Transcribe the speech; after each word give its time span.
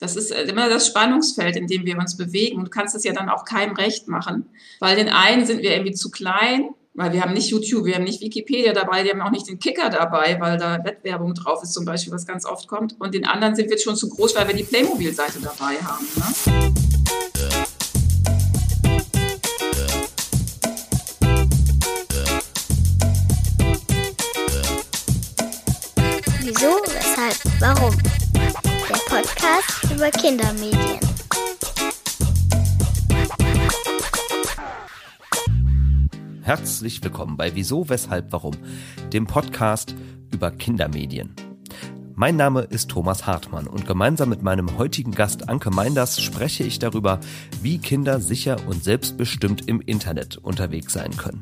Das 0.00 0.14
ist 0.14 0.30
äh, 0.30 0.44
immer 0.44 0.68
das 0.68 0.86
Spannungsfeld, 0.86 1.56
in 1.56 1.66
dem 1.66 1.84
wir 1.84 1.98
uns 1.98 2.16
bewegen. 2.16 2.64
Du 2.64 2.70
kannst 2.70 2.94
es 2.94 3.02
ja 3.04 3.12
dann 3.12 3.28
auch 3.28 3.44
keinem 3.44 3.74
recht 3.74 4.06
machen, 4.06 4.46
weil 4.78 4.96
den 4.96 5.08
einen 5.08 5.44
sind 5.44 5.60
wir 5.60 5.72
irgendwie 5.72 5.92
zu 5.92 6.10
klein, 6.10 6.70
weil 6.94 7.12
wir 7.12 7.22
haben 7.22 7.32
nicht 7.32 7.50
YouTube, 7.50 7.84
wir 7.84 7.96
haben 7.96 8.04
nicht 8.04 8.20
Wikipedia 8.20 8.72
dabei, 8.72 9.04
wir 9.04 9.10
haben 9.10 9.22
auch 9.22 9.30
nicht 9.30 9.48
den 9.48 9.58
Kicker 9.58 9.90
dabei, 9.90 10.38
weil 10.40 10.56
da 10.56 10.84
Wettwerbung 10.84 11.34
drauf 11.34 11.62
ist 11.62 11.72
zum 11.72 11.84
Beispiel, 11.84 12.12
was 12.12 12.26
ganz 12.26 12.46
oft 12.46 12.68
kommt. 12.68 12.94
Und 13.00 13.12
den 13.14 13.26
anderen 13.26 13.56
sind 13.56 13.70
wir 13.70 13.78
schon 13.78 13.96
zu 13.96 14.08
groß, 14.08 14.36
weil 14.36 14.46
wir 14.46 14.54
die 14.54 14.62
Playmobil-Seite 14.62 15.40
dabei 15.40 15.76
haben. 15.82 16.06
Ne? 16.14 16.72
Wieso, 26.40 26.80
weshalb, 26.86 27.36
warum? 27.60 28.27
Podcast 29.48 29.92
über 29.94 30.10
Kindermedien. 30.10 31.00
Herzlich 36.42 37.02
willkommen 37.02 37.38
bei 37.38 37.54
Wieso, 37.54 37.88
Weshalb, 37.88 38.30
Warum, 38.32 38.56
dem 39.10 39.26
Podcast 39.26 39.94
über 40.34 40.50
Kindermedien. 40.50 41.34
Mein 42.14 42.36
Name 42.36 42.60
ist 42.60 42.90
Thomas 42.90 43.26
Hartmann 43.26 43.66
und 43.66 43.86
gemeinsam 43.86 44.28
mit 44.28 44.42
meinem 44.42 44.76
heutigen 44.76 45.12
Gast 45.12 45.48
Anke 45.48 45.70
Meinders 45.70 46.20
spreche 46.20 46.64
ich 46.64 46.78
darüber, 46.78 47.18
wie 47.62 47.78
Kinder 47.78 48.20
sicher 48.20 48.58
und 48.66 48.84
selbstbestimmt 48.84 49.66
im 49.66 49.80
Internet 49.80 50.36
unterwegs 50.36 50.92
sein 50.92 51.16
können. 51.16 51.40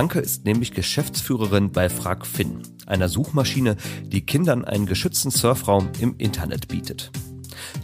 Anke 0.00 0.18
ist 0.18 0.46
nämlich 0.46 0.72
Geschäftsführerin 0.72 1.72
bei 1.72 1.90
FragFin, 1.90 2.62
einer 2.86 3.10
Suchmaschine, 3.10 3.76
die 4.02 4.24
Kindern 4.24 4.64
einen 4.64 4.86
geschützten 4.86 5.30
Surfraum 5.30 5.90
im 6.00 6.14
Internet 6.16 6.68
bietet. 6.68 7.10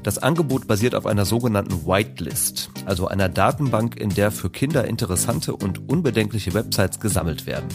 Das 0.02 0.16
Angebot 0.16 0.66
basiert 0.66 0.94
auf 0.94 1.04
einer 1.04 1.26
sogenannten 1.26 1.84
Whitelist, 1.86 2.70
also 2.86 3.06
einer 3.06 3.28
Datenbank, 3.28 3.96
in 4.00 4.08
der 4.08 4.30
für 4.30 4.48
Kinder 4.48 4.86
interessante 4.86 5.54
und 5.54 5.90
unbedenkliche 5.90 6.54
Websites 6.54 7.00
gesammelt 7.00 7.44
werden. 7.44 7.68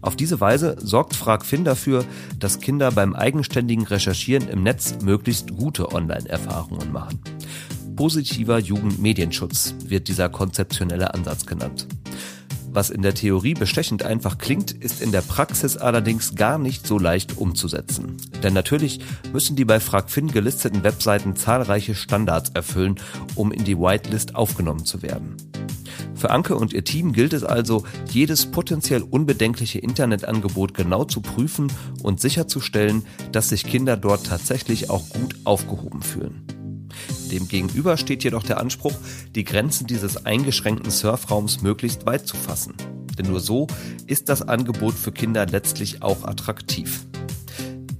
Auf 0.00 0.16
diese 0.16 0.40
Weise 0.40 0.76
sorgt 0.80 1.14
FragFin 1.14 1.64
dafür, 1.64 2.06
dass 2.38 2.60
Kinder 2.60 2.90
beim 2.92 3.14
eigenständigen 3.14 3.84
Recherchieren 3.84 4.48
im 4.48 4.62
Netz 4.62 4.94
möglichst 5.02 5.54
gute 5.54 5.92
Online-Erfahrungen 5.92 6.92
machen. 6.92 7.20
Positiver 7.94 8.58
Jugendmedienschutz 8.58 9.74
wird 9.84 10.08
dieser 10.08 10.30
konzeptionelle 10.30 11.12
Ansatz 11.12 11.44
genannt. 11.44 11.86
Was 12.76 12.90
in 12.90 13.00
der 13.00 13.14
Theorie 13.14 13.54
bestechend 13.54 14.02
einfach 14.02 14.36
klingt, 14.36 14.70
ist 14.70 15.00
in 15.00 15.10
der 15.10 15.22
Praxis 15.22 15.78
allerdings 15.78 16.34
gar 16.34 16.58
nicht 16.58 16.86
so 16.86 16.98
leicht 16.98 17.38
umzusetzen. 17.38 18.18
Denn 18.42 18.52
natürlich 18.52 19.00
müssen 19.32 19.56
die 19.56 19.64
bei 19.64 19.80
FragFin 19.80 20.30
gelisteten 20.30 20.82
Webseiten 20.82 21.36
zahlreiche 21.36 21.94
Standards 21.94 22.50
erfüllen, 22.50 22.96
um 23.34 23.50
in 23.50 23.64
die 23.64 23.78
Whitelist 23.78 24.34
aufgenommen 24.34 24.84
zu 24.84 25.00
werden. 25.00 25.36
Für 26.14 26.28
Anke 26.28 26.54
und 26.54 26.74
ihr 26.74 26.84
Team 26.84 27.14
gilt 27.14 27.32
es 27.32 27.44
also, 27.44 27.84
jedes 28.10 28.44
potenziell 28.44 29.00
unbedenkliche 29.00 29.78
Internetangebot 29.78 30.74
genau 30.74 31.04
zu 31.04 31.22
prüfen 31.22 31.72
und 32.02 32.20
sicherzustellen, 32.20 33.06
dass 33.32 33.48
sich 33.48 33.64
Kinder 33.64 33.96
dort 33.96 34.26
tatsächlich 34.26 34.90
auch 34.90 35.08
gut 35.08 35.34
aufgehoben 35.44 36.02
fühlen. 36.02 36.65
Demgegenüber 37.30 37.96
steht 37.96 38.24
jedoch 38.24 38.42
der 38.42 38.58
Anspruch, 38.58 38.94
die 39.34 39.44
Grenzen 39.44 39.86
dieses 39.86 40.24
eingeschränkten 40.26 40.90
Surfraums 40.90 41.62
möglichst 41.62 42.06
weit 42.06 42.26
zu 42.26 42.36
fassen. 42.36 42.74
Denn 43.18 43.26
nur 43.26 43.40
so 43.40 43.66
ist 44.06 44.28
das 44.28 44.42
Angebot 44.42 44.94
für 44.94 45.12
Kinder 45.12 45.46
letztlich 45.46 46.02
auch 46.02 46.24
attraktiv. 46.24 47.06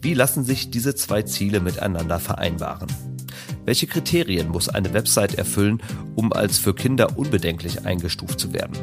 Wie 0.02 0.14
lassen 0.14 0.44
sich 0.44 0.70
diese 0.70 0.94
zwei 0.94 1.22
Ziele 1.22 1.60
miteinander 1.60 2.20
vereinbaren? 2.20 2.88
Welche 3.64 3.88
Kriterien 3.88 4.48
muss 4.48 4.68
eine 4.68 4.92
Website 4.92 5.34
erfüllen, 5.34 5.82
um 6.14 6.32
als 6.32 6.58
für 6.58 6.74
Kinder 6.74 7.18
unbedenklich 7.18 7.84
eingestuft 7.84 8.38
zu 8.38 8.52
werden? 8.52 8.76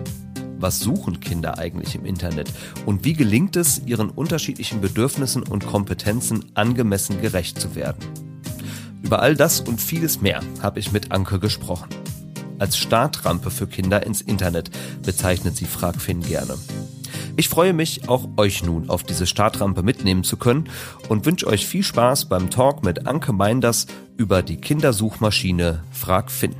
Was 0.58 0.80
suchen 0.80 1.20
Kinder 1.20 1.58
eigentlich 1.58 1.95
im 1.95 2.05
Internet? 2.05 2.49
Und 2.86 3.05
wie 3.05 3.14
gelingt 3.14 3.55
es, 3.55 3.82
ihren 3.86 4.10
unterschiedlichen 4.10 4.82
Bedürfnissen 4.82 5.43
und 5.43 5.66
Kompetenzen 5.66 6.45
angemessen 6.55 7.21
gerecht 7.21 7.60
zu 7.60 7.76
werden? 7.76 8.33
Über 9.03 9.21
all 9.21 9.36
das 9.36 9.59
und 9.59 9.80
vieles 9.80 10.21
mehr 10.21 10.41
habe 10.61 10.80
ich 10.80 10.91
mit 10.91 11.11
Anke 11.11 11.37
gesprochen. 11.37 11.89
Als 12.58 12.77
Startrampe 12.77 13.52
für 13.52 13.67
Kinder 13.67 14.05
ins 14.05 14.21
Internet 14.21 14.71
bezeichnet 15.03 15.58
sie 15.58 15.65
FragFin 15.65 16.21
gerne. 16.21 16.58
Ich 17.36 17.49
freue 17.49 17.73
mich, 17.73 18.08
auch 18.08 18.30
euch 18.37 18.63
nun 18.63 18.89
auf 18.89 19.03
diese 19.03 19.27
Startrampe 19.27 19.83
mitnehmen 19.83 20.23
zu 20.23 20.37
können 20.37 20.69
und 21.09 21.25
wünsche 21.25 21.47
euch 21.47 21.67
viel 21.67 21.83
Spaß 21.83 22.30
beim 22.30 22.49
Talk 22.49 22.83
mit 22.83 23.05
Anke 23.05 23.33
Meinders 23.33 23.87
über 24.17 24.42
die 24.42 24.58
Kindersuchmaschine 24.58 25.83
FragFin. 25.92 26.55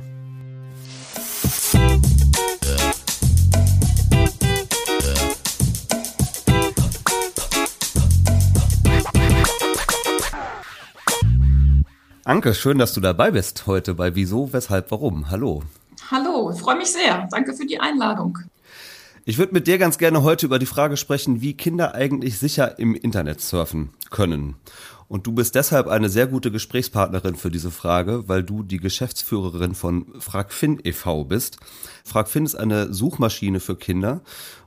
Anke, 12.26 12.54
schön, 12.54 12.78
dass 12.78 12.94
du 12.94 13.02
dabei 13.02 13.30
bist 13.32 13.66
heute 13.66 13.92
bei 13.92 14.14
Wieso, 14.14 14.50
Weshalb, 14.50 14.90
Warum. 14.90 15.30
Hallo. 15.30 15.62
Hallo, 16.10 16.50
ich 16.54 16.58
freue 16.58 16.78
mich 16.78 16.90
sehr. 16.90 17.28
Danke 17.30 17.52
für 17.52 17.66
die 17.66 17.78
Einladung. 17.78 18.38
Ich 19.26 19.36
würde 19.36 19.52
mit 19.52 19.66
dir 19.66 19.76
ganz 19.76 19.98
gerne 19.98 20.22
heute 20.22 20.46
über 20.46 20.58
die 20.58 20.64
Frage 20.64 20.96
sprechen, 20.96 21.42
wie 21.42 21.52
Kinder 21.52 21.94
eigentlich 21.94 22.38
sicher 22.38 22.78
im 22.78 22.94
Internet 22.94 23.42
surfen 23.42 23.90
können. 24.08 24.56
Und 25.06 25.26
du 25.26 25.32
bist 25.32 25.54
deshalb 25.54 25.86
eine 25.86 26.08
sehr 26.08 26.26
gute 26.26 26.50
Gesprächspartnerin 26.50 27.36
für 27.36 27.50
diese 27.50 27.70
Frage, 27.70 28.26
weil 28.26 28.42
du 28.42 28.62
die 28.62 28.78
Geschäftsführerin 28.78 29.74
von 29.74 30.06
FragFin 30.18 30.80
e.V. 30.82 31.24
bist. 31.24 31.58
FragFin 32.04 32.46
ist 32.46 32.54
eine 32.54 32.92
Suchmaschine 32.92 33.60
für 33.60 33.76
Kinder 33.76 34.22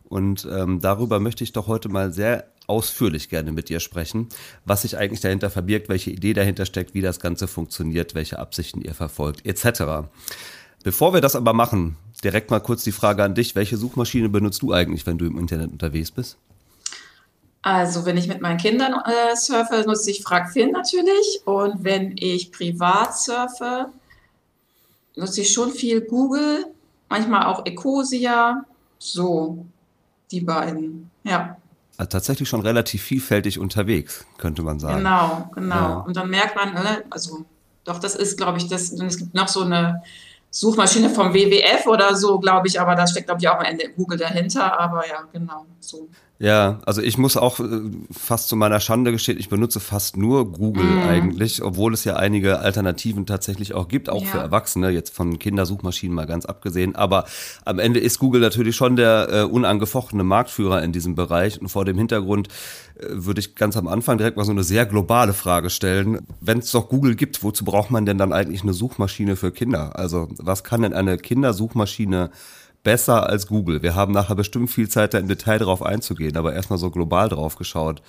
und 0.10 0.48
ähm, 0.52 0.80
darüber 0.82 1.20
möchte 1.20 1.44
ich 1.44 1.54
doch 1.54 1.68
heute 1.68 1.90
mal 1.90 2.14
sehr 2.14 2.46
ausführlich 2.68 3.30
gerne 3.30 3.52
mit 3.52 3.70
dir 3.70 3.80
sprechen, 3.80 4.28
was 4.66 4.82
sich 4.82 4.98
eigentlich 4.98 5.22
dahinter 5.22 5.50
verbirgt, 5.50 5.90
welche 5.90 6.12
Idee 6.12 6.34
dahinter 6.34 6.66
steckt, 6.66 6.94
wie 6.94 7.02
das 7.02 7.20
Ganze 7.20 7.48
funktioniert, 7.48 8.14
welche 8.14 8.40
Absichten 8.40 8.82
ihr 8.82 8.94
verfolgt, 8.94 9.46
etc. 9.46 10.10
Bevor 10.84 11.14
wir 11.14 11.22
das 11.22 11.36
aber 11.36 11.54
machen, 11.54 11.98
direkt 12.24 12.52
mal 12.52 12.60
kurz 12.60 12.84
die 12.84 12.92
Frage 12.92 13.24
an 13.24 13.36
dich, 13.36 13.56
welche 13.56 13.78
Suchmaschine 13.78 14.30
benutzt 14.30 14.62
du 14.62 14.74
eigentlich, 14.74 15.08
wenn 15.08 15.18
du 15.18 15.26
im 15.26 15.38
Internet 15.38 15.72
unterwegs 15.72 16.12
bist? 16.12 16.38
Also 17.62 18.06
wenn 18.06 18.18
ich 18.18 18.28
mit 18.28 18.42
meinen 18.42 18.58
Kindern 18.58 18.94
äh, 18.94 19.36
surfe, 19.36 19.84
nutze 19.86 20.12
ich 20.12 20.24
FragFin 20.24 20.72
natürlich 20.72 21.42
und 21.46 21.84
wenn 21.84 22.16
ich 22.18 22.52
privat 22.52 23.18
surfe, 23.18 23.88
nutze 25.16 25.42
ich 25.42 25.52
schon 25.52 25.72
viel 25.72 26.02
Google, 26.02 26.66
manchmal 27.10 27.46
auch 27.46 27.66
Ecosia, 27.66 28.64
so 29.00 29.66
die 30.32 30.42
beiden, 30.42 31.10
ja 31.24 31.58
also 31.98 32.10
tatsächlich 32.10 32.48
schon 32.48 32.62
relativ 32.62 33.02
vielfältig 33.02 33.60
unterwegs, 33.60 34.26
könnte 34.38 34.62
man 34.62 34.80
sagen. 34.80 34.98
Genau, 34.98 35.50
genau. 35.54 35.76
Ja. 35.76 35.96
Und 36.06 36.16
dann 36.16 36.30
merkt 36.30 36.56
man, 36.56 36.74
ne, 36.74 37.04
also 37.10 37.46
doch, 37.84 38.00
das 38.00 38.16
ist, 38.16 38.38
glaube 38.38 38.60
ich, 38.60 38.68
das, 38.68 38.92
es 38.92 39.18
gibt 39.18 39.34
noch 39.34 39.48
so 39.48 39.64
eine 39.64 40.04
Suchmaschine 40.52 41.10
vom 41.10 41.34
WWF 41.34 41.88
oder 41.88 42.16
so, 42.16 42.40
glaube 42.40 42.68
ich, 42.68 42.80
aber 42.80 42.96
da 42.96 43.08
steckt, 43.08 43.28
glaube 43.28 43.42
ich, 43.42 43.48
auch 43.48 43.58
am 43.58 43.66
Ende 43.66 43.90
Google 43.90 44.20
dahinter, 44.20 44.80
aber 44.80 45.08
ja, 45.08 45.24
genau, 45.34 45.66
so. 45.80 46.08
Ja, 46.40 46.82
also 46.86 47.02
ich 47.02 47.18
muss 47.18 47.36
auch 47.36 47.60
äh, 47.60 47.66
fast 48.12 48.48
zu 48.48 48.56
meiner 48.56 48.80
Schande 48.80 49.12
gestehen, 49.12 49.40
ich 49.40 49.50
benutze 49.50 49.80
fast 49.80 50.18
nur 50.18 50.52
Google 50.52 50.86
mm. 50.86 51.08
eigentlich, 51.10 51.64
obwohl 51.64 51.96
es 51.96 52.04
ja 52.04 52.16
einige 52.16 52.60
Alternativen 52.60 53.26
tatsächlich 53.26 53.74
auch 53.74 53.88
gibt, 53.88 54.08
auch 54.08 54.22
ja. 54.22 54.28
für 54.28 54.38
Erwachsene, 54.38 54.90
jetzt 54.92 55.16
von 55.16 55.40
Kindersuchmaschinen 55.40 56.14
mal 56.14 56.28
ganz 56.28 56.46
abgesehen. 56.46 56.96
Aber 56.96 57.26
am 57.66 57.80
Ende 57.80 58.00
ist 58.00 58.20
Google 58.20 58.40
natürlich 58.40 58.76
schon 58.76 58.96
der 58.96 59.30
äh, 59.32 59.42
unangefochtene 59.44 60.24
Marktführer 60.24 60.84
in 60.84 60.92
diesem 60.92 61.16
Bereich. 61.16 61.60
Und 61.60 61.70
vor 61.70 61.86
dem 61.86 61.98
Hintergrund 61.98 62.50
äh, 63.00 63.06
würde 63.10 63.40
ich 63.40 63.56
ganz 63.56 63.76
am 63.76 63.88
Anfang 63.88 64.20
direkt 64.20 64.38
mal 64.38 64.46
so 64.46 64.52
eine 64.52 64.64
sehr 64.64 64.86
globale 64.86 65.34
Frage 65.34 65.72
stellen. 65.72 66.20
Wenn 66.40 66.60
es 66.60 66.72
doch 66.72 66.88
Google 66.88 67.16
gibt, 67.16 67.42
wozu 67.42 67.66
braucht 67.66 67.90
man 67.90 68.06
denn 68.06 68.20
dann 68.20 68.32
eigentlich 68.32 68.62
eine 68.62 68.74
Suchmaschine 68.74 69.38
für 69.38 69.52
Kinder? 69.52 69.98
Also 69.98 70.28
was 70.38 70.64
kann 70.64 70.84
denn 70.84 70.94
eine 70.94 71.18
Kindersuchmaschine 71.18 72.30
besser 72.84 73.28
als 73.28 73.48
Google? 73.48 73.82
Wir 73.82 73.96
haben 73.96 74.14
nachher 74.14 74.36
bestimmt 74.36 74.70
viel 74.72 74.90
Zeit, 74.90 75.14
da 75.14 75.20
im 75.20 75.28
Detail 75.28 75.60
drauf 75.60 75.82
einzugehen, 75.82 76.38
aber 76.38 76.54
erstmal 76.54 76.80
so 76.80 76.90
global 76.90 77.30
drauf 77.30 77.56
geschaut. 77.56 78.02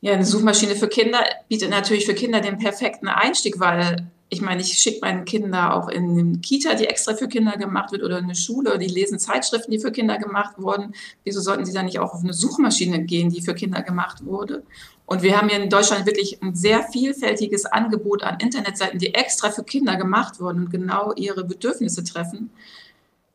Ja, 0.00 0.14
eine 0.14 0.24
Suchmaschine 0.24 0.74
für 0.74 0.88
Kinder 0.88 1.24
bietet 1.48 1.70
natürlich 1.70 2.06
für 2.06 2.14
Kinder 2.14 2.40
den 2.40 2.58
perfekten 2.58 3.08
Einstieg, 3.08 3.60
weil 3.60 4.08
ich 4.32 4.40
meine, 4.40 4.62
ich 4.62 4.72
schicke 4.72 5.00
meine 5.02 5.24
Kinder 5.24 5.76
auch 5.76 5.88
in 5.88 6.18
eine 6.18 6.38
Kita, 6.38 6.72
die 6.74 6.86
extra 6.86 7.14
für 7.14 7.28
Kinder 7.28 7.58
gemacht 7.58 7.92
wird, 7.92 8.02
oder 8.02 8.16
in 8.16 8.24
eine 8.24 8.34
Schule, 8.34 8.78
die 8.78 8.86
lesen 8.86 9.18
Zeitschriften, 9.18 9.70
die 9.70 9.78
für 9.78 9.92
Kinder 9.92 10.16
gemacht 10.16 10.54
wurden. 10.56 10.94
Wieso 11.22 11.42
sollten 11.42 11.66
sie 11.66 11.72
dann 11.74 11.84
nicht 11.84 11.98
auch 11.98 12.14
auf 12.14 12.22
eine 12.24 12.32
Suchmaschine 12.32 13.04
gehen, 13.04 13.28
die 13.28 13.42
für 13.42 13.54
Kinder 13.54 13.82
gemacht 13.82 14.24
wurde? 14.24 14.62
Und 15.04 15.22
wir 15.22 15.36
haben 15.36 15.50
hier 15.50 15.62
in 15.62 15.68
Deutschland 15.68 16.06
wirklich 16.06 16.42
ein 16.42 16.54
sehr 16.54 16.82
vielfältiges 16.82 17.66
Angebot 17.66 18.22
an 18.22 18.40
Internetseiten, 18.40 18.98
die 18.98 19.14
extra 19.14 19.50
für 19.50 19.64
Kinder 19.64 19.96
gemacht 19.96 20.40
wurden 20.40 20.64
und 20.64 20.70
genau 20.70 21.12
ihre 21.12 21.44
Bedürfnisse 21.44 22.02
treffen. 22.02 22.50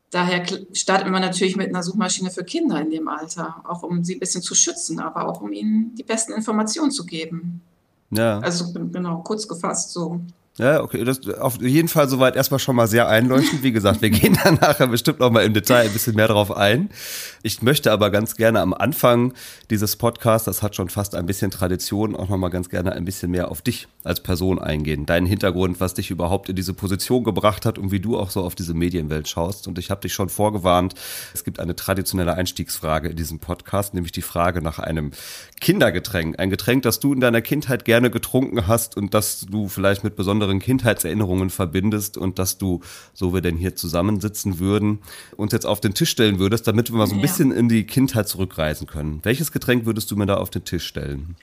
Daher 0.10 0.46
startet 0.72 1.10
man 1.10 1.22
natürlich 1.22 1.58
mit 1.58 1.68
einer 1.68 1.84
Suchmaschine 1.84 2.32
für 2.32 2.44
Kinder 2.44 2.80
in 2.80 2.92
dem 2.92 3.08
Alter, 3.10 3.62
auch 3.66 3.84
um 3.84 4.04
sie 4.04 4.16
ein 4.16 4.20
bisschen 4.20 4.42
zu 4.42 4.56
schützen, 4.56 5.00
aber 5.00 5.28
auch 5.28 5.42
um 5.42 5.52
ihnen 5.52 5.96
die 5.96 6.04
besten 6.04 6.34
Informationen 6.34 6.92
zu 6.92 7.06
geben. 7.06 7.62
Ja. 8.12 8.40
Also 8.40 8.72
genau, 8.72 9.20
kurz 9.20 9.48
gefasst 9.48 9.92
so. 9.92 10.22
Ja, 10.60 10.82
okay, 10.82 11.04
das 11.04 11.28
auf 11.30 11.62
jeden 11.62 11.88
Fall 11.88 12.10
soweit 12.10 12.36
erstmal 12.36 12.60
schon 12.60 12.76
mal 12.76 12.88
sehr 12.88 13.08
einleuchtend. 13.08 13.62
Wie 13.62 13.72
gesagt, 13.72 14.02
wir 14.02 14.10
gehen 14.10 14.36
dann 14.44 14.56
nachher 14.56 14.88
bestimmt 14.88 15.20
noch 15.20 15.30
mal 15.30 15.46
im 15.46 15.54
Detail 15.54 15.86
ein 15.86 15.94
bisschen 15.94 16.16
mehr 16.16 16.28
drauf 16.28 16.56
ein. 16.56 16.90
Ich 17.44 17.62
möchte 17.62 17.92
aber 17.92 18.10
ganz 18.10 18.36
gerne 18.36 18.62
am 18.62 18.74
Anfang 18.74 19.34
dieses 19.70 19.98
Podcasts, 19.98 20.46
das 20.46 20.64
hat 20.64 20.76
schon 20.76 20.90
fast 20.90 21.14
ein 21.14 21.28
bisschen 21.28 21.52
Tradition, 21.52 22.16
auch 22.16 22.30
noch 22.30 22.38
mal 22.38 22.50
ganz 22.50 22.70
gerne 22.70 22.94
ein 22.94 23.06
bisschen 23.06 23.30
mehr 23.30 23.52
auf 23.52 23.62
dich 23.62 23.88
als 24.04 24.22
Person 24.22 24.58
eingehen. 24.58 25.06
Deinen 25.06 25.28
Hintergrund, 25.28 25.80
was 25.80 25.94
dich 25.94 26.10
überhaupt 26.10 26.50
in 26.50 26.56
diese 26.56 26.74
Position 26.74 27.24
gebracht 27.24 27.64
hat 27.68 27.78
und 27.78 27.92
wie 27.92 28.00
du 28.00 28.18
auch 28.18 28.32
so 28.32 28.42
auf 28.42 28.56
diese 28.56 28.74
Medienwelt 28.74 29.28
schaust. 29.28 29.68
Und 29.68 29.78
ich 29.78 29.92
habe 29.92 30.02
dich 30.02 30.14
schon 30.14 30.30
vorgewarnt, 30.30 30.96
es 31.36 31.44
gibt 31.44 31.60
eine 31.60 31.76
traditionelle 31.76 32.34
Einstiegsfrage 32.34 33.10
in 33.10 33.16
diesem 33.16 33.38
Podcast, 33.38 33.94
nämlich 33.94 34.12
die 34.12 34.24
Frage 34.24 34.64
nach 34.64 34.80
einem 34.80 35.12
Kindergetränk. 35.62 36.40
Ein 36.40 36.50
Getränk, 36.50 36.82
das 36.82 37.00
du 37.00 37.14
in 37.14 37.20
deiner 37.20 37.42
Kindheit 37.42 37.86
gerne 37.86 38.10
getrunken 38.10 38.66
hast 38.66 38.98
und 38.98 39.14
das 39.14 39.46
du 39.48 39.68
vielleicht 39.68 40.04
mit 40.04 40.16
besonderen 40.16 40.47
besonderen 40.48 40.60
Kindheitserinnerungen 40.60 41.50
verbindest 41.50 42.18
und 42.18 42.40
dass 42.40 42.58
du, 42.58 42.82
so 43.14 43.34
wir 43.34 43.42
denn 43.42 43.58
hier 43.58 43.76
zusammensitzen 43.76 44.60
würden, 44.60 45.00
uns 45.36 45.52
jetzt 45.52 45.66
auf 45.66 45.82
den 45.82 45.94
Tisch 45.94 46.10
stellen 46.10 46.40
würdest, 46.40 46.68
damit 46.68 46.92
wir 46.92 46.98
mal 46.98 47.08
so 47.08 47.16
ein 47.16 47.20
ja. 47.20 47.22
bisschen 47.22 47.52
in 47.52 47.70
die 47.70 47.86
Kindheit 47.86 48.28
zurückreisen 48.28 48.88
können. 48.88 49.20
Welches 49.24 49.52
Getränk 49.52 49.86
würdest 49.86 50.10
du 50.12 50.16
mir 50.16 50.26
da 50.26 50.38
auf 50.38 50.50
den 50.50 50.64
Tisch 50.64 50.86
stellen? 50.86 51.36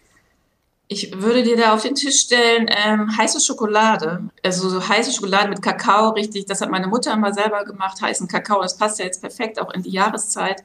Ich 0.89 1.19
würde 1.19 1.43
dir 1.43 1.56
da 1.56 1.73
auf 1.73 1.83
den 1.83 1.95
Tisch 1.95 2.21
stellen 2.21 2.67
ähm, 2.69 3.17
heiße 3.17 3.41
Schokolade. 3.41 4.23
Also 4.43 4.69
so 4.69 4.87
heiße 4.87 5.12
Schokolade 5.12 5.49
mit 5.49 5.62
Kakao, 5.62 6.11
richtig. 6.11 6.45
Das 6.47 6.61
hat 6.61 6.71
meine 6.71 6.89
Mutter 6.89 7.12
immer 7.12 7.33
selber 7.33 7.65
gemacht, 7.65 8.01
heißen 8.03 8.29
Kakao. 8.29 8.61
Das 8.61 8.77
passt 8.77 8.99
ja 8.99 9.06
jetzt 9.06 9.23
perfekt 9.23 9.59
auch 9.59 9.73
in 9.73 9.83
die 9.83 9.91
Jahreszeit. 9.91 10.62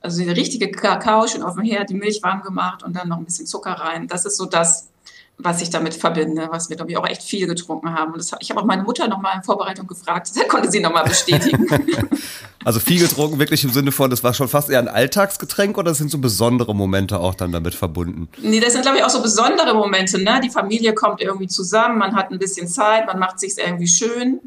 Also 0.00 0.22
die 0.22 0.30
richtige 0.30 0.70
Kakao, 0.70 1.26
schön 1.28 1.42
auf 1.42 1.54
dem 1.54 1.64
Herd, 1.64 1.90
die 1.90 1.94
Milch 1.94 2.22
warm 2.22 2.42
gemacht 2.42 2.82
und 2.82 2.96
dann 2.96 3.08
noch 3.08 3.18
ein 3.18 3.24
bisschen 3.24 3.46
Zucker 3.46 3.72
rein. 3.72 4.08
Das 4.08 4.24
ist 4.24 4.38
so 4.38 4.46
das, 4.46 4.89
was 5.42 5.62
ich 5.62 5.70
damit 5.70 5.94
verbinde, 5.94 6.48
was 6.50 6.68
wir, 6.68 6.76
glaube 6.76 6.90
ich, 6.90 6.96
auch 6.96 7.06
echt 7.06 7.22
viel 7.22 7.46
getrunken 7.46 7.92
haben. 7.94 8.12
Und 8.12 8.18
das, 8.18 8.32
ich 8.40 8.50
habe 8.50 8.60
auch 8.60 8.64
meine 8.64 8.82
Mutter 8.82 9.08
nochmal 9.08 9.36
in 9.36 9.42
Vorbereitung 9.42 9.86
gefragt, 9.86 10.30
da 10.36 10.44
konnte 10.44 10.70
sie 10.70 10.80
nochmal 10.80 11.04
bestätigen. 11.04 11.66
also 12.64 12.80
viel 12.80 13.00
getrunken, 13.00 13.38
wirklich 13.38 13.64
im 13.64 13.70
Sinne 13.70 13.92
von, 13.92 14.10
das 14.10 14.22
war 14.22 14.34
schon 14.34 14.48
fast 14.48 14.70
eher 14.70 14.78
ein 14.78 14.88
Alltagsgetränk 14.88 15.78
oder 15.78 15.94
sind 15.94 16.10
so 16.10 16.18
besondere 16.18 16.74
Momente 16.74 17.18
auch 17.18 17.34
dann 17.34 17.52
damit 17.52 17.74
verbunden? 17.74 18.28
Nee, 18.38 18.60
das 18.60 18.72
sind, 18.72 18.82
glaube 18.82 18.98
ich, 18.98 19.04
auch 19.04 19.10
so 19.10 19.22
besondere 19.22 19.74
Momente. 19.74 20.22
Ne? 20.22 20.40
Die 20.42 20.50
Familie 20.50 20.94
kommt 20.94 21.20
irgendwie 21.20 21.48
zusammen, 21.48 21.98
man 21.98 22.14
hat 22.14 22.30
ein 22.30 22.38
bisschen 22.38 22.68
Zeit, 22.68 23.06
man 23.06 23.18
macht 23.18 23.40
sich 23.40 23.54
irgendwie 23.58 23.88
schön. 23.88 24.40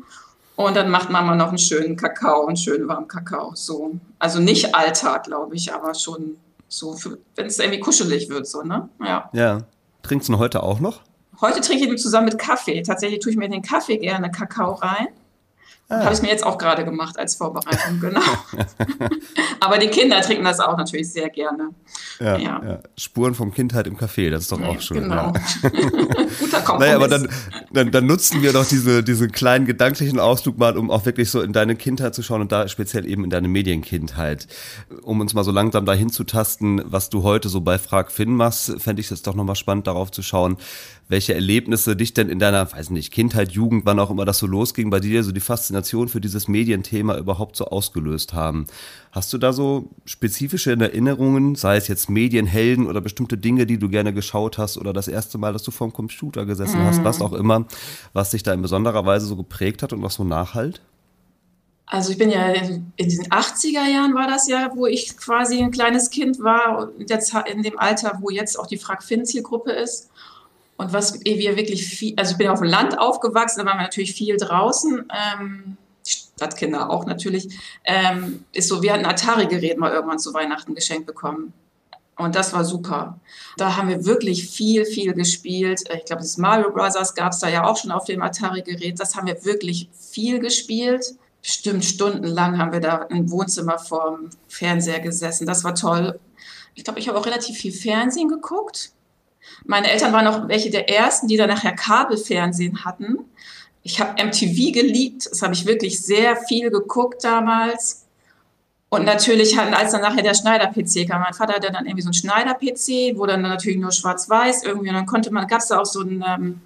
Und 0.56 0.76
dann 0.76 0.90
macht 0.90 1.10
Mama 1.10 1.34
noch 1.34 1.50
einen 1.50 1.58
schönen 1.58 1.96
Kakao, 1.96 2.46
einen 2.46 2.58
schönen 2.58 2.88
warmen 2.88 3.08
Kakao. 3.08 3.54
So. 3.56 4.00
Also 4.20 4.40
nicht 4.40 4.76
Alltag, 4.76 5.24
glaube 5.24 5.56
ich, 5.56 5.74
aber 5.74 5.96
schon 5.96 6.38
so, 6.68 6.96
wenn 7.36 7.48
es 7.48 7.60
irgendwie 7.60 7.80
kuschelig 7.80 8.30
wird, 8.30 8.48
so, 8.48 8.62
ne? 8.62 8.90
Ja. 9.00 9.30
Ja. 9.34 9.60
Trinkst 10.04 10.30
du 10.30 10.38
heute 10.38 10.64
auch 10.64 10.80
noch? 10.80 11.02
Heute 11.42 11.62
trinke 11.62 11.86
ich 11.86 11.90
ihn 11.90 11.98
zusammen 11.98 12.26
mit 12.26 12.38
Kaffee. 12.38 12.82
Tatsächlich 12.84 13.20
tue 13.20 13.32
ich 13.32 13.38
mir 13.38 13.46
in 13.46 13.52
den 13.52 13.62
Kaffee 13.62 13.98
gerne 13.98 14.30
Kakao 14.30 14.74
rein. 14.74 15.08
Ah. 15.90 16.06
Habe 16.06 16.16
ich 16.16 16.22
mir 16.22 16.30
jetzt 16.30 16.46
auch 16.46 16.58
gerade 16.58 16.86
gemacht 16.86 17.20
als 17.20 17.36
Vorbereitung, 17.36 18.00
genau. 18.00 18.22
Aber 19.60 19.78
die 19.78 19.88
Kinder 19.88 20.22
trinken 20.22 20.46
das 20.46 20.60
auch 20.60 20.78
natürlich 20.78 21.12
sehr 21.12 21.30
gerne. 21.30 21.70
Ja, 22.20 22.38
ja. 22.38 22.62
ja. 22.64 22.80
Spuren 22.98 23.36
vom 23.36 23.54
Kindheit 23.54 23.88
im 23.88 23.98
Café, 23.98 24.30
das 24.30 24.44
ist 24.44 24.52
doch 24.52 24.62
auch 24.62 24.80
schön. 24.80 25.04
Genau. 25.04 25.34
Ja. 25.34 25.70
Guter 26.40 26.62
Kompromiss. 26.62 26.74
Naja, 26.84 26.96
aber 26.96 27.08
dann, 27.08 27.30
dann, 27.72 27.92
dann, 27.92 28.06
nutzen 28.06 28.42
wir 28.42 28.52
doch 28.52 28.66
diese, 28.66 29.04
diesen 29.04 29.32
kleinen 29.32 29.66
gedanklichen 29.66 30.20
Ausflug 30.20 30.58
mal, 30.58 30.76
um 30.76 30.90
auch 30.90 31.06
wirklich 31.06 31.30
so 31.30 31.42
in 31.42 31.54
deine 31.54 31.76
Kindheit 31.76 32.16
zu 32.16 32.24
schauen 32.24 32.42
und 32.42 32.52
da 32.52 32.68
speziell 32.68 33.06
eben 33.06 33.24
in 33.24 33.30
deine 33.30 33.48
Medienkindheit. 33.48 34.48
Um 35.04 35.20
uns 35.22 35.34
mal 35.34 35.44
so 35.44 35.52
langsam 35.52 35.86
dahin 35.86 36.10
zu 36.10 36.24
tasten, 36.24 36.82
was 36.86 37.10
du 37.10 37.24
heute 37.24 37.48
so 37.48 37.62
bei 37.62 37.78
Frag 37.78 38.12
Finn 38.12 38.36
machst, 38.36 38.82
fände 38.82 39.02
ich 39.02 39.12
es 39.12 39.22
doch 39.22 39.36
nochmal 39.36 39.56
spannend, 39.56 39.88
darauf 39.88 40.12
zu 40.12 40.24
schauen, 40.24 40.58
welche 41.08 41.34
Erlebnisse 41.34 41.96
dich 41.96 42.14
denn 42.14 42.30
in 42.30 42.40
deiner, 42.40 42.72
weiß 42.72 42.90
nicht, 42.90 43.12
Kindheit, 43.12 43.52
Jugend, 43.52 43.86
wann 43.86 44.00
auch 44.00 44.10
immer 44.10 44.26
das 44.26 44.40
so 44.40 44.48
losging, 44.48 44.90
bei 44.90 45.00
dir 45.00 45.24
so 45.24 45.32
die 45.32 45.40
Faszination 45.40 46.08
für 46.08 46.22
dieses 46.22 46.48
Medienthema 46.48 47.18
überhaupt 47.18 47.56
so 47.56 47.66
ausgelöst 47.66 48.34
haben. 48.34 48.66
Hast 49.12 49.32
du 49.34 49.38
da 49.38 49.54
so 49.54 49.90
spezifische 50.06 50.72
Erinnerungen, 50.72 51.56
sei 51.56 51.78
es 51.78 51.88
jetzt 51.88 52.10
Medienhelden 52.10 52.88
oder 52.88 53.02
bestimmte 53.02 53.38
Dinge, 53.38 53.66
die 53.66 53.78
du 53.78 53.90
gerne 53.90 54.14
geschaut 54.14 54.58
hast 54.58 54.78
oder 54.78 54.94
das 54.94 55.08
erste 55.08 55.38
Mal, 55.38 55.54
dass 55.54 55.64
du 55.64 55.72
vor 55.72 55.88
dem 55.88 55.94
Computer 55.94 56.46
gesessen 56.46 56.80
mhm. 56.80 56.86
hast, 56.86 57.04
was 57.04 57.22
auch 57.22 57.34
immer, 57.34 57.66
was 58.14 58.32
dich 58.32 58.44
da 58.44 58.54
in 58.54 58.62
besonderer 58.62 59.06
Weise 59.06 59.26
so 59.26 59.36
geprägt 59.36 59.84
hat 59.84 59.94
und 59.94 60.02
was 60.02 60.16
so 60.16 60.24
nachhalt? 60.24 60.82
Also 61.86 62.12
ich 62.12 62.18
bin 62.18 62.32
ja 62.32 62.48
in, 62.48 62.92
in 62.96 63.08
diesen 63.08 63.28
80er 63.28 63.88
Jahren 63.88 64.16
war 64.16 64.28
das 64.28 64.48
ja, 64.48 64.72
wo 64.74 64.88
ich 64.88 65.16
quasi 65.18 65.62
ein 65.62 65.70
kleines 65.70 66.10
Kind 66.10 66.40
war, 66.40 66.90
in, 66.98 67.06
der, 67.06 67.22
in 67.46 67.62
dem 67.62 67.78
Alter, 67.78 68.18
wo 68.22 68.30
jetzt 68.30 68.58
auch 68.58 68.66
die 68.66 68.78
Frag-Fin-Zielgruppe 68.78 69.72
ist. 69.72 70.10
Und 70.78 70.92
was 70.92 71.24
wir 71.24 71.56
wirklich 71.56 71.86
viel, 71.86 72.14
also 72.18 72.32
ich 72.32 72.38
bin 72.38 72.48
auf 72.48 72.60
dem 72.60 72.68
Land 72.68 72.98
aufgewachsen, 72.98 73.60
da 73.60 73.66
waren 73.66 73.78
wir 73.78 73.84
natürlich 73.84 74.14
viel 74.14 74.38
draußen, 74.38 75.06
ähm, 75.12 75.78
Stadtkinder 76.06 76.90
auch 76.90 77.06
natürlich, 77.06 77.58
ähm, 77.86 78.44
ist 78.54 78.68
so, 78.68 78.82
wir 78.82 78.94
hatten 78.94 79.06
Atari-Gerät 79.06 79.78
mal 79.78 79.92
irgendwann 79.92 80.20
zu 80.20 80.34
Weihnachten 80.34 80.76
geschenkt 80.76 81.06
bekommen. 81.06 81.54
Und 82.16 82.36
das 82.36 82.54
war 82.54 82.64
super. 82.64 83.20
Da 83.58 83.76
haben 83.76 83.90
wir 83.90 84.06
wirklich 84.06 84.48
viel, 84.48 84.86
viel 84.86 85.14
gespielt. 85.14 85.82
Ich 85.96 86.06
glaube, 86.06 86.22
das 86.22 86.38
Mario 86.38 86.72
Brothers 86.72 87.16
gab 87.16 87.32
es 87.32 87.40
da 87.40 87.48
ja 87.48 87.66
auch 87.66 87.78
schon 87.78 87.92
auf 87.92 88.06
dem 88.06 88.22
Atari-Gerät. 88.22 89.00
Das 89.00 89.16
haben 89.16 89.28
wir 89.28 89.44
wirklich 89.46 89.90
viel 89.94 90.40
gespielt. 90.40 91.16
Bestimmt 91.42 91.84
stundenlang 91.84 92.58
haben 92.58 92.72
wir 92.72 92.80
da 92.80 93.04
im 93.10 93.32
Wohnzimmer 93.32 93.80
vorm 93.80 94.30
Fernseher 94.48 95.00
gesessen. 95.00 95.48
Das 95.48 95.64
war 95.64 95.76
toll. 95.76 96.20
Ich 96.76 96.84
glaube, 96.84 97.00
ich 97.00 97.08
habe 97.08 97.18
auch 97.18 97.26
relativ 97.26 97.58
viel 97.58 97.74
Fernsehen 97.74 98.30
geguckt. 98.30 98.92
Meine 99.66 99.92
Eltern 99.92 100.14
waren 100.14 100.28
auch 100.28 100.48
welche 100.48 100.70
der 100.70 100.90
ersten, 100.90 101.28
die 101.28 101.38
dann 101.38 101.50
nachher 101.50 101.74
Kabelfernsehen 101.74 102.86
hatten. 102.86 103.20
Ich 103.84 104.00
habe 104.00 104.24
MTV 104.24 104.72
geliebt, 104.74 105.28
das 105.30 105.42
habe 105.42 105.54
ich 105.54 105.66
wirklich 105.66 106.02
sehr 106.02 106.36
viel 106.38 106.70
geguckt 106.70 107.24
damals. 107.24 108.06
Und 108.90 109.06
natürlich, 109.06 109.58
als 109.58 109.92
dann 109.92 110.02
nachher 110.02 110.22
der 110.22 110.36
Schneider-PC 110.36 111.10
kam, 111.10 111.22
mein 111.22 111.34
Vater 111.34 111.54
hatte 111.54 111.72
dann 111.72 111.86
irgendwie 111.86 112.04
so 112.04 112.10
einen 112.10 112.14
Schneider-PC, 112.14 113.18
wo 113.18 113.26
dann 113.26 113.42
natürlich 113.42 113.80
nur 113.80 113.92
schwarz-weiß 113.92 114.64
irgendwie, 114.64 114.90
und 114.90 114.96
dann 114.96 115.08
konnte 115.08 115.32
man, 115.32 115.48
gab 115.48 115.62
es 115.62 115.70
da 115.70 115.80
auch 115.80 115.86
so 115.86 116.02
ein 116.02 116.24
ähm, 116.26 116.62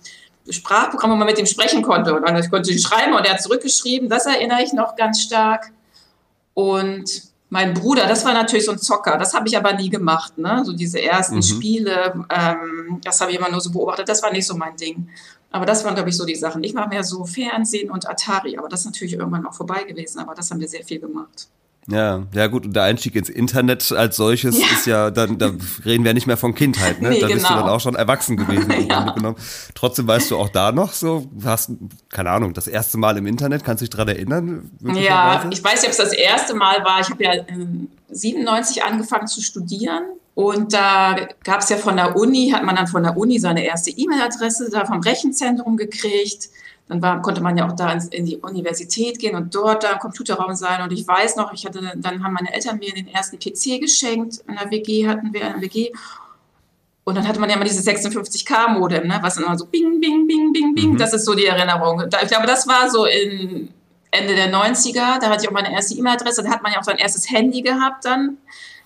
Sprachprogramm, 0.49 1.11
wo 1.11 1.15
man 1.15 1.27
mit 1.27 1.37
dem 1.37 1.45
sprechen 1.45 1.81
konnte. 1.81 2.13
Und 2.13 2.27
dann 2.27 2.49
konnte 2.49 2.71
ich 2.71 2.81
schreiben 2.81 3.13
und 3.13 3.25
er 3.25 3.33
hat 3.33 3.41
zurückgeschrieben, 3.41 4.09
das 4.09 4.25
erinnere 4.25 4.61
ich 4.61 4.73
noch 4.73 4.95
ganz 4.95 5.21
stark. 5.21 5.71
Und 6.53 7.26
mein 7.49 7.73
Bruder, 7.73 8.07
das 8.07 8.25
war 8.25 8.33
natürlich 8.33 8.65
so 8.65 8.73
ein 8.73 8.77
Zocker, 8.77 9.17
das 9.17 9.33
habe 9.33 9.47
ich 9.47 9.57
aber 9.57 9.73
nie 9.73 9.89
gemacht. 9.89 10.37
Ne? 10.37 10.63
So 10.65 10.73
diese 10.73 11.01
ersten 11.01 11.37
mhm. 11.37 11.41
Spiele, 11.43 12.25
ähm, 12.29 12.99
das 13.03 13.21
habe 13.21 13.31
ich 13.31 13.37
immer 13.37 13.49
nur 13.49 13.61
so 13.61 13.71
beobachtet, 13.71 14.09
das 14.09 14.21
war 14.21 14.31
nicht 14.31 14.45
so 14.45 14.55
mein 14.55 14.75
Ding. 14.75 15.09
Aber 15.49 15.65
das 15.65 15.85
waren, 15.85 15.95
glaube 15.95 16.09
ich, 16.09 16.17
so 16.17 16.25
die 16.25 16.35
Sachen. 16.35 16.63
Ich 16.63 16.73
mache 16.73 16.89
mehr 16.89 17.03
so 17.03 17.23
Fernsehen 17.23 17.89
und 17.89 18.07
Atari, 18.07 18.57
aber 18.57 18.67
das 18.67 18.81
ist 18.81 18.87
natürlich 18.87 19.13
irgendwann 19.13 19.45
auch 19.45 19.53
vorbei 19.53 19.83
gewesen, 19.83 20.19
aber 20.19 20.35
das 20.35 20.51
haben 20.51 20.59
wir 20.59 20.67
sehr 20.67 20.83
viel 20.83 20.99
gemacht. 20.99 21.47
Ja, 21.89 22.27
ja 22.33 22.47
gut, 22.47 22.65
und 22.65 22.75
der 22.75 22.83
Einstieg 22.83 23.15
ins 23.15 23.29
Internet 23.29 23.93
als 23.93 24.17
solches 24.17 24.59
ja. 24.59 24.65
ist 24.73 24.85
ja, 24.87 25.09
dann, 25.09 25.37
da 25.37 25.51
reden 25.85 26.03
wir 26.03 26.13
nicht 26.13 26.27
mehr 26.27 26.35
von 26.35 26.53
Kindheit, 26.53 27.01
ne? 27.01 27.11
Nee, 27.11 27.21
da 27.21 27.27
bist 27.27 27.47
genau. 27.47 27.59
du 27.59 27.65
dann 27.65 27.69
auch 27.69 27.79
schon 27.79 27.95
erwachsen 27.95 28.35
gewesen. 28.35 28.73
ja. 28.89 29.15
Trotzdem 29.73 30.05
weißt 30.05 30.31
du 30.31 30.37
auch 30.37 30.49
da 30.49 30.73
noch 30.73 30.91
so, 30.91 31.27
hast, 31.45 31.71
keine 32.09 32.31
Ahnung, 32.31 32.53
das 32.53 32.67
erste 32.67 32.97
Mal 32.97 33.17
im 33.17 33.25
Internet, 33.25 33.63
kannst 33.63 33.81
du 33.81 33.85
dich 33.85 33.89
daran 33.89 34.09
erinnern? 34.09 34.69
Ja, 34.81 35.47
ich 35.49 35.63
weiß 35.63 35.81
nicht, 35.81 35.85
ob 35.85 35.91
es 35.91 35.97
das 35.97 36.11
erste 36.11 36.55
Mal 36.55 36.83
war. 36.83 36.99
Ich 36.99 37.09
habe 37.09 37.23
ja 37.23 37.31
97 38.09 38.83
angefangen 38.83 39.27
zu 39.27 39.41
studieren 39.41 40.03
und 40.35 40.73
da 40.73 41.15
gab 41.45 41.61
es 41.61 41.69
ja 41.69 41.77
von 41.77 41.95
der 41.95 42.17
Uni, 42.17 42.51
hat 42.53 42.63
man 42.63 42.75
dann 42.75 42.87
von 42.87 43.03
der 43.03 43.15
Uni 43.15 43.39
seine 43.39 43.63
erste 43.63 43.91
E-Mail-Adresse 43.91 44.69
da 44.69 44.85
vom 44.85 44.99
Rechenzentrum 44.99 45.77
gekriegt 45.77 46.49
dann 46.89 47.01
war, 47.01 47.21
konnte 47.21 47.41
man 47.41 47.57
ja 47.57 47.67
auch 47.67 47.73
da 47.73 47.91
in, 47.91 47.99
in, 48.11 48.25
die 48.25 48.37
Universität 48.37 49.19
gehen 49.19 49.35
und 49.35 49.53
dort 49.53 49.83
da 49.83 49.91
im 49.91 49.99
Computerraum 49.99 50.55
sein. 50.55 50.81
Und 50.81 50.93
ich 50.93 51.05
weiß 51.05 51.35
noch, 51.35 51.51
ich 51.53 51.65
hatte, 51.65 51.81
dann 51.95 52.23
haben 52.23 52.33
meine 52.33 52.53
Eltern 52.53 52.77
mir 52.77 52.93
den 52.93 53.07
ersten 53.07 53.37
PC 53.37 53.81
geschenkt. 53.81 54.43
In 54.47 54.55
der 54.55 54.71
WG 54.71 55.07
hatten 55.07 55.33
wir 55.33 55.45
eine 55.45 55.61
WG. 55.61 55.91
Und 57.03 57.15
dann 57.15 57.27
hatte 57.27 57.39
man 57.39 57.49
ja 57.49 57.55
immer 57.55 57.65
dieses 57.65 57.85
56K-Modem, 57.85 59.07
ne, 59.07 59.19
was 59.21 59.35
dann 59.35 59.45
immer 59.45 59.57
so 59.57 59.65
bing, 59.65 59.99
bing, 59.99 60.27
bing, 60.27 60.53
bing, 60.53 60.75
bing. 60.75 60.91
Mhm. 60.91 60.97
Das 60.97 61.13
ist 61.13 61.25
so 61.25 61.35
die 61.35 61.45
Erinnerung. 61.45 62.03
ich 62.03 62.27
glaube, 62.27 62.47
das 62.47 62.67
war 62.67 62.89
so 62.89 63.05
in 63.05 63.69
Ende 64.11 64.35
der 64.35 64.51
90er. 64.51 65.19
Da 65.19 65.29
hatte 65.29 65.43
ich 65.43 65.49
auch 65.49 65.53
meine 65.53 65.73
erste 65.73 65.93
E-Mail-Adresse. 65.95 66.43
Da 66.43 66.49
hat 66.49 66.63
man 66.63 66.71
ja 66.71 66.79
auch 66.79 66.83
sein 66.83 66.97
erstes 66.97 67.29
Handy 67.29 67.61
gehabt 67.61 68.05
dann. 68.05 68.37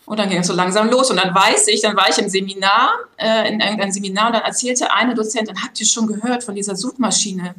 Und 0.05 0.17
dann 0.17 0.29
ging 0.29 0.39
es 0.39 0.47
so 0.47 0.53
langsam 0.53 0.89
los. 0.89 1.11
Und 1.11 1.17
dann 1.17 1.33
weiß 1.33 1.67
ich, 1.67 1.81
dann 1.81 1.95
war 1.95 2.09
ich 2.09 2.17
im 2.17 2.29
Seminar, 2.29 2.95
äh, 3.17 3.47
in 3.47 3.59
irgendeinem 3.59 3.91
Seminar, 3.91 4.27
und 4.27 4.33
dann 4.33 4.43
erzählte 4.43 4.91
eine 4.91 5.13
Dozentin, 5.13 5.55
habt 5.63 5.79
ihr 5.79 5.85
schon 5.85 6.07
gehört 6.07 6.43
von 6.43 6.55
dieser 6.55 6.75
Suchmaschine? 6.75 7.55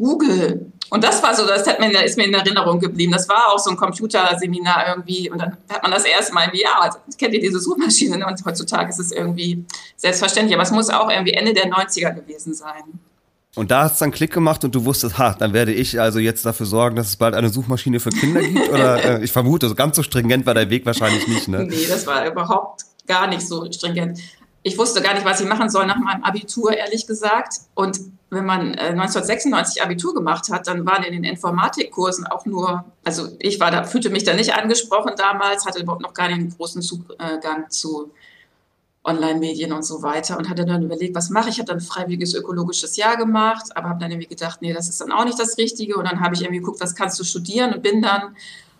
Google. 0.00 0.72
Und 0.88 1.04
das 1.04 1.22
war 1.22 1.36
so, 1.36 1.46
das 1.46 1.66
hat 1.66 1.78
mir, 1.78 2.04
ist 2.04 2.16
mir 2.16 2.24
in 2.24 2.34
Erinnerung 2.34 2.80
geblieben. 2.80 3.12
Das 3.12 3.28
war 3.28 3.52
auch 3.52 3.58
so 3.58 3.70
ein 3.70 3.76
Computerseminar 3.76 4.88
irgendwie. 4.88 5.30
Und 5.30 5.40
dann 5.40 5.56
hat 5.68 5.82
man 5.82 5.92
das 5.92 6.04
erste 6.04 6.34
Mal 6.34 6.46
irgendwie, 6.46 6.62
ja, 6.62 6.90
kennt 7.16 7.34
ihr 7.34 7.40
diese 7.40 7.60
Suchmaschine? 7.60 8.26
Und 8.26 8.44
heutzutage 8.44 8.90
ist 8.90 8.98
es 8.98 9.12
irgendwie 9.12 9.64
selbstverständlich. 9.96 10.54
Aber 10.54 10.64
es 10.64 10.72
muss 10.72 10.90
auch 10.90 11.08
irgendwie 11.08 11.32
Ende 11.32 11.54
der 11.54 11.66
90er 11.66 12.12
gewesen 12.12 12.54
sein. 12.54 12.82
Und 13.56 13.70
da 13.70 13.84
hat 13.84 13.92
es 13.92 13.98
dann 13.98 14.10
Klick 14.10 14.32
gemacht 14.32 14.64
und 14.64 14.74
du 14.74 14.84
wusstest, 14.84 15.18
ha, 15.18 15.34
dann 15.38 15.52
werde 15.52 15.72
ich 15.72 16.00
also 16.00 16.18
jetzt 16.18 16.46
dafür 16.46 16.66
sorgen, 16.66 16.96
dass 16.96 17.08
es 17.08 17.16
bald 17.16 17.34
eine 17.34 17.50
Suchmaschine 17.50 18.00
für 18.00 18.10
Kinder 18.10 18.40
gibt? 18.40 18.68
Oder 18.70 19.04
äh, 19.20 19.24
ich 19.24 19.32
vermute, 19.32 19.68
so 19.68 19.74
ganz 19.74 19.96
so 19.96 20.02
stringent 20.02 20.46
war 20.46 20.54
der 20.54 20.70
Weg 20.70 20.86
wahrscheinlich 20.86 21.26
nicht, 21.26 21.48
ne? 21.48 21.64
Nee, 21.64 21.86
das 21.88 22.06
war 22.06 22.26
überhaupt 22.26 22.82
gar 23.06 23.26
nicht 23.26 23.46
so 23.46 23.70
stringent. 23.70 24.20
Ich 24.62 24.78
wusste 24.78 25.02
gar 25.02 25.14
nicht, 25.14 25.24
was 25.24 25.40
ich 25.40 25.48
machen 25.48 25.68
soll 25.68 25.86
nach 25.86 25.98
meinem 25.98 26.22
Abitur, 26.22 26.76
ehrlich 26.76 27.06
gesagt. 27.06 27.54
Und 27.74 27.98
wenn 28.30 28.46
man 28.46 28.74
1996 28.76 29.80
äh, 29.80 29.84
Abitur 29.84 30.14
gemacht 30.14 30.50
hat, 30.50 30.66
dann 30.66 30.86
waren 30.86 31.02
in 31.02 31.12
den 31.12 31.24
Informatikkursen 31.24 32.26
auch 32.26 32.46
nur, 32.46 32.84
also 33.04 33.28
ich 33.40 33.58
war 33.58 33.70
da, 33.70 33.84
fühlte 33.84 34.10
mich 34.10 34.24
da 34.24 34.34
nicht 34.34 34.54
angesprochen 34.54 35.12
damals, 35.16 35.66
hatte 35.66 35.82
überhaupt 35.82 36.02
noch 36.02 36.14
gar 36.14 36.28
nicht 36.28 36.38
einen 36.38 36.56
großen 36.56 36.80
Zugang 36.80 37.68
zu 37.68 38.12
Online-Medien 39.02 39.72
und 39.72 39.82
so 39.82 40.02
weiter 40.02 40.36
und 40.36 40.48
hatte 40.48 40.64
dann 40.64 40.82
überlegt, 40.82 41.14
was 41.14 41.30
mache 41.30 41.48
ich? 41.48 41.54
Ich 41.54 41.58
habe 41.58 41.68
dann 41.68 41.78
ein 41.78 41.82
freiwilliges 41.82 42.34
ökologisches 42.34 42.96
Jahr 42.96 43.16
gemacht, 43.16 43.74
aber 43.74 43.88
habe 43.88 44.00
dann 44.00 44.10
irgendwie 44.10 44.28
gedacht, 44.28 44.60
nee, 44.60 44.72
das 44.72 44.88
ist 44.88 45.00
dann 45.00 45.10
auch 45.10 45.24
nicht 45.24 45.38
das 45.38 45.56
Richtige. 45.56 45.96
Und 45.96 46.04
dann 46.04 46.20
habe 46.20 46.34
ich 46.34 46.42
irgendwie 46.42 46.60
geguckt, 46.60 46.80
was 46.80 46.94
kannst 46.94 47.18
du 47.18 47.24
studieren 47.24 47.72
und 47.72 47.82
bin 47.82 48.02
dann 48.02 48.36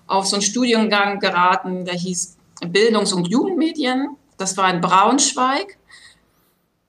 auf 0.06 0.26
so 0.26 0.36
einen 0.36 0.42
Studiengang 0.42 1.20
geraten, 1.20 1.84
der 1.86 1.94
hieß 1.94 2.36
Bildungs- 2.66 3.12
und 3.12 3.28
Jugendmedien. 3.28 4.16
Das 4.36 4.56
war 4.56 4.72
in 4.72 4.80
Braunschweig. 4.80 5.78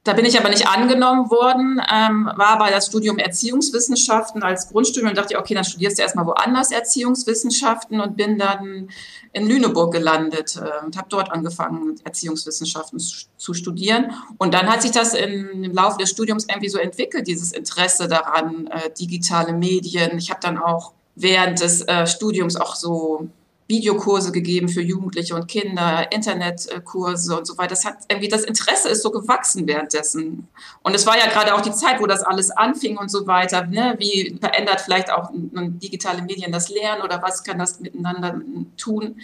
Da 0.03 0.13
bin 0.13 0.25
ich 0.25 0.39
aber 0.39 0.50
nicht 0.50 0.67
angenommen 0.67 1.29
worden, 1.29 1.79
ähm, 1.93 2.27
war 2.36 2.58
bei 2.58 2.72
das 2.72 2.88
Studium 2.88 3.20
Erziehungswissenschaften 3.20 4.41
als 4.41 4.70
Grundstudium 4.70 5.12
und 5.12 5.17
dachte, 5.17 5.38
okay, 5.38 5.53
dann 5.53 5.63
studierst 5.63 6.00
du 6.00 6.01
erstmal 6.01 6.25
woanders 6.25 6.72
Erziehungswissenschaften 6.72 8.01
und 8.01 8.17
bin 8.17 8.39
dann 8.39 8.89
in 9.31 9.48
Lüneburg 9.48 9.93
gelandet 9.93 10.55
äh, 10.58 10.84
und 10.84 10.98
habe 10.98 11.08
dort 11.10 11.31
angefangen, 11.31 12.01
Erziehungswissenschaften 12.03 12.98
zu 12.98 13.53
studieren. 13.53 14.12
Und 14.39 14.55
dann 14.55 14.72
hat 14.72 14.81
sich 14.81 14.89
das 14.89 15.13
in, 15.13 15.63
im 15.63 15.72
Laufe 15.72 16.00
des 16.00 16.10
Studiums 16.10 16.48
irgendwie 16.50 16.70
so 16.70 16.79
entwickelt, 16.79 17.27
dieses 17.27 17.51
Interesse 17.51 18.08
daran, 18.08 18.65
äh, 18.67 18.89
digitale 19.00 19.53
Medien. 19.53 20.17
Ich 20.17 20.31
habe 20.31 20.39
dann 20.41 20.58
auch 20.58 20.93
während 21.13 21.62
des 21.62 21.81
äh, 21.81 22.08
Studiums 22.08 22.55
auch 22.55 22.75
so 22.75 23.29
Videokurse 23.72 24.32
gegeben 24.32 24.70
für 24.70 24.82
Jugendliche 24.82 25.34
und 25.34 25.48
Kinder, 25.48 26.12
Internetkurse 26.12 27.38
und 27.38 27.48
so 27.48 27.58
weiter. 27.58 27.70
Das 27.70 27.86
hat 27.86 27.96
irgendwie 28.10 28.28
das 28.28 28.44
Interesse 28.44 28.90
ist 28.90 29.01
so 29.01 29.10
gewachsen 29.10 29.66
währenddessen. 29.68 30.48
Und 30.84 30.94
es 30.94 31.08
war 31.08 31.18
ja 31.18 31.28
gerade 31.28 31.56
auch 31.56 31.62
die 31.62 31.72
Zeit, 31.72 32.00
wo 32.00 32.06
das 32.06 32.22
alles 32.22 32.51
anfing 32.51 32.98
und 32.98 33.10
so 33.10 33.25
weiter. 33.25 33.66
Ne? 33.66 33.96
Wie 33.98 34.38
verändert 34.40 34.82
vielleicht 34.82 35.12
auch 35.12 35.30
digitale 35.34 36.22
Medien 36.22 36.51
das 36.51 36.70
Lernen 36.70 37.01
oder 37.01 37.22
was 37.24 37.44
kann 37.44 37.58
das 37.58 37.80
miteinander 37.80 38.40
tun? 38.78 39.22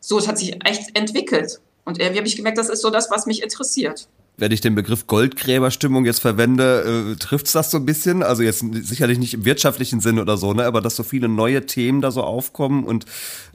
So, 0.00 0.18
es 0.18 0.28
hat 0.28 0.38
sich 0.38 0.64
echt 0.64 0.96
entwickelt. 0.96 1.60
Und 1.84 1.98
irgendwie 1.98 2.18
habe 2.18 2.28
ich 2.28 2.36
gemerkt, 2.36 2.58
das 2.58 2.68
ist 2.68 2.80
so 2.80 2.90
das, 2.90 3.10
was 3.10 3.26
mich 3.26 3.42
interessiert 3.42 4.08
wenn 4.38 4.52
ich 4.52 4.60
den 4.60 4.76
Begriff 4.76 5.06
Goldgräberstimmung 5.08 6.04
jetzt 6.04 6.20
verwende, 6.20 7.12
äh, 7.12 7.16
trifft's 7.16 7.52
das 7.52 7.70
so 7.70 7.78
ein 7.78 7.84
bisschen? 7.84 8.22
Also 8.22 8.44
jetzt 8.44 8.64
sicherlich 8.72 9.18
nicht 9.18 9.34
im 9.34 9.44
wirtschaftlichen 9.44 10.00
Sinne 10.00 10.22
oder 10.22 10.36
so, 10.36 10.52
ne, 10.54 10.64
aber 10.64 10.80
dass 10.80 10.96
so 10.96 11.02
viele 11.02 11.28
neue 11.28 11.66
Themen 11.66 12.00
da 12.00 12.12
so 12.12 12.22
aufkommen 12.22 12.84
und 12.84 13.04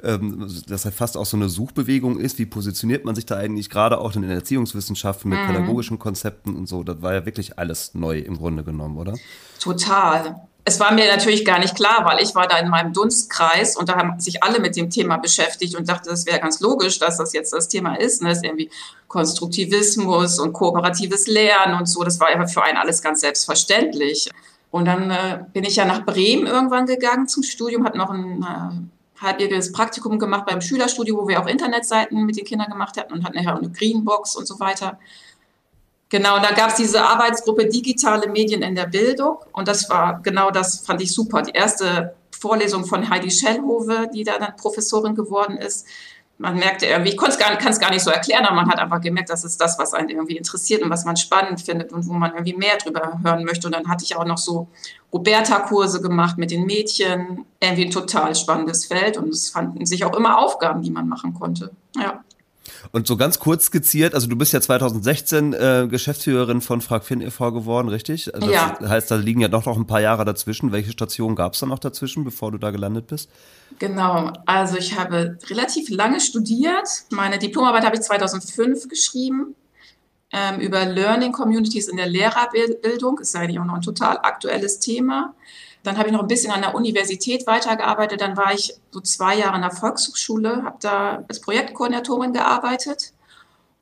ähm, 0.03 0.47
dass 0.67 0.83
halt 0.83 0.93
fast 0.93 1.15
auch 1.15 1.25
so 1.25 1.37
eine 1.37 1.47
Suchbewegung 1.47 2.19
ist. 2.19 2.37
Wie 2.37 2.45
positioniert 2.45 3.05
man 3.05 3.15
sich 3.15 3.25
da 3.25 3.37
eigentlich 3.37 3.69
gerade 3.69 3.97
auch 3.97 4.13
in 4.15 4.21
den 4.23 4.31
Erziehungswissenschaften 4.31 5.29
mit 5.29 5.39
mhm. 5.39 5.47
pädagogischen 5.47 5.99
Konzepten 5.99 6.55
und 6.55 6.67
so? 6.67 6.83
Das 6.83 7.01
war 7.01 7.13
ja 7.13 7.25
wirklich 7.25 7.57
alles 7.57 7.93
neu 7.93 8.19
im 8.19 8.37
Grunde 8.37 8.63
genommen, 8.63 8.97
oder? 8.97 9.15
Total 9.59 10.35
es 10.65 10.79
war 10.79 10.93
mir 10.93 11.07
natürlich 11.07 11.43
gar 11.43 11.59
nicht 11.59 11.75
klar, 11.75 12.05
weil 12.05 12.23
ich 12.23 12.35
war 12.35 12.47
da 12.47 12.57
in 12.57 12.69
meinem 12.69 12.93
Dunstkreis 12.93 13.75
und 13.75 13.89
da 13.89 13.97
haben 13.97 14.19
sich 14.19 14.43
alle 14.43 14.59
mit 14.59 14.77
dem 14.77 14.89
Thema 14.89 15.17
beschäftigt 15.17 15.75
und 15.75 15.89
dachte, 15.89 16.09
das 16.09 16.25
wäre 16.25 16.39
ganz 16.39 16.61
logisch, 16.61 16.99
dass 16.99 17.17
das 17.17 17.33
jetzt 17.33 17.51
das 17.51 17.67
Thema 17.67 17.95
ist. 17.95 18.21
Ne? 18.21 18.29
Das 18.29 18.37
ist 18.37 18.45
irgendwie 18.45 18.69
Konstruktivismus 19.09 20.39
und 20.39 20.53
kooperatives 20.53 21.27
Lernen 21.27 21.77
und 21.77 21.87
so. 21.87 22.03
Das 22.03 22.19
war 22.19 22.31
ja 22.31 22.47
für 22.47 22.63
einen 22.63 22.77
alles 22.77 23.01
ganz 23.01 23.21
selbstverständlich. 23.21 24.29
Und 24.71 24.85
dann 24.85 25.11
äh, 25.11 25.43
bin 25.51 25.65
ich 25.65 25.75
ja 25.75 25.85
nach 25.85 26.05
Bremen 26.05 26.47
irgendwann 26.47 26.85
gegangen 26.85 27.27
zum 27.27 27.43
Studium, 27.43 27.85
habe 27.85 27.97
noch 27.97 28.09
ein 28.09 28.41
äh, 28.41 29.21
halbjähriges 29.21 29.73
Praktikum 29.73 30.17
gemacht 30.17 30.45
beim 30.45 30.61
Schülerstudio, 30.61 31.17
wo 31.17 31.27
wir 31.27 31.41
auch 31.41 31.47
Internetseiten 31.47 32.25
mit 32.25 32.37
den 32.37 32.45
Kindern 32.45 32.71
gemacht 32.71 32.97
hatten 32.97 33.13
und 33.13 33.25
hatten 33.25 33.35
nachher 33.35 33.57
eine 33.57 33.69
Greenbox 33.69 34.35
und 34.35 34.47
so 34.47 34.59
weiter. 34.61 34.97
Genau, 36.13 36.37
da 36.37 36.51
gab 36.51 36.69
es 36.69 36.75
diese 36.75 37.03
Arbeitsgruppe 37.03 37.65
Digitale 37.65 38.29
Medien 38.29 38.61
in 38.61 38.75
der 38.75 38.85
Bildung. 38.85 39.37
Und 39.51 39.67
das 39.67 39.89
war 39.89 40.21
genau 40.21 40.51
das, 40.51 40.85
fand 40.85 41.01
ich 41.01 41.11
super. 41.11 41.41
Die 41.41 41.53
erste 41.53 42.13
Vorlesung 42.29 42.85
von 42.85 43.09
Heidi 43.09 43.31
Schellhove, 43.31 44.09
die 44.13 44.23
da 44.23 44.37
dann 44.37 44.55
Professorin 44.55 45.15
geworden 45.15 45.57
ist. 45.57 45.87
Man 46.37 46.57
merkte 46.57 46.85
irgendwie, 46.85 47.13
ich 47.13 47.17
kann 47.17 47.31
es 47.71 47.79
gar 47.79 47.89
nicht 47.89 48.03
so 48.03 48.11
erklären, 48.11 48.45
aber 48.45 48.55
man 48.57 48.69
hat 48.69 48.77
einfach 48.77 49.01
gemerkt, 49.01 49.31
das 49.31 49.43
ist 49.43 49.59
das, 49.59 49.79
was 49.79 49.95
einen 49.95 50.09
irgendwie 50.09 50.37
interessiert 50.37 50.83
und 50.83 50.91
was 50.91 51.03
man 51.03 51.17
spannend 51.17 51.61
findet 51.61 51.91
und 51.91 52.07
wo 52.07 52.13
man 52.13 52.33
irgendwie 52.33 52.53
mehr 52.53 52.77
drüber 52.77 53.19
hören 53.23 53.43
möchte. 53.43 53.65
Und 53.65 53.73
dann 53.73 53.89
hatte 53.89 54.03
ich 54.03 54.15
auch 54.15 54.25
noch 54.25 54.37
so 54.37 54.67
Roberta-Kurse 55.11 55.99
gemacht 55.99 56.37
mit 56.37 56.51
den 56.51 56.67
Mädchen. 56.67 57.43
Irgendwie 57.59 57.85
ein 57.85 57.91
total 57.91 58.35
spannendes 58.35 58.85
Feld 58.85 59.17
und 59.17 59.29
es 59.29 59.49
fanden 59.49 59.83
sich 59.87 60.05
auch 60.05 60.15
immer 60.15 60.37
Aufgaben, 60.37 60.83
die 60.83 60.91
man 60.91 61.09
machen 61.09 61.33
konnte. 61.33 61.71
Ja. 61.95 62.23
Und 62.95 63.07
so 63.07 63.17
ganz 63.17 63.39
kurz 63.39 63.65
skizziert, 63.65 64.13
also 64.13 64.27
du 64.27 64.35
bist 64.35 64.53
ja 64.53 64.61
2016 64.61 65.53
äh, 65.53 65.87
Geschäftsführerin 65.89 66.61
von 66.61 66.79
Fragfin 66.79 67.21
e.V. 67.21 67.51
geworden, 67.51 67.89
richtig? 67.89 68.31
Also 68.35 68.45
das 68.45 68.55
ja. 68.55 68.77
heißt, 68.87 69.09
da 69.09 69.15
liegen 69.15 69.41
ja 69.41 69.47
doch 69.47 69.65
noch 69.65 69.77
ein 69.77 69.87
paar 69.87 69.99
Jahre 69.99 70.25
dazwischen. 70.25 70.71
Welche 70.71 70.91
Stationen 70.91 71.35
gab 71.35 71.53
es 71.53 71.59
da 71.59 71.65
noch 71.65 71.79
dazwischen, 71.79 72.23
bevor 72.23 72.51
du 72.51 72.59
da 72.59 72.69
gelandet 72.69 73.07
bist? 73.07 73.31
Genau, 73.79 74.31
also 74.45 74.77
ich 74.77 74.95
habe 74.95 75.39
relativ 75.49 75.89
lange 75.89 76.19
studiert. 76.19 76.87
Meine 77.09 77.39
Diplomarbeit 77.39 77.83
habe 77.83 77.95
ich 77.95 78.03
2005 78.03 78.87
geschrieben 78.87 79.55
ähm, 80.31 80.59
über 80.59 80.85
Learning 80.85 81.31
Communities 81.31 81.87
in 81.87 81.97
der 81.97 82.07
Lehrerbildung. 82.07 83.17
Ist 83.17 83.35
eigentlich 83.35 83.59
auch 83.59 83.65
noch 83.65 83.73
ein 83.73 83.81
total 83.81 84.19
aktuelles 84.19 84.79
Thema. 84.79 85.33
Dann 85.83 85.97
habe 85.97 86.07
ich 86.07 86.13
noch 86.13 86.21
ein 86.21 86.27
bisschen 86.27 86.51
an 86.51 86.61
der 86.61 86.75
Universität 86.75 87.45
weitergearbeitet. 87.45 88.21
Dann 88.21 88.37
war 88.37 88.53
ich 88.53 88.73
so 88.91 89.01
zwei 89.01 89.37
Jahre 89.37 89.53
an 89.53 89.61
der 89.61 89.71
Volkshochschule, 89.71 90.63
habe 90.63 90.77
da 90.81 91.23
als 91.27 91.41
Projektkoordinatorin 91.41 92.33
gearbeitet. 92.33 93.11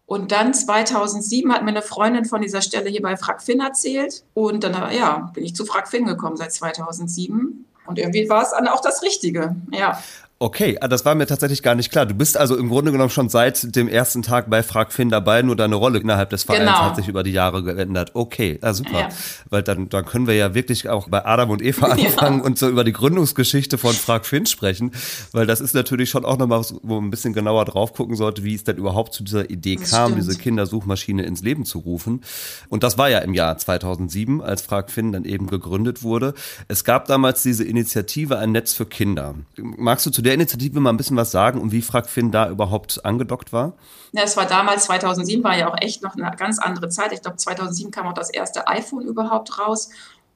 Und 0.07 0.31
dann 0.31 0.53
2007 0.53 1.53
hat 1.53 1.63
mir 1.63 1.69
eine 1.69 1.81
Freundin 1.81 2.25
von 2.25 2.41
dieser 2.41 2.61
Stelle 2.61 2.89
hier 2.89 3.01
bei 3.01 3.15
FragFin 3.15 3.61
erzählt. 3.61 4.23
Und 4.33 4.63
dann 4.63 4.73
ja, 4.93 5.31
bin 5.33 5.45
ich 5.45 5.55
zu 5.55 5.65
FragFin 5.65 6.05
gekommen 6.05 6.35
seit 6.35 6.51
2007. 6.51 7.65
Und 7.85 7.99
irgendwie 7.99 8.27
war 8.27 8.43
es 8.43 8.51
dann 8.51 8.67
auch 8.67 8.81
das 8.81 9.03
Richtige. 9.03 9.55
Ja. 9.71 10.01
Okay, 10.41 10.75
ah, 10.81 10.87
das 10.87 11.05
war 11.05 11.13
mir 11.13 11.27
tatsächlich 11.27 11.61
gar 11.61 11.75
nicht 11.75 11.91
klar. 11.91 12.07
Du 12.07 12.15
bist 12.15 12.35
also 12.35 12.57
im 12.57 12.67
Grunde 12.67 12.91
genommen 12.91 13.11
schon 13.11 13.29
seit 13.29 13.75
dem 13.75 13.87
ersten 13.87 14.23
Tag 14.23 14.49
bei 14.49 14.63
FragFin 14.63 15.09
dabei, 15.09 15.43
nur 15.43 15.55
deine 15.55 15.75
Rolle 15.75 15.99
innerhalb 15.99 16.31
des 16.31 16.45
Vereins 16.45 16.61
genau. 16.65 16.81
hat 16.81 16.95
sich 16.95 17.07
über 17.07 17.21
die 17.21 17.29
Jahre 17.29 17.61
geändert. 17.61 18.15
Okay, 18.15 18.57
ah, 18.63 18.73
super. 18.73 19.01
Ja. 19.01 19.09
Weil 19.51 19.61
dann, 19.61 19.89
dann 19.89 20.03
können 20.03 20.25
wir 20.25 20.33
ja 20.33 20.55
wirklich 20.55 20.89
auch 20.89 21.09
bei 21.09 21.23
Adam 21.23 21.51
und 21.51 21.61
Eva 21.61 21.85
anfangen 21.91 22.39
ja. 22.39 22.43
und 22.43 22.57
so 22.57 22.67
über 22.69 22.83
die 22.83 22.91
Gründungsgeschichte 22.91 23.77
von 23.77 23.93
FragFin 23.93 24.47
sprechen, 24.47 24.93
weil 25.31 25.45
das 25.45 25.61
ist 25.61 25.75
natürlich 25.75 26.09
schon 26.09 26.25
auch 26.25 26.39
nochmal, 26.39 26.65
wo 26.81 26.95
man 26.95 27.09
ein 27.09 27.11
bisschen 27.11 27.33
genauer 27.33 27.65
drauf 27.65 27.93
gucken 27.93 28.15
sollte, 28.15 28.43
wie 28.43 28.55
es 28.55 28.63
denn 28.63 28.77
überhaupt 28.77 29.13
zu 29.13 29.23
dieser 29.23 29.47
Idee 29.51 29.75
das 29.75 29.91
kam, 29.91 30.13
stimmt. 30.13 30.27
diese 30.27 30.39
Kindersuchmaschine 30.39 31.21
ins 31.21 31.43
Leben 31.43 31.65
zu 31.65 31.77
rufen. 31.77 32.21
Und 32.67 32.81
das 32.81 32.97
war 32.97 33.11
ja 33.11 33.19
im 33.19 33.35
Jahr 33.35 33.59
2007, 33.59 34.41
als 34.41 34.63
FragFin 34.63 35.11
dann 35.11 35.23
eben 35.23 35.45
gegründet 35.45 36.01
wurde. 36.01 36.33
Es 36.67 36.83
gab 36.83 37.05
damals 37.05 37.43
diese 37.43 37.63
Initiative 37.63 38.39
Ein 38.39 38.53
Netz 38.53 38.73
für 38.73 38.87
Kinder. 38.87 39.35
Magst 39.55 40.07
du 40.07 40.09
zu 40.09 40.23
der 40.23 40.30
der 40.31 40.35
Initiative 40.35 40.79
mal 40.79 40.91
ein 40.91 40.97
bisschen 40.97 41.17
was 41.17 41.31
sagen 41.31 41.59
und 41.59 41.73
wie 41.73 41.81
FragFin 41.81 42.31
da 42.31 42.49
überhaupt 42.49 43.03
angedockt 43.03 43.51
war? 43.51 43.73
Ja, 44.13 44.23
es 44.23 44.37
war 44.37 44.45
damals, 44.45 44.85
2007 44.85 45.43
war 45.43 45.57
ja 45.57 45.69
auch 45.69 45.75
echt 45.81 46.01
noch 46.01 46.15
eine 46.15 46.33
ganz 46.37 46.57
andere 46.57 46.87
Zeit. 46.87 47.11
Ich 47.11 47.21
glaube, 47.21 47.35
2007 47.35 47.91
kam 47.91 48.07
auch 48.07 48.13
das 48.13 48.29
erste 48.29 48.67
iPhone 48.67 49.05
überhaupt 49.05 49.59
raus. 49.59 49.89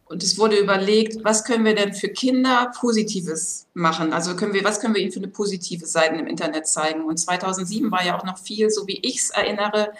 Und 0.08 0.22
es 0.22 0.38
wurde 0.38 0.58
überlegt, 0.58 1.24
was 1.24 1.46
können 1.46 1.66
wir 1.66 1.74
denn 1.74 1.94
für 1.94 2.10
Kinder 2.10 2.72
Positives 2.78 3.68
machen? 3.74 4.14
Also 4.14 4.36
können 4.36 4.54
wir, 4.54 4.64
was 4.64 4.80
können 4.80 4.94
wir 4.94 5.02
ihnen 5.02 5.12
für 5.12 5.20
eine 5.20 5.30
positive 5.30 5.88
Seite 5.88 6.16
im 6.16 6.28
Internet 6.28 6.68
zeigen? 6.68 7.06
Und 7.06 7.18
2007 7.18 7.90
war 7.90 8.06
ja 8.06 8.20
auch 8.20 8.24
noch 8.24 8.38
viel, 8.38 8.70
so 8.70 8.86
wie 8.86 9.00
ich 9.02 9.18
es 9.18 9.30
erinnere, 9.32 9.94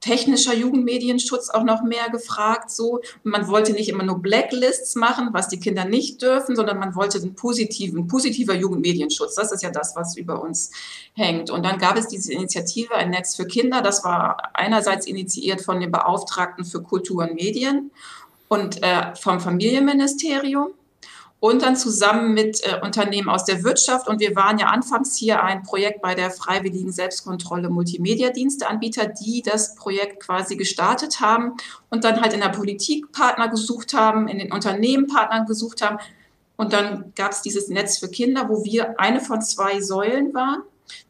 technischer 0.00 0.54
Jugendmedienschutz 0.54 1.50
auch 1.50 1.64
noch 1.64 1.82
mehr 1.82 2.08
gefragt. 2.10 2.70
So, 2.70 3.00
man 3.24 3.48
wollte 3.48 3.72
nicht 3.72 3.88
immer 3.88 4.04
nur 4.04 4.20
Blacklists 4.20 4.94
machen, 4.94 5.30
was 5.32 5.48
die 5.48 5.58
Kinder 5.58 5.84
nicht 5.84 6.22
dürfen, 6.22 6.54
sondern 6.54 6.78
man 6.78 6.94
wollte 6.94 7.18
einen 7.18 7.34
positiven, 7.34 8.06
positiver 8.06 8.54
Jugendmedienschutz. 8.54 9.34
Das 9.34 9.52
ist 9.52 9.62
ja 9.62 9.70
das, 9.70 9.96
was 9.96 10.16
über 10.16 10.40
uns 10.42 10.70
hängt. 11.14 11.50
Und 11.50 11.64
dann 11.64 11.78
gab 11.78 11.96
es 11.96 12.08
diese 12.08 12.32
Initiative 12.32 12.94
Ein 12.94 13.10
Netz 13.10 13.34
für 13.34 13.46
Kinder. 13.46 13.82
Das 13.82 14.04
war 14.04 14.54
einerseits 14.54 15.06
initiiert 15.06 15.62
von 15.62 15.80
dem 15.80 15.90
Beauftragten 15.90 16.64
für 16.64 16.82
Kultur 16.82 17.24
und 17.24 17.34
Medien 17.34 17.90
und 18.48 18.82
äh, 18.82 19.14
vom 19.16 19.40
Familienministerium 19.40 20.68
und 21.40 21.62
dann 21.62 21.76
zusammen 21.76 22.34
mit 22.34 22.60
äh, 22.64 22.80
Unternehmen 22.82 23.28
aus 23.28 23.44
der 23.44 23.62
Wirtschaft. 23.62 24.08
Und 24.08 24.20
wir 24.20 24.34
waren 24.34 24.58
ja 24.58 24.66
anfangs 24.66 25.16
hier 25.16 25.42
ein 25.42 25.62
Projekt 25.62 26.02
bei 26.02 26.14
der 26.14 26.30
Freiwilligen 26.30 26.90
Selbstkontrolle 26.90 27.68
Multimedia-Diensteanbieter, 27.70 29.06
die 29.06 29.42
das 29.42 29.74
Projekt 29.76 30.20
quasi 30.20 30.56
gestartet 30.56 31.20
haben 31.20 31.54
und 31.90 32.04
dann 32.04 32.20
halt 32.20 32.32
in 32.32 32.40
der 32.40 32.48
Politik 32.48 33.12
Partner 33.12 33.48
gesucht 33.48 33.94
haben, 33.94 34.26
in 34.26 34.38
den 34.38 34.52
Unternehmen 34.52 35.06
Partner 35.06 35.44
gesucht 35.44 35.82
haben. 35.82 35.98
Und 36.56 36.72
dann 36.72 37.12
gab 37.14 37.30
es 37.30 37.42
dieses 37.42 37.68
Netz 37.68 37.98
für 37.98 38.08
Kinder, 38.08 38.48
wo 38.48 38.64
wir 38.64 38.98
eine 38.98 39.20
von 39.20 39.40
zwei 39.40 39.80
Säulen 39.80 40.34
waren. 40.34 40.62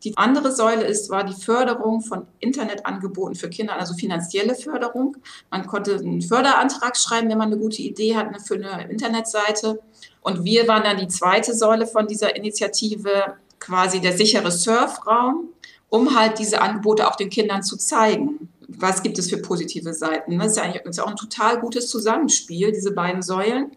Die 0.05 0.17
andere 0.17 0.53
Säule 0.53 0.85
ist, 0.85 1.11
war 1.11 1.25
die 1.25 1.41
Förderung 1.41 2.01
von 2.03 2.27
Internetangeboten 2.41 3.35
für 3.35 3.49
Kinder, 3.49 3.79
also 3.79 3.95
finanzielle 3.95 4.55
Förderung. 4.55 5.17
Man 5.51 5.67
konnte 5.67 5.97
einen 5.97 6.21
Förderantrag 6.23 6.97
schreiben, 6.97 7.31
wenn 7.31 7.39
man 7.39 7.53
eine 7.53 7.61
gute 7.61 7.83
Idee 7.83 8.17
hat 8.17 8.29
für 8.43 8.55
eine 8.55 8.91
Internetseite. 8.91 9.81
Und 10.21 10.45
wir 10.45 10.69
waren 10.69 10.85
dann 10.85 10.99
die 10.99 11.09
zweite 11.09 11.55
Säule 11.55 11.87
von 11.87 12.07
dieser 12.07 12.35
Initiative, 12.37 13.37
quasi 13.61 14.01
der 14.01 14.17
sichere 14.17 14.51
Surfraum, 14.51 15.49
um 15.89 16.19
halt 16.19 16.39
diese 16.39 16.61
Angebote 16.61 17.09
auch 17.09 17.17
den 17.17 17.31
Kindern 17.31 17.63
zu 17.63 17.77
zeigen. 17.77 18.49
was 18.71 19.03
gibt 19.03 19.19
es 19.19 19.31
für 19.31 19.39
positive 19.39 19.95
Seiten. 19.95 20.39
Das 20.39 20.49
ist 20.49 20.57
ja 20.59 20.65
eigentlich 20.65 20.85
ist 20.85 21.01
auch 21.01 21.07
ein 21.07 21.17
total 21.17 21.59
gutes 21.59 21.89
Zusammenspiel, 21.89 22.71
diese 22.71 22.93
beiden 22.93 23.23
Säulen. 23.23 23.73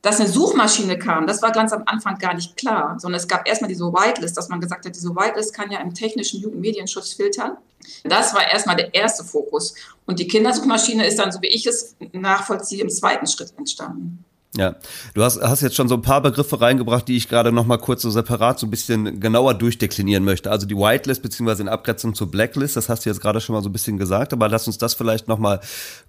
Dass 0.00 0.18
eine 0.18 0.28
Suchmaschine 0.28 0.98
kam, 0.98 1.26
das 1.26 1.40
war 1.40 1.52
ganz 1.52 1.72
am 1.72 1.82
Anfang 1.86 2.18
gar 2.18 2.34
nicht 2.34 2.56
klar, 2.56 2.98
sondern 2.98 3.18
es 3.18 3.28
gab 3.28 3.48
erstmal 3.48 3.68
diese 3.68 3.84
Whitelist, 3.84 4.36
dass 4.36 4.48
man 4.48 4.60
gesagt 4.60 4.84
hat, 4.84 4.94
diese 4.94 5.14
Whitelist 5.14 5.54
kann 5.54 5.70
ja 5.70 5.80
im 5.80 5.94
technischen 5.94 6.40
Jugendmedienschutz 6.40 7.14
filtern. 7.14 7.56
Das 8.02 8.34
war 8.34 8.50
erstmal 8.50 8.76
der 8.76 8.94
erste 8.94 9.24
Fokus. 9.24 9.74
Und 10.06 10.18
die 10.18 10.26
Kindersuchmaschine 10.26 11.06
ist 11.06 11.18
dann, 11.18 11.32
so 11.32 11.40
wie 11.42 11.48
ich 11.48 11.66
es 11.66 11.96
nachvollziehe, 12.12 12.82
im 12.82 12.90
zweiten 12.90 13.26
Schritt 13.26 13.54
entstanden. 13.56 14.24
Ja, 14.56 14.76
du 15.14 15.24
hast, 15.24 15.40
hast 15.42 15.62
jetzt 15.62 15.74
schon 15.74 15.88
so 15.88 15.96
ein 15.96 16.02
paar 16.02 16.20
Begriffe 16.20 16.60
reingebracht, 16.60 17.08
die 17.08 17.16
ich 17.16 17.28
gerade 17.28 17.50
noch 17.50 17.66
mal 17.66 17.76
kurz 17.76 18.02
so 18.02 18.10
separat 18.10 18.60
so 18.60 18.68
ein 18.68 18.70
bisschen 18.70 19.18
genauer 19.18 19.54
durchdeklinieren 19.54 20.24
möchte. 20.24 20.48
Also 20.50 20.64
die 20.64 20.76
Whitelist 20.76 21.22
beziehungsweise 21.22 21.62
in 21.62 21.68
Abgrenzung 21.68 22.14
zur 22.14 22.30
Blacklist, 22.30 22.76
das 22.76 22.88
hast 22.88 23.04
du 23.04 23.10
jetzt 23.10 23.20
gerade 23.20 23.40
schon 23.40 23.54
mal 23.56 23.62
so 23.62 23.68
ein 23.68 23.72
bisschen 23.72 23.98
gesagt, 23.98 24.32
aber 24.32 24.48
lass 24.48 24.68
uns 24.68 24.78
das 24.78 24.94
vielleicht 24.94 25.26
noch 25.26 25.38
mal 25.38 25.60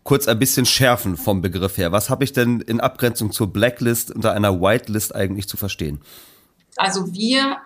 kurz 0.04 0.28
ein 0.28 0.38
bisschen 0.38 0.68
schärfen 0.68 1.18
vom 1.18 1.42
Begriff 1.42 1.80
her. 1.80 1.92
Was 1.92 2.12
habe 2.12 2.24
ich 2.24 2.34
denn 2.34 2.62
in 2.62 2.80
Abgrenzung 2.80 3.32
zur 3.32 3.52
Blacklist 3.52 4.12
unter 4.12 4.34
einer 4.34 4.62
Whitelist 4.62 5.16
eigentlich 5.16 5.48
zu 5.48 5.58
verstehen? 5.58 6.02
Also 6.78 7.14
wir 7.14 7.58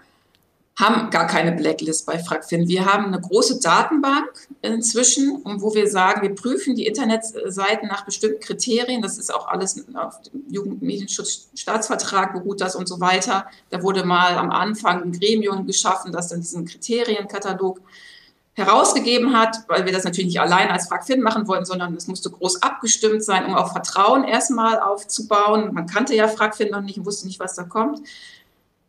haben 0.79 1.09
gar 1.09 1.27
keine 1.27 1.51
Blacklist 1.51 2.05
bei 2.05 2.17
FragFin. 2.17 2.69
Wir 2.69 2.86
haben 2.86 3.05
eine 3.05 3.19
große 3.19 3.59
Datenbank 3.59 4.29
inzwischen, 4.62 5.41
wo 5.43 5.75
wir 5.75 5.89
sagen, 5.89 6.21
wir 6.21 6.33
prüfen 6.33 6.74
die 6.74 6.88
Internetseiten 6.88 7.89
nach 7.89 8.05
bestimmten 8.05 8.39
Kriterien. 8.39 9.01
Das 9.01 9.17
ist 9.17 9.33
auch 9.33 9.50
alles 9.50 9.86
auf 9.93 10.21
dem 10.21 10.43
Jugendmedienschutzstaatsvertrag 10.50 12.31
beruht 12.31 12.62
das 12.62 12.77
und 12.77 12.88
so 12.88 13.01
weiter. 13.01 13.45
Da 13.69 13.83
wurde 13.83 14.05
mal 14.05 14.38
am 14.38 14.51
Anfang 14.51 15.03
ein 15.03 15.12
Gremium 15.12 15.67
geschaffen, 15.67 16.13
das 16.13 16.29
dann 16.29 16.39
diesen 16.39 16.65
Kriterienkatalog 16.65 17.81
herausgegeben 18.53 19.38
hat, 19.38 19.57
weil 19.67 19.86
wir 19.86 19.91
das 19.91 20.05
natürlich 20.05 20.27
nicht 20.27 20.41
allein 20.41 20.69
als 20.69 20.88
FragFin 20.88 21.21
machen 21.21 21.48
wollten, 21.48 21.65
sondern 21.65 21.93
es 21.95 22.07
musste 22.07 22.29
groß 22.29 22.62
abgestimmt 22.62 23.24
sein, 23.24 23.45
um 23.45 23.55
auch 23.55 23.74
Vertrauen 23.74 24.24
erstmal 24.24 24.79
aufzubauen. 24.79 25.74
Man 25.74 25.88
kannte 25.88 26.15
ja 26.15 26.29
FragFin 26.29 26.71
noch 26.71 26.81
nicht 26.81 26.98
und 26.98 27.05
wusste 27.05 27.27
nicht, 27.27 27.39
was 27.39 27.55
da 27.55 27.63
kommt. 27.63 28.01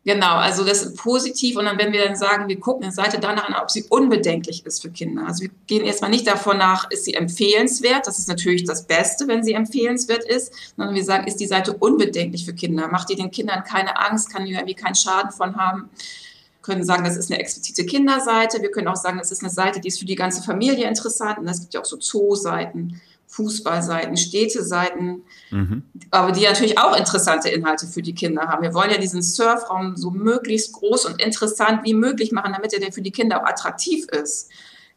Genau, 0.03 0.37
also 0.37 0.65
das 0.65 0.81
ist 0.81 0.97
positiv. 0.97 1.57
Und 1.57 1.65
dann, 1.65 1.77
wenn 1.77 1.93
wir 1.93 2.03
dann 2.03 2.15
sagen, 2.15 2.47
wir 2.47 2.59
gucken 2.59 2.83
eine 2.83 2.91
Seite 2.91 3.19
danach 3.19 3.47
an, 3.47 3.55
ob 3.61 3.69
sie 3.69 3.85
unbedenklich 3.87 4.65
ist 4.65 4.81
für 4.81 4.89
Kinder. 4.89 5.27
Also 5.27 5.43
wir 5.43 5.51
gehen 5.67 5.85
erstmal 5.85 6.09
nicht 6.09 6.25
davon 6.25 6.57
nach, 6.57 6.89
ist 6.89 7.05
sie 7.05 7.13
empfehlenswert. 7.13 8.07
Das 8.07 8.17
ist 8.17 8.27
natürlich 8.27 8.63
das 8.63 8.87
Beste, 8.87 9.27
wenn 9.27 9.43
sie 9.43 9.53
empfehlenswert 9.53 10.23
ist, 10.23 10.53
sondern 10.75 10.95
wir 10.95 11.03
sagen, 11.03 11.27
ist 11.27 11.39
die 11.39 11.45
Seite 11.45 11.73
unbedenklich 11.73 12.45
für 12.45 12.53
Kinder? 12.53 12.87
Macht 12.87 13.09
die 13.09 13.15
den 13.15 13.29
Kindern 13.29 13.63
keine 13.63 13.99
Angst? 13.99 14.33
Kann 14.33 14.45
die 14.45 14.53
irgendwie 14.53 14.73
keinen 14.73 14.95
Schaden 14.95 15.31
von 15.31 15.55
haben? 15.55 15.89
Wir 15.91 16.63
können 16.63 16.83
sagen, 16.83 17.03
das 17.03 17.15
ist 17.15 17.29
eine 17.29 17.39
explizite 17.39 17.85
Kinderseite. 17.85 18.59
Wir 18.63 18.71
können 18.71 18.87
auch 18.87 18.95
sagen, 18.95 19.19
das 19.19 19.31
ist 19.31 19.43
eine 19.43 19.51
Seite, 19.51 19.79
die 19.79 19.87
ist 19.87 19.99
für 19.99 20.05
die 20.05 20.15
ganze 20.15 20.41
Familie 20.41 20.87
interessant. 20.87 21.37
Und 21.37 21.47
es 21.47 21.61
gibt 21.61 21.75
ja 21.75 21.79
auch 21.79 21.85
so 21.85 21.99
Zoo-Seiten 21.99 22.99
Fußballseiten, 23.31 24.17
Städteseiten, 24.17 25.23
mhm. 25.51 25.83
aber 26.11 26.33
die 26.33 26.43
natürlich 26.43 26.77
auch 26.77 26.97
interessante 26.97 27.49
Inhalte 27.49 27.87
für 27.87 28.01
die 28.01 28.13
Kinder 28.13 28.49
haben. 28.49 28.61
Wir 28.61 28.73
wollen 28.73 28.91
ja 28.91 28.97
diesen 28.97 29.21
Surfraum 29.21 29.95
so 29.95 30.11
möglichst 30.11 30.73
groß 30.73 31.05
und 31.05 31.21
interessant 31.21 31.85
wie 31.85 31.93
möglich 31.93 32.33
machen, 32.33 32.53
damit 32.53 32.73
er 32.73 32.91
für 32.91 33.01
die 33.01 33.11
Kinder 33.11 33.41
auch 33.41 33.47
attraktiv 33.47 34.05
ist. 34.09 34.49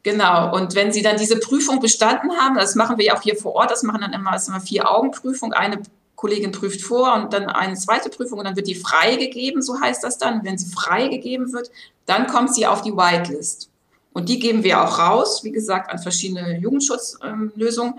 Genau. 0.02 0.54
Und 0.54 0.74
wenn 0.74 0.92
sie 0.92 1.02
dann 1.02 1.16
diese 1.16 1.38
Prüfung 1.38 1.80
bestanden 1.80 2.32
haben, 2.32 2.56
das 2.56 2.74
machen 2.74 2.98
wir 2.98 3.06
ja 3.06 3.16
auch 3.16 3.22
hier 3.22 3.36
vor 3.36 3.54
Ort, 3.54 3.70
das 3.70 3.84
machen 3.84 4.00
dann 4.00 4.12
immer, 4.12 4.34
ist 4.34 4.48
immer 4.48 4.60
vier 4.60 4.90
Augenprüfung. 4.90 5.52
Eine 5.52 5.80
Kollegin 6.16 6.50
prüft 6.50 6.82
vor 6.82 7.14
und 7.14 7.32
dann 7.32 7.46
eine 7.46 7.74
zweite 7.74 8.10
Prüfung 8.10 8.40
und 8.40 8.46
dann 8.46 8.56
wird 8.56 8.66
die 8.66 8.74
freigegeben, 8.74 9.62
so 9.62 9.80
heißt 9.80 10.02
das 10.02 10.18
dann. 10.18 10.44
Wenn 10.44 10.58
sie 10.58 10.72
freigegeben 10.72 11.52
wird, 11.52 11.70
dann 12.06 12.26
kommt 12.26 12.54
sie 12.54 12.66
auf 12.66 12.82
die 12.82 12.92
Whitelist. 12.92 13.70
Und 14.12 14.28
die 14.28 14.38
geben 14.38 14.62
wir 14.62 14.82
auch 14.82 14.98
raus, 14.98 15.42
wie 15.42 15.50
gesagt, 15.50 15.90
an 15.90 15.98
verschiedene 15.98 16.58
Jugendschutzlösungen. 16.58 17.94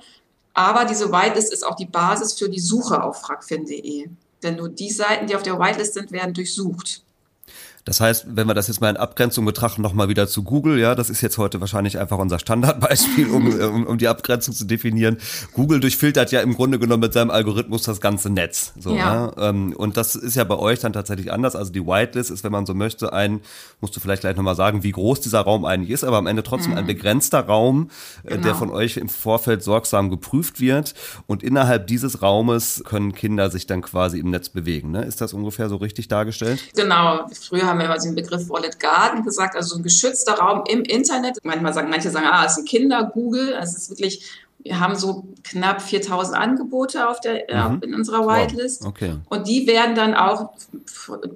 Aber 0.56 0.86
diese 0.86 1.12
Whitelist 1.12 1.54
ist 1.54 1.68
auch 1.68 1.76
die 1.76 1.86
Basis 1.86 2.34
für 2.34 2.50
die 2.50 2.62
Suche 2.62 3.04
auf 3.04 3.22
fragfin.de. 3.22 4.10
Denn 4.42 4.56
nur 4.56 4.70
die 4.70 4.90
Seiten, 4.90 5.28
die 5.28 5.36
auf 5.36 5.44
der 5.44 5.60
Whitelist 5.60 5.94
sind, 5.94 6.12
werden 6.12 6.34
durchsucht. 6.34 7.05
Das 7.86 8.02
heißt, 8.02 8.26
wenn 8.36 8.48
wir 8.48 8.56
das 8.56 8.68
jetzt 8.68 8.82
mal 8.82 8.90
in 8.90 8.98
Abgrenzung 8.98 9.46
betrachten, 9.46 9.84
nochmal 9.84 10.10
wieder 10.10 10.28
zu 10.28 10.42
Google, 10.42 10.80
ja, 10.80 10.96
das 10.96 11.12
ist 11.12 11.22
jetzt 11.22 11.38
heute 11.38 11.62
wahrscheinlich 11.62 12.00
einfach 12.00 12.18
unser 12.18 12.40
Standardbeispiel, 12.40 13.30
um, 13.30 13.48
um, 13.60 13.86
um 13.86 13.98
die 14.00 14.08
Abgrenzung 14.08 14.56
zu 14.56 14.66
definieren. 14.66 15.18
Google 15.54 15.80
durchfiltert 15.80 16.32
ja 16.32 16.42
im 16.42 16.56
Grunde 16.56 16.80
genommen 16.80 17.02
mit 17.02 17.14
seinem 17.14 17.30
Algorithmus 17.30 17.84
das 17.84 18.02
ganze 18.02 18.32
Netz. 18.32 18.74
So, 18.80 18.96
ja. 18.96 19.32
ja. 19.38 19.50
Ähm, 19.50 19.74
und 19.78 19.98
das 19.98 20.16
ist 20.16 20.36
ja 20.36 20.44
bei 20.46 20.58
euch 20.58 20.80
dann 20.80 20.94
tatsächlich 20.94 21.32
anders. 21.32 21.56
Also 21.56 21.72
die 21.72 21.86
Whitelist 21.86 22.32
ist, 22.32 22.44
wenn 22.44 22.52
man 22.52 22.66
so 22.66 22.74
möchte, 22.74 23.14
ein, 23.14 23.42
musst 23.82 23.96
du 23.96 24.00
vielleicht 24.00 24.22
gleich 24.22 24.36
nochmal 24.36 24.56
sagen, 24.56 24.82
wie 24.82 24.92
groß 24.92 25.22
dieser 25.22 25.42
Raum 25.42 25.64
eigentlich 25.64 25.92
ist, 25.92 26.04
aber 26.04 26.18
am 26.18 26.26
Ende 26.26 26.42
trotzdem 26.42 26.72
mhm. 26.72 26.80
ein 26.80 26.88
begrenzter 26.88 27.42
Raum, 27.42 27.92
äh, 28.24 28.30
genau. 28.30 28.42
der 28.42 28.56
von 28.56 28.72
euch 28.72 28.98
im 28.98 29.10
Vorfeld 29.10 29.62
sorgsam 29.62 30.10
geprüft 30.10 30.60
wird. 30.60 30.96
Und 31.28 31.44
innerhalb 31.44 31.86
dieses 31.86 32.24
Raumes 32.24 32.82
können 32.84 33.14
Kinder 33.14 33.52
sich 33.52 33.68
dann 33.68 33.84
quasi 33.84 34.18
im 34.18 34.32
Netz 34.32 34.50
bewegen. 34.50 34.90
Ne? 34.90 35.04
Ist 35.04 35.22
das 35.22 35.34
ungefähr 35.34 35.70
so 35.70 35.76
richtig 35.76 36.08
dargestellt? 36.08 36.64
Genau. 36.76 37.28
Früher 37.48 37.75
haben 37.76 37.90
wir 37.90 37.96
immer 37.96 37.98
den 37.98 38.16
Begriff 38.16 38.50
Wallet 38.50 38.80
Garden 38.80 39.24
gesagt, 39.24 39.56
also 39.56 39.70
so 39.70 39.76
ein 39.78 39.84
geschützter 39.84 40.34
Raum 40.34 40.64
im 40.68 40.84
Internet. 40.84 41.38
Manchmal 41.44 41.74
sagen, 41.74 41.90
manche 41.90 42.10
sagen, 42.10 42.28
ah, 42.30 42.46
es 42.46 42.54
ist 42.54 42.60
ein 42.60 42.66
Kinder-Google. 42.66 43.54
Es 43.62 43.76
ist 43.76 43.90
wirklich, 43.90 44.26
wir 44.60 44.80
haben 44.80 44.96
so 44.96 45.28
knapp 45.44 45.82
4000 45.82 46.38
Angebote 46.38 47.08
auf 47.08 47.20
der, 47.20 47.50
äh, 47.50 47.70
mhm. 47.70 47.82
in 47.82 47.96
unserer 47.96 48.28
Whitelist. 48.28 48.84
Wow. 48.84 48.90
Okay. 48.90 49.16
Und 49.30 49.48
die 49.48 49.68
werden 49.68 49.96
dann 49.96 50.14
auch 50.14 50.52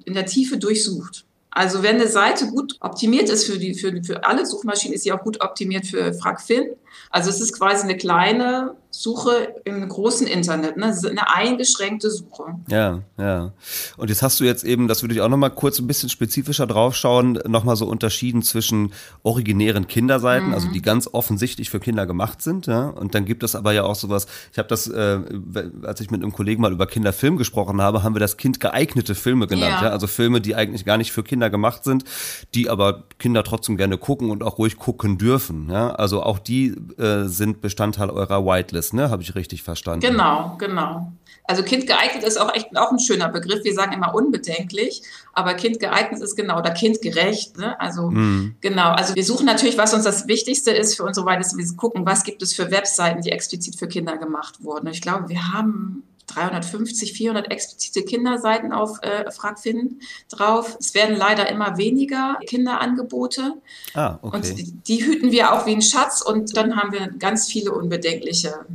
in 0.05 0.13
der 0.13 0.25
Tiefe 0.25 0.57
durchsucht. 0.57 1.25
Also 1.51 1.83
wenn 1.83 1.95
eine 1.95 2.07
Seite 2.07 2.47
gut 2.47 2.77
optimiert 2.79 3.29
ist 3.29 3.45
für, 3.45 3.57
die, 3.57 3.73
für, 3.73 4.03
für 4.03 4.23
alle 4.23 4.45
Suchmaschinen, 4.45 4.93
ist 4.93 5.03
sie 5.03 5.11
auch 5.11 5.23
gut 5.23 5.41
optimiert 5.41 5.85
für 5.87 6.13
FragFin. 6.13 6.69
Also 7.09 7.29
es 7.29 7.41
ist 7.41 7.57
quasi 7.57 7.83
eine 7.83 7.97
kleine 7.97 8.75
Suche 8.91 9.53
im 9.65 9.87
großen 9.87 10.25
Internet, 10.25 10.75
ne? 10.75 10.95
eine 11.07 11.35
eingeschränkte 11.35 12.09
Suche. 12.09 12.55
Ja, 12.69 13.01
ja. 13.19 13.53
Und 13.97 14.09
jetzt 14.09 14.23
hast 14.23 14.39
du 14.39 14.45
jetzt 14.45 14.63
eben, 14.63 14.87
das 14.87 15.03
würde 15.03 15.13
ich 15.13 15.21
auch 15.21 15.29
nochmal 15.29 15.51
kurz 15.51 15.77
ein 15.77 15.85
bisschen 15.85 16.09
spezifischer 16.09 16.65
draufschauen, 16.65 17.33
nochmal 17.47 17.75
so 17.75 17.85
unterschieden 17.85 18.41
zwischen 18.41 18.91
originären 19.21 19.85
Kinderseiten, 19.85 20.47
mhm. 20.47 20.53
also 20.55 20.69
die 20.69 20.81
ganz 20.81 21.07
offensichtlich 21.11 21.69
für 21.69 21.79
Kinder 21.79 22.07
gemacht 22.07 22.41
sind, 22.41 22.65
ja. 22.65 22.87
Und 22.87 23.13
dann 23.13 23.25
gibt 23.25 23.43
es 23.43 23.55
aber 23.55 23.73
ja 23.73 23.83
auch 23.83 23.95
sowas, 23.95 24.25
ich 24.51 24.57
habe 24.57 24.67
das, 24.67 24.87
äh, 24.87 25.19
als 25.83 26.01
ich 26.01 26.09
mit 26.09 26.23
einem 26.23 26.33
Kollegen 26.33 26.61
mal 26.63 26.71
über 26.71 26.87
Kinderfilm 26.87 27.37
gesprochen 27.37 27.81
habe, 27.81 28.01
haben 28.01 28.15
wir 28.15 28.19
das 28.19 28.37
Kind 28.37 28.59
geeignete 28.59 29.13
Filme 29.13 29.45
genannt, 29.45 29.81
ja. 29.81 29.87
ja. 29.87 29.89
Also 29.91 30.07
Filme, 30.07 30.41
die 30.41 30.55
eigentlich 30.55 30.83
gar 30.83 30.97
nicht 30.97 31.11
für 31.11 31.23
Kinder 31.23 31.51
gemacht 31.51 31.83
sind, 31.83 32.05
die 32.55 32.69
aber 32.69 33.03
Kinder 33.19 33.43
trotzdem 33.43 33.77
gerne 33.77 33.99
gucken 33.99 34.31
und 34.31 34.41
auch 34.41 34.57
ruhig 34.57 34.77
gucken 34.77 35.19
dürfen, 35.19 35.69
ja. 35.69 35.91
Also 35.91 36.23
auch 36.23 36.39
die 36.39 36.75
äh, 36.97 37.23
sind 37.25 37.61
Bestandteil 37.61 38.09
eurer 38.09 38.45
Whitelist, 38.45 38.93
ne? 38.93 39.09
Habe 39.09 39.23
ich 39.23 39.35
richtig 39.35 39.63
verstanden? 39.63 40.01
Genau, 40.01 40.55
genau. 40.57 41.11
Also 41.49 41.63
kindgeeignet 41.63 42.23
ist 42.23 42.39
auch 42.39 42.53
echt 42.53 42.77
auch 42.77 42.91
ein 42.91 42.99
schöner 42.99 43.27
Begriff. 43.27 43.63
Wir 43.63 43.73
sagen 43.73 43.91
immer 43.91 44.13
unbedenklich, 44.13 45.01
aber 45.33 45.55
kindgeeignet 45.55 46.21
ist 46.21 46.35
genau 46.35 46.59
oder 46.59 46.69
kindgerecht. 46.69 47.57
Ne? 47.57 47.79
Also 47.81 48.11
mhm. 48.11 48.53
genau. 48.61 48.91
Also 48.91 49.15
wir 49.15 49.23
suchen 49.23 49.47
natürlich, 49.47 49.75
was 49.75 49.95
uns 49.95 50.03
das 50.03 50.27
Wichtigste 50.27 50.69
ist 50.69 50.95
für 50.95 51.03
unsere 51.03 51.25
Whitelist. 51.25 51.57
Wir 51.57 51.65
gucken, 51.75 52.05
was 52.05 52.23
gibt 52.23 52.43
es 52.43 52.53
für 52.53 52.69
Webseiten, 52.69 53.23
die 53.23 53.31
explizit 53.31 53.77
für 53.77 53.87
Kinder 53.87 54.17
gemacht 54.17 54.63
wurden. 54.63 54.85
Ich 54.89 55.01
glaube, 55.01 55.29
wir 55.29 55.51
haben 55.51 56.03
350, 56.33 57.13
400 57.13 57.51
explizite 57.51 58.03
Kinderseiten 58.03 58.71
auf 58.71 59.01
äh, 59.01 59.31
Fragfinden 59.31 60.01
drauf. 60.29 60.77
Es 60.79 60.93
werden 60.93 61.15
leider 61.15 61.49
immer 61.49 61.77
weniger 61.77 62.39
Kinderangebote. 62.45 63.53
Ah, 63.93 64.19
okay. 64.21 64.35
Und 64.35 64.57
die, 64.57 64.71
die 64.71 65.05
hüten 65.05 65.31
wir 65.31 65.53
auch 65.53 65.65
wie 65.65 65.75
ein 65.75 65.81
Schatz 65.81 66.21
und 66.21 66.55
dann 66.55 66.75
haben 66.75 66.91
wir 66.91 67.07
ganz 67.07 67.47
viele 67.47 67.71
unbedenkliche 67.71 68.65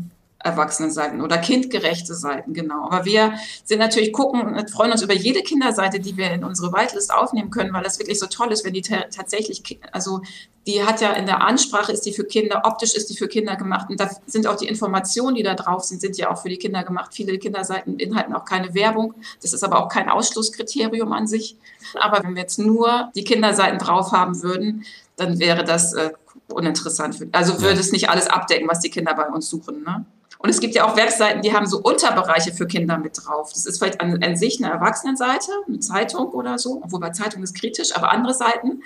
Erwachsenenseiten 0.45 1.23
oder 1.23 1.39
kindgerechte 1.39 2.15
Seiten, 2.15 2.53
genau. 2.53 2.85
Aber 2.85 3.05
wir 3.07 3.35
sind 3.65 3.79
natürlich 3.79 4.13
gucken, 4.13 4.69
freuen 4.69 4.93
uns 4.93 5.03
über 5.03 5.15
jede 5.15 5.43
Kinderseite, 5.43 6.01
die 6.01 6.17
wir 6.17 6.31
in 6.31 6.45
unsere 6.45 6.73
Whitelist 6.73 7.13
aufnehmen 7.13 7.51
können, 7.51 7.73
weil 7.73 7.83
das 7.83 7.99
wirklich 7.99 8.19
so 8.19 8.27
toll 8.27 8.53
ist, 8.53 8.65
wenn 8.65 8.75
die 8.75 8.83
tatsächlich, 8.83 9.81
also 9.91 10.21
die 10.67 10.85
hat 10.85 11.01
ja 11.01 11.13
in 11.13 11.27
der 11.27 11.43
Ansprache 11.43 11.93
ist 11.93 12.03
die 12.03 12.13
für 12.13 12.25
Kinder, 12.25 12.63
optisch 12.65 12.95
ist 12.95 13.09
die 13.11 13.17
für 13.17 13.29
Kinder 13.29 13.57
gemacht 13.57 13.89
und 13.89 13.99
da 13.99 14.11
sind 14.27 14.47
auch 14.47 14.57
die 14.57 14.67
Informationen, 14.67 15.35
die 15.35 15.43
da 15.43 15.55
drauf 15.55 15.85
sind, 15.85 16.01
sind 16.01 16.17
ja 16.19 16.31
auch 16.31 16.41
für 16.41 16.49
die 16.49 16.59
Kinder 16.59 16.85
gemacht. 16.85 17.13
Viele 17.15 17.39
Kinderseiten 17.39 17.97
beinhalten 17.97 18.35
auch 18.35 18.45
keine 18.45 18.75
Werbung. 18.75 19.15
Das 19.43 19.53
ist 19.53 19.65
aber 19.65 19.83
auch 19.83 19.89
kein 19.89 20.09
Ausschlusskriterium 20.09 21.13
an 21.13 21.27
sich. 21.27 21.57
Aber 21.95 22.23
wenn 22.23 22.35
wir 22.35 22.43
jetzt 22.43 22.59
nur 22.59 23.11
die 23.15 23.25
Kinderseiten 23.25 23.79
drauf 23.79 24.13
haben 24.13 24.43
würden, 24.43 24.85
dann 25.17 25.39
wäre 25.39 25.65
das 25.65 25.93
äh, 25.95 26.11
uninteressant. 26.49 27.17
Für, 27.17 27.29
also 27.33 27.61
würde 27.61 27.81
es 27.81 27.93
nicht 27.93 28.09
alles 28.09 28.27
abdecken, 28.27 28.69
was 28.69 28.81
die 28.81 28.91
Kinder 28.91 29.15
bei 29.15 29.29
uns 29.29 29.49
suchen. 29.49 29.83
Ne? 29.83 30.05
Und 30.45 30.51
es 30.51 30.61
gibt 30.61 30.75
ja 30.75 30.87
auch 30.87 30.95
Webseiten, 30.95 31.41
die 31.41 31.55
haben 31.55 31.65
so 31.65 31.81
Unterbereiche 31.81 32.53
für 32.53 32.67
Kinder 32.67 32.99
mit 32.99 33.17
drauf. 33.17 33.51
Das 33.55 33.65
ist 33.65 33.79
vielleicht 33.79 34.03
an, 34.03 34.23
an 34.23 34.37
sich 34.37 34.63
eine 34.63 34.71
Erwachsenenseite, 34.75 35.51
eine 35.67 35.81
Zeitung 35.81 36.27
oder 36.33 36.59
so, 36.59 36.83
obwohl 36.85 37.01
bei 37.01 37.09
Zeitung 37.09 37.43
ist 37.43 37.59
kritisch, 37.59 37.97
aber 37.97 38.13
andere 38.13 38.35
Seiten. 38.35 38.83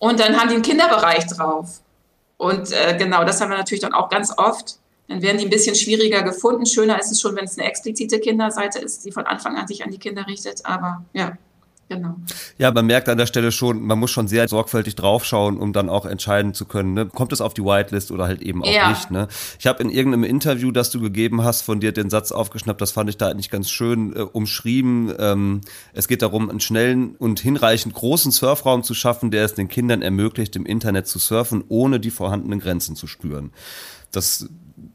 Und 0.00 0.18
dann 0.18 0.36
haben 0.36 0.48
die 0.48 0.54
einen 0.54 0.64
Kinderbereich 0.64 1.28
drauf. 1.28 1.80
Und 2.38 2.72
äh, 2.72 2.96
genau, 2.98 3.22
das 3.22 3.40
haben 3.40 3.50
wir 3.50 3.56
natürlich 3.56 3.82
dann 3.82 3.94
auch 3.94 4.08
ganz 4.08 4.36
oft. 4.36 4.80
Dann 5.06 5.22
werden 5.22 5.38
die 5.38 5.44
ein 5.44 5.50
bisschen 5.50 5.76
schwieriger 5.76 6.24
gefunden. 6.24 6.66
Schöner 6.66 6.98
ist 6.98 7.12
es 7.12 7.20
schon, 7.20 7.36
wenn 7.36 7.44
es 7.44 7.56
eine 7.56 7.68
explizite 7.68 8.18
Kinderseite 8.18 8.80
ist, 8.80 9.04
die 9.04 9.12
von 9.12 9.26
Anfang 9.26 9.56
an 9.58 9.68
sich 9.68 9.84
an 9.84 9.92
die 9.92 9.98
Kinder 9.98 10.26
richtet. 10.26 10.66
Aber 10.66 11.04
ja, 11.12 11.38
Genau. 11.90 12.14
Ja, 12.56 12.70
man 12.70 12.86
merkt 12.86 13.08
an 13.08 13.18
der 13.18 13.26
Stelle 13.26 13.50
schon, 13.50 13.82
man 13.82 13.98
muss 13.98 14.12
schon 14.12 14.28
sehr 14.28 14.46
sorgfältig 14.46 14.94
draufschauen, 14.94 15.58
um 15.58 15.72
dann 15.72 15.88
auch 15.88 16.06
entscheiden 16.06 16.54
zu 16.54 16.64
können, 16.64 16.94
ne? 16.94 17.06
kommt 17.06 17.32
es 17.32 17.40
auf 17.40 17.52
die 17.52 17.64
Whitelist 17.64 18.12
oder 18.12 18.28
halt 18.28 18.42
eben 18.42 18.62
auch 18.62 18.72
ja. 18.72 18.90
nicht. 18.90 19.10
Ne? 19.10 19.26
Ich 19.58 19.66
habe 19.66 19.82
in 19.82 19.90
irgendeinem 19.90 20.22
Interview, 20.22 20.70
das 20.70 20.90
du 20.90 21.00
gegeben 21.00 21.42
hast, 21.42 21.62
von 21.62 21.80
dir 21.80 21.90
den 21.90 22.08
Satz 22.08 22.30
aufgeschnappt, 22.30 22.80
das 22.80 22.92
fand 22.92 23.10
ich 23.10 23.16
da 23.16 23.28
eigentlich 23.28 23.50
ganz 23.50 23.70
schön 23.70 24.14
äh, 24.14 24.20
umschrieben. 24.20 25.12
Ähm, 25.18 25.62
es 25.92 26.06
geht 26.06 26.22
darum, 26.22 26.48
einen 26.48 26.60
schnellen 26.60 27.16
und 27.16 27.40
hinreichend 27.40 27.92
großen 27.92 28.30
Surfraum 28.30 28.84
zu 28.84 28.94
schaffen, 28.94 29.32
der 29.32 29.44
es 29.44 29.54
den 29.54 29.66
Kindern 29.66 30.00
ermöglicht, 30.00 30.54
im 30.54 30.66
Internet 30.66 31.08
zu 31.08 31.18
surfen, 31.18 31.64
ohne 31.66 31.98
die 31.98 32.10
vorhandenen 32.10 32.60
Grenzen 32.60 32.94
zu 32.94 33.08
spüren. 33.08 33.50
Das 34.12 34.48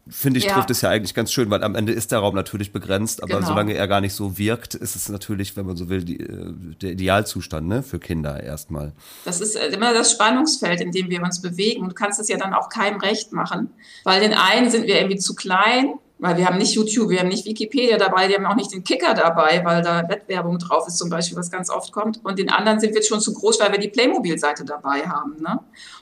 finde 0.07 0.39
ich, 0.39 0.45
ja. 0.45 0.53
trifft 0.53 0.69
es 0.69 0.81
ja 0.81 0.89
eigentlich 0.89 1.13
ganz 1.13 1.31
schön, 1.31 1.49
weil 1.49 1.63
am 1.63 1.75
Ende 1.75 1.93
ist 1.93 2.11
der 2.11 2.19
Raum 2.19 2.35
natürlich 2.35 2.71
begrenzt, 2.71 3.23
aber 3.23 3.35
genau. 3.35 3.47
solange 3.47 3.73
er 3.73 3.87
gar 3.87 4.01
nicht 4.01 4.13
so 4.13 4.37
wirkt, 4.37 4.75
ist 4.75 4.95
es 4.95 5.09
natürlich, 5.09 5.55
wenn 5.57 5.65
man 5.65 5.77
so 5.77 5.89
will, 5.89 6.03
die, 6.03 6.19
äh, 6.19 6.53
der 6.81 6.91
Idealzustand 6.91 7.67
ne, 7.67 7.83
für 7.83 7.99
Kinder 7.99 8.41
erstmal. 8.41 8.93
Das 9.23 9.41
ist 9.41 9.55
äh, 9.55 9.67
immer 9.67 9.93
das 9.93 10.11
Spannungsfeld, 10.11 10.81
in 10.81 10.91
dem 10.91 11.09
wir 11.09 11.21
uns 11.21 11.41
bewegen. 11.41 11.87
Du 11.87 11.95
kannst 11.95 12.19
es 12.19 12.27
ja 12.27 12.37
dann 12.37 12.53
auch 12.53 12.69
keinem 12.69 12.99
recht 12.99 13.31
machen, 13.33 13.69
weil 14.03 14.21
den 14.21 14.33
einen 14.33 14.69
sind 14.69 14.87
wir 14.87 14.97
irgendwie 14.97 15.17
zu 15.17 15.35
klein, 15.35 15.95
weil 16.17 16.37
wir 16.37 16.45
haben 16.45 16.57
nicht 16.57 16.73
YouTube, 16.73 17.09
wir 17.09 17.19
haben 17.19 17.27
nicht 17.27 17.45
Wikipedia 17.45 17.97
dabei, 17.97 18.29
wir 18.29 18.37
haben 18.37 18.45
auch 18.45 18.55
nicht 18.55 18.71
den 18.71 18.83
Kicker 18.83 19.13
dabei, 19.13 19.63
weil 19.65 19.81
da 19.81 20.07
Wettwerbung 20.07 20.59
drauf 20.59 20.87
ist 20.87 20.97
zum 20.97 21.09
Beispiel, 21.09 21.37
was 21.37 21.51
ganz 21.51 21.69
oft 21.69 21.91
kommt. 21.91 22.23
Und 22.23 22.39
den 22.39 22.49
anderen 22.49 22.79
sind 22.79 22.95
wir 22.95 23.03
schon 23.03 23.19
zu 23.19 23.33
groß, 23.33 23.59
weil 23.59 23.71
wir 23.71 23.79
die 23.79 23.89
Playmobil-Seite 23.89 24.63
dabei 24.63 25.01
haben. 25.07 25.41
Ne? 25.41 25.59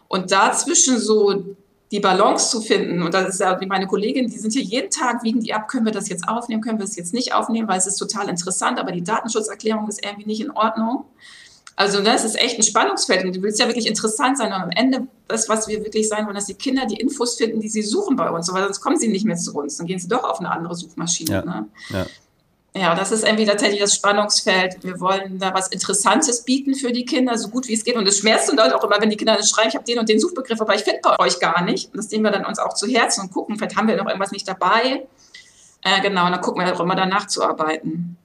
Und 0.07 0.31
dazwischen 0.31 0.99
so 0.99 1.55
die 1.93 1.99
Balance 1.99 2.49
zu 2.49 2.59
finden. 2.59 3.03
Und 3.03 3.13
das 3.13 3.29
ist 3.29 3.39
ja 3.39 3.61
wie 3.61 3.67
meine 3.67 3.85
Kollegin, 3.85 4.27
die 4.27 4.37
sind 4.39 4.51
hier 4.51 4.63
jeden 4.63 4.89
Tag, 4.89 5.23
wiegen 5.23 5.41
die 5.41 5.53
ab, 5.53 5.67
können 5.67 5.85
wir 5.85 5.91
das 5.91 6.09
jetzt 6.09 6.27
aufnehmen, 6.27 6.63
können 6.63 6.79
wir 6.79 6.85
es 6.85 6.95
jetzt 6.95 7.13
nicht 7.13 7.35
aufnehmen, 7.35 7.67
weil 7.67 7.77
es 7.77 7.85
ist 7.85 7.97
total 7.97 8.29
interessant, 8.29 8.79
aber 8.79 8.91
die 8.91 9.03
Datenschutzerklärung 9.03 9.87
ist 9.87 10.03
irgendwie 10.03 10.25
nicht 10.25 10.41
in 10.41 10.49
Ordnung. 10.49 11.05
Also 11.75 12.01
das 12.01 12.25
ist 12.25 12.35
echt 12.35 12.57
ein 12.57 12.63
Spannungsfeld 12.63 13.25
und 13.25 13.35
du 13.35 13.43
willst 13.43 13.59
ja 13.59 13.67
wirklich 13.67 13.85
interessant 13.85 14.39
sein 14.39 14.47
und 14.47 14.59
am 14.59 14.71
Ende 14.71 15.07
das, 15.27 15.49
was 15.49 15.67
wir 15.67 15.83
wirklich 15.83 16.09
sein 16.09 16.25
wollen, 16.25 16.35
dass 16.35 16.47
die 16.47 16.55
Kinder 16.55 16.87
die 16.87 16.95
Infos 16.95 17.35
finden, 17.35 17.59
die 17.59 17.69
sie 17.69 17.83
suchen 17.83 18.15
bei 18.15 18.29
uns, 18.31 18.51
weil 18.51 18.63
sonst 18.63 18.81
kommen 18.81 18.97
sie 18.97 19.07
nicht 19.07 19.25
mehr 19.25 19.37
zu 19.37 19.53
uns, 19.53 19.77
dann 19.77 19.85
gehen 19.85 19.99
sie 19.99 20.07
doch 20.07 20.23
auf 20.23 20.39
eine 20.39 20.51
andere 20.51 20.75
Suchmaschine. 20.75 21.31
Ja. 21.31 21.45
Ne? 21.45 21.67
Ja. 21.89 22.05
Ja, 22.75 22.95
das 22.95 23.11
ist 23.11 23.23
irgendwie 23.23 23.45
tatsächlich 23.45 23.79
das 23.79 23.93
Spannungsfeld. 23.93 24.83
Wir 24.83 24.99
wollen 24.99 25.37
da 25.37 25.53
was 25.53 25.67
Interessantes 25.67 26.43
bieten 26.43 26.73
für 26.73 26.91
die 26.91 27.05
Kinder, 27.05 27.37
so 27.37 27.49
gut 27.49 27.67
wie 27.67 27.73
es 27.73 27.83
geht. 27.83 27.95
Und 27.95 28.07
es 28.07 28.17
schmerzt 28.17 28.49
uns 28.49 28.59
auch 28.59 28.83
immer, 28.83 28.99
wenn 28.99 29.11
die 29.11 29.17
Kinder 29.17 29.37
schreiben, 29.43 29.69
ich 29.69 29.75
habe 29.75 29.85
den 29.85 29.99
und 29.99 30.09
den 30.09 30.19
Suchbegriff, 30.19 30.59
aber 30.59 30.73
ich 30.73 30.81
finde 30.81 31.01
bei 31.03 31.19
euch 31.19 31.39
gar 31.39 31.63
nicht. 31.63 31.91
Und 31.91 31.97
das 31.97 32.09
nehmen 32.09 32.23
wir 32.23 32.31
dann 32.31 32.45
uns 32.45 32.57
auch 32.57 32.73
zu 32.73 32.87
Herzen 32.87 33.21
und 33.21 33.31
gucken, 33.31 33.57
vielleicht 33.57 33.75
haben 33.75 33.87
wir 33.87 33.95
noch 33.95 34.07
irgendwas 34.07 34.31
nicht 34.31 34.47
dabei. 34.47 35.05
Äh, 35.83 36.01
genau, 36.01 36.25
und 36.25 36.31
dann 36.31 36.41
gucken 36.41 36.65
wir 36.65 36.73
auch 36.73 36.79
immer 36.79 36.95
danach 36.95 37.27
zu 37.27 37.43
arbeiten 37.43 38.17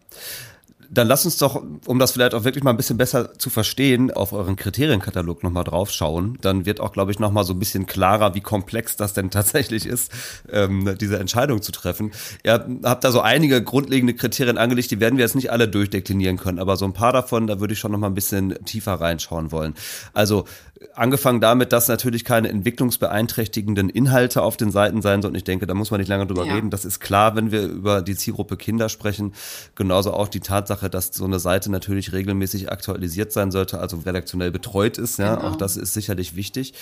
dann 0.91 1.07
lass 1.07 1.25
uns 1.25 1.37
doch, 1.37 1.63
um 1.87 1.99
das 1.99 2.13
vielleicht 2.13 2.35
auch 2.35 2.45
wirklich 2.45 2.65
mal 2.65 2.71
ein 2.71 2.77
bisschen 2.77 2.97
besser 2.97 3.39
zu 3.39 3.51
verstehen, 3.51 4.11
auf 4.11 4.33
euren 4.33 4.57
Kriterienkatalog 4.57 5.43
nochmal 5.43 5.65
drauf 5.65 5.91
schauen. 5.91 6.39
Dann 6.41 6.65
wird 6.65 6.81
auch, 6.81 6.93
glaube 6.93 7.11
ich, 7.11 7.19
nochmal 7.19 7.45
so 7.45 7.53
ein 7.53 7.59
bisschen 7.59 7.87
klarer, 7.87 8.35
wie 8.35 8.41
komplex 8.41 8.97
das 8.97 9.13
denn 9.13 9.31
tatsächlich 9.39 9.87
ist, 9.87 10.11
ähm, 10.51 10.97
diese 10.99 11.19
Entscheidung 11.19 11.61
zu 11.61 11.73
treffen. 11.73 12.13
Ihr 12.43 12.67
habt 12.85 13.05
da 13.05 13.13
so 13.13 13.21
einige 13.21 13.63
grundlegende 13.63 14.15
Kriterien 14.15 14.57
angelegt, 14.57 14.91
die 14.91 15.01
werden 15.01 15.19
wir 15.19 15.25
jetzt 15.25 15.35
nicht 15.35 15.51
alle 15.53 15.69
durchdeklinieren 15.69 16.39
können, 16.39 16.59
aber 16.59 16.77
so 16.77 16.87
ein 16.87 16.95
paar 16.95 17.13
davon, 17.13 17.47
da 17.47 17.61
würde 17.61 17.75
ich 17.75 17.79
schon 17.79 17.93
nochmal 17.93 18.11
ein 18.11 18.15
bisschen 18.15 18.55
tiefer 18.65 18.95
reinschauen 18.95 19.53
wollen. 19.53 19.75
Also 20.15 20.47
angefangen 20.95 21.41
damit, 21.41 21.73
dass 21.73 21.89
natürlich 21.89 22.25
keine 22.25 22.49
entwicklungsbeeinträchtigenden 22.49 23.89
Inhalte 23.89 24.43
auf 24.43 24.57
den 24.57 24.71
Seiten 24.71 25.03
sein 25.03 25.23
sollen. 25.23 25.35
Ich 25.35 25.45
denke, 25.45 25.67
da 25.67 25.75
muss 25.75 25.91
man 25.91 26.01
nicht 26.01 26.09
lange 26.09 26.27
drüber 26.27 26.45
ja. 26.47 26.55
reden. 26.55 26.71
Das 26.71 26.85
ist 26.85 27.01
klar, 27.01 27.37
wenn 27.37 27.51
wir 27.51 27.63
über 27.63 28.03
die 28.03 28.15
Zielgruppe 28.15 28.57
Kinder 28.57 28.89
sprechen. 28.89 29.35
Genauso 29.75 30.13
auch 30.13 30.29
die 30.29 30.41
Tatsache, 30.41 30.89
dass 30.91 31.09
so 31.09 31.25
eine 31.25 31.39
Seite 31.39 31.71
natürlich 31.71 32.13
regelmäßig 32.13 32.71
aktualisiert 32.71 33.33
sein 33.33 33.51
sollte, 33.51 33.81
also 33.81 33.99
redaktionell 33.99 34.51
betreut 34.51 34.99
ist. 34.99 35.19
Ja, 35.19 35.37
genau. 35.37 35.49
auch 35.49 35.57
das 35.57 35.77
ist 35.77 35.95
sicherlich 35.95 36.37
wichtig. 36.37 36.75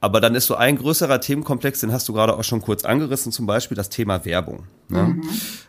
Aber 0.00 0.20
dann 0.20 0.34
ist 0.34 0.46
so 0.46 0.54
ein 0.54 0.76
größerer 0.76 1.20
Themenkomplex, 1.20 1.80
den 1.80 1.92
hast 1.92 2.08
du 2.08 2.12
gerade 2.12 2.36
auch 2.36 2.44
schon 2.44 2.62
kurz 2.62 2.84
angerissen, 2.84 3.32
zum 3.32 3.46
Beispiel 3.46 3.76
das 3.76 3.90
Thema 3.90 4.24
Werbung. 4.24 4.64
Ja? 4.88 5.04
Mhm. 5.04 5.22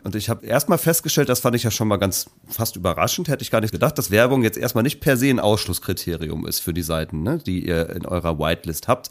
Und 0.04 0.15
ich 0.15 0.30
habe 0.30 0.46
erstmal 0.46 0.78
festgestellt, 0.78 1.30
das 1.30 1.39
fand 1.39 1.56
ich 1.56 1.63
ja 1.63 1.72
schon 1.72 1.88
mal 1.88 1.98
ganz 1.98 2.30
fast 2.48 2.76
überraschend, 2.76 3.28
hätte 3.28 3.43
ich 3.43 3.52
gar 3.52 3.62
nicht 3.62 3.72
gedacht, 3.72 3.98
dass 3.98 4.12
Werbung 4.12 4.43
jetzt 4.43 4.58
erstmal 4.58 4.84
nicht 4.84 5.00
per 5.00 5.17
se 5.17 5.30
ein 5.30 5.39
Ausschlusskriterium 5.39 6.46
ist 6.46 6.60
für 6.60 6.74
die 6.74 6.82
Seiten, 6.82 7.24
ne, 7.24 7.39
die 7.46 7.65
ihr 7.65 7.73
in 7.82 8.06
eurer 8.06 8.40
Whitelist 8.40 8.88
habt. 8.88 9.10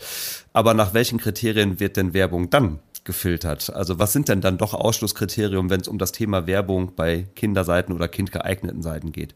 Aber 0.53 0.75
nach 0.75 0.95
welchen 0.95 1.19
Kriterien 1.19 1.81
wird 1.81 1.97
denn 1.97 2.15
Werbung 2.15 2.51
dann 2.51 2.79
gefiltert? 3.05 3.71
Also 3.75 3.99
was 3.99 4.13
sind 4.13 4.29
denn 4.29 4.41
dann 4.41 4.59
doch 4.59 4.75
Ausschlusskriterien, 4.75 5.71
wenn 5.71 5.81
es 5.81 5.89
um 5.89 5.99
das 5.99 6.13
Thema 6.13 6.47
Werbung 6.47 6.95
bei 6.95 7.27
Kinderseiten 7.35 7.93
oder 7.93 8.09
kindgeeigneten 8.09 8.83
Seiten 8.83 9.13
geht? 9.13 9.35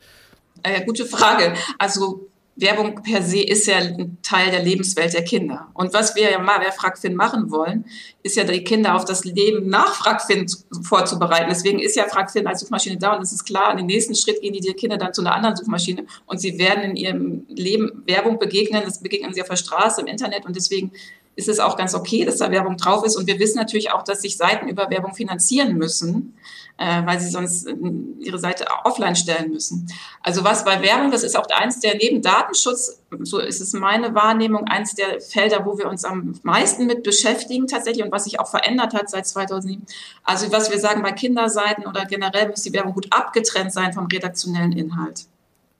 Äh, 0.62 0.84
gute 0.84 1.04
Frage. 1.04 1.54
Also 1.78 2.28
Werbung 2.56 3.02
per 3.02 3.22
se 3.22 3.42
ist 3.42 3.66
ja 3.66 3.76
ein 3.76 4.16
Teil 4.22 4.50
der 4.50 4.62
Lebenswelt 4.62 5.12
der 5.12 5.24
Kinder. 5.24 5.68
Und 5.74 5.92
was 5.92 6.16
wir 6.16 6.30
ja 6.30 6.38
mal, 6.38 6.58
wer 6.60 6.72
Fragfin 6.72 7.14
machen 7.14 7.50
wollen, 7.50 7.84
ist 8.22 8.36
ja 8.36 8.44
die 8.44 8.64
Kinder 8.64 8.94
auf 8.94 9.04
das 9.04 9.24
Leben 9.24 9.68
nach 9.68 9.94
Fragfin 9.94 10.46
vorzubereiten. 10.82 11.48
Deswegen 11.50 11.78
ist 11.78 11.96
ja 11.96 12.04
Fragfin 12.08 12.46
als 12.46 12.60
Suchmaschine 12.60 12.96
da 12.96 13.14
und 13.14 13.22
es 13.22 13.32
ist 13.32 13.44
klar, 13.44 13.72
in 13.72 13.76
den 13.76 13.86
nächsten 13.86 14.14
Schritt 14.14 14.40
gehen 14.40 14.54
die 14.54 14.72
Kinder 14.72 14.96
dann 14.96 15.12
zu 15.12 15.20
einer 15.20 15.34
anderen 15.34 15.54
Suchmaschine 15.54 16.06
und 16.24 16.40
sie 16.40 16.58
werden 16.58 16.82
in 16.82 16.96
ihrem 16.96 17.46
Leben 17.48 18.02
Werbung 18.06 18.38
begegnen. 18.38 18.82
Das 18.84 19.02
begegnen 19.02 19.34
sie 19.34 19.42
auf 19.42 19.48
der 19.48 19.56
Straße, 19.56 20.00
im 20.00 20.06
Internet 20.06 20.46
und 20.46 20.56
deswegen 20.56 20.92
ist 21.36 21.50
es 21.50 21.60
auch 21.60 21.76
ganz 21.76 21.94
okay, 21.94 22.24
dass 22.24 22.38
da 22.38 22.50
Werbung 22.50 22.78
drauf 22.78 23.04
ist. 23.04 23.14
Und 23.14 23.26
wir 23.26 23.38
wissen 23.38 23.58
natürlich 23.58 23.92
auch, 23.92 24.02
dass 24.02 24.22
sich 24.22 24.38
Seiten 24.38 24.68
über 24.68 24.88
Werbung 24.88 25.14
finanzieren 25.14 25.76
müssen, 25.76 26.34
äh, 26.78 27.04
weil 27.04 27.20
sie 27.20 27.28
sonst 27.28 27.66
äh, 27.66 27.74
ihre 28.20 28.38
Seite 28.38 28.64
offline 28.84 29.14
stellen 29.14 29.52
müssen. 29.52 29.86
Also 30.22 30.44
was 30.44 30.64
bei 30.64 30.80
Werbung, 30.80 31.10
das 31.10 31.22
ist 31.22 31.36
auch 31.36 31.46
eins 31.54 31.78
der 31.80 31.96
neben 31.96 32.22
Datenschutz, 32.22 33.02
so 33.20 33.38
ist 33.38 33.60
es 33.60 33.74
meine 33.74 34.14
Wahrnehmung, 34.14 34.64
eins 34.64 34.94
der 34.94 35.20
Felder, 35.20 35.66
wo 35.66 35.76
wir 35.76 35.88
uns 35.88 36.06
am 36.06 36.34
meisten 36.42 36.86
mit 36.86 37.02
beschäftigen 37.02 37.66
tatsächlich 37.66 38.04
und 38.04 38.12
was 38.12 38.24
sich 38.24 38.40
auch 38.40 38.48
verändert 38.48 38.94
hat 38.94 39.10
seit 39.10 39.26
2007. 39.26 39.84
Also 40.24 40.50
was 40.52 40.70
wir 40.70 40.80
sagen 40.80 41.02
bei 41.02 41.12
Kinderseiten 41.12 41.86
oder 41.86 42.06
generell 42.06 42.48
muss 42.48 42.62
die 42.62 42.72
Werbung 42.72 42.94
gut 42.94 43.08
abgetrennt 43.10 43.74
sein 43.74 43.92
vom 43.92 44.06
redaktionellen 44.06 44.72
Inhalt. 44.72 45.26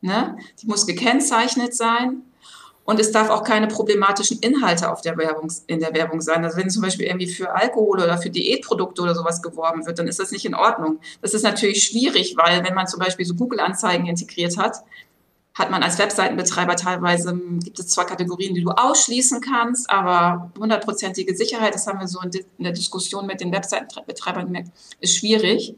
Ne? 0.02 0.36
Die 0.60 0.66
muss 0.66 0.86
gekennzeichnet 0.86 1.74
sein 1.74 2.22
und 2.86 3.00
es 3.00 3.10
darf 3.10 3.30
auch 3.30 3.42
keine 3.42 3.66
problematischen 3.66 4.38
Inhalte 4.38 4.90
auf 4.90 5.00
der 5.00 5.18
Werbung, 5.18 5.52
in 5.66 5.80
der 5.80 5.92
Werbung 5.92 6.20
sein. 6.20 6.44
Also 6.44 6.56
wenn 6.56 6.70
zum 6.70 6.82
Beispiel 6.82 7.06
irgendwie 7.06 7.26
für 7.26 7.52
Alkohol 7.52 8.00
oder 8.00 8.16
für 8.16 8.30
Diätprodukte 8.30 9.02
oder 9.02 9.14
sowas 9.14 9.42
geworben 9.42 9.84
wird, 9.86 9.98
dann 9.98 10.06
ist 10.06 10.20
das 10.20 10.30
nicht 10.30 10.44
in 10.44 10.54
Ordnung. 10.54 11.00
Das 11.20 11.34
ist 11.34 11.42
natürlich 11.42 11.82
schwierig, 11.82 12.36
weil 12.36 12.64
wenn 12.64 12.74
man 12.74 12.86
zum 12.86 13.00
Beispiel 13.00 13.26
so 13.26 13.34
Google-Anzeigen 13.34 14.06
integriert 14.06 14.56
hat, 14.56 14.76
hat 15.52 15.70
man 15.70 15.82
als 15.82 15.98
Webseitenbetreiber 15.98 16.76
teilweise, 16.76 17.34
gibt 17.64 17.78
es 17.80 17.88
zwar 17.88 18.06
Kategorien, 18.06 18.54
die 18.54 18.62
du 18.62 18.70
ausschließen 18.70 19.40
kannst, 19.40 19.90
aber 19.90 20.52
hundertprozentige 20.56 21.34
Sicherheit, 21.34 21.74
das 21.74 21.88
haben 21.88 21.98
wir 21.98 22.06
so 22.06 22.20
in 22.20 22.30
der 22.58 22.72
Diskussion 22.72 23.26
mit 23.26 23.40
den 23.40 23.52
Webseitenbetreibern 23.52 24.46
gemerkt, 24.46 24.70
ist 25.00 25.16
schwierig. 25.16 25.74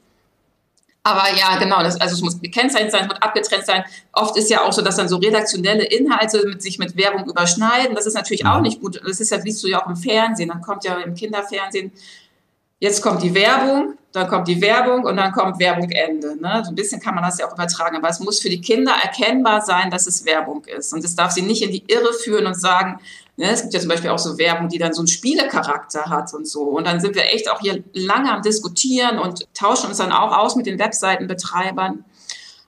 Aber 1.09 1.35
ja, 1.35 1.59
genau, 1.59 1.83
das, 1.83 1.99
also 1.99 2.17
es 2.17 2.21
muss 2.21 2.39
gekennzeichnet 2.39 2.93
sein, 2.93 3.03
es 3.05 3.09
muss 3.09 3.23
abgetrennt 3.23 3.65
sein. 3.65 3.83
Oft 4.13 4.37
ist 4.37 4.51
ja 4.51 4.63
auch 4.63 4.73
so, 4.75 4.83
dass 4.83 4.97
dann 4.97 5.09
so 5.09 5.17
redaktionelle 5.17 5.85
Inhalte 5.85 6.47
mit 6.47 6.61
sich 6.61 6.79
mit 6.79 6.99
Werbung 6.99 7.27
überschneiden. 7.27 7.95
Das 7.95 8.05
ist 8.05 8.13
natürlich 8.13 8.45
auch 8.45 8.57
mhm. 8.57 8.65
nicht 8.65 8.83
gut. 8.83 9.01
Das 9.03 9.19
ist 9.19 9.31
ja, 9.31 9.41
siehst 9.41 9.65
du 9.65 9.69
ja 9.69 9.83
auch 9.83 9.89
im 9.89 9.97
Fernsehen. 9.97 10.51
Dann 10.51 10.61
kommt 10.61 10.85
ja 10.85 10.99
im 10.99 11.15
Kinderfernsehen, 11.15 11.93
jetzt 12.79 13.01
kommt 13.01 13.23
die 13.23 13.35
Werbung, 13.35 13.95
dann 14.19 14.29
kommt 14.29 14.49
die 14.49 14.61
Werbung 14.61 15.05
und 15.05 15.17
dann 15.17 15.33
kommt 15.33 15.59
Werbung 15.59 15.91
Ende. 15.91 16.41
Ne? 16.41 16.63
So 16.65 16.71
ein 16.71 16.75
bisschen 16.75 17.01
kann 17.01 17.15
man 17.15 17.25
das 17.25 17.39
ja 17.39 17.49
auch 17.49 17.53
übertragen. 17.53 17.97
Aber 17.97 18.09
es 18.09 18.21
muss 18.21 18.41
für 18.41 18.51
die 18.51 18.61
Kinder 18.61 18.93
erkennbar 19.03 19.63
sein, 19.63 19.91
dass 19.91 20.07
es 20.07 20.25
Werbung 20.25 20.65
ist. 20.65 20.93
Und 20.93 21.05
es 21.05 21.15
darf 21.15 21.33
sie 21.33 21.43
nicht 21.43 21.63
in 21.63 21.71
die 21.71 21.85
Irre 21.87 22.13
führen 22.13 22.47
und 22.47 22.59
sagen, 22.59 23.01
Ne, 23.39 23.53
es 23.53 23.63
gibt 23.63 23.73
ja 23.73 23.79
zum 23.79 23.89
Beispiel 23.89 24.11
auch 24.11 24.19
so 24.19 24.37
Werbung, 24.37 24.69
die 24.69 24.79
dann 24.79 24.93
so 24.93 25.01
einen 25.01 25.07
Spielecharakter 25.07 26.07
hat 26.07 26.35
und 26.35 26.49
so. 26.49 26.63
Und 26.63 26.89
dann 26.89 26.99
sind 26.99 27.15
wir 27.15 27.23
echt 27.27 27.49
auch 27.49 27.61
hier 27.61 27.85
lange 27.93 28.33
am 28.33 28.43
Diskutieren 28.43 29.21
und 29.21 29.47
tauschen 29.55 29.87
uns 29.87 29.99
dann 29.99 30.11
auch 30.11 30.37
aus 30.37 30.57
mit 30.57 30.67
den 30.67 30.81
Webseitenbetreibern. 30.81 32.05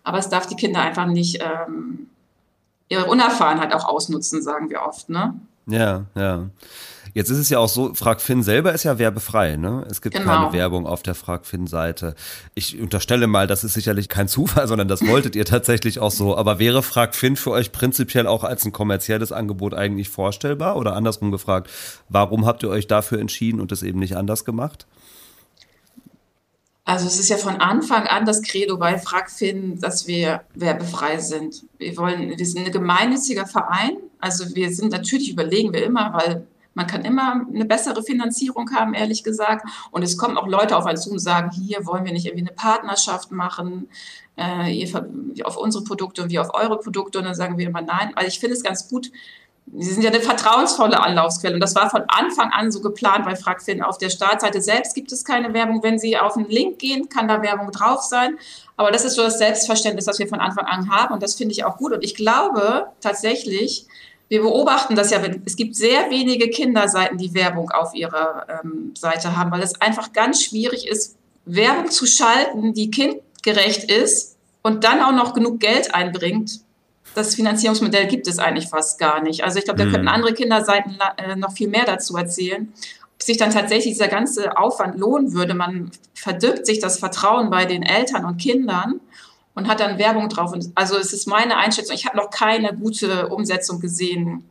Aber 0.04 0.18
es 0.18 0.28
darf 0.28 0.46
die 0.46 0.54
Kinder 0.54 0.80
einfach 0.80 1.06
nicht 1.06 1.42
ähm, 1.42 2.08
ihre 2.88 3.06
Unerfahrenheit 3.06 3.74
auch 3.74 3.84
ausnutzen, 3.84 4.42
sagen 4.42 4.70
wir 4.70 4.82
oft. 4.82 5.08
Ne? 5.08 5.34
Ja, 5.66 6.04
ja. 6.14 6.46
Jetzt 7.12 7.30
ist 7.30 7.38
es 7.38 7.50
ja 7.50 7.58
auch 7.58 7.68
so, 7.68 7.94
FragFin 7.94 8.42
selber 8.42 8.72
ist 8.72 8.84
ja 8.84 8.98
werbefrei, 8.98 9.56
ne? 9.56 9.86
Es 9.90 10.00
gibt 10.00 10.16
genau. 10.16 10.28
keine 10.28 10.52
Werbung 10.52 10.86
auf 10.86 11.02
der 11.02 11.14
FragFin-Seite. 11.14 12.14
Ich 12.54 12.80
unterstelle 12.80 13.26
mal, 13.26 13.46
das 13.46 13.64
ist 13.64 13.74
sicherlich 13.74 14.08
kein 14.08 14.28
Zufall, 14.28 14.68
sondern 14.68 14.88
das 14.88 15.06
wolltet 15.06 15.36
ihr 15.36 15.44
tatsächlich 15.44 15.98
auch 15.98 16.10
so. 16.10 16.36
Aber 16.36 16.58
wäre 16.58 16.82
FragFin 16.82 17.36
für 17.36 17.50
euch 17.50 17.72
prinzipiell 17.72 18.26
auch 18.26 18.44
als 18.44 18.64
ein 18.64 18.72
kommerzielles 18.72 19.32
Angebot 19.32 19.74
eigentlich 19.74 20.08
vorstellbar? 20.08 20.76
Oder 20.76 20.94
andersrum 20.94 21.30
gefragt, 21.30 21.70
warum 22.08 22.46
habt 22.46 22.62
ihr 22.62 22.70
euch 22.70 22.86
dafür 22.86 23.18
entschieden 23.18 23.60
und 23.60 23.72
es 23.72 23.82
eben 23.82 23.98
nicht 23.98 24.16
anders 24.16 24.44
gemacht? 24.44 24.86
Also 26.84 27.06
es 27.06 27.20
ist 27.20 27.28
ja 27.28 27.36
von 27.36 27.56
Anfang 27.56 28.06
an 28.08 28.24
das 28.24 28.42
Credo 28.42 28.76
bei 28.76 28.98
FragFin, 28.98 29.78
dass 29.80 30.08
wir 30.08 30.42
werbefrei 30.54 31.18
sind. 31.18 31.62
Wir 31.78 31.96
wollen, 31.96 32.36
wir 32.36 32.46
sind 32.46 32.66
ein 32.66 32.72
gemeinnütziger 32.72 33.46
Verein. 33.46 33.92
Also 34.18 34.56
wir 34.56 34.74
sind 34.74 34.90
natürlich 34.90 35.30
überlegen 35.30 35.72
wir 35.72 35.84
immer, 35.84 36.12
weil 36.14 36.46
man 36.80 36.86
kann 36.86 37.04
immer 37.04 37.46
eine 37.46 37.66
bessere 37.66 38.02
Finanzierung 38.02 38.70
haben, 38.74 38.94
ehrlich 38.94 39.22
gesagt. 39.22 39.68
Und 39.90 40.02
es 40.02 40.16
kommen 40.16 40.38
auch 40.38 40.46
Leute 40.46 40.78
auf 40.78 40.86
einen 40.86 40.96
zu 40.96 41.10
und 41.10 41.18
sagen, 41.18 41.50
hier 41.50 41.84
wollen 41.84 42.06
wir 42.06 42.12
nicht 42.12 42.24
irgendwie 42.24 42.46
eine 42.46 42.56
Partnerschaft 42.56 43.30
machen. 43.30 43.88
äh, 44.36 44.86
auf 45.44 45.58
unsere 45.58 45.84
Produkte 45.84 46.22
und 46.22 46.30
wir 46.30 46.40
auf 46.40 46.54
eure 46.54 46.78
Produkte 46.78 47.18
und 47.18 47.26
dann 47.26 47.34
sagen 47.34 47.58
wir 47.58 47.66
immer 47.66 47.82
nein. 47.82 48.12
Also 48.14 48.28
ich 48.28 48.40
finde 48.40 48.56
es 48.56 48.62
ganz 48.62 48.88
gut, 48.88 49.10
Sie 49.72 49.92
sind 49.92 50.02
ja 50.02 50.10
eine 50.10 50.20
vertrauensvolle 50.20 50.98
Anlaufsquelle 50.98 51.54
und 51.54 51.60
das 51.60 51.76
war 51.76 51.90
von 51.90 52.02
Anfang 52.08 52.50
an 52.50 52.72
so 52.72 52.80
geplant 52.80 53.24
bei 53.24 53.36
Fragfin. 53.36 53.82
Auf 53.82 53.98
der 53.98 54.08
Startseite 54.10 54.60
selbst 54.62 54.94
gibt 54.94 55.12
es 55.12 55.24
keine 55.24 55.52
Werbung. 55.52 55.82
Wenn 55.82 55.98
Sie 55.98 56.18
auf 56.18 56.36
einen 56.36 56.48
Link 56.48 56.78
gehen, 56.78 57.08
kann 57.08 57.28
da 57.28 57.42
Werbung 57.42 57.70
drauf 57.70 58.02
sein. 58.02 58.36
Aber 58.76 58.90
das 58.90 59.04
ist 59.04 59.14
so 59.14 59.22
das 59.22 59.38
Selbstverständnis, 59.38 60.06
das 60.06 60.18
wir 60.18 60.26
von 60.26 60.40
Anfang 60.40 60.64
an 60.64 60.90
haben 60.90 61.12
und 61.12 61.22
das 61.22 61.34
finde 61.34 61.52
ich 61.52 61.64
auch 61.64 61.76
gut. 61.76 61.92
Und 61.92 62.02
ich 62.02 62.14
glaube 62.14 62.86
tatsächlich, 63.00 63.86
wir 64.30 64.42
beobachten 64.42 64.94
das 64.94 65.10
ja, 65.10 65.20
es 65.44 65.56
gibt 65.56 65.74
sehr 65.74 66.08
wenige 66.08 66.48
Kinderseiten, 66.50 67.18
die 67.18 67.34
Werbung 67.34 67.70
auf 67.70 67.94
ihrer 67.94 68.46
ähm, 68.62 68.94
Seite 68.96 69.36
haben, 69.36 69.50
weil 69.50 69.60
es 69.60 69.80
einfach 69.80 70.12
ganz 70.12 70.44
schwierig 70.44 70.86
ist, 70.86 71.16
Werbung 71.46 71.90
zu 71.90 72.06
schalten, 72.06 72.72
die 72.72 72.92
kindgerecht 72.92 73.90
ist 73.90 74.36
und 74.62 74.84
dann 74.84 75.02
auch 75.02 75.12
noch 75.12 75.34
genug 75.34 75.58
Geld 75.58 75.92
einbringt, 75.92 76.60
das 77.16 77.34
Finanzierungsmodell 77.34 78.06
gibt 78.06 78.28
es 78.28 78.38
eigentlich 78.38 78.68
fast 78.68 79.00
gar 79.00 79.20
nicht. 79.20 79.42
Also 79.42 79.58
ich 79.58 79.64
glaube, 79.64 79.78
da 79.78 79.86
mhm. 79.86 79.92
könnten 79.92 80.08
andere 80.08 80.32
Kinderseiten 80.32 80.96
äh, 81.16 81.34
noch 81.34 81.52
viel 81.52 81.68
mehr 81.68 81.84
dazu 81.84 82.16
erzählen. 82.16 82.72
Ob 83.14 83.22
sich 83.24 83.36
dann 83.36 83.50
tatsächlich 83.50 83.94
dieser 83.94 84.06
ganze 84.06 84.56
Aufwand 84.56 84.96
lohnen 84.96 85.34
würde, 85.34 85.54
man 85.54 85.90
verdirbt 86.14 86.66
sich 86.66 86.78
das 86.78 87.00
Vertrauen 87.00 87.50
bei 87.50 87.64
den 87.64 87.82
Eltern 87.82 88.24
und 88.24 88.36
Kindern 88.36 89.00
und 89.54 89.68
hat 89.68 89.80
dann 89.80 89.98
Werbung 89.98 90.28
drauf. 90.28 90.52
Und 90.52 90.70
also 90.74 90.96
es 90.96 91.12
ist 91.12 91.26
meine 91.26 91.56
Einschätzung, 91.56 91.94
ich 91.94 92.06
habe 92.06 92.16
noch 92.16 92.30
keine 92.30 92.74
gute 92.76 93.28
Umsetzung 93.28 93.80
gesehen 93.80 94.44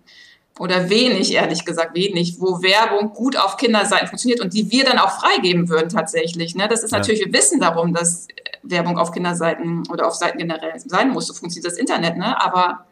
oder 0.59 0.89
wenig, 0.89 1.33
ehrlich 1.33 1.63
gesagt, 1.63 1.95
wenig, 1.95 2.35
wo 2.39 2.61
Werbung 2.61 3.13
gut 3.13 3.37
auf 3.37 3.55
Kinderseiten 3.55 4.07
funktioniert 4.07 4.41
und 4.41 4.53
die 4.53 4.69
wir 4.71 4.83
dann 4.83 4.99
auch 4.99 5.11
freigeben 5.11 5.69
würden 5.69 5.89
tatsächlich. 5.89 6.53
Ne? 6.53 6.67
Das 6.67 6.83
ist 6.83 6.91
natürlich, 6.91 7.21
ja. 7.21 7.27
wir 7.27 7.33
wissen 7.33 7.61
darum, 7.61 7.93
dass 7.93 8.27
Werbung 8.63 8.97
auf 8.97 9.11
Kinderseiten 9.11 9.83
oder 9.89 10.05
auf 10.07 10.15
Seiten 10.15 10.37
generell 10.37 10.77
sein 10.79 11.11
muss. 11.11 11.27
So 11.27 11.33
funktioniert 11.33 11.71
das 11.71 11.79
Internet, 11.79 12.17
ne? 12.17 12.39
Aber 12.41 12.85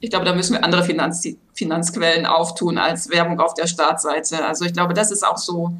ich 0.00 0.10
glaube, 0.10 0.24
da 0.24 0.34
müssen 0.34 0.54
wir 0.54 0.64
andere 0.64 0.84
Finanz 0.84 1.26
Finanzquellen 1.54 2.26
auftun 2.26 2.78
als 2.78 3.10
Werbung 3.10 3.40
auf 3.40 3.54
der 3.54 3.66
Startseite. 3.66 4.44
Also 4.44 4.64
ich 4.64 4.72
glaube, 4.72 4.94
das 4.94 5.10
ist 5.10 5.26
auch 5.26 5.38
so 5.38 5.72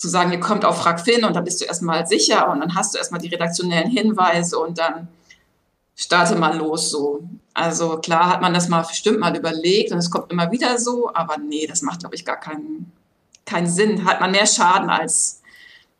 zu 0.00 0.08
sagen, 0.08 0.32
ihr 0.32 0.40
kommt 0.40 0.64
auf 0.64 0.80
Fragfin 0.80 1.26
und 1.26 1.36
da 1.36 1.42
bist 1.42 1.60
du 1.60 1.66
erstmal 1.66 2.06
sicher 2.06 2.50
und 2.50 2.60
dann 2.60 2.74
hast 2.74 2.94
du 2.94 2.98
erstmal 2.98 3.20
die 3.20 3.28
redaktionellen 3.28 3.90
Hinweise 3.90 4.58
und 4.58 4.78
dann 4.78 5.08
starte 5.94 6.36
mal 6.36 6.56
los 6.56 6.88
so. 6.88 7.20
Also 7.52 7.98
klar 7.98 8.30
hat 8.30 8.40
man 8.40 8.54
das 8.54 8.68
mal 8.68 8.80
bestimmt 8.80 9.20
mal 9.20 9.36
überlegt 9.36 9.92
und 9.92 9.98
es 9.98 10.10
kommt 10.10 10.32
immer 10.32 10.50
wieder 10.50 10.78
so, 10.78 11.12
aber 11.12 11.36
nee, 11.36 11.66
das 11.66 11.82
macht, 11.82 12.00
glaube 12.00 12.14
ich, 12.14 12.24
gar 12.24 12.40
keinen, 12.40 12.90
keinen 13.44 13.66
Sinn. 13.66 14.06
Hat 14.06 14.22
man 14.22 14.30
mehr 14.30 14.46
Schaden 14.46 14.88
als 14.88 15.42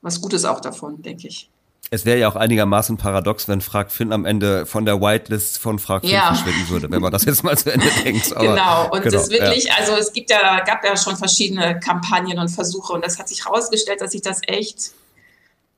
was 0.01 0.23
Gutes 0.23 0.47
auch 0.47 0.61
davon, 0.61 1.03
denke 1.03 1.29
ich. 1.29 1.51
Es 1.93 2.05
wäre 2.05 2.19
ja 2.19 2.29
auch 2.29 2.37
einigermaßen 2.37 2.99
paradox, 2.99 3.49
wenn 3.49 3.61
Frag 3.61 3.91
Finn 3.91 4.13
am 4.13 4.25
Ende 4.25 4.65
von 4.65 4.85
der 4.85 5.01
Whitelist 5.01 5.59
von 5.59 5.81
Frag 5.81 6.03
Finn 6.03 6.11
ja. 6.11 6.27
verschwinden 6.27 6.69
würde, 6.69 6.91
wenn 6.91 7.03
man 7.03 7.11
das 7.11 7.25
jetzt 7.25 7.43
mal 7.43 7.59
zu 7.59 7.73
Ende 7.73 7.87
denkt. 8.05 8.37
Aber, 8.37 8.47
genau, 8.47 8.85
und 8.91 9.03
genau, 9.03 9.17
das 9.17 9.29
wirklich, 9.31 9.65
ja. 9.65 9.75
also 9.77 9.95
es 9.95 10.13
gibt 10.13 10.31
ja, 10.31 10.61
gab 10.61 10.85
ja 10.85 10.97
schon 10.97 11.17
verschiedene 11.17 11.81
Kampagnen 11.81 12.39
und 12.39 12.49
Versuche 12.49 12.93
und 12.93 13.05
das 13.05 13.19
hat 13.19 13.29
sich 13.29 13.45
herausgestellt, 13.45 14.01
dass 14.01 14.13
sich 14.13 14.23
das 14.23 14.41
echt, 14.47 14.93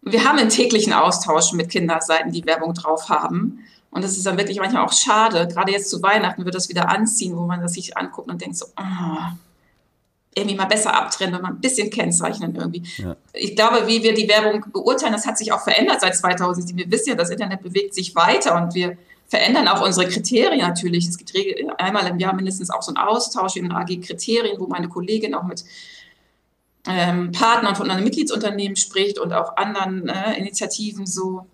wir 0.03 0.25
haben 0.25 0.39
einen 0.39 0.51
täglichen 0.51 0.93
Austausch 0.93 1.53
mit 1.53 1.71
Kinderseiten, 1.71 2.31
die 2.31 2.45
Werbung 2.45 2.75
drauf 2.75 3.09
haben. 3.09 3.61
Und 3.91 4.03
das 4.03 4.17
ist 4.17 4.27
dann 4.27 4.39
wirklich 4.39 4.59
manchmal 4.59 4.85
auch 4.85 4.93
schade. 4.93 5.47
Gerade 5.49 5.73
jetzt 5.73 5.91
zu 5.91 6.03
Weihnachten 6.03 6.45
wird 6.45 6.55
das 6.55 6.69
wieder 6.69 6.89
anziehen, 6.89 7.37
wo 7.37 7.43
man 7.43 7.61
das 7.61 7.75
sich 7.75 7.97
anguckt 7.97 8.29
und 8.29 8.41
denkt 8.41 8.57
so, 8.57 8.67
oh, 8.79 9.33
irgendwie 10.35 10.57
mal 10.57 10.67
besser 10.67 10.95
abtrennen 10.95 11.37
und 11.37 11.43
mal 11.43 11.51
ein 11.51 11.61
bisschen 11.61 11.91
kennzeichnen 11.91 12.55
irgendwie. 12.55 12.83
Ja. 12.97 13.17
Ich 13.35 13.55
glaube, 13.55 13.87
wie 13.87 14.03
wir 14.03 14.15
die 14.15 14.29
Werbung 14.29 14.65
beurteilen, 14.73 15.13
das 15.13 15.27
hat 15.27 15.37
sich 15.37 15.53
auch 15.53 15.63
verändert 15.63 16.01
seit 16.01 16.17
2007. 16.17 16.79
Wir 16.79 16.91
wissen 16.91 17.11
ja, 17.11 17.15
das 17.15 17.31
Internet 17.31 17.63
bewegt 17.63 17.95
sich 17.95 18.15
weiter 18.15 18.57
und 18.57 18.75
wir 18.75 18.97
verändern 19.29 19.69
auch 19.69 19.85
unsere 19.85 20.09
Kriterien 20.09 20.61
natürlich. 20.61 21.09
Es 21.09 21.19
gibt 21.19 21.33
einmal 21.79 22.07
im 22.07 22.19
Jahr 22.19 22.35
mindestens 22.35 22.71
auch 22.71 22.83
so 22.83 22.95
einen 22.95 23.07
Austausch 23.07 23.57
in 23.57 23.73
AG-Kriterien, 23.73 24.59
wo 24.59 24.67
meine 24.67 24.89
Kollegin 24.89 25.35
auch 25.35 25.45
mit 25.45 25.65
ähm, 26.87 27.33
Partnern 27.33 27.77
von 27.77 27.91
einem 27.91 28.05
Mitgliedsunternehmen 28.05 28.77
spricht 28.77 29.19
und 29.19 29.33
auch 29.33 29.57
anderen 29.57 30.09
äh, 30.09 30.39
Initiativen 30.39 31.07
so. 31.07 31.47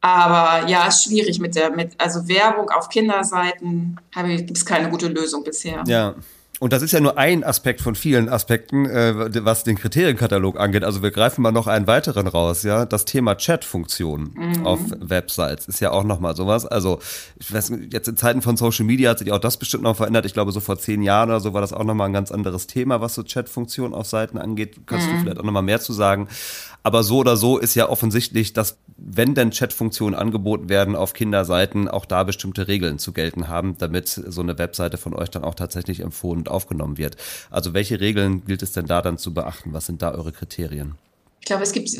Aber 0.00 0.68
ja, 0.68 0.86
ist 0.88 1.04
schwierig 1.04 1.38
mit 1.38 1.54
der, 1.54 1.70
mit, 1.70 1.92
also 1.98 2.26
Werbung 2.26 2.70
auf 2.70 2.88
Kinderseiten 2.88 4.00
gibt 4.38 4.56
es 4.56 4.66
keine 4.66 4.90
gute 4.90 5.06
Lösung 5.06 5.44
bisher. 5.44 5.84
Ja. 5.86 6.16
Und 6.62 6.72
das 6.72 6.80
ist 6.80 6.92
ja 6.92 7.00
nur 7.00 7.18
ein 7.18 7.42
Aspekt 7.42 7.80
von 7.80 7.96
vielen 7.96 8.28
Aspekten, 8.28 8.86
äh, 8.86 9.44
was 9.44 9.64
den 9.64 9.76
Kriterienkatalog 9.76 10.60
angeht. 10.60 10.84
Also 10.84 11.02
wir 11.02 11.10
greifen 11.10 11.42
mal 11.42 11.50
noch 11.50 11.66
einen 11.66 11.88
weiteren 11.88 12.28
raus, 12.28 12.62
ja. 12.62 12.86
Das 12.86 13.04
Thema 13.04 13.34
Chat-Funktion 13.34 14.30
mhm. 14.32 14.64
auf 14.64 14.78
Websites 15.00 15.66
ist 15.66 15.80
ja 15.80 15.90
auch 15.90 16.04
nochmal 16.04 16.36
sowas. 16.36 16.64
Also 16.64 17.00
ich 17.40 17.52
weiß, 17.52 17.72
jetzt 17.90 18.06
in 18.06 18.16
Zeiten 18.16 18.42
von 18.42 18.56
Social 18.56 18.86
Media 18.86 19.10
hat 19.10 19.18
sich 19.18 19.32
auch 19.32 19.40
das 19.40 19.56
bestimmt 19.56 19.82
noch 19.82 19.96
verändert. 19.96 20.24
Ich 20.24 20.34
glaube, 20.34 20.52
so 20.52 20.60
vor 20.60 20.78
zehn 20.78 21.02
Jahren 21.02 21.30
oder 21.30 21.40
so 21.40 21.52
war 21.52 21.62
das 21.62 21.72
auch 21.72 21.82
nochmal 21.82 22.08
ein 22.08 22.12
ganz 22.12 22.30
anderes 22.30 22.68
Thema, 22.68 23.00
was 23.00 23.16
so 23.16 23.24
Chat-Funktion 23.24 23.92
auf 23.92 24.06
Seiten 24.06 24.38
angeht. 24.38 24.76
Kannst 24.86 25.08
mhm. 25.08 25.14
du 25.14 25.18
vielleicht 25.22 25.40
auch 25.40 25.44
nochmal 25.44 25.64
mehr 25.64 25.80
zu 25.80 25.92
sagen. 25.92 26.28
Aber 26.82 27.04
so 27.04 27.18
oder 27.18 27.36
so 27.36 27.58
ist 27.58 27.74
ja 27.74 27.88
offensichtlich, 27.88 28.52
dass 28.52 28.78
wenn 28.96 29.34
denn 29.34 29.50
Chatfunktionen 29.50 30.18
angeboten 30.18 30.68
werden 30.68 30.96
auf 30.96 31.12
Kinderseiten, 31.12 31.88
auch 31.88 32.04
da 32.04 32.24
bestimmte 32.24 32.68
Regeln 32.68 32.98
zu 32.98 33.12
gelten 33.12 33.48
haben, 33.48 33.76
damit 33.78 34.08
so 34.08 34.40
eine 34.40 34.58
Webseite 34.58 34.96
von 34.96 35.14
euch 35.14 35.30
dann 35.30 35.44
auch 35.44 35.54
tatsächlich 35.54 36.00
empfohlen 36.00 36.40
und 36.40 36.48
aufgenommen 36.48 36.98
wird. 36.98 37.16
Also 37.50 37.74
welche 37.74 38.00
Regeln 38.00 38.44
gilt 38.44 38.62
es 38.62 38.72
denn 38.72 38.86
da 38.86 39.02
dann 39.02 39.18
zu 39.18 39.34
beachten? 39.34 39.72
Was 39.72 39.86
sind 39.86 40.02
da 40.02 40.12
eure 40.12 40.32
Kriterien? 40.32 40.94
Ich 41.40 41.46
glaube, 41.46 41.64
es 41.64 41.72
gibt 41.72 41.90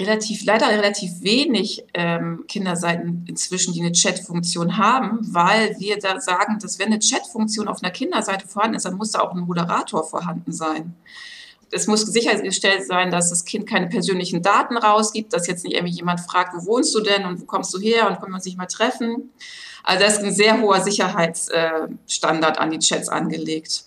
relativ, 0.00 0.44
leider 0.44 0.68
relativ 0.70 1.22
wenig 1.22 1.84
ähm, 1.94 2.44
Kinderseiten 2.48 3.24
inzwischen, 3.28 3.72
die 3.72 3.80
eine 3.80 3.92
Chatfunktion 3.92 4.76
haben, 4.76 5.20
weil 5.22 5.76
wir 5.78 6.00
da 6.00 6.20
sagen, 6.20 6.58
dass 6.60 6.80
wenn 6.80 6.88
eine 6.88 6.98
Chatfunktion 6.98 7.68
auf 7.68 7.80
einer 7.80 7.92
Kinderseite 7.92 8.48
vorhanden 8.48 8.76
ist, 8.76 8.86
dann 8.86 8.96
muss 8.96 9.12
da 9.12 9.20
auch 9.20 9.32
ein 9.32 9.42
Moderator 9.42 10.02
vorhanden 10.02 10.52
sein 10.52 10.96
es 11.70 11.86
muss 11.86 12.02
sichergestellt 12.02 12.86
sein, 12.86 13.10
dass 13.10 13.30
das 13.30 13.44
Kind 13.44 13.66
keine 13.66 13.88
persönlichen 13.88 14.42
Daten 14.42 14.76
rausgibt, 14.76 15.32
dass 15.32 15.46
jetzt 15.46 15.64
nicht 15.64 15.74
irgendwie 15.74 15.94
jemand 15.94 16.20
fragt, 16.20 16.54
wo 16.54 16.64
wohnst 16.66 16.94
du 16.94 17.00
denn 17.00 17.24
und 17.24 17.40
wo 17.40 17.44
kommst 17.44 17.72
du 17.74 17.78
her 17.78 18.08
und 18.08 18.18
können 18.20 18.32
wir 18.32 18.36
uns 18.36 18.44
nicht 18.44 18.58
mal 18.58 18.66
treffen. 18.66 19.30
Also 19.82 20.04
das 20.04 20.18
ist 20.18 20.24
ein 20.24 20.34
sehr 20.34 20.60
hoher 20.60 20.80
Sicherheitsstandard 20.80 22.58
an 22.58 22.70
die 22.70 22.78
Chats 22.78 23.08
angelegt. 23.08 23.84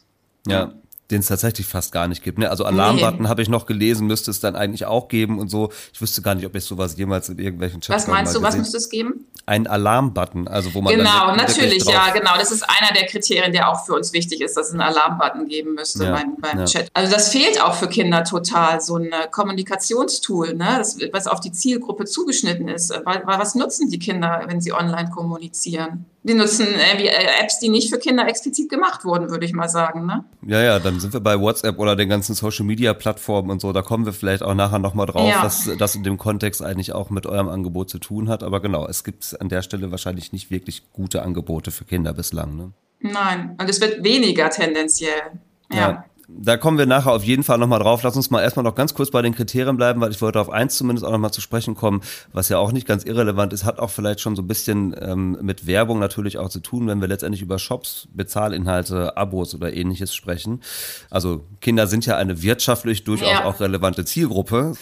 Ja, 0.48 0.74
den 1.12 1.20
es 1.20 1.28
tatsächlich 1.28 1.68
fast 1.68 1.92
gar 1.92 2.08
nicht 2.08 2.24
gibt. 2.24 2.40
Ne? 2.40 2.50
Also 2.50 2.66
Alarmbutton 2.66 3.24
nee. 3.24 3.28
habe 3.28 3.42
ich 3.42 3.50
noch 3.50 3.66
gelesen, 3.66 4.08
müsste 4.08 4.32
es 4.32 4.40
dann 4.40 4.56
eigentlich 4.56 4.86
auch 4.86 5.08
geben 5.08 5.40
und 5.40 5.50
so. 5.50 5.72
Ich 5.94 6.02
wüsste 6.02 6.22
gar 6.22 6.36
nicht, 6.36 6.46
ob 6.46 6.56
ich 6.56 6.64
sowas 6.64 6.98
jemals 6.98 7.30
in 7.30 7.38
irgendwelchen 7.38 7.82
Chats 7.82 8.04
Was 8.04 8.08
meinst 8.08 8.36
du, 8.36 8.42
was 8.42 8.56
müsste 8.58 8.78
es 8.78 8.90
geben? 8.90 9.26
Ein 9.46 9.68
Alarmbutton, 9.68 10.48
also 10.48 10.74
wo 10.74 10.82
man 10.82 10.96
Genau, 10.96 11.36
natürlich, 11.36 11.84
ja, 11.86 12.12
genau. 12.12 12.32
Das 12.38 12.52
ist 12.52 12.64
einer 12.64 12.94
der 12.94 13.06
Kriterien, 13.08 13.52
der 13.52 13.70
auch 13.70 13.86
für 13.86 13.94
uns 13.94 14.14
wichtig 14.14 14.42
ist, 14.42 14.56
dass 14.56 14.68
es 14.68 14.74
einen 14.74 14.82
Alarmbutton 14.82 15.48
geben 15.48 15.76
müsste 15.76 16.06
ja, 16.06 16.12
beim, 16.12 16.38
beim 16.40 16.60
ja. 16.60 16.66
Chat. 16.66 16.90
Also 16.94 17.12
das 17.12 17.30
fehlt 17.30 17.62
auch 17.62 17.74
für 17.74 17.88
Kinder 17.88 18.24
total, 18.24 18.82
so 18.82 18.96
ein 18.96 19.12
Kommunikationstool, 19.32 20.54
ne? 20.54 20.76
das, 20.78 20.98
was 21.12 21.28
auf 21.28 21.40
die 21.40 21.52
Zielgruppe 21.52 22.06
zugeschnitten 22.06 22.68
ist. 22.68 22.94
Was 23.26 23.56
nutzen 23.56 23.90
die 23.90 24.00
Kinder, 24.00 24.44
wenn 24.48 24.62
sie 24.62 24.74
online 24.74 25.10
kommunizieren? 25.10 26.06
Die 26.24 26.36
nutzen 26.36 26.68
äh, 26.68 27.42
Apps, 27.42 27.60
die 27.60 27.70
nicht 27.70 27.90
für 27.90 27.98
Kinder 27.98 28.28
explizit 28.28 28.70
gemacht 28.70 29.06
wurden, 29.06 29.32
würde 29.32 29.46
ich 29.46 29.54
mal 29.54 29.70
sagen. 29.70 30.06
Ne? 30.06 30.24
Ja, 30.46 30.62
ja, 30.62 30.80
dann 30.80 31.00
sind 31.00 31.14
wir 31.14 31.20
bei 31.20 31.40
WhatsApp 31.40 31.80
oder 31.80 31.96
den 31.96 32.10
ganzen 32.10 32.36
Social 32.36 32.66
Media 32.66 32.94
Plattformen 32.94 33.50
und 33.50 33.60
so. 33.60 33.74
Da 33.74 33.82
kommen 33.82 34.06
wir 34.06 34.14
vielleicht 34.14 34.44
auch 34.44 34.54
nachher 34.54 34.78
nochmal 34.78 35.08
drauf, 35.08 35.28
ja. 35.28 35.44
was 35.44 35.70
das 35.80 35.96
in 35.96 36.04
dem 36.04 36.18
Kontext 36.18 36.64
eigentlich 36.64 36.94
auch 36.94 37.10
mit 37.10 37.26
eurem 37.26 37.50
Angebot 37.50 37.90
zu 37.90 37.98
tun 37.98 38.30
hat. 38.30 38.44
Aber 38.44 38.60
genau, 38.60 38.88
es 38.88 39.04
gibt 39.04 39.40
an 39.42 39.50
der 39.50 39.64
Stelle 39.64 39.90
wahrscheinlich 39.90 40.32
nicht 40.32 40.52
wirklich 40.52 40.92
gute 40.94 41.24
Angebote 41.24 41.72
für 41.72 41.86
Kinder 41.86 42.14
bislang. 42.14 42.56
Ne? 42.56 42.72
Nein, 43.00 43.56
und 43.60 43.68
es 43.68 43.82
wird 43.82 44.04
weniger 44.04 44.50
tendenziell. 44.52 45.40
ja. 45.72 45.78
ja 45.78 46.06
da 46.40 46.58
kommen 46.58 46.78
wir 46.78 46.86
nachher 46.86 47.12
auf 47.12 47.24
jeden 47.24 47.44
Fall 47.44 47.58
nochmal 47.58 47.80
drauf. 47.80 48.04
Lass 48.04 48.16
uns 48.16 48.30
mal 48.30 48.42
erstmal 48.42 48.64
noch 48.64 48.76
ganz 48.76 48.94
kurz 48.94 49.12
bei 49.12 49.22
den 49.22 49.36
Kriterien 49.36 49.78
bleiben, 49.78 50.02
weil 50.02 50.12
ich 50.12 50.22
wollte 50.22 50.40
auf 50.40 50.50
eins 50.50 50.78
zumindest 50.78 51.06
auch 51.06 51.12
nochmal 51.12 51.32
zu 51.32 51.42
sprechen 51.42 51.76
kommen, 51.76 52.02
was 52.34 52.50
ja 52.50 52.58
auch 52.58 52.72
nicht 52.72 52.88
ganz 52.88 53.04
irrelevant 53.04 53.54
ist, 53.54 53.66
hat 53.66 53.80
auch 53.80 53.90
vielleicht 53.90 54.22
schon 54.22 54.36
so 54.36 54.42
ein 54.42 54.48
bisschen 54.48 54.96
ähm, 55.00 55.38
mit 55.42 55.68
Werbung 55.68 56.00
natürlich 56.00 56.38
auch 56.38 56.50
zu 56.50 56.60
tun, 56.60 56.88
wenn 56.88 57.02
wir 57.02 57.08
letztendlich 57.08 57.42
über 57.42 57.60
Shops, 57.60 58.08
Bezahlinhalte, 58.14 59.18
Abos 59.18 59.54
oder 59.54 59.74
ähnliches 59.74 60.16
sprechen. 60.16 60.62
Also 61.10 61.44
Kinder 61.60 61.88
sind 61.88 62.06
ja 62.06 62.18
eine 62.18 62.42
wirtschaftlich 62.42 63.04
durchaus 63.04 63.30
ja. 63.30 63.46
auch 63.46 63.60
relevante 63.60 64.06
Zielgruppe. 64.06 64.74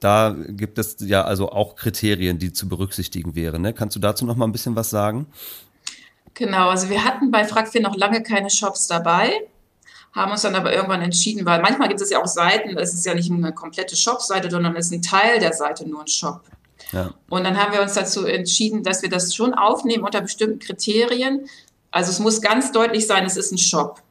Da 0.00 0.36
gibt 0.48 0.78
es 0.78 0.96
ja 1.00 1.24
also 1.24 1.50
auch 1.50 1.74
Kriterien, 1.74 2.38
die 2.38 2.52
zu 2.52 2.68
berücksichtigen 2.68 3.34
wären. 3.34 3.62
Ne? 3.62 3.72
Kannst 3.72 3.96
du 3.96 4.00
dazu 4.00 4.24
noch 4.24 4.36
mal 4.36 4.46
ein 4.46 4.52
bisschen 4.52 4.76
was 4.76 4.90
sagen? 4.90 5.26
Genau, 6.34 6.68
also 6.68 6.88
wir 6.88 7.04
hatten 7.04 7.32
bei 7.32 7.44
Fragfin 7.44 7.82
noch 7.82 7.96
lange 7.96 8.22
keine 8.22 8.48
Shops 8.48 8.86
dabei 8.86 9.32
haben 10.12 10.32
uns 10.32 10.42
dann 10.42 10.54
aber 10.54 10.72
irgendwann 10.72 11.02
entschieden, 11.02 11.44
weil 11.46 11.60
manchmal 11.60 11.88
gibt 11.88 12.00
es 12.00 12.10
ja 12.10 12.20
auch 12.20 12.26
Seiten, 12.26 12.76
es 12.76 12.94
ist 12.94 13.06
ja 13.06 13.14
nicht 13.14 13.30
eine 13.30 13.52
komplette 13.52 13.96
Shop-Seite, 13.96 14.50
sondern 14.50 14.74
es 14.76 14.86
ist 14.86 14.92
ein 14.92 15.02
Teil 15.02 15.38
der 15.38 15.52
Seite 15.52 15.88
nur 15.88 16.00
ein 16.00 16.08
Shop. 16.08 16.42
Ja. 16.92 17.10
Und 17.28 17.44
dann 17.44 17.56
haben 17.58 17.72
wir 17.72 17.82
uns 17.82 17.94
dazu 17.94 18.24
entschieden, 18.24 18.82
dass 18.82 19.02
wir 19.02 19.10
das 19.10 19.34
schon 19.34 19.54
aufnehmen 19.54 20.04
unter 20.04 20.20
bestimmten 20.20 20.58
Kriterien. 20.58 21.48
Also 21.90 22.10
es 22.10 22.18
muss 22.18 22.40
ganz 22.40 22.72
deutlich 22.72 23.06
sein, 23.06 23.24
es 23.26 23.36
ist 23.36 23.52
ein 23.52 23.58
Shop. 23.58 24.02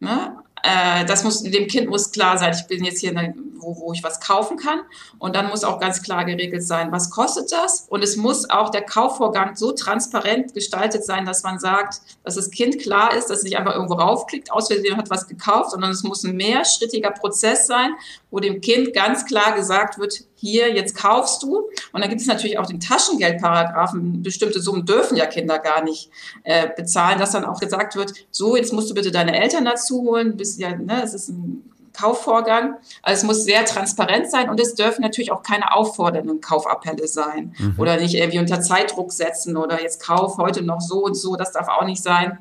Ne? 0.00 0.36
Äh, 0.62 1.04
das 1.04 1.24
muss 1.24 1.42
dem 1.42 1.66
Kind 1.68 1.88
muss 1.88 2.10
klar 2.10 2.38
sein. 2.38 2.54
Ich 2.54 2.66
bin 2.66 2.84
jetzt 2.84 3.00
hier, 3.00 3.10
eine, 3.10 3.34
wo, 3.60 3.76
wo 3.78 3.92
ich 3.92 4.02
was 4.02 4.20
kaufen 4.20 4.56
kann. 4.56 4.80
Und 5.18 5.36
dann 5.36 5.48
muss 5.48 5.64
auch 5.64 5.80
ganz 5.80 6.02
klar 6.02 6.24
geregelt 6.24 6.62
sein, 6.66 6.92
was 6.92 7.10
kostet 7.10 7.52
das? 7.52 7.86
Und 7.88 8.02
es 8.02 8.16
muss 8.16 8.48
auch 8.50 8.70
der 8.70 8.82
Kaufvorgang 8.82 9.56
so 9.56 9.72
transparent 9.72 10.54
gestaltet 10.54 11.04
sein, 11.04 11.24
dass 11.24 11.42
man 11.42 11.58
sagt, 11.58 12.00
dass 12.24 12.36
das 12.36 12.50
Kind 12.50 12.78
klar 12.78 13.14
ist, 13.14 13.28
dass 13.28 13.38
es 13.38 13.44
nicht 13.44 13.58
einfach 13.58 13.74
irgendwo 13.74 13.94
raufklickt, 13.94 14.52
aus 14.52 14.68
Versehen 14.68 14.96
hat 14.96 15.10
was 15.10 15.26
gekauft, 15.26 15.70
sondern 15.72 15.90
es 15.90 16.02
muss 16.02 16.24
ein 16.24 16.36
mehrschrittiger 16.36 17.10
Prozess 17.10 17.66
sein, 17.66 17.92
wo 18.30 18.40
dem 18.40 18.60
Kind 18.60 18.92
ganz 18.92 19.24
klar 19.24 19.54
gesagt 19.54 19.98
wird, 19.98 20.24
hier, 20.40 20.72
jetzt 20.72 20.96
kaufst 20.96 21.42
du. 21.42 21.68
Und 21.92 22.00
dann 22.00 22.08
gibt 22.08 22.20
es 22.20 22.26
natürlich 22.26 22.58
auch 22.58 22.66
den 22.66 22.80
Taschengeldparagraphen. 22.80 24.22
Bestimmte 24.22 24.60
Summen 24.60 24.86
dürfen 24.86 25.16
ja 25.16 25.26
Kinder 25.26 25.58
gar 25.58 25.82
nicht 25.82 26.10
äh, 26.44 26.68
bezahlen, 26.76 27.18
dass 27.18 27.32
dann 27.32 27.44
auch 27.44 27.58
gesagt 27.58 27.96
wird, 27.96 28.12
so, 28.30 28.56
jetzt 28.56 28.72
musst 28.72 28.88
du 28.90 28.94
bitte 28.94 29.10
deine 29.10 29.38
Eltern 29.38 29.64
dazu 29.64 30.02
holen. 30.02 30.36
Bist 30.36 30.60
ja, 30.60 30.76
ne, 30.76 31.02
es 31.02 31.14
ist 31.14 31.28
ein 31.28 31.67
Kaufvorgang. 31.98 32.76
Also 33.02 33.20
es 33.20 33.24
muss 33.24 33.44
sehr 33.44 33.64
transparent 33.64 34.30
sein 34.30 34.48
und 34.48 34.60
es 34.60 34.74
dürfen 34.74 35.02
natürlich 35.02 35.32
auch 35.32 35.42
keine 35.42 35.74
auffordernden 35.74 36.40
Kaufappelle 36.40 37.08
sein 37.08 37.54
mhm. 37.58 37.74
oder 37.78 37.96
nicht 37.96 38.14
irgendwie 38.14 38.38
unter 38.38 38.60
Zeitdruck 38.60 39.12
setzen 39.12 39.56
oder 39.56 39.82
jetzt 39.82 40.02
kauf 40.02 40.38
heute 40.38 40.62
noch 40.62 40.80
so 40.80 41.04
und 41.04 41.14
so. 41.14 41.36
Das 41.36 41.52
darf 41.52 41.68
auch 41.68 41.84
nicht 41.84 42.02
sein. 42.02 42.38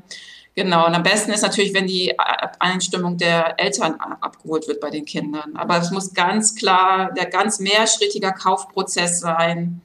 Genau, 0.55 0.87
und 0.87 0.95
am 0.95 1.03
besten 1.03 1.31
ist 1.31 1.43
natürlich, 1.43 1.73
wenn 1.75 1.85
die 1.85 2.15
Einstimmung 2.59 3.17
der 3.17 3.59
Eltern 3.59 3.99
abgeholt 4.21 4.67
wird 4.67 4.81
bei 4.81 4.89
den 4.89 5.05
Kindern. 5.05 5.55
Aber 5.55 5.77
es 5.77 5.91
muss 5.91 6.13
ganz 6.13 6.55
klar 6.55 7.11
der 7.13 7.27
ganz 7.27 7.59
mehrschrittiger 7.59 8.31
Kaufprozess 8.31 9.19
sein 9.19 9.81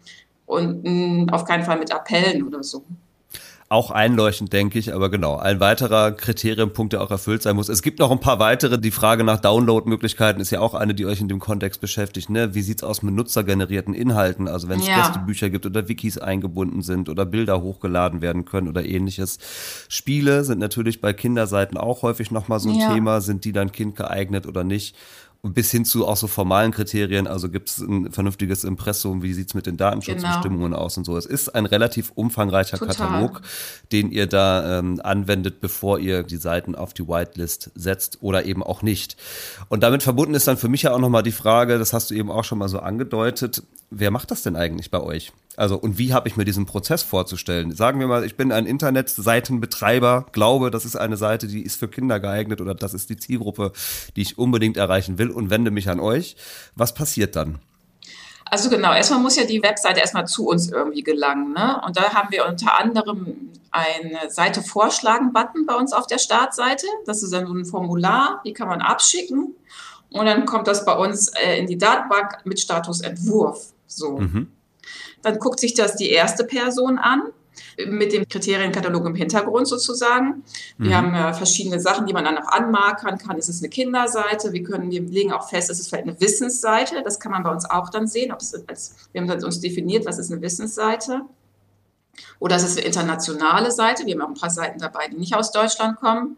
und 0.47 0.83
mh, 0.83 1.33
auf 1.33 1.45
keinen 1.45 1.65
Fall 1.65 1.79
mit 1.79 1.93
Appellen 1.93 2.43
oder 2.47 2.63
so 2.63 2.85
auch 3.73 3.91
einleuchtend, 3.91 4.53
denke 4.53 4.79
ich. 4.79 4.95
Aber 4.95 5.11
genau, 5.11 5.37
ein 5.37 5.59
weiterer 5.59 6.13
Kriterienpunkt, 6.13 6.93
der 6.93 7.03
auch 7.03 7.11
erfüllt 7.11 7.43
sein 7.43 7.57
muss. 7.57 7.69
Es 7.69 7.83
gibt 7.83 7.99
noch 7.99 8.11
ein 8.11 8.21
paar 8.21 8.39
weitere. 8.39 8.79
Die 8.79 8.91
Frage 8.91 9.25
nach 9.25 9.41
Download-Möglichkeiten 9.41 10.41
ist 10.41 10.51
ja 10.51 10.61
auch 10.61 10.75
eine, 10.75 10.95
die 10.95 11.07
euch 11.07 11.21
in 11.21 11.29
dem 11.29 11.41
Kontext 11.41 11.81
beschäftigt. 11.81 12.31
Ne? 12.31 12.55
Wie 12.55 12.63
sieht's 12.63 12.85
aus 12.85 13.03
mit 13.03 13.15
nutzergenerierten 13.15 13.95
Inhalten? 13.95 14.47
Also 14.47 14.69
wenn 14.69 14.81
es 14.81 14.87
ja. 14.87 14.99
Gästebücher 14.99 15.51
gibt 15.51 15.67
oder 15.67 15.89
Wikis 15.89 16.19
eingebunden 16.19 16.83
sind 16.83 17.09
oder 17.09 17.25
Bilder 17.25 17.63
hochgeladen 17.63 18.21
werden 18.21 18.45
können 18.45 18.69
oder 18.69 18.85
ähnliches. 18.85 19.39
Spiele 19.89 20.45
sind 20.45 20.59
natürlich 20.59 21.01
bei 21.01 21.13
Kinderseiten 21.13 21.79
auch 21.79 22.03
häufig 22.03 22.31
nochmal 22.31 22.61
so 22.61 22.69
ein 22.69 22.79
ja. 22.79 22.93
Thema. 22.93 23.21
Sind 23.23 23.45
die 23.45 23.53
dann 23.53 23.73
kindgeeignet 23.73 24.47
oder 24.47 24.65
nicht? 24.65 24.95
Bis 25.43 25.73
hin 25.73 25.85
zu 25.85 26.07
auch 26.07 26.17
so 26.17 26.29
formalen 26.29 26.71
Kriterien, 26.71 27.27
also 27.27 27.49
gibt 27.49 27.69
es 27.69 27.79
ein 27.79 28.13
vernünftiges 28.13 28.63
Impressum, 28.63 29.25
wie 29.25 29.33
sieht's 29.33 29.55
mit 29.55 29.67
den 29.67 29.77
Datenschutzbestimmungen 29.77 30.71
genau. 30.71 30.83
aus 30.83 30.97
und 30.97 31.05
so. 31.05 31.17
Es 31.17 31.27
ist 31.27 31.49
ein 31.57 31.67
relativ 31.67 32.13
umfangreicher 32.15 32.79
Total. 32.79 32.95
Katalog, 32.95 33.43
den 33.91 34.13
ihr 34.13 34.29
da 34.29 34.79
ähm, 34.79 35.01
anwendet, 35.03 35.61
bevor 35.61 35.99
ihr 35.99 36.23
die 36.23 36.37
Seiten 36.37 36.77
auf 36.77 36.95
die 36.95 37.09
Whitelist 37.09 37.73
setzt 37.75 38.23
oder 38.23 38.45
eben 38.45 38.63
auch 38.63 38.83
nicht. 38.83 39.17
Und 39.69 39.83
damit 39.83 40.05
verbunden 40.05 40.35
ist 40.35 40.47
dann 40.47 40.57
für 40.57 40.69
mich 40.69 40.83
ja 40.83 40.95
auch 40.95 41.01
nochmal 41.01 41.25
die 41.25 41.33
Frage, 41.33 41.77
das 41.77 41.93
hast 41.93 42.13
du 42.13 42.15
eben 42.15 42.31
auch 42.31 42.45
schon 42.45 42.59
mal 42.59 42.69
so 42.69 42.79
angedeutet, 42.79 43.65
wer 43.91 44.13
macht 44.13 44.31
das 44.31 44.43
denn 44.43 44.55
eigentlich 44.55 44.93
bei 44.93 45.01
euch? 45.01 45.33
Also, 45.57 45.77
und 45.77 45.99
wie 45.99 46.15
habe 46.15 46.29
ich 46.29 46.37
mir 46.37 46.45
diesen 46.45 46.65
Prozess 46.65 47.03
vorzustellen? 47.03 47.73
Sagen 47.73 48.01
wir 48.01 48.07
mal, 48.07 48.25
ich 48.25 48.37
bin 48.37 48.53
ein 48.53 48.65
Internetseitenbetreiber, 48.65 50.27
glaube, 50.33 50.71
das 50.71 50.85
ist 50.85 50.97
eine 50.97 51.17
Seite, 51.17 51.47
die 51.47 51.63
ist 51.63 51.79
für 51.79 51.89
Kinder 51.89 52.21
geeignet 52.21 52.61
oder 52.61 52.75
das 52.75 52.95
ist 52.95 53.11
die 53.11 53.17
Zielgruppe, 53.17 53.73
die 54.17 54.23
ich 54.23 54.39
unbedingt 54.39 54.77
erreichen 54.77 55.19
will 55.19 55.31
und 55.31 55.51
wende 55.51 55.71
mich 55.71 55.91
an 55.91 56.01
euch. 56.01 56.37
Was 56.75 56.95
passiert 56.95 57.37
dann? 57.37 57.59
Also 58.53 58.69
genau, 58.69 58.93
erstmal 58.93 59.21
muss 59.21 59.37
ja 59.37 59.45
die 59.45 59.63
Webseite 59.63 60.01
erstmal 60.01 60.27
zu 60.27 60.47
uns 60.47 60.71
irgendwie 60.71 61.03
gelangen. 61.03 61.55
Ne? 61.55 61.81
Und 61.87 61.97
da 61.97 62.13
haben 62.13 62.31
wir 62.31 62.47
unter 62.47 62.79
anderem 62.79 63.51
eine 63.71 64.31
Seite 64.31 64.63
vorschlagen-Button 64.63 65.65
bei 65.65 65.75
uns 65.75 65.95
auf 65.95 66.07
der 66.07 66.19
Startseite. 66.19 66.87
Das 67.07 67.23
ist 67.23 67.33
dann 67.33 67.47
so 67.47 67.55
ein 67.55 67.65
Formular, 67.65 68.43
die 68.45 68.53
kann 68.53 68.69
man 68.69 68.83
abschicken. 68.83 69.55
Und 70.11 70.27
dann 70.27 70.45
kommt 70.45 70.67
das 70.67 70.85
bei 70.85 70.95
uns 70.95 71.29
äh, 71.29 71.59
in 71.59 71.67
die 71.67 71.79
Datenbank 71.79 72.45
mit 72.45 72.61
Status 72.61 73.01
Entwurf. 73.01 73.73
So. 73.87 74.19
Mhm. 74.19 74.53
Dann 75.23 75.39
guckt 75.39 75.61
sich 75.61 75.75
das 75.75 75.97
die 75.97 76.11
erste 76.11 76.45
Person 76.45 76.99
an 76.99 77.23
mit 77.87 78.13
dem 78.13 78.29
Kriterienkatalog 78.29 79.07
im 79.07 79.15
Hintergrund 79.15 79.69
sozusagen. 79.69 80.43
Wir 80.79 80.91
mhm. 80.91 80.95
haben 80.95 81.15
äh, 81.15 81.35
verschiedene 81.35 81.81
Sachen, 81.81 82.07
die 82.07 82.13
man 82.13 82.25
dann 82.25 82.39
auch 82.39 82.49
anmarkern 82.49 83.19
kann. 83.19 83.39
Ist 83.39 83.49
es 83.49 83.61
eine 83.61 83.69
Kinderseite? 83.69 84.53
Wir 84.53 84.63
können, 84.63 84.91
wir 84.91 85.03
legen 85.03 85.33
auch 85.33 85.49
fest, 85.49 85.71
ist 85.71 85.81
es 85.81 85.89
vielleicht 85.89 86.09
eine 86.09 86.21
Wissensseite? 86.21 87.03
Das 87.03 87.21
kann 87.21 87.33
man 87.33 87.43
bei 87.43 87.51
uns 87.51 87.69
auch 87.69 87.91
dann 87.91 88.07
sehen. 88.07 88.33
Ob 88.33 88.41
es 88.41 88.55
als, 88.69 88.97
wir 89.13 89.21
haben 89.21 89.45
uns 89.45 89.61
definiert, 89.61 90.07
was 90.07 90.19
ist 90.19 90.31
eine 90.33 90.41
Wissensseite? 90.41 91.23
Oder 92.39 92.57
ist 92.57 92.65
es 92.65 92.77
eine 92.77 92.87
internationale 92.87 93.71
Seite? 93.71 94.05
Wir 94.07 94.15
haben 94.15 94.23
auch 94.23 94.29
ein 94.29 94.41
paar 94.41 94.51
Seiten 94.51 94.79
dabei, 94.79 95.09
die 95.09 95.17
nicht 95.17 95.35
aus 95.35 95.53
Deutschland 95.53 95.99
kommen 95.99 96.37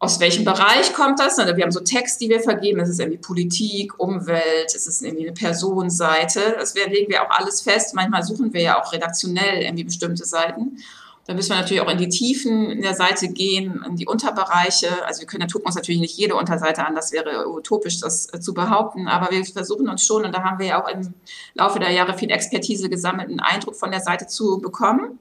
aus 0.00 0.20
welchem 0.20 0.44
Bereich 0.44 0.92
kommt 0.92 1.18
das? 1.18 1.38
Wir 1.38 1.62
haben 1.62 1.72
so 1.72 1.80
Text, 1.80 2.20
die 2.20 2.28
wir 2.28 2.40
vergeben. 2.40 2.78
Das 2.78 2.88
ist 2.88 3.00
irgendwie 3.00 3.18
Politik, 3.18 3.98
Umwelt, 3.98 4.72
es 4.74 4.86
ist 4.86 5.02
irgendwie 5.02 5.24
eine 5.24 5.32
Personenseite. 5.32 6.54
Das 6.56 6.74
legen 6.74 7.10
wir 7.10 7.24
auch 7.24 7.30
alles 7.30 7.62
fest. 7.62 7.94
Manchmal 7.94 8.22
suchen 8.22 8.52
wir 8.52 8.60
ja 8.60 8.80
auch 8.80 8.92
redaktionell 8.92 9.62
irgendwie 9.62 9.84
bestimmte 9.84 10.24
Seiten. 10.24 10.78
Da 11.26 11.34
müssen 11.34 11.50
wir 11.50 11.56
natürlich 11.56 11.82
auch 11.82 11.90
in 11.90 11.98
die 11.98 12.08
Tiefen 12.08 12.70
in 12.70 12.80
der 12.80 12.94
Seite 12.94 13.28
gehen, 13.28 13.84
in 13.86 13.96
die 13.96 14.06
Unterbereiche. 14.06 15.04
Also 15.04 15.20
wir 15.20 15.26
können, 15.26 15.46
tut 15.46 15.62
uns 15.66 15.74
natürlich 15.74 16.00
nicht 16.00 16.16
jede 16.16 16.34
Unterseite 16.34 16.86
an, 16.86 16.94
das 16.94 17.12
wäre 17.12 17.46
utopisch, 17.50 18.00
das 18.00 18.32
äh, 18.32 18.40
zu 18.40 18.54
behaupten. 18.54 19.08
Aber 19.08 19.30
wir 19.30 19.44
versuchen 19.44 19.90
uns 19.90 20.06
schon, 20.06 20.24
und 20.24 20.34
da 20.34 20.42
haben 20.42 20.58
wir 20.58 20.66
ja 20.66 20.82
auch 20.82 20.88
im 20.88 21.12
Laufe 21.52 21.80
der 21.80 21.90
Jahre 21.90 22.16
viel 22.16 22.30
Expertise 22.30 22.88
gesammelt, 22.88 23.28
einen 23.28 23.40
Eindruck 23.40 23.76
von 23.76 23.90
der 23.90 24.00
Seite 24.00 24.26
zu 24.26 24.58
bekommen. 24.58 25.18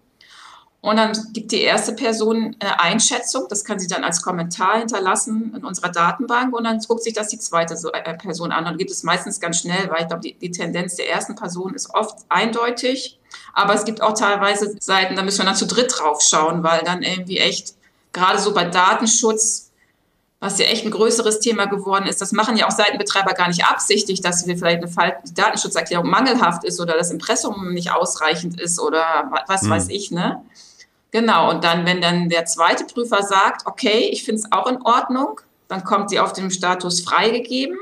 Und 0.88 0.96
dann 0.96 1.12
gibt 1.34 1.52
die 1.52 1.64
erste 1.64 1.92
Person 1.92 2.56
eine 2.60 2.80
Einschätzung, 2.80 3.48
das 3.50 3.66
kann 3.66 3.78
sie 3.78 3.88
dann 3.88 4.06
als 4.06 4.22
Kommentar 4.22 4.80
hinterlassen 4.80 5.54
in 5.54 5.66
unserer 5.66 5.90
Datenbank 5.90 6.56
und 6.56 6.64
dann 6.64 6.80
guckt 6.80 7.04
sich 7.04 7.14
das 7.14 7.28
die 7.28 7.40
zweite 7.40 7.76
äh, 7.92 8.14
Person 8.14 8.54
an. 8.54 8.66
Und 8.66 8.78
gibt 8.78 8.92
es 8.92 9.04
meistens 9.04 9.42
ganz 9.42 9.60
schnell, 9.60 9.90
weil 9.90 10.04
ich 10.04 10.08
glaube, 10.08 10.22
die, 10.22 10.36
die 10.36 10.50
Tendenz 10.50 10.96
der 10.96 11.10
ersten 11.10 11.36
Person 11.36 11.74
ist 11.74 11.94
oft 11.94 12.20
eindeutig. 12.30 13.20
Aber 13.52 13.74
es 13.74 13.84
gibt 13.84 14.02
auch 14.02 14.14
teilweise 14.14 14.78
Seiten, 14.80 15.18
da 15.18 15.24
müssen 15.24 15.40
wir 15.40 15.46
dann 15.46 15.56
zu 15.58 15.68
dritt 15.68 15.94
drauf 15.94 16.22
schauen, 16.22 16.64
weil 16.64 16.80
dann 16.86 17.04
irgendwie 17.04 17.40
echt, 17.40 17.74
gerade 18.14 18.40
so 18.40 18.54
bei 18.54 18.64
Datenschutz, 18.64 19.72
was 20.40 20.58
ja 20.58 20.68
echt 20.68 20.86
ein 20.86 20.92
größeres 20.92 21.42
Thema 21.42 21.66
geworden 21.66 22.06
ist, 22.08 22.22
das 22.22 22.32
machen 22.32 22.56
ja 22.56 22.66
auch 22.66 22.72
Seitenbetreiber 22.72 23.34
gar 23.34 23.50
nicht 23.50 23.66
absichtlich, 23.66 24.22
dass 24.22 24.48
wir 24.48 24.58
vielleicht 24.58 24.84
eine 24.84 24.88
Fall, 24.88 25.18
die 25.28 25.34
Datenschutzerklärung 25.34 26.10
mangelhaft 26.10 26.64
ist 26.64 26.80
oder 26.80 26.94
das 26.94 27.12
Impressum 27.12 27.74
nicht 27.74 27.92
ausreichend 27.92 28.58
ist 28.58 28.80
oder 28.80 29.30
was 29.48 29.64
hm. 29.64 29.72
weiß 29.72 29.90
ich, 29.90 30.12
ne? 30.12 30.42
Genau, 31.18 31.50
und 31.50 31.64
dann, 31.64 31.84
wenn 31.88 32.00
dann 32.00 32.30
der 32.30 32.46
zweite 32.46 32.86
Prüfer 32.86 33.24
sagt, 33.24 33.66
okay, 33.66 34.08
ich 34.12 34.24
finde 34.24 34.42
es 34.42 34.52
auch 34.52 34.68
in 34.68 34.80
Ordnung, 34.84 35.42
dann 35.68 35.84
kommt 35.84 36.12
sie 36.12 36.20
auf 36.20 36.32
dem 36.32 36.52
Status 36.52 37.02
freigegeben. 37.02 37.76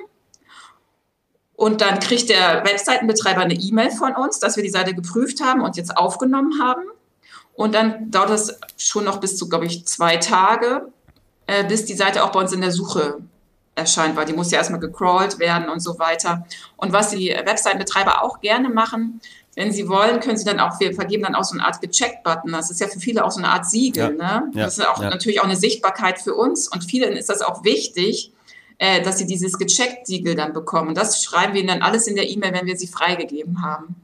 Und 1.57 1.81
dann 1.81 1.99
kriegt 1.99 2.29
der 2.29 2.63
Webseitenbetreiber 2.63 3.41
eine 3.41 3.55
E-Mail 3.55 3.91
von 3.91 4.15
uns, 4.15 4.39
dass 4.39 4.55
wir 4.55 4.63
die 4.63 4.69
Seite 4.69 4.93
geprüft 4.93 5.43
haben 5.43 5.59
und 5.59 5.75
jetzt 5.75 5.97
aufgenommen 5.97 6.61
haben. 6.63 6.83
Und 7.55 7.75
dann 7.75 8.09
dauert 8.09 8.29
es 8.29 8.57
schon 8.77 9.03
noch 9.03 9.19
bis 9.19 9.35
zu, 9.35 9.49
glaube 9.49 9.65
ich, 9.65 9.85
zwei 9.85 10.15
Tage, 10.15 10.87
äh, 11.47 11.65
bis 11.65 11.83
die 11.83 11.93
Seite 11.93 12.23
auch 12.23 12.31
bei 12.31 12.39
uns 12.39 12.53
in 12.53 12.61
der 12.61 12.71
Suche 12.71 13.17
erscheint, 13.75 14.15
weil 14.15 14.27
die 14.27 14.33
muss 14.33 14.51
ja 14.51 14.59
erstmal 14.59 14.79
gecrawlt 14.79 15.39
werden 15.39 15.67
und 15.67 15.81
so 15.81 15.99
weiter. 15.99 16.45
Und 16.77 16.93
was 16.93 17.09
die 17.09 17.31
Webseitenbetreiber 17.31 18.23
auch 18.23 18.39
gerne 18.39 18.69
machen, 18.69 19.19
wenn 19.55 19.71
Sie 19.71 19.87
wollen, 19.87 20.19
können 20.19 20.37
Sie 20.37 20.45
dann 20.45 20.59
auch, 20.59 20.79
wir 20.79 20.93
vergeben 20.93 21.23
dann 21.23 21.35
auch 21.35 21.43
so 21.43 21.57
eine 21.57 21.65
Art 21.65 21.81
Gecheckt-Button. 21.81 22.51
Das 22.51 22.69
ist 22.69 22.81
ja 22.81 22.87
für 22.87 22.99
viele 22.99 23.23
auch 23.23 23.31
so 23.31 23.39
eine 23.39 23.49
Art 23.49 23.65
Siegel. 23.65 24.17
Ja. 24.19 24.41
Ne? 24.41 24.51
Das 24.53 24.77
ist 24.77 24.85
auch 24.85 25.01
ja. 25.01 25.09
natürlich 25.09 25.39
auch 25.39 25.45
eine 25.45 25.55
Sichtbarkeit 25.55 26.19
für 26.19 26.35
uns. 26.35 26.67
Und 26.67 26.83
vielen 26.83 27.13
ist 27.13 27.29
das 27.29 27.41
auch 27.41 27.63
wichtig, 27.63 28.33
äh, 28.77 29.01
dass 29.01 29.17
sie 29.17 29.25
dieses 29.25 29.57
Gecheckt-Siegel 29.57 30.35
dann 30.35 30.53
bekommen. 30.53 30.93
Das 30.93 31.23
schreiben 31.23 31.53
wir 31.53 31.61
ihnen 31.61 31.69
dann 31.69 31.81
alles 31.81 32.07
in 32.07 32.15
der 32.15 32.29
E-Mail, 32.29 32.53
wenn 32.53 32.65
wir 32.65 32.77
sie 32.77 32.87
freigegeben 32.87 33.63
haben 33.63 33.95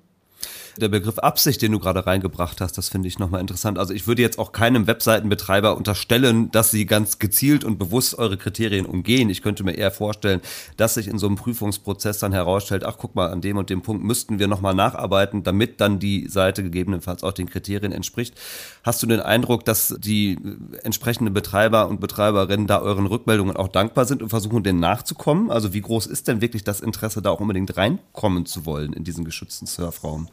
der 0.77 0.89
Begriff 0.89 1.19
Absicht, 1.19 1.62
den 1.62 1.71
du 1.71 1.79
gerade 1.79 2.05
reingebracht 2.05 2.62
hast, 2.62 2.77
das 2.77 2.89
finde 2.89 3.07
ich 3.07 3.19
nochmal 3.19 3.41
interessant. 3.41 3.77
Also 3.77 3.93
ich 3.93 4.07
würde 4.07 4.21
jetzt 4.21 4.39
auch 4.39 4.51
keinem 4.51 4.88
Webseitenbetreiber 4.88 5.75
unterstellen, 5.75 6.51
dass 6.51 6.71
sie 6.71 6.86
ganz 6.86 7.19
gezielt 7.19 7.63
und 7.63 7.77
bewusst 7.77 8.17
eure 8.17 8.38
Kriterien 8.38 8.86
umgehen. 8.86 9.29
Ich 9.29 9.41
könnte 9.41 9.63
mir 9.63 9.73
eher 9.73 9.91
vorstellen, 9.91 10.41
dass 10.77 10.95
sich 10.95 11.07
in 11.07 11.17
so 11.17 11.27
einem 11.27 11.36
Prüfungsprozess 11.36 12.19
dann 12.19 12.34
herausstellt, 12.34 12.84
ach 12.86 12.97
guck 12.97 13.15
mal, 13.15 13.29
an 13.29 13.41
dem 13.41 13.57
und 13.57 13.69
dem 13.69 13.81
Punkt 13.81 14.03
müssten 14.03 14.39
wir 14.39 14.47
nochmal 14.47 14.73
nacharbeiten, 14.75 15.43
damit 15.43 15.81
dann 15.81 15.99
die 15.99 16.27
Seite 16.27 16.63
gegebenenfalls 16.63 17.23
auch 17.23 17.34
den 17.34 17.49
Kriterien 17.49 17.91
entspricht. 17.91 18.36
Hast 18.84 19.01
du 19.03 19.07
den 19.07 19.19
Eindruck, 19.19 19.65
dass 19.65 19.95
die 19.99 20.38
entsprechenden 20.84 21.34
Betreiber 21.34 21.88
und 21.88 21.99
Betreiberinnen 21.99 22.67
da 22.67 22.79
euren 22.79 23.05
Rückmeldungen 23.05 23.55
auch 23.55 23.67
dankbar 23.67 24.05
sind 24.05 24.23
und 24.23 24.29
versuchen, 24.29 24.63
denen 24.63 24.79
nachzukommen? 24.79 25.51
Also 25.51 25.73
wie 25.73 25.81
groß 25.81 26.07
ist 26.07 26.28
denn 26.28 26.41
wirklich 26.41 26.63
das 26.63 26.80
Interesse, 26.82 27.22
da 27.22 27.30
auch 27.30 27.39
unbedingt 27.39 27.76
reinkommen 27.78 28.45
zu 28.45 28.65
wollen 28.65 28.93
in 28.93 29.03
diesen 29.03 29.26
geschützten 29.26 29.65
Surfraum? 29.65 30.28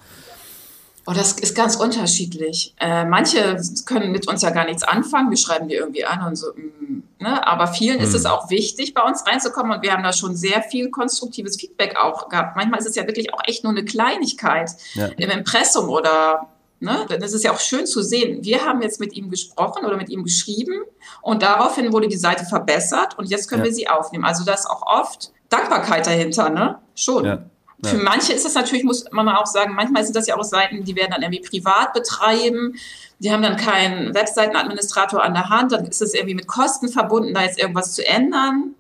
Oh, 1.09 1.15
das 1.15 1.33
ist 1.33 1.55
ganz 1.55 1.77
unterschiedlich. 1.77 2.75
Äh, 2.79 3.07
manche 3.07 3.59
können 3.87 4.13
mit 4.13 4.29
uns 4.29 4.43
ja 4.43 4.51
gar 4.51 4.67
nichts 4.67 4.83
anfangen. 4.83 5.31
Wir 5.31 5.39
schreiben 5.39 5.67
die 5.67 5.75
irgendwie 5.75 6.05
an 6.05 6.23
und 6.27 6.37
so. 6.37 6.49
Mm, 6.49 7.03
ne? 7.19 7.47
Aber 7.47 7.69
vielen 7.69 7.97
mhm. 7.97 8.05
ist 8.05 8.13
es 8.13 8.25
hm. 8.25 8.31
auch 8.31 8.51
wichtig, 8.51 8.93
bei 8.93 9.01
uns 9.01 9.27
reinzukommen. 9.27 9.73
Und 9.73 9.83
wir 9.83 9.95
haben 9.95 10.03
da 10.03 10.13
schon 10.13 10.37
sehr 10.37 10.61
viel 10.61 10.91
konstruktives 10.91 11.57
Feedback 11.59 11.97
auch 11.97 12.29
gehabt. 12.29 12.57
Manchmal 12.57 12.79
ist 12.81 12.89
es 12.89 12.95
ja 12.95 13.07
wirklich 13.07 13.33
auch 13.33 13.41
echt 13.47 13.65
nur 13.65 13.73
eine 13.73 13.87
Kleinigkeit 13.87 14.71
ja. 14.93 15.07
im 15.07 15.31
Impressum 15.31 15.89
oder 15.89 16.49
Ne? 16.81 17.07
Das 17.09 17.33
ist 17.33 17.43
ja 17.43 17.53
auch 17.53 17.59
schön 17.59 17.87
zu 17.87 18.03
sehen. 18.03 18.45
Wir 18.45 18.65
haben 18.65 18.83
jetzt 18.83 19.01
mit 19.01 19.13
ihm 19.15 19.31
gesprochen 19.31 19.85
oder 19.85 19.97
mit 19.97 20.11
ihm 20.11 20.23
geschrieben 20.23 20.83
und 21.23 21.43
daraufhin 21.43 21.93
wurde 21.93 22.07
die 22.07 22.17
Seite 22.17 22.45
verbessert 22.45 23.19
und 23.19 23.29
jetzt 23.29 23.49
können 23.49 23.63
ja. 23.63 23.67
wir 23.67 23.75
sie 23.75 23.89
aufnehmen. 23.89 24.25
Also 24.25 24.45
das 24.45 24.65
auch 24.65 24.83
oft 24.87 25.33
Dankbarkeit 25.49 26.07
dahinter, 26.07 26.51
ne? 26.51 26.79
Schon. 26.95 27.25
Ja. 27.25 27.43
Ja. 27.85 27.91
Für 27.91 27.99
manche 27.99 28.33
ist 28.33 28.45
das 28.45 28.55
natürlich, 28.55 28.85
muss 28.85 29.05
man 29.13 29.29
auch 29.29 29.47
sagen, 29.47 29.75
manchmal 29.75 30.05
sind 30.05 30.17
das 30.17 30.27
ja 30.27 30.37
auch 30.37 30.43
Seiten, 30.43 30.85
die 30.85 30.97
werden 30.97 31.13
dann 31.13 31.23
irgendwie 31.23 31.43
privat 31.43 31.93
betreiben. 31.93 32.75
Die 33.21 33.33
haben 33.33 33.43
dann 33.43 33.57
keinen 33.57 34.15
Webseitenadministrator 34.15 35.23
an 35.23 35.35
der 35.35 35.49
Hand. 35.49 35.73
Dann 35.73 35.85
ist 35.87 36.03
es 36.03 36.15
irgendwie 36.15 36.35
mit 36.35 36.47
Kosten 36.47 36.89
verbunden, 36.89 37.35
da 37.35 37.43
jetzt 37.43 37.59
irgendwas 37.59 37.95
zu 37.95 38.07
ändern. 38.07 38.75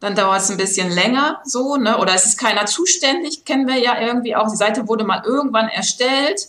Dann 0.00 0.14
dauert 0.14 0.42
es 0.42 0.50
ein 0.50 0.58
bisschen 0.58 0.90
länger 0.90 1.40
so, 1.44 1.76
ne? 1.76 1.96
Oder 1.98 2.14
es 2.14 2.26
ist 2.26 2.38
keiner 2.38 2.66
zuständig, 2.66 3.46
kennen 3.46 3.66
wir 3.66 3.78
ja 3.78 3.98
irgendwie 4.00 4.36
auch. 4.36 4.50
Die 4.50 4.56
Seite 4.56 4.86
wurde 4.88 5.04
mal 5.04 5.22
irgendwann 5.24 5.68
erstellt 5.68 6.48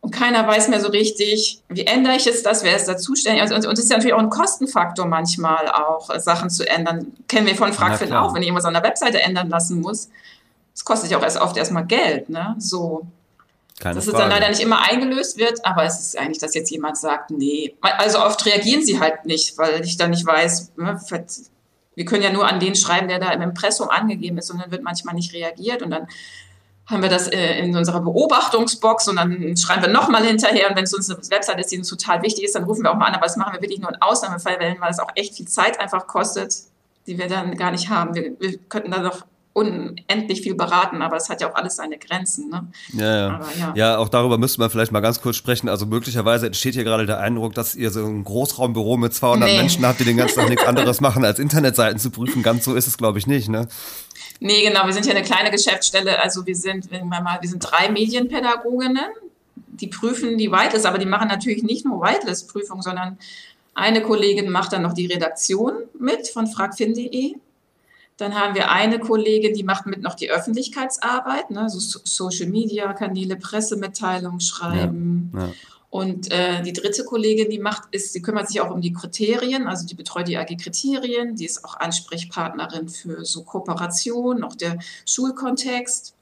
und 0.00 0.12
keiner 0.12 0.46
weiß 0.46 0.68
mehr 0.68 0.80
so 0.80 0.88
richtig, 0.88 1.60
wie 1.68 1.84
ändere 1.84 2.14
ich 2.14 2.26
jetzt 2.26 2.46
das, 2.46 2.62
wer 2.62 2.76
ist 2.76 2.86
da 2.86 2.96
zuständig? 2.96 3.42
Also, 3.42 3.56
und 3.56 3.72
es 3.76 3.84
ist 3.84 3.90
ja 3.90 3.96
natürlich 3.96 4.14
auch 4.14 4.20
ein 4.20 4.30
Kostenfaktor 4.30 5.06
manchmal 5.06 5.68
auch, 5.68 6.16
Sachen 6.20 6.48
zu 6.48 6.68
ändern. 6.68 7.12
Kennen 7.26 7.48
wir 7.48 7.56
von 7.56 7.72
Fragfin 7.72 8.12
auch, 8.12 8.32
wenn 8.32 8.42
ich 8.42 8.48
irgendwas 8.48 8.66
an 8.66 8.74
der 8.74 8.84
Webseite 8.84 9.20
ändern 9.20 9.48
lassen 9.48 9.80
muss. 9.80 10.08
Das 10.76 10.84
kostet 10.84 11.10
ja 11.10 11.16
auch 11.16 11.22
erst 11.22 11.40
oft 11.40 11.56
erstmal 11.56 11.86
Geld, 11.86 12.28
ne? 12.28 12.54
So. 12.58 13.06
Keine 13.80 13.94
dass 13.94 14.04
Frage. 14.04 14.16
es 14.16 14.22
dann 14.22 14.30
leider 14.30 14.50
nicht 14.50 14.60
immer 14.60 14.82
eingelöst 14.86 15.38
wird, 15.38 15.64
aber 15.64 15.84
es 15.84 15.98
ist 15.98 16.18
eigentlich, 16.18 16.38
dass 16.38 16.54
jetzt 16.54 16.70
jemand 16.70 16.98
sagt, 16.98 17.30
nee. 17.30 17.74
Also 17.80 18.20
oft 18.22 18.44
reagieren 18.44 18.84
sie 18.84 19.00
halt 19.00 19.24
nicht, 19.24 19.56
weil 19.56 19.82
ich 19.82 19.96
dann 19.96 20.10
nicht 20.10 20.26
weiß, 20.26 20.72
ne, 20.76 21.00
wir 21.94 22.04
können 22.04 22.22
ja 22.22 22.30
nur 22.30 22.46
an 22.46 22.60
den 22.60 22.74
schreiben, 22.74 23.08
der 23.08 23.18
da 23.18 23.30
im 23.30 23.40
Impressum 23.40 23.88
angegeben 23.88 24.36
ist 24.36 24.50
und 24.50 24.60
dann 24.60 24.70
wird 24.70 24.82
manchmal 24.82 25.14
nicht 25.14 25.32
reagiert 25.32 25.80
und 25.80 25.90
dann 25.90 26.06
haben 26.86 27.02
wir 27.02 27.08
das 27.08 27.26
äh, 27.26 27.58
in 27.58 27.74
unserer 27.74 28.00
Beobachtungsbox 28.00 29.08
und 29.08 29.16
dann 29.16 29.56
schreiben 29.56 29.82
wir 29.82 29.88
nochmal 29.88 30.24
hinterher. 30.24 30.68
Und 30.70 30.76
wenn 30.76 30.84
es 30.84 30.94
uns 30.94 31.10
eine 31.10 31.18
Website 31.30 31.58
ist, 31.58 31.72
die 31.72 31.78
uns 31.78 31.88
total 31.88 32.22
wichtig 32.22 32.44
ist, 32.44 32.54
dann 32.54 32.64
rufen 32.64 32.84
wir 32.84 32.92
auch 32.92 32.96
mal 32.96 33.06
an. 33.06 33.14
Aber 33.14 33.24
das 33.24 33.36
machen 33.36 33.54
wir 33.54 33.62
wirklich 33.62 33.80
nur 33.80 33.90
in 33.90 34.00
Ausnahmefällen, 34.00 34.76
weil 34.78 34.90
es 34.90 35.00
auch 35.00 35.10
echt 35.16 35.34
viel 35.34 35.48
Zeit 35.48 35.80
einfach 35.80 36.06
kostet, 36.06 36.54
die 37.08 37.18
wir 37.18 37.26
dann 37.26 37.56
gar 37.56 37.72
nicht 37.72 37.88
haben. 37.88 38.14
Wir, 38.14 38.38
wir 38.38 38.58
könnten 38.68 38.92
da 38.92 39.00
doch 39.00 39.24
unendlich 39.56 40.42
viel 40.42 40.54
beraten, 40.54 41.00
aber 41.00 41.16
es 41.16 41.30
hat 41.30 41.40
ja 41.40 41.50
auch 41.50 41.54
alles 41.54 41.76
seine 41.76 41.96
Grenzen. 41.96 42.50
Ne? 42.50 42.66
Ja, 42.92 43.16
ja. 43.16 43.34
Aber, 43.36 43.46
ja. 43.58 43.72
ja, 43.74 43.98
auch 43.98 44.10
darüber 44.10 44.36
müsste 44.36 44.60
man 44.60 44.68
vielleicht 44.68 44.92
mal 44.92 45.00
ganz 45.00 45.22
kurz 45.22 45.36
sprechen. 45.36 45.70
Also 45.70 45.86
möglicherweise 45.86 46.46
entsteht 46.46 46.74
hier 46.74 46.84
gerade 46.84 47.06
der 47.06 47.20
Eindruck, 47.20 47.54
dass 47.54 47.74
ihr 47.74 47.90
so 47.90 48.04
ein 48.04 48.22
Großraumbüro 48.22 48.98
mit 48.98 49.14
200 49.14 49.48
nee. 49.48 49.56
Menschen 49.56 49.86
habt, 49.86 49.98
die 49.98 50.04
den 50.04 50.18
ganzen 50.18 50.40
Tag 50.40 50.50
nichts 50.50 50.64
anderes 50.66 51.00
machen, 51.00 51.24
als 51.24 51.38
Internetseiten 51.38 51.98
zu 51.98 52.10
prüfen. 52.10 52.42
Ganz 52.42 52.66
so 52.66 52.74
ist 52.74 52.86
es, 52.86 52.98
glaube 52.98 53.18
ich, 53.18 53.26
nicht. 53.26 53.48
Ne? 53.48 53.66
Nee, 54.40 54.62
genau, 54.62 54.84
wir 54.84 54.92
sind 54.92 55.06
ja 55.06 55.12
eine 55.12 55.22
kleine 55.22 55.50
Geschäftsstelle. 55.50 56.22
Also 56.22 56.44
wir 56.44 56.54
sind, 56.54 56.90
wenn 56.90 57.08
wir 57.08 57.22
mal, 57.22 57.38
wir 57.40 57.48
sind 57.48 57.60
drei 57.60 57.88
Medienpädagoginnen, 57.88 59.08
die 59.54 59.86
prüfen 59.86 60.36
die 60.36 60.52
Whitelist, 60.52 60.84
aber 60.84 60.98
die 60.98 61.06
machen 61.06 61.28
natürlich 61.28 61.62
nicht 61.62 61.86
nur 61.86 62.02
Whitelist-Prüfung, 62.02 62.82
sondern 62.82 63.16
eine 63.74 64.02
Kollegin 64.02 64.50
macht 64.50 64.74
dann 64.74 64.82
noch 64.82 64.92
die 64.92 65.06
Redaktion 65.06 65.72
mit 65.98 66.28
von 66.28 66.46
fragfin.de. 66.46 67.36
Dann 68.16 68.34
haben 68.34 68.54
wir 68.54 68.70
eine 68.70 68.98
Kollegin, 68.98 69.54
die 69.54 69.62
macht 69.62 69.86
mit 69.86 70.00
noch 70.00 70.14
die 70.14 70.30
Öffentlichkeitsarbeit, 70.30 71.50
ne, 71.50 71.68
so 71.68 72.00
Social 72.04 72.48
Media 72.48 72.92
Kanäle, 72.94 73.36
Pressemitteilungen 73.36 74.40
schreiben. 74.40 75.32
Ja, 75.34 75.40
ja. 75.40 75.52
Und 75.90 76.30
äh, 76.30 76.62
die 76.62 76.72
dritte 76.72 77.04
Kollegin, 77.04 77.48
die 77.48 77.58
macht, 77.58 77.84
ist, 77.92 78.12
sie 78.12 78.20
kümmert 78.20 78.48
sich 78.48 78.60
auch 78.60 78.70
um 78.70 78.80
die 78.80 78.92
Kriterien, 78.92 79.66
also 79.66 79.86
die 79.86 79.94
betreut 79.94 80.28
die 80.28 80.36
AG-Kriterien, 80.36 81.36
die 81.36 81.46
ist 81.46 81.64
auch 81.64 81.78
Ansprechpartnerin 81.78 82.88
für 82.88 83.24
so 83.24 83.44
Kooperation, 83.44 84.44
auch 84.44 84.56
der 84.56 84.78
Schulkontext. 85.06 86.14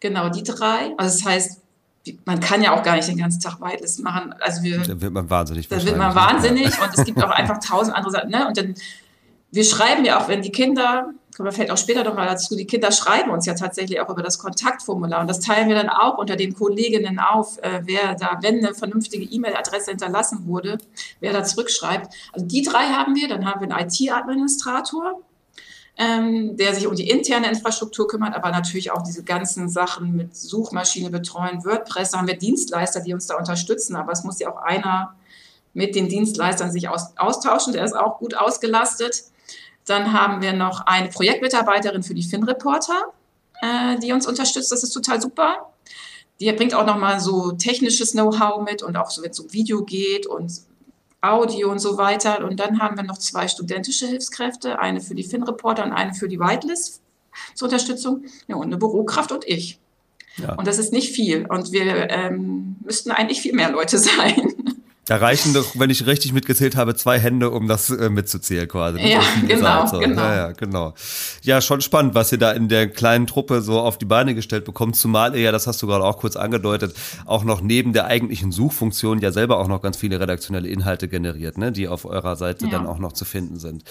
Genau, 0.00 0.28
die 0.28 0.42
drei. 0.42 0.92
Also 0.98 1.18
das 1.18 1.24
heißt, 1.24 1.60
man 2.24 2.40
kann 2.40 2.62
ja 2.62 2.78
auch 2.78 2.82
gar 2.82 2.96
nicht 2.96 3.08
den 3.08 3.16
ganzen 3.16 3.40
Tag 3.40 3.60
Whitelist 3.60 4.02
machen. 4.02 4.34
Also 4.40 4.62
wir, 4.62 4.78
da 4.78 5.00
wird 5.00 5.12
man 5.12 5.30
wahnsinnig. 5.30 5.68
Da 5.68 5.82
wird 5.82 5.96
man 5.96 6.14
wahnsinnig 6.14 6.66
und 6.66 6.98
es 6.98 7.04
gibt 7.04 7.22
auch 7.22 7.30
einfach 7.30 7.58
tausend 7.58 7.96
andere 7.96 8.12
Sachen. 8.12 8.30
Ne? 8.30 8.46
Und 8.48 8.56
dann, 8.56 8.74
wir 9.52 9.64
schreiben 9.64 10.04
ja 10.04 10.20
auch, 10.20 10.28
wenn 10.28 10.42
die 10.42 10.50
Kinder 10.50 11.12
kommen 11.36 11.48
wir 11.48 11.52
vielleicht 11.52 11.70
auch 11.70 11.78
später 11.78 12.04
nochmal 12.04 12.26
dazu, 12.26 12.56
die 12.56 12.66
Kinder 12.66 12.92
schreiben 12.92 13.30
uns 13.30 13.46
ja 13.46 13.54
tatsächlich 13.54 14.00
auch 14.00 14.10
über 14.10 14.22
das 14.22 14.38
Kontaktformular. 14.38 15.20
Und 15.20 15.28
das 15.28 15.40
teilen 15.40 15.68
wir 15.68 15.74
dann 15.74 15.88
auch 15.88 16.18
unter 16.18 16.36
den 16.36 16.54
Kolleginnen 16.54 17.18
auf, 17.18 17.58
äh, 17.58 17.80
wer 17.84 18.14
da, 18.14 18.38
wenn 18.42 18.58
eine 18.58 18.74
vernünftige 18.74 19.24
E-Mail-Adresse 19.24 19.92
hinterlassen 19.92 20.46
wurde, 20.46 20.78
wer 21.20 21.32
da 21.32 21.42
zurückschreibt. 21.42 22.12
Also 22.32 22.46
die 22.46 22.62
drei 22.62 22.84
haben 22.88 23.14
wir, 23.16 23.28
dann 23.28 23.46
haben 23.46 23.66
wir 23.66 23.74
einen 23.74 23.88
IT-Administrator, 23.88 25.22
ähm, 25.96 26.56
der 26.56 26.74
sich 26.74 26.86
um 26.86 26.94
die 26.94 27.08
interne 27.08 27.48
Infrastruktur 27.48 28.08
kümmert, 28.08 28.34
aber 28.34 28.50
natürlich 28.50 28.90
auch 28.90 29.02
diese 29.02 29.24
ganzen 29.24 29.68
Sachen 29.68 30.14
mit 30.14 30.36
Suchmaschine 30.36 31.10
betreuen, 31.10 31.64
WordPress, 31.64 32.10
da 32.10 32.18
haben 32.18 32.28
wir 32.28 32.36
Dienstleister, 32.36 33.00
die 33.00 33.14
uns 33.14 33.26
da 33.26 33.36
unterstützen, 33.36 33.96
aber 33.96 34.12
es 34.12 34.24
muss 34.24 34.38
ja 34.38 34.52
auch 34.52 34.58
einer 34.58 35.14
mit 35.74 35.94
den 35.94 36.08
Dienstleistern 36.08 36.70
sich 36.70 36.88
aus, 36.88 37.16
austauschen, 37.16 37.72
der 37.72 37.84
ist 37.84 37.96
auch 37.96 38.18
gut 38.18 38.34
ausgelastet. 38.34 39.31
Dann 39.86 40.12
haben 40.12 40.42
wir 40.42 40.52
noch 40.52 40.86
eine 40.86 41.08
Projektmitarbeiterin 41.08 42.02
für 42.02 42.14
die 42.14 42.22
FIN-Reporter, 42.22 43.12
äh, 43.60 43.98
die 43.98 44.12
uns 44.12 44.26
unterstützt. 44.26 44.70
Das 44.70 44.82
ist 44.82 44.90
total 44.92 45.20
super. 45.20 45.72
Die 46.40 46.50
bringt 46.52 46.74
auch 46.74 46.86
nochmal 46.86 47.20
so 47.20 47.52
technisches 47.52 48.12
Know-how 48.12 48.62
mit 48.62 48.82
und 48.82 48.96
auch 48.96 49.10
so, 49.10 49.22
wenn 49.22 49.30
es 49.30 49.40
um 49.40 49.52
Video 49.52 49.84
geht 49.84 50.26
und 50.26 50.52
Audio 51.20 51.70
und 51.70 51.78
so 51.78 51.96
weiter. 51.98 52.44
Und 52.44 52.58
dann 52.58 52.80
haben 52.80 52.96
wir 52.96 53.04
noch 53.04 53.18
zwei 53.18 53.48
studentische 53.48 54.06
Hilfskräfte, 54.06 54.78
eine 54.78 55.00
für 55.00 55.14
die 55.14 55.22
FIN-Reporter 55.22 55.84
und 55.84 55.92
eine 55.92 56.14
für 56.14 56.28
die 56.28 56.40
Whitelist 56.40 57.00
zur 57.54 57.66
Unterstützung. 57.66 58.24
Ja, 58.48 58.56
und 58.56 58.66
eine 58.66 58.76
Bürokraft 58.76 59.32
und 59.32 59.46
ich. 59.46 59.78
Ja. 60.36 60.54
Und 60.54 60.66
das 60.66 60.78
ist 60.78 60.92
nicht 60.92 61.14
viel. 61.14 61.46
Und 61.46 61.72
wir 61.72 62.10
ähm, 62.10 62.76
müssten 62.84 63.10
eigentlich 63.10 63.40
viel 63.40 63.54
mehr 63.54 63.70
Leute 63.70 63.98
sein. 63.98 64.52
Da 65.06 65.16
reichen 65.16 65.52
doch, 65.52 65.66
wenn 65.76 65.90
ich 65.90 66.06
richtig 66.06 66.32
mitgezählt 66.32 66.76
habe, 66.76 66.94
zwei 66.94 67.18
Hände, 67.18 67.50
um 67.50 67.66
das 67.66 67.90
äh, 67.90 68.08
mitzuzählen 68.08 68.68
quasi. 68.68 69.00
Ja, 69.00 69.20
genau, 69.48 69.84
so. 69.84 69.98
genau. 69.98 70.22
Ja, 70.22 70.36
ja, 70.36 70.52
genau. 70.52 70.94
Ja, 71.42 71.60
schon 71.60 71.80
spannend, 71.80 72.14
was 72.14 72.30
ihr 72.30 72.38
da 72.38 72.52
in 72.52 72.68
der 72.68 72.88
kleinen 72.88 73.26
Truppe 73.26 73.62
so 73.62 73.80
auf 73.80 73.98
die 73.98 74.04
Beine 74.04 74.36
gestellt 74.36 74.64
bekommt, 74.64 74.94
zumal 74.94 75.34
ihr 75.34 75.42
ja, 75.42 75.50
das 75.50 75.66
hast 75.66 75.82
du 75.82 75.88
gerade 75.88 76.04
auch 76.04 76.18
kurz 76.18 76.36
angedeutet, 76.36 76.94
auch 77.26 77.42
noch 77.42 77.62
neben 77.62 77.92
der 77.92 78.06
eigentlichen 78.06 78.52
Suchfunktion 78.52 79.18
ja 79.18 79.32
selber 79.32 79.58
auch 79.58 79.66
noch 79.66 79.82
ganz 79.82 79.96
viele 79.96 80.20
redaktionelle 80.20 80.68
Inhalte 80.68 81.08
generiert, 81.08 81.58
ne, 81.58 81.72
die 81.72 81.88
auf 81.88 82.04
eurer 82.04 82.36
Seite 82.36 82.66
ja. 82.66 82.70
dann 82.70 82.86
auch 82.86 83.00
noch 83.00 83.12
zu 83.12 83.24
finden 83.24 83.58
sind. 83.58 83.82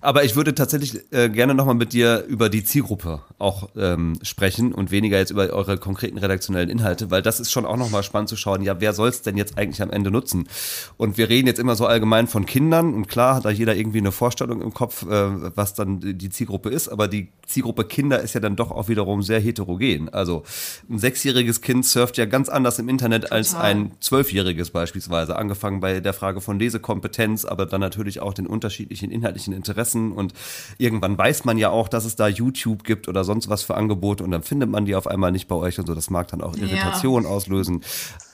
Aber 0.00 0.22
ich 0.22 0.36
würde 0.36 0.54
tatsächlich 0.54 1.12
äh, 1.12 1.28
gerne 1.28 1.54
nochmal 1.54 1.74
mit 1.74 1.92
dir 1.92 2.24
über 2.28 2.48
die 2.48 2.62
Zielgruppe 2.62 3.22
auch 3.38 3.68
ähm, 3.76 4.20
sprechen 4.22 4.72
und 4.72 4.92
weniger 4.92 5.18
jetzt 5.18 5.30
über 5.30 5.50
eure 5.50 5.76
konkreten 5.76 6.18
redaktionellen 6.18 6.70
Inhalte, 6.70 7.10
weil 7.10 7.22
das 7.22 7.40
ist 7.40 7.50
schon 7.50 7.66
auch 7.66 7.76
nochmal 7.76 8.04
spannend 8.04 8.28
zu 8.28 8.36
schauen, 8.36 8.62
ja, 8.62 8.80
wer 8.80 8.92
soll 8.92 9.08
es 9.08 9.22
denn 9.22 9.36
jetzt 9.36 9.58
eigentlich 9.58 9.82
am 9.82 9.90
Ende 9.90 10.12
nutzen? 10.12 10.46
Und 10.96 11.18
wir 11.18 11.28
reden 11.28 11.46
jetzt 11.46 11.58
immer 11.58 11.76
so 11.76 11.86
allgemein 11.86 12.26
von 12.26 12.46
Kindern 12.46 12.94
und 12.94 13.08
klar 13.08 13.36
hat 13.36 13.44
da 13.44 13.50
jeder 13.50 13.76
irgendwie 13.76 13.98
eine 13.98 14.12
Vorstellung 14.12 14.62
im 14.62 14.72
Kopf, 14.72 15.02
äh, 15.02 15.56
was 15.56 15.74
dann 15.74 16.00
die 16.00 16.30
Zielgruppe 16.30 16.70
ist, 16.70 16.88
aber 16.88 17.08
die 17.08 17.28
Zielgruppe 17.46 17.84
Kinder 17.84 18.20
ist 18.20 18.34
ja 18.34 18.40
dann 18.40 18.56
doch 18.56 18.70
auch 18.70 18.88
wiederum 18.88 19.22
sehr 19.22 19.40
heterogen. 19.40 20.08
Also 20.08 20.42
ein 20.88 20.98
sechsjähriges 20.98 21.60
Kind 21.60 21.84
surft 21.84 22.16
ja 22.16 22.24
ganz 22.24 22.48
anders 22.48 22.78
im 22.78 22.88
Internet 22.88 23.24
Total. 23.24 23.38
als 23.38 23.54
ein 23.54 23.92
zwölfjähriges 24.00 24.70
beispielsweise, 24.70 25.36
angefangen 25.36 25.80
bei 25.80 26.00
der 26.00 26.12
Frage 26.12 26.40
von 26.40 26.58
Lesekompetenz, 26.58 27.44
aber 27.44 27.66
dann 27.66 27.80
natürlich 27.80 28.20
auch 28.20 28.34
den 28.34 28.46
unterschiedlichen 28.46 29.10
inhaltlichen 29.10 29.52
Interessen 29.52 30.12
und 30.12 30.32
irgendwann 30.78 31.18
weiß 31.18 31.44
man 31.44 31.58
ja 31.58 31.70
auch, 31.70 31.88
dass 31.88 32.04
es 32.04 32.16
da 32.16 32.28
YouTube 32.28 32.84
gibt 32.84 33.08
oder 33.08 33.24
sonst 33.24 33.48
was 33.48 33.62
für 33.62 33.74
Angebote 33.74 34.24
und 34.24 34.30
dann 34.30 34.42
findet 34.42 34.70
man 34.70 34.84
die 34.84 34.94
auf 34.94 35.06
einmal 35.06 35.32
nicht 35.32 35.48
bei 35.48 35.56
euch 35.56 35.78
und 35.78 35.86
so. 35.86 35.94
Das 35.94 36.10
mag 36.10 36.28
dann 36.28 36.40
auch 36.40 36.56
Irritation 36.56 37.24
ja. 37.24 37.28
auslösen. 37.28 37.82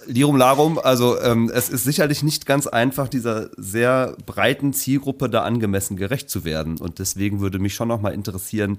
Lirum 0.09 0.37
Larum, 0.37 0.79
also 0.79 1.21
ähm, 1.21 1.51
es 1.55 1.69
ist 1.69 1.85
sicherlich 1.85 2.23
nicht 2.23 2.47
ganz 2.47 2.67
einfach, 2.67 3.09
dieser 3.09 3.51
sehr 3.59 4.17
breiten 4.25 4.73
Zielgruppe 4.73 5.29
da 5.29 5.43
angemessen 5.43 5.99
gerecht 5.99 6.31
zu 6.31 6.45
werden. 6.45 6.79
Und 6.79 6.99
deswegen 6.99 7.41
würde 7.41 7.59
mich 7.59 7.75
schon 7.75 7.89
nochmal 7.89 8.15
interessieren, 8.15 8.79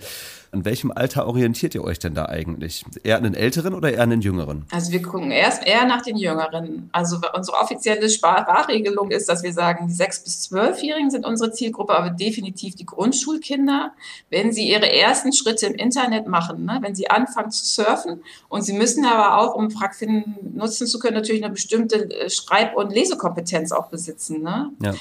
an 0.52 0.66
welchem 0.66 0.92
Alter 0.92 1.28
orientiert 1.28 1.76
ihr 1.76 1.84
euch 1.84 2.00
denn 2.00 2.16
da 2.16 2.26
eigentlich? 2.26 2.84
Eher 3.04 3.18
an 3.18 3.24
den 3.24 3.36
Älteren 3.36 3.74
oder 3.74 3.92
eher 3.92 4.04
an 4.04 4.10
den 4.10 4.22
Jüngeren? 4.22 4.66
Also 4.72 4.92
wir 4.92 5.02
gucken 5.02 5.32
erst 5.32 5.66
eher 5.66 5.86
nach 5.86 6.02
den 6.02 6.18
Jüngeren. 6.18 6.90
Also 6.92 7.18
unsere 7.36 7.58
offizielle 7.58 8.10
Sprachregelung 8.10 9.12
ist, 9.12 9.30
dass 9.30 9.44
wir 9.44 9.54
sagen, 9.54 9.88
die 9.88 9.94
sechs 9.94 10.24
bis 10.24 10.42
zwölfjährigen 10.42 11.12
sind 11.12 11.26
unsere 11.26 11.52
Zielgruppe, 11.52 11.94
aber 11.94 12.10
definitiv 12.10 12.76
die 12.76 12.86
Grundschulkinder, 12.86 13.94
wenn 14.30 14.52
sie 14.52 14.68
ihre 14.68 14.92
ersten 14.92 15.34
Schritte 15.34 15.68
im 15.68 15.76
Internet 15.76 16.28
machen, 16.28 16.66
ne? 16.66 16.80
wenn 16.82 16.96
sie 16.96 17.10
anfangen 17.10 17.52
zu 17.52 17.66
surfen 17.66 18.24
und 18.48 18.64
sie 18.64 18.74
müssen 18.74 19.06
aber 19.06 19.38
auch, 19.38 19.56
um 19.56 19.70
Fragfinden 19.70 20.56
nutzen 20.56 20.88
zu 20.88 21.00
können, 21.00 21.16
natürlich 21.16 21.44
eine 21.44 21.54
bestimmte 21.54 22.10
äh, 22.10 22.30
Schreib- 22.30 22.76
und 22.76 22.92
Lesekompetenz 22.92 23.72
auch 23.72 23.88
besitzen. 23.88 24.42
Ne? 24.42 24.72
Ja. 24.82 24.96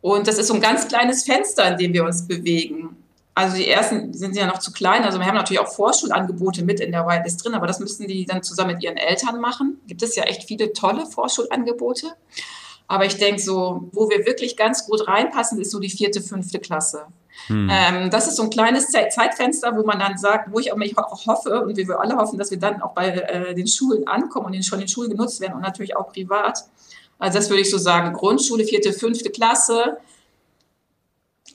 Und 0.00 0.26
das 0.26 0.38
ist 0.38 0.48
so 0.48 0.54
ein 0.54 0.60
ganz 0.60 0.88
kleines 0.88 1.24
Fenster, 1.24 1.72
in 1.72 1.78
dem 1.78 1.92
wir 1.92 2.04
uns 2.04 2.26
bewegen. 2.26 2.96
Also 3.38 3.56
die 3.56 3.68
ersten 3.68 4.12
sind 4.12 4.34
ja 4.34 4.48
noch 4.48 4.58
zu 4.58 4.72
klein. 4.72 5.04
Also 5.04 5.20
wir 5.20 5.26
haben 5.26 5.36
natürlich 5.36 5.60
auch 5.60 5.72
Vorschulangebote 5.72 6.64
mit 6.64 6.80
in 6.80 6.90
der 6.90 7.06
Whitelist 7.06 7.44
drin, 7.44 7.54
aber 7.54 7.68
das 7.68 7.78
müssen 7.78 8.08
die 8.08 8.24
dann 8.24 8.42
zusammen 8.42 8.72
mit 8.72 8.82
ihren 8.82 8.96
Eltern 8.96 9.40
machen. 9.40 9.80
Gibt 9.86 10.02
es 10.02 10.16
ja 10.16 10.24
echt 10.24 10.42
viele 10.42 10.72
tolle 10.72 11.06
Vorschulangebote. 11.06 12.08
Aber 12.88 13.06
ich 13.06 13.16
denke 13.16 13.40
so, 13.40 13.88
wo 13.92 14.10
wir 14.10 14.26
wirklich 14.26 14.56
ganz 14.56 14.86
gut 14.86 15.06
reinpassen, 15.06 15.60
ist 15.60 15.70
so 15.70 15.78
die 15.78 15.88
vierte, 15.88 16.20
fünfte 16.20 16.58
Klasse. 16.58 17.06
Hm. 17.46 17.70
Ähm, 17.70 18.10
das 18.10 18.26
ist 18.26 18.34
so 18.34 18.42
ein 18.42 18.50
kleines 18.50 18.88
Zeitfenster, 18.88 19.76
wo 19.76 19.84
man 19.84 20.00
dann 20.00 20.18
sagt, 20.18 20.52
wo 20.52 20.58
ich 20.58 20.72
auch 20.72 21.26
hoffe 21.26 21.62
und 21.62 21.76
wir 21.76 22.00
alle 22.00 22.16
hoffen, 22.16 22.40
dass 22.40 22.50
wir 22.50 22.58
dann 22.58 22.82
auch 22.82 22.92
bei 22.92 23.10
äh, 23.10 23.54
den 23.54 23.68
Schulen 23.68 24.08
ankommen 24.08 24.46
und 24.46 24.64
schon 24.64 24.80
in 24.80 24.86
den 24.86 24.88
Schulen 24.88 25.10
genutzt 25.10 25.40
werden 25.40 25.54
und 25.54 25.60
natürlich 25.60 25.96
auch 25.96 26.08
privat. 26.08 26.64
Also 27.20 27.38
das 27.38 27.50
würde 27.50 27.62
ich 27.62 27.70
so 27.70 27.78
sagen, 27.78 28.14
Grundschule, 28.14 28.64
vierte, 28.64 28.92
fünfte 28.92 29.30
Klasse, 29.30 29.98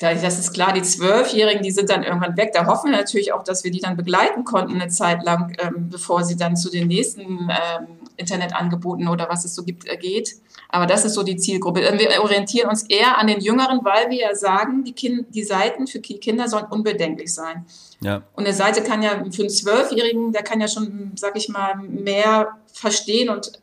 das 0.03 0.39
ist 0.39 0.53
klar, 0.53 0.73
die 0.73 0.81
Zwölfjährigen, 0.81 1.63
die 1.63 1.71
sind 1.71 1.89
dann 1.89 2.03
irgendwann 2.03 2.35
weg. 2.35 2.51
Da 2.53 2.65
hoffen 2.65 2.91
wir 2.91 2.97
natürlich 2.97 3.33
auch, 3.33 3.43
dass 3.43 3.63
wir 3.63 3.71
die 3.71 3.79
dann 3.79 3.95
begleiten 3.95 4.43
konnten 4.43 4.81
eine 4.81 4.89
Zeit 4.89 5.23
lang, 5.23 5.55
ähm, 5.59 5.89
bevor 5.89 6.23
sie 6.23 6.35
dann 6.35 6.55
zu 6.55 6.69
den 6.69 6.87
nächsten 6.87 7.21
ähm, 7.49 7.87
Internetangeboten 8.17 9.07
oder 9.07 9.29
was 9.29 9.45
es 9.45 9.55
so 9.55 9.63
gibt, 9.63 9.87
äh, 9.87 9.97
geht. 9.97 10.35
Aber 10.69 10.87
das 10.87 11.05
ist 11.05 11.13
so 11.13 11.23
die 11.23 11.37
Zielgruppe. 11.37 11.81
Ähm, 11.81 11.99
wir 11.99 12.21
orientieren 12.21 12.69
uns 12.69 12.83
eher 12.83 13.17
an 13.17 13.27
den 13.27 13.39
Jüngeren, 13.39 13.79
weil 13.83 14.09
wir 14.09 14.17
ja 14.17 14.35
sagen, 14.35 14.83
die, 14.83 14.93
kind, 14.93 15.33
die 15.33 15.43
Seiten 15.43 15.87
für 15.87 15.99
Kinder 15.99 16.47
sollen 16.47 16.65
unbedenklich 16.65 17.33
sein. 17.33 17.65
Ja. 18.01 18.23
Und 18.33 18.45
eine 18.45 18.53
Seite 18.53 18.83
kann 18.83 19.01
ja 19.03 19.11
für 19.31 19.43
einen 19.43 19.49
Zwölfjährigen, 19.49 20.31
der 20.31 20.43
kann 20.43 20.59
ja 20.59 20.67
schon, 20.67 21.11
sag 21.15 21.37
ich 21.37 21.49
mal, 21.49 21.75
mehr 21.75 22.57
verstehen 22.73 23.29
und 23.29 23.59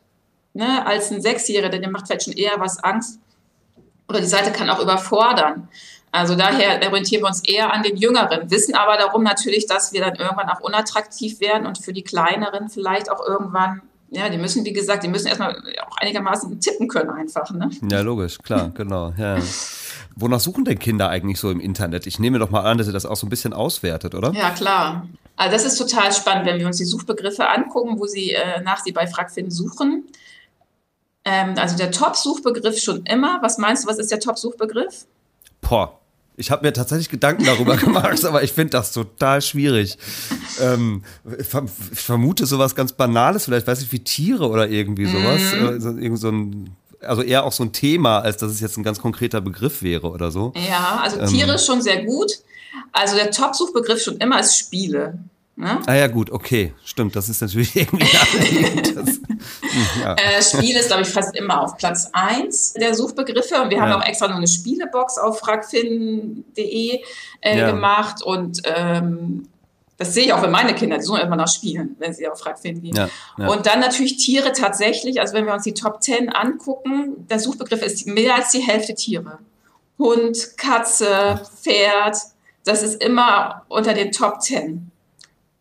ne, 0.53 0.85
als 0.85 1.11
ein 1.11 1.21
Sechsjähriger, 1.21 1.79
der 1.79 1.89
macht 1.89 2.07
vielleicht 2.07 2.23
schon 2.23 2.33
eher 2.33 2.59
was 2.59 2.83
Angst. 2.83 3.19
Oder 4.07 4.19
die 4.19 4.27
Seite 4.27 4.51
kann 4.51 4.69
auch 4.69 4.81
überfordern. 4.81 5.69
Also 6.11 6.35
daher 6.35 6.85
orientieren 6.85 7.23
wir 7.23 7.27
uns 7.27 7.41
eher 7.41 7.71
an 7.71 7.83
den 7.83 7.95
Jüngeren, 7.95 8.51
wissen 8.51 8.75
aber 8.75 8.97
darum 8.97 9.23
natürlich, 9.23 9.65
dass 9.65 9.93
wir 9.93 10.01
dann 10.01 10.15
irgendwann 10.15 10.49
auch 10.49 10.59
unattraktiv 10.59 11.39
werden 11.39 11.65
und 11.65 11.77
für 11.77 11.93
die 11.93 12.03
Kleineren 12.03 12.69
vielleicht 12.69 13.09
auch 13.09 13.25
irgendwann, 13.25 13.81
ja, 14.09 14.27
die 14.27 14.37
müssen, 14.37 14.65
wie 14.65 14.73
gesagt, 14.73 15.03
die 15.03 15.07
müssen 15.07 15.27
erstmal 15.27 15.55
auch 15.87 15.97
einigermaßen 15.97 16.59
tippen 16.59 16.89
können 16.89 17.11
einfach. 17.11 17.49
Ne? 17.51 17.69
Ja, 17.89 18.01
logisch, 18.01 18.39
klar, 18.39 18.71
genau. 18.75 19.13
Ja. 19.17 19.37
Wonach 20.17 20.41
suchen 20.41 20.65
denn 20.65 20.79
Kinder 20.79 21.07
eigentlich 21.07 21.39
so 21.39 21.49
im 21.49 21.61
Internet? 21.61 22.05
Ich 22.05 22.19
nehme 22.19 22.39
doch 22.39 22.49
mal 22.49 22.61
an, 22.61 22.77
dass 22.77 22.87
ihr 22.87 22.93
das 22.93 23.05
auch 23.05 23.15
so 23.15 23.25
ein 23.25 23.29
bisschen 23.29 23.53
auswertet, 23.53 24.13
oder? 24.13 24.33
Ja, 24.33 24.49
klar. 24.49 25.07
Also 25.37 25.53
das 25.53 25.63
ist 25.63 25.77
total 25.77 26.11
spannend, 26.11 26.45
wenn 26.45 26.59
wir 26.59 26.67
uns 26.67 26.77
die 26.77 26.85
Suchbegriffe 26.85 27.47
angucken, 27.47 27.97
wo 27.99 28.05
sie 28.05 28.31
äh, 28.33 28.61
nach 28.61 28.83
sie 28.83 28.91
bei 28.91 29.07
Fragfin 29.07 29.49
suchen. 29.49 30.03
Ähm, 31.23 31.53
also 31.57 31.77
der 31.77 31.91
Top-Suchbegriff 31.91 32.79
schon 32.79 33.05
immer. 33.05 33.39
Was 33.41 33.57
meinst 33.57 33.85
du, 33.85 33.87
was 33.87 33.97
ist 33.97 34.11
der 34.11 34.19
Top-Suchbegriff? 34.19 35.05
Boah, 35.61 36.00
ich 36.41 36.49
habe 36.49 36.65
mir 36.65 36.73
tatsächlich 36.73 37.09
Gedanken 37.09 37.45
darüber 37.45 37.77
gemacht, 37.77 38.25
aber 38.25 38.43
ich 38.43 38.51
finde 38.51 38.71
das 38.71 38.91
total 38.91 39.41
schwierig. 39.41 39.97
Ähm, 40.59 41.03
ich 41.39 41.47
vermute 41.47 42.45
sowas 42.45 42.75
ganz 42.75 42.93
Banales, 42.93 43.45
vielleicht 43.45 43.67
weiß 43.67 43.81
ich 43.81 43.91
wie 43.91 43.99
Tiere 43.99 44.49
oder 44.49 44.67
irgendwie 44.67 45.05
sowas. 45.05 45.41
Mhm. 45.53 45.99
Äh, 45.99 46.03
irgend 46.03 46.19
so 46.19 46.29
ein, 46.29 46.75
also 46.99 47.21
eher 47.21 47.45
auch 47.45 47.51
so 47.51 47.63
ein 47.63 47.71
Thema, 47.71 48.19
als 48.19 48.37
dass 48.37 48.51
es 48.51 48.59
jetzt 48.59 48.77
ein 48.77 48.83
ganz 48.83 48.99
konkreter 48.99 49.39
Begriff 49.39 49.83
wäre 49.83 50.09
oder 50.09 50.31
so. 50.31 50.51
Ja, 50.67 50.99
also 51.01 51.25
Tiere 51.25 51.49
ähm, 51.49 51.55
ist 51.55 51.65
schon 51.65 51.81
sehr 51.81 52.03
gut. 52.03 52.31
Also 52.91 53.15
der 53.15 53.31
Top-Suchbegriff 53.31 54.01
schon 54.01 54.17
immer 54.17 54.39
ist 54.39 54.57
Spiele. 54.57 55.19
Ne? 55.61 55.79
Ah 55.85 55.93
ja, 55.93 56.07
gut, 56.07 56.31
okay, 56.31 56.73
stimmt. 56.83 57.15
Das 57.15 57.29
ist 57.29 57.39
natürlich 57.39 57.75
irgendwie 57.75 58.03
das, 58.95 59.19
ja. 60.01 60.15
äh, 60.15 60.41
Spiel 60.41 60.75
ist, 60.75 60.87
glaube 60.87 61.03
ich, 61.03 61.09
fast 61.09 61.35
immer 61.35 61.61
auf 61.61 61.77
Platz 61.77 62.09
1 62.13 62.73
der 62.73 62.95
Suchbegriffe. 62.95 63.61
Und 63.61 63.69
wir 63.69 63.79
haben 63.79 63.93
auch 63.93 64.03
extra 64.03 64.27
noch 64.27 64.37
eine 64.37 64.47
Spielebox 64.47 65.19
auf 65.19 65.37
fragfin.de 65.37 67.01
äh, 67.41 67.57
ja. 67.59 67.69
gemacht. 67.69 68.23
Und 68.23 68.63
ähm, 68.65 69.47
das 69.97 70.15
sehe 70.15 70.25
ich 70.25 70.33
auch 70.33 70.41
für 70.41 70.49
meine 70.49 70.73
Kinder, 70.73 70.97
die 70.97 71.03
suchen 71.03 71.21
immer 71.21 71.35
nach 71.35 71.47
Spielen, 71.47 71.95
wenn 71.99 72.11
sie 72.11 72.27
auf 72.27 72.39
Fragfin 72.39 72.81
gehen. 72.81 72.95
Ja, 72.95 73.07
ja. 73.37 73.47
Und 73.47 73.67
dann 73.67 73.79
natürlich 73.79 74.17
Tiere 74.17 74.53
tatsächlich. 74.53 75.21
Also 75.21 75.35
wenn 75.35 75.45
wir 75.45 75.53
uns 75.53 75.61
die 75.61 75.75
Top 75.75 76.01
10 76.01 76.29
angucken, 76.29 77.27
der 77.29 77.37
Suchbegriff 77.37 77.83
ist 77.83 78.07
mehr 78.07 78.33
als 78.33 78.49
die 78.49 78.61
Hälfte 78.61 78.95
Tiere. 78.95 79.37
Hund, 79.99 80.57
Katze, 80.57 81.39
Pferd, 81.61 82.17
das 82.63 82.81
ist 82.81 83.03
immer 83.03 83.63
unter 83.67 83.93
den 83.93 84.11
Top 84.11 84.41
10. 84.41 84.90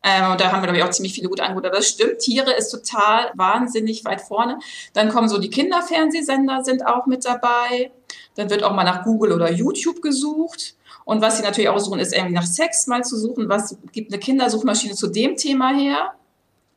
Ähm, 0.02 0.32
und 0.32 0.40
da 0.40 0.50
haben 0.50 0.62
wir, 0.62 0.66
glaube 0.66 0.78
ich, 0.78 0.84
auch 0.84 0.90
ziemlich 0.90 1.12
viele 1.12 1.28
gute 1.28 1.42
Angebote. 1.42 1.68
Aber 1.68 1.76
das 1.76 1.88
stimmt, 1.88 2.18
Tiere 2.20 2.52
ist 2.52 2.70
total 2.70 3.30
wahnsinnig 3.34 4.04
weit 4.04 4.22
vorne. 4.22 4.58
Dann 4.94 5.10
kommen 5.10 5.28
so 5.28 5.38
die 5.38 5.50
Kinderfernsehsender 5.50 6.64
sind 6.64 6.86
auch 6.86 7.06
mit 7.06 7.24
dabei. 7.24 7.90
Dann 8.34 8.48
wird 8.48 8.62
auch 8.62 8.72
mal 8.72 8.84
nach 8.84 9.04
Google 9.04 9.32
oder 9.32 9.50
YouTube 9.50 10.00
gesucht. 10.00 10.74
Und 11.04 11.20
was 11.20 11.36
sie 11.36 11.42
natürlich 11.42 11.68
auch 11.68 11.78
suchen, 11.78 12.00
ist 12.00 12.14
irgendwie 12.14 12.34
nach 12.34 12.46
Sex 12.46 12.86
mal 12.86 13.04
zu 13.04 13.16
suchen. 13.16 13.48
Was 13.48 13.76
gibt 13.92 14.12
eine 14.12 14.20
Kindersuchmaschine 14.20 14.94
zu 14.94 15.08
dem 15.08 15.36
Thema 15.36 15.74
her? 15.74 16.12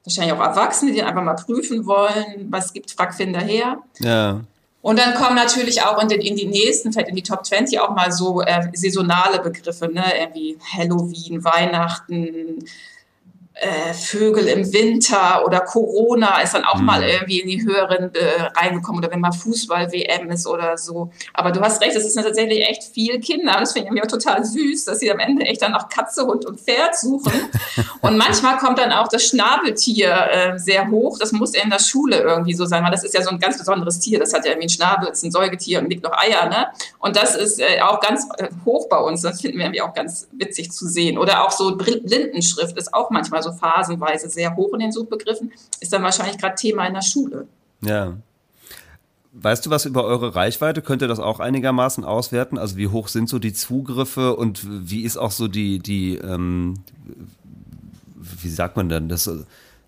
Wahrscheinlich 0.04 0.34
auch 0.34 0.42
Erwachsene, 0.42 0.92
die 0.92 1.02
einfach 1.02 1.24
mal 1.24 1.36
prüfen 1.36 1.86
wollen, 1.86 2.48
was 2.50 2.74
gibt 2.74 2.92
Fragfinder 2.92 3.40
her. 3.40 3.78
Ja. 4.00 4.42
Und 4.82 5.00
dann 5.00 5.14
kommen 5.14 5.36
natürlich 5.36 5.82
auch 5.82 6.02
in, 6.02 6.10
den, 6.10 6.20
in 6.20 6.36
die 6.36 6.46
nächsten, 6.46 6.92
vielleicht 6.92 7.08
in 7.08 7.16
die 7.16 7.24
Top 7.24 7.46
20 7.46 7.80
auch 7.80 7.96
mal 7.96 8.12
so 8.12 8.42
äh, 8.42 8.68
saisonale 8.74 9.40
Begriffe, 9.40 9.88
ne? 9.88 10.04
irgendwie 10.20 10.58
Halloween, 10.78 11.42
Weihnachten, 11.42 12.66
äh, 13.56 13.94
Vögel 13.94 14.48
im 14.48 14.74
Winter 14.74 15.46
oder 15.46 15.60
Corona 15.60 16.42
ist 16.42 16.56
dann 16.56 16.66
auch 16.66 16.80
mhm. 16.80 16.86
mal 16.86 17.04
irgendwie 17.04 17.40
in 17.40 17.48
die 17.48 17.64
höheren 17.64 18.14
äh, 18.16 18.42
reingekommen 18.56 19.04
oder 19.04 19.12
wenn 19.12 19.20
mal 19.20 19.32
Fußball-WM 19.32 20.32
ist 20.32 20.48
oder 20.48 20.76
so. 20.78 21.12
Aber 21.34 21.52
du 21.52 21.62
hast 21.62 21.82
recht, 21.82 21.96
es 21.96 22.04
ist 22.04 22.16
tatsächlich 22.16 22.68
echt 22.68 22.84
viel 22.84 23.20
Kinder. 23.20 23.56
Das 23.60 23.74
finde 23.74 23.90
ich 23.90 23.94
mir 23.94 24.04
auch 24.04 24.08
total 24.08 24.44
süß, 24.44 24.86
dass 24.86 25.00
sie 25.00 25.12
am 25.12 25.20
Ende 25.20 25.46
echt 25.46 25.62
dann 25.62 25.72
nach 25.72 25.88
Katze, 25.88 26.26
Hund 26.26 26.46
und 26.46 26.60
Pferd 26.60 26.98
suchen. 26.98 27.32
und 28.02 28.18
manchmal 28.18 28.58
kommt 28.58 28.80
dann 28.80 28.92
auch 28.92 29.08
das 29.08 29.24
Schnabeltier 29.24 30.16
äh, 30.32 30.60
sehr 30.60 30.90
hoch. 30.90 31.20
Das 31.20 31.32
muss 31.32 31.54
in 31.54 31.70
der 31.70 31.80
Schule 31.80 32.22
irgendwie 32.22 32.56
so 32.56 32.66
sein, 32.66 32.84
weil 32.84 32.92
das 32.92 33.04
ist 33.04 33.14
ja 33.14 33.22
so 33.22 33.30
ein 33.30 33.40
ganz 33.40 33.60
besonderes 33.60 34.00
Tier. 34.00 34.18
Das 34.18 34.34
hat 34.34 34.46
ja 34.46 34.52
irgendwie 34.52 34.64
einen 34.64 34.70
Schnabel, 34.70 35.10
ist 35.10 35.24
ein 35.24 35.32
Säugetier 35.32 35.80
und 35.80 35.90
legt 35.90 36.04
noch 36.04 36.14
Eier. 36.14 36.50
Ne? 36.50 36.68
Und 36.98 37.16
das 37.16 37.36
ist 37.36 37.60
äh, 37.60 37.82
auch 37.82 38.00
ganz 38.00 38.28
äh, 38.38 38.48
hoch 38.66 38.90
bei 38.90 38.98
uns. 38.98 39.22
Das 39.22 39.42
finden 39.42 39.60
wir 39.60 39.66
irgendwie 39.66 39.82
auch 39.82 39.94
ganz 39.94 40.28
witzig 40.32 40.72
zu 40.72 40.88
sehen. 40.88 41.20
Oder 41.20 41.46
auch 41.46 41.52
so 41.52 41.76
Blindenschrift 41.76 42.76
ist 42.78 42.94
auch 42.96 43.12
manchmal 43.12 43.43
so 43.44 43.52
phasenweise 43.52 44.30
sehr 44.30 44.56
hoch 44.56 44.74
in 44.74 44.80
den 44.80 44.92
Suchbegriffen, 44.92 45.52
ist 45.80 45.94
dann 45.94 46.04
wahrscheinlich 46.04 46.38
gerade 46.38 46.56
Thema 46.56 46.88
in 46.88 46.94
der 46.94 47.02
Schule. 47.02 47.48
Ja. 47.82 48.14
Weißt 49.34 49.66
du 49.66 49.70
was 49.70 49.86
über 49.86 50.04
eure 50.04 50.36
Reichweite? 50.36 50.82
Könnt 50.82 51.02
ihr 51.02 51.08
das 51.08 51.20
auch 51.20 51.40
einigermaßen 51.40 52.06
auswerten? 52.06 52.58
Also 52.58 52.78
wie 52.78 52.88
hoch 52.88 53.08
sind 53.08 53.28
so 53.28 53.40
die 53.40 53.54
Zugriffe 53.54 54.36
und 54.36 54.62
wie 54.64 55.02
ist 55.02 55.18
auch 55.18 55.32
so 55.32 55.48
die, 55.48 55.80
die 55.80 56.16
ähm, 56.18 56.76
wie 58.16 58.50
sagt 58.50 58.78
man 58.78 58.90
denn, 58.90 59.10
das 59.10 59.30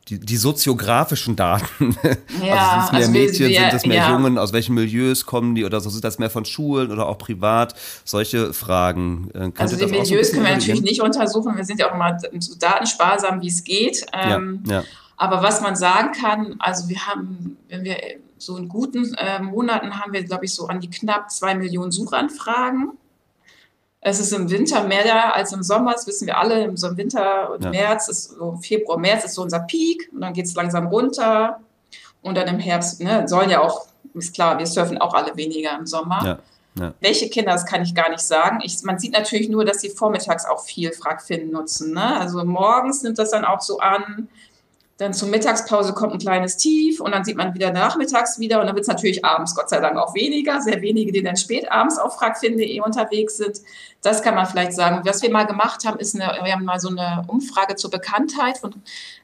die, 0.08 0.20
die 0.20 0.38
soziografischen 0.38 1.36
Daten. 1.36 1.97
Ja, 2.43 2.88
also 2.91 2.91
sind 2.91 2.91
es 2.91 2.91
mehr 2.91 2.99
also 2.99 3.12
Mädchen, 3.12 3.49
wir, 3.49 3.60
sind 3.60 3.74
es 3.74 3.86
mehr 3.86 3.97
ja. 3.97 4.12
Jungen, 4.12 4.38
aus 4.38 4.53
welchen 4.53 4.76
Milieus 4.76 5.26
kommen 5.26 5.56
die 5.56 5.66
oder 5.66 5.80
so, 5.80 5.89
sind 5.89 6.03
das 6.03 6.20
mehr 6.20 6.30
von 6.30 6.45
Schulen 6.45 6.91
oder 6.91 7.08
auch 7.08 7.18
privat? 7.18 7.76
Solche 8.03 8.53
Fragen. 8.53 9.30
Äh, 9.34 9.51
also 9.58 9.76
die 9.76 9.86
Milieus 9.86 10.28
so 10.28 10.34
können 10.34 10.45
wir 10.45 10.53
natürlich 10.53 10.82
nicht 10.82 11.01
untersuchen. 11.01 11.56
Wir 11.56 11.64
sind 11.64 11.80
ja 11.80 11.89
auch 11.89 11.95
immer 11.95 12.18
so 12.39 12.56
datensparsam, 12.56 13.41
wie 13.41 13.47
es 13.47 13.64
geht. 13.64 14.06
Ähm, 14.14 14.64
ja, 14.68 14.80
ja. 14.80 14.84
Aber 15.18 15.41
was 15.41 15.62
man 15.62 15.76
sagen 15.76 16.12
kann, 16.12 16.56
also 16.60 16.89
wir 16.89 17.08
haben, 17.08 17.58
wenn 17.70 17.84
wir 17.84 17.97
so 18.38 18.58
in 18.58 18.68
guten 18.68 19.14
äh, 19.16 19.41
Monaten 19.41 19.99
haben 19.99 20.14
wir, 20.14 20.24
glaube 20.24 20.45
ich, 20.45 20.53
so 20.53 20.68
an 20.68 20.82
die 20.82 20.89
knapp 20.89 21.32
zwei 21.32 21.56
Millionen 21.56 21.91
Suchanfragen. 21.91 22.91
Es 24.08 24.20
ist 24.20 24.32
im 24.34 24.51
Winter 24.51 24.84
mehr 24.84 25.03
da 25.03 25.32
als 25.32 25.51
im 25.51 25.64
Sommer, 25.64 25.93
das 25.93 26.06
wissen 26.06 26.28
wir 26.28 26.38
alle. 26.38 26.64
Im 26.64 26.80
Winter 26.80 27.51
und 27.51 27.64
ja. 27.64 27.72
März 27.72 28.08
ist 28.08 28.38
so 28.38 28.60
Februar, 28.62 28.99
März 28.99 29.26
ist 29.26 29.34
so 29.34 29.41
unser 29.41 29.62
Peak 29.62 30.10
und 30.14 30.22
dann 30.22 30.32
geht 30.32 30.45
es 30.45 30.53
langsam 30.53 30.86
runter. 30.86 31.60
Und 32.22 32.38
dann 32.38 32.47
im 32.47 32.60
Herbst, 32.60 33.01
ne, 33.01 33.28
sollen 33.28 33.49
ja 33.49 33.62
auch, 33.62 33.88
ist 34.14 34.36
klar, 34.36 34.60
wir 34.60 34.68
surfen 34.68 34.99
auch 34.99 35.16
alle 35.16 35.36
weniger 35.36 35.76
im 35.76 35.88
Sommer. 35.88 36.24
Ja. 36.24 36.39
Ja. 36.80 36.93
Welche 36.99 37.30
Kinder, 37.30 37.53
das 37.53 37.66
kann 37.66 37.82
ich 37.82 37.95
gar 37.95 38.12
nicht 38.12 38.22
sagen. 38.22 38.60
Ich, 38.62 38.84
man 38.84 38.99
sieht 38.99 39.14
natürlich 39.14 39.49
nur, 39.49 39.66
dass 39.66 39.82
sie 39.82 39.89
vormittags 39.89 40.45
auch 40.45 40.64
viel 40.64 40.91
Fragfinden 40.91 41.49
nutzen. 41.51 41.93
Ne? 41.93 42.20
Also 42.20 42.43
morgens 42.45 43.01
nimmt 43.01 43.18
das 43.18 43.32
dann 43.32 43.43
auch 43.43 43.62
so 43.62 43.80
an. 43.80 44.28
Dann 44.97 45.13
zur 45.13 45.27
Mittagspause 45.27 45.93
kommt 45.93 46.13
ein 46.13 46.19
kleines 46.19 46.55
Tief 46.55 47.01
und 47.01 47.11
dann 47.11 47.25
sieht 47.25 47.35
man 47.35 47.53
wieder 47.53 47.71
nachmittags 47.71 48.39
wieder 48.39 48.61
und 48.61 48.67
dann 48.67 48.75
wird 48.75 48.83
es 48.83 48.87
natürlich 48.87 49.25
abends 49.25 49.53
Gott 49.53 49.69
sei 49.69 49.81
Dank 49.81 49.97
auch 49.97 50.15
weniger. 50.15 50.61
Sehr 50.61 50.81
wenige, 50.81 51.11
die 51.11 51.21
dann 51.21 51.35
spät 51.35 51.69
abends 51.69 51.97
auf 51.97 52.15
fragfin.de 52.15 52.79
unterwegs 52.79 53.35
sind. 53.35 53.59
Das 54.01 54.21
kann 54.21 54.35
man 54.35 54.45
vielleicht 54.45 54.71
sagen. 54.71 55.01
Was 55.03 55.21
wir 55.21 55.29
mal 55.31 55.47
gemacht 55.47 55.83
haben, 55.85 55.99
ist 55.99 56.15
eine, 56.15 56.39
wir 56.43 56.53
haben 56.53 56.63
mal 56.63 56.79
so 56.79 56.87
eine 56.87 57.25
Umfrage 57.27 57.75
zur 57.75 57.91
Bekanntheit 57.91 58.57
von 58.57 58.73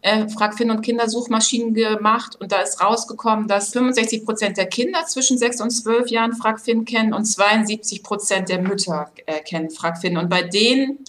äh, 0.02 0.28
Fragfin 0.28 0.72
und 0.72 0.82
Kindersuchmaschinen 0.82 1.74
gemacht 1.74 2.36
und 2.42 2.52
da 2.52 2.58
ist 2.58 2.82
rausgekommen, 2.82 3.48
dass 3.48 3.72
65 3.72 4.26
Prozent 4.26 4.58
der 4.58 4.66
Kinder 4.66 5.06
zwischen 5.06 5.38
6 5.38 5.62
und 5.62 5.70
12 5.70 6.10
Jahren 6.10 6.34
Fragfin 6.34 6.84
kennen 6.84 7.14
und 7.14 7.24
72 7.24 8.04
Prozent 8.04 8.50
der 8.50 8.62
Mütter 8.62 9.10
äh, 9.26 9.40
kennen 9.40 9.70
Fragfin. 9.70 10.18
Und 10.18 10.30
bei 10.30 10.44
denen 10.44 11.06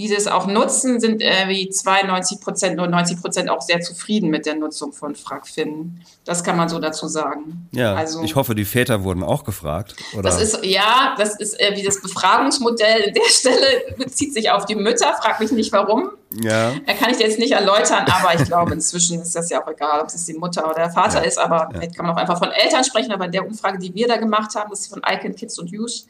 die 0.00 0.08
das 0.08 0.26
auch 0.28 0.46
nutzen, 0.46 0.98
sind 0.98 1.20
äh, 1.20 1.46
wie 1.48 1.68
92 1.68 2.40
Prozent, 2.40 2.76
nur 2.76 2.86
90 2.86 3.20
Prozent 3.20 3.50
auch 3.50 3.60
sehr 3.60 3.80
zufrieden 3.80 4.30
mit 4.30 4.46
der 4.46 4.54
Nutzung 4.54 4.94
von 4.94 5.14
Fragfin. 5.14 6.00
Das 6.24 6.42
kann 6.42 6.56
man 6.56 6.70
so 6.70 6.78
dazu 6.78 7.06
sagen. 7.06 7.68
Ja, 7.72 7.94
also, 7.94 8.22
ich 8.22 8.34
hoffe, 8.34 8.54
die 8.54 8.64
Väter 8.64 9.04
wurden 9.04 9.22
auch 9.22 9.44
gefragt. 9.44 9.96
Oder? 10.14 10.22
Das 10.22 10.40
ist, 10.40 10.64
ja, 10.64 11.14
das 11.18 11.38
ist 11.38 11.60
äh, 11.60 11.76
wie 11.76 11.82
das 11.82 12.00
Befragungsmodell 12.00 13.08
an 13.08 13.14
der 13.14 13.24
Stelle 13.28 13.94
bezieht 13.98 14.32
sich 14.32 14.50
auf 14.50 14.64
die 14.64 14.74
Mütter. 14.74 15.14
Frag 15.20 15.38
mich 15.38 15.52
nicht 15.52 15.70
warum. 15.70 16.12
Ja. 16.42 16.72
Da 16.86 16.94
kann 16.94 17.10
ich 17.10 17.18
dir 17.18 17.26
jetzt 17.26 17.38
nicht 17.38 17.52
erläutern, 17.52 18.06
aber 18.06 18.40
ich 18.40 18.46
glaube, 18.46 18.72
inzwischen 18.72 19.20
ist 19.20 19.36
das 19.36 19.50
ja 19.50 19.62
auch 19.62 19.68
egal, 19.68 20.00
ob 20.00 20.06
es 20.06 20.24
die 20.24 20.32
Mutter 20.32 20.64
oder 20.64 20.76
der 20.76 20.90
Vater 20.90 21.20
ja. 21.20 21.26
ist. 21.26 21.38
Aber 21.38 21.56
ja. 21.56 21.68
vielleicht 21.72 21.94
kann 21.94 22.06
man 22.06 22.14
auch 22.14 22.20
einfach 22.20 22.38
von 22.38 22.50
Eltern 22.50 22.84
sprechen. 22.84 23.12
Aber 23.12 23.26
in 23.26 23.32
der 23.32 23.46
Umfrage, 23.46 23.78
die 23.78 23.94
wir 23.94 24.08
da 24.08 24.16
gemacht 24.16 24.54
haben, 24.54 24.70
das 24.70 24.80
ist 24.80 24.86
von 24.88 25.02
Icon 25.06 25.34
Kids 25.34 25.58
und 25.58 25.70
Youth, 25.70 26.06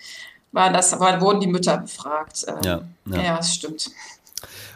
war 0.53 0.73
das, 0.73 0.99
war, 0.99 1.21
wurden 1.21 1.41
die 1.41 1.47
Mütter 1.47 1.79
befragt. 1.79 2.45
Ähm, 2.49 2.55
ja, 2.65 2.81
ja. 3.07 3.23
ja, 3.23 3.37
das 3.37 3.55
stimmt. 3.55 3.91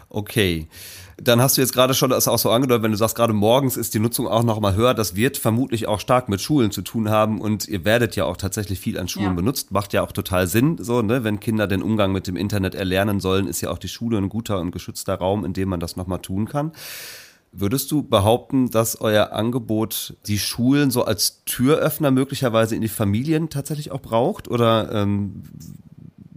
Okay. 0.09 0.69
Dann 1.17 1.41
hast 1.41 1.57
du 1.57 1.61
jetzt 1.61 1.73
gerade 1.73 1.95
schon 1.95 2.11
das 2.11 2.27
auch 2.27 2.39
so 2.39 2.51
angedeutet, 2.51 2.83
wenn 2.83 2.91
du 2.91 2.97
sagst, 2.97 3.15
gerade 3.15 3.33
morgens 3.33 3.77
ist 3.77 3.95
die 3.95 4.01
Nutzung 4.01 4.27
auch 4.27 4.43
noch 4.43 4.59
mal 4.59 4.75
höher. 4.75 4.95
Das 4.95 5.15
wird 5.15 5.37
vermutlich 5.37 5.87
auch 5.87 6.01
stark 6.01 6.29
mit 6.29 6.41
Schulen 6.41 6.73
zu 6.73 6.83
tun 6.83 7.09
haben 7.09 7.41
und 7.41 7.69
ihr 7.69 7.85
werdet 7.85 8.17
ja 8.17 8.25
auch 8.25 8.37
tatsächlich 8.37 8.81
viel 8.81 8.99
an 8.99 9.07
Schulen 9.07 9.29
ja. 9.29 9.33
benutzt. 9.33 9.71
Macht 9.71 9.93
ja 9.93 10.03
auch 10.03 10.11
total 10.13 10.49
Sinn, 10.49 10.77
so, 10.81 11.03
ne? 11.03 11.23
Wenn 11.23 11.39
Kinder 11.39 11.69
den 11.69 11.83
Umgang 11.83 12.11
mit 12.13 12.27
dem 12.27 12.37
Internet 12.37 12.75
erlernen 12.75 13.21
sollen, 13.21 13.47
ist 13.47 13.61
ja 13.61 13.71
auch 13.71 13.79
die 13.79 13.89
Schule 13.89 14.19
ein 14.19 14.29
guter 14.29 14.59
und 14.59 14.73
geschützter 14.73 15.15
Raum, 15.15 15.45
in 15.45 15.53
dem 15.53 15.69
man 15.69 15.79
das 15.79 15.95
noch 15.95 16.09
mal 16.09 16.19
tun 16.19 16.49
kann. 16.49 16.73
Würdest 17.57 17.93
du 17.93 18.03
behaupten, 18.03 18.71
dass 18.71 19.01
euer 19.01 19.33
Angebot 19.33 20.17
die 20.27 20.41
Schulen 20.41 20.91
so 20.91 21.05
als 21.05 21.45
Türöffner 21.45 22.11
möglicherweise 22.11 22.75
in 22.75 22.81
die 22.81 22.89
Familien 22.89 23.49
tatsächlich 23.49 23.93
auch 23.93 24.01
braucht? 24.01 24.49
Oder 24.49 24.91
ähm, 24.93 25.45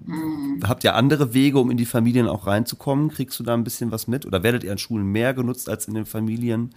mhm. 0.06 0.60
habt 0.68 0.84
ihr 0.84 0.94
andere 0.94 1.34
Wege, 1.34 1.58
um 1.58 1.72
in 1.72 1.78
die 1.78 1.86
Familien 1.86 2.28
auch 2.28 2.46
reinzukommen? 2.46 3.10
Kriegst 3.10 3.40
du 3.40 3.44
da 3.44 3.56
ein 3.56 3.64
bisschen 3.64 3.92
was 3.92 4.08
mit? 4.08 4.28
Oder 4.28 4.44
werdet 4.44 4.64
ihr 4.64 4.72
an 4.72 4.78
Schulen 4.78 5.08
mehr 5.08 5.34
genutzt 5.34 5.70
als 5.70 5.88
in 5.88 5.96
den 5.96 6.06
Familien? 6.06 6.76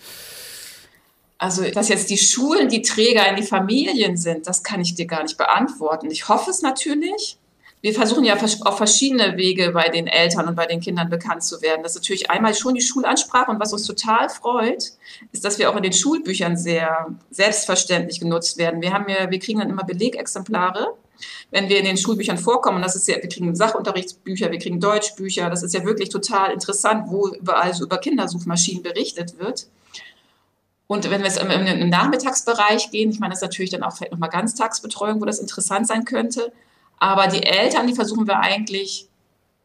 Also, 1.37 1.63
dass 1.71 1.89
jetzt 1.89 2.09
die 2.09 2.19
Schulen 2.19 2.69
die 2.69 2.83
Träger 2.83 3.29
in 3.29 3.37
die 3.37 3.43
Familien 3.43 4.17
sind, 4.17 4.47
das 4.47 4.63
kann 4.63 4.81
ich 4.81 4.95
dir 4.95 5.07
gar 5.07 5.23
nicht 5.23 5.37
beantworten. 5.37 6.11
Ich 6.11 6.29
hoffe 6.29 6.51
es 6.51 6.63
natürlich 6.63 7.39
wir 7.83 7.95
versuchen 7.95 8.25
ja 8.25 8.37
auf 8.37 8.77
verschiedene 8.77 9.39
Wege 9.39 9.71
bei 9.73 9.89
den 9.89 10.07
Eltern 10.07 10.49
und 10.49 10.55
bei 10.55 10.67
den 10.67 10.81
Kindern 10.81 11.09
bekannt 11.09 11.43
zu 11.43 11.63
werden. 11.63 11.83
Das 11.83 11.93
ist 11.93 12.03
natürlich 12.03 12.31
einmal 12.31 12.55
schon 12.55 12.75
die 12.75 12.83
Schulansprache 12.83 13.51
und 13.51 13.59
was 13.59 13.73
uns 13.73 13.87
total 13.87 14.29
freut, 14.29 14.93
ist, 15.33 15.45
dass 15.45 15.59
wir 15.59 15.71
auch 15.71 15.77
in 15.77 15.83
den 15.83 15.95
Schulbüchern 15.95 16.59
sehr 16.59 17.07
selbstverständlich 17.31 18.21
genutzt 18.21 18.59
werden. 18.59 18.83
Wir 18.83 18.93
haben 18.93 19.09
ja, 19.09 19.31
wir 19.31 19.39
kriegen 19.39 19.61
dann 19.61 19.71
immer 19.71 19.85
Belegexemplare, 19.85 20.95
wenn 21.51 21.71
wir 21.71 21.79
in 21.79 21.87
den 21.87 21.97
Schulbüchern 21.97 22.37
vorkommen. 22.37 22.83
Das 22.83 22.97
ist 22.97 23.09
ja, 23.09 23.17
wir 23.17 23.29
kriegen 23.31 23.55
Sachunterrichtsbücher, 23.55 24.51
wir 24.51 24.59
kriegen 24.59 24.79
Deutschbücher. 24.79 25.49
Das 25.49 25.63
ist 25.63 25.73
ja 25.73 25.83
wirklich 25.83 26.11
total 26.11 26.53
interessant, 26.53 27.05
wo 27.09 27.29
überall 27.29 27.73
so 27.73 27.85
über 27.85 27.97
Kindersuchmaschinen 27.97 28.83
berichtet 28.83 29.39
wird. 29.39 29.69
Und 30.87 31.09
wenn 31.09 31.23
wir 31.23 31.41
im, 31.41 31.67
im 31.67 31.89
Nachmittagsbereich 31.89 32.91
gehen, 32.91 33.11
ich 33.11 33.21
meine, 33.21 33.31
das 33.31 33.39
ist 33.39 33.49
natürlich 33.49 33.71
dann 33.71 33.85
auch 33.85 33.97
vielleicht 33.97 34.13
nochmal 34.13 34.29
Ganztagsbetreuung, 34.29 35.21
wo 35.21 35.25
das 35.25 35.39
interessant 35.39 35.87
sein 35.87 36.05
könnte. 36.05 36.53
Aber 37.01 37.27
die 37.27 37.43
Eltern, 37.43 37.89
die 37.89 37.95
versuchen 37.95 38.29
wir 38.29 38.39
eigentlich 38.39 39.09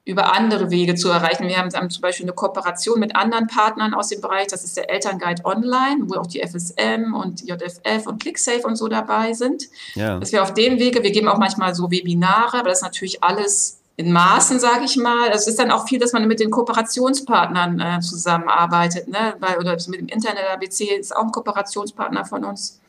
über 0.06 0.34
andere 0.34 0.70
Wege 0.70 0.94
zu 0.96 1.10
erreichen. 1.10 1.48
Wir 1.48 1.58
haben 1.58 1.72
zum 1.90 2.02
Beispiel 2.02 2.26
eine 2.26 2.34
Kooperation 2.34 3.00
mit 3.00 3.16
anderen 3.16 3.48
Partnern 3.48 3.96
aus 3.96 4.10
dem 4.10 4.22
Bereich. 4.22 4.48
Das 4.48 4.64
ist 4.64 4.78
der 4.78 4.90
Elternguide 4.90 5.44
Online, 5.44 6.04
wo 6.06 6.16
auch 6.16 6.28
die 6.28 6.42
FSM 6.42 7.14
und 7.16 7.42
JFF 7.42 8.06
und 8.06 8.22
ClickSafe 8.22 8.66
und 8.66 8.76
so 8.76 8.88
dabei 8.88 9.34
sind. 9.34 9.64
Ja. 9.96 10.20
Dass 10.20 10.32
wir 10.32 10.44
auf 10.44 10.54
dem 10.54 10.80
Wege, 10.80 11.02
wir 11.02 11.12
geben 11.12 11.28
auch 11.28 11.40
manchmal 11.40 11.74
so 11.74 11.90
Webinare, 11.90 12.60
aber 12.60 12.70
das 12.70 12.80
ist 12.80 12.84
natürlich 12.84 13.24
alles 13.24 13.80
in 13.98 14.12
Maßen, 14.12 14.60
sage 14.60 14.86
ich 14.86 14.96
mal. 14.96 15.30
Es 15.32 15.48
ist 15.48 15.58
dann 15.58 15.72
auch 15.72 15.88
viel, 15.88 16.00
dass 16.00 16.14
man 16.14 16.28
mit 16.28 16.40
den 16.40 16.52
Kooperationspartnern 16.52 17.80
äh, 17.80 18.00
zusammenarbeitet. 18.00 19.08
Ne? 19.08 19.36
Weil, 19.40 19.58
oder 19.58 19.72
mit 19.88 20.00
dem 20.00 20.08
Internet 20.08 20.44
ABC 20.54 20.86
ist 21.00 21.16
auch 21.16 21.24
ein 21.24 21.32
Kooperationspartner 21.32 22.26
von 22.26 22.44
uns. 22.44 22.80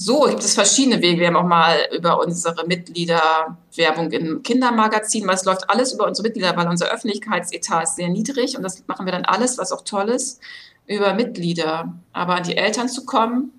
So 0.00 0.20
gibt 0.28 0.44
es 0.44 0.54
verschiedene 0.54 1.02
Wege. 1.02 1.18
Wir 1.18 1.26
haben 1.26 1.36
auch 1.36 1.42
mal 1.42 1.76
über 1.90 2.20
unsere 2.20 2.64
Mitglieder 2.68 3.58
Werbung 3.74 4.12
im 4.12 4.44
Kindermagazin, 4.44 5.26
weil 5.26 5.34
es 5.34 5.44
läuft 5.44 5.68
alles 5.68 5.92
über 5.92 6.06
unsere 6.06 6.28
Mitglieder, 6.28 6.56
weil 6.56 6.68
unser 6.68 6.86
Öffentlichkeitsetat 6.86 7.82
ist 7.82 7.96
sehr 7.96 8.08
niedrig 8.08 8.56
und 8.56 8.62
das 8.62 8.84
machen 8.86 9.06
wir 9.06 9.12
dann 9.12 9.24
alles, 9.24 9.58
was 9.58 9.72
auch 9.72 9.82
toll 9.82 10.08
ist, 10.10 10.40
über 10.86 11.14
Mitglieder. 11.14 11.92
Aber 12.12 12.36
an 12.36 12.44
die 12.44 12.56
Eltern 12.56 12.88
zu 12.88 13.06
kommen, 13.06 13.50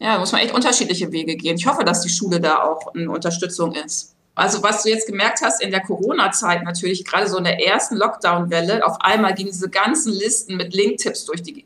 ja, 0.00 0.18
muss 0.18 0.32
man 0.32 0.40
echt 0.40 0.52
unterschiedliche 0.52 1.12
Wege 1.12 1.36
gehen. 1.36 1.56
Ich 1.56 1.68
hoffe, 1.68 1.84
dass 1.84 2.00
die 2.00 2.08
Schule 2.08 2.40
da 2.40 2.64
auch 2.64 2.92
eine 2.92 3.08
Unterstützung 3.08 3.72
ist. 3.72 4.15
Also 4.36 4.62
was 4.62 4.82
du 4.82 4.90
jetzt 4.90 5.06
gemerkt 5.06 5.40
hast 5.42 5.62
in 5.62 5.70
der 5.70 5.80
Corona-Zeit 5.80 6.62
natürlich, 6.62 7.06
gerade 7.06 7.26
so 7.26 7.38
in 7.38 7.44
der 7.44 7.66
ersten 7.66 7.96
Lockdown-Welle, 7.96 8.86
auf 8.86 9.00
einmal 9.00 9.34
gingen 9.34 9.50
diese 9.50 9.70
ganzen 9.70 10.12
Listen 10.12 10.56
mit 10.56 10.74
Link-Tipps 10.74 11.24
durch 11.24 11.42
die, 11.42 11.64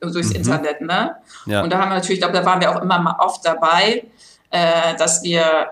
durchs 0.00 0.28
mhm. 0.28 0.36
Internet. 0.36 0.82
Ne? 0.82 1.16
Ja. 1.46 1.62
Und 1.62 1.72
da 1.72 1.78
haben 1.78 1.88
wir 1.88 1.94
natürlich, 1.94 2.18
ich 2.18 2.20
glaube, 2.20 2.34
da 2.34 2.44
waren 2.44 2.60
wir 2.60 2.70
auch 2.70 2.82
immer 2.82 2.98
mal 2.98 3.16
oft 3.18 3.44
dabei, 3.46 4.04
äh, 4.50 4.94
dass 4.96 5.22
wir 5.22 5.70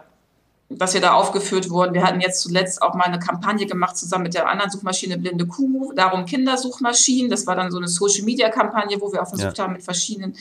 dass 0.73 0.95
wir 0.95 1.01
da 1.01 1.15
aufgeführt 1.15 1.69
wurden. 1.69 1.95
Wir 1.95 2.05
hatten 2.05 2.21
jetzt 2.21 2.43
zuletzt 2.43 2.81
auch 2.81 2.95
mal 2.95 3.07
eine 3.07 3.19
Kampagne 3.19 3.67
gemacht 3.67 3.97
zusammen 3.97 4.23
mit 4.23 4.35
der 4.35 4.49
anderen 4.49 4.71
Suchmaschine 4.71 5.19
Blinde 5.19 5.45
Kuh, 5.45 5.93
darum 5.95 6.27
Kindersuchmaschinen. 6.27 7.29
Das 7.29 7.45
war 7.49 7.57
dann 7.57 7.73
so 7.73 7.79
eine 7.79 7.89
Social-Media-Kampagne, 7.89 9.01
wo 9.01 9.13
wir 9.13 9.21
auch 9.21 9.29
versucht 9.29 9.59
ja. 9.59 9.65
haben, 9.65 9.73
mit 9.73 9.83
verschiedenen 9.83 10.37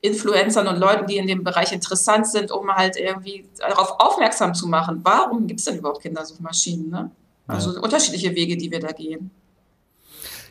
Influencern 0.00 0.68
und 0.68 0.78
Leuten, 0.78 1.06
die 1.06 1.16
in 1.16 1.26
dem 1.26 1.42
Bereich 1.42 1.72
interessant 1.72 2.26
sind, 2.28 2.52
um 2.52 2.70
halt 2.72 2.96
irgendwie 2.96 3.44
darauf 3.58 3.98
aufmerksam 3.98 4.54
zu 4.54 4.68
machen. 4.68 5.00
Warum 5.02 5.46
gibt 5.46 5.60
es 5.60 5.66
denn 5.66 5.78
überhaupt 5.78 6.02
Kindersuchmaschinen? 6.02 6.90
Ne? 6.90 7.10
Also 7.48 7.74
ja. 7.74 7.80
unterschiedliche 7.80 8.34
Wege, 8.34 8.56
die 8.56 8.70
wir 8.70 8.80
da 8.80 8.92
gehen. 8.92 9.30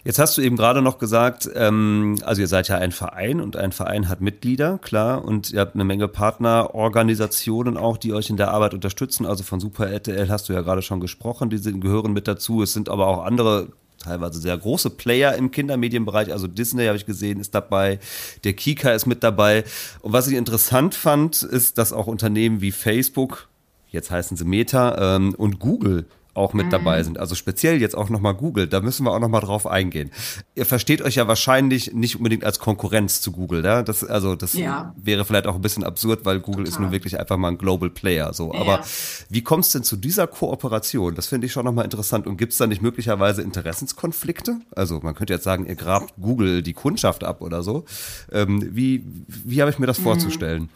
Jetzt 0.04 0.20
hast 0.20 0.38
du 0.38 0.42
eben 0.42 0.56
gerade 0.56 0.82
noch 0.82 1.00
gesagt, 1.00 1.50
ähm, 1.54 2.18
also 2.24 2.42
ihr 2.42 2.48
seid 2.48 2.68
ja 2.70 2.78
ein 2.78 2.92
Verein 2.92 3.42
und 3.42 3.58
ein 3.58 3.72
Verein 3.72 4.08
hat 4.08 4.22
Mitglieder, 4.22 4.78
klar, 4.78 5.26
und 5.26 5.52
ihr 5.52 5.60
habt 5.60 5.76
eine 5.76 5.84
Menge 5.84 6.08
Partnerorganisationen 6.08 7.76
auch, 7.76 7.98
die 7.98 8.14
euch 8.14 8.30
in 8.30 8.38
der 8.38 8.52
Arbeit 8.52 8.74
unterstützen. 8.74 9.26
Also 9.26 9.44
von 9.44 9.60
Super 9.60 9.90
RTL 9.90 10.30
hast 10.30 10.48
du 10.48 10.54
ja 10.54 10.62
gerade 10.62 10.82
schon 10.82 11.02
gesprochen, 11.02 11.50
die 11.50 11.58
sind, 11.58 11.82
gehören 11.82 12.14
mit 12.14 12.28
dazu. 12.28 12.64
Es 12.64 12.74
sind 12.74 12.90
aber 12.90 13.08
auch 13.08 13.26
andere 13.26 13.70
teilweise 13.98 14.40
sehr 14.40 14.58
große 14.58 14.92
Player 14.92 15.36
im 15.36 15.52
Kindermedienbereich. 15.52 16.32
Also 16.32 16.48
Disney 16.48 16.86
habe 16.86 16.98
ich 16.98 17.06
gesehen, 17.06 17.40
ist 17.40 17.56
dabei, 17.56 18.00
der 18.44 18.54
Kika 18.54 18.92
ist 18.92 19.06
mit 19.06 19.24
dabei. 19.24 19.64
Und 20.02 20.14
was 20.14 20.28
ich 20.28 20.36
interessant 20.36 20.96
fand, 20.96 21.44
ist, 21.44 21.78
dass 21.78 21.94
auch 21.94 22.08
Unternehmen 22.08 22.62
wie 22.62 22.72
Facebook, 22.72 23.48
jetzt 23.90 24.12
heißen 24.12 24.38
sie 24.38 24.46
Meta, 24.46 25.16
ähm, 25.16 25.34
und 25.36 25.60
Google 25.60 26.06
auch 26.38 26.54
mit 26.54 26.68
mhm. 26.68 26.72
dabei 26.72 27.04
sind. 27.04 27.20
Also 27.20 27.36
speziell 27.36 27.82
jetzt 27.82 27.96
auch 27.96 28.10
nochmal 28.10 28.36
Google, 28.36 28.68
da 28.68 28.80
müssen 28.80 29.06
wir 29.06 29.12
auch 29.12 29.20
nochmal 29.20 29.42
drauf 29.42 29.68
eingehen. 29.68 30.12
Ihr 30.56 30.66
versteht 30.66 31.02
euch 31.02 31.16
ja 31.16 31.28
wahrscheinlich 31.28 31.94
nicht 31.94 32.16
unbedingt 32.16 32.44
als 32.44 32.60
Konkurrenz 32.60 33.22
zu 33.22 33.32
Google, 33.32 33.66
ja? 33.66 33.84
Das, 33.84 34.04
also 34.04 34.36
das 34.36 34.54
ja. 34.54 34.94
wäre 34.98 35.26
vielleicht 35.26 35.48
auch 35.48 35.56
ein 35.56 35.62
bisschen 35.62 35.84
absurd, 35.84 36.26
weil 36.26 36.40
Google 36.40 36.66
Total. 36.66 36.74
ist 36.74 36.80
nun 36.80 36.92
wirklich 36.92 37.20
einfach 37.20 37.38
mal 37.38 37.50
ein 37.50 37.58
Global 37.58 37.90
Player. 37.90 38.34
So. 38.34 38.54
Ja. 38.54 38.60
Aber 38.60 38.82
wie 39.30 39.42
kommt 39.42 39.66
es 39.66 39.72
denn 39.72 39.84
zu 39.84 39.96
dieser 39.98 40.28
Kooperation? 40.28 41.16
Das 41.16 41.28
finde 41.28 41.48
ich 41.48 41.54
schon 41.54 41.66
nochmal 41.66 41.86
interessant. 41.86 42.28
Und 42.28 42.38
gibt 42.38 42.54
es 42.54 42.58
da 42.58 42.68
nicht 42.68 42.82
möglicherweise 42.82 43.42
Interessenskonflikte? 43.42 44.60
Also 44.76 45.00
man 45.02 45.16
könnte 45.16 45.34
jetzt 45.34 45.44
sagen, 45.44 45.66
ihr 45.66 45.76
grabt 45.76 46.14
Google 46.22 46.62
die 46.62 46.74
Kundschaft 46.74 47.24
ab 47.24 47.42
oder 47.42 47.64
so. 47.64 47.86
Ähm, 48.32 48.70
wie 48.76 49.04
wie 49.28 49.62
habe 49.62 49.72
ich 49.72 49.80
mir 49.80 49.88
das 49.88 50.00
mhm. 50.00 50.04
vorzustellen? 50.04 50.70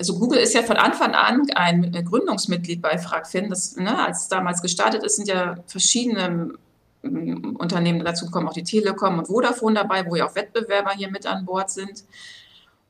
Also 0.00 0.18
Google 0.18 0.38
ist 0.38 0.54
ja 0.54 0.62
von 0.62 0.78
Anfang 0.78 1.14
an 1.14 1.42
ein 1.56 1.92
Gründungsmitglied 1.92 2.80
bei 2.80 2.96
FragFin. 2.96 3.50
Das, 3.50 3.76
ne, 3.76 4.02
als 4.02 4.22
es 4.22 4.28
damals 4.28 4.62
gestartet 4.62 5.04
ist, 5.04 5.16
sind 5.16 5.28
ja 5.28 5.58
verschiedene 5.66 6.54
Unternehmen 7.02 8.02
dazu 8.02 8.24
gekommen, 8.24 8.48
auch 8.48 8.54
die 8.54 8.64
Telekom 8.64 9.18
und 9.18 9.26
Vodafone 9.26 9.74
dabei, 9.74 10.06
wo 10.06 10.16
ja 10.16 10.26
auch 10.26 10.34
Wettbewerber 10.34 10.92
hier 10.92 11.10
mit 11.10 11.26
an 11.26 11.44
Bord 11.44 11.70
sind. 11.70 12.04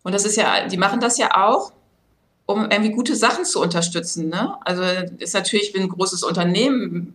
Und 0.05 0.15
das 0.15 0.25
ist 0.25 0.37
ja, 0.37 0.69
die 0.69 0.77
machen 0.77 1.01
das 1.01 1.19
ja 1.19 1.49
auch, 1.49 1.73
um 2.47 2.71
irgendwie 2.71 2.93
gute 2.93 3.17
Sachen 3.17 3.45
zu 3.45 3.61
unterstützen. 3.61 4.29
Ne? 4.29 4.55
Also 4.65 4.85
ist 5.19 5.35
natürlich, 5.35 5.75
wenn 5.75 5.83
ein 5.83 5.89
großes 5.89 6.23
Unternehmen 6.23 7.15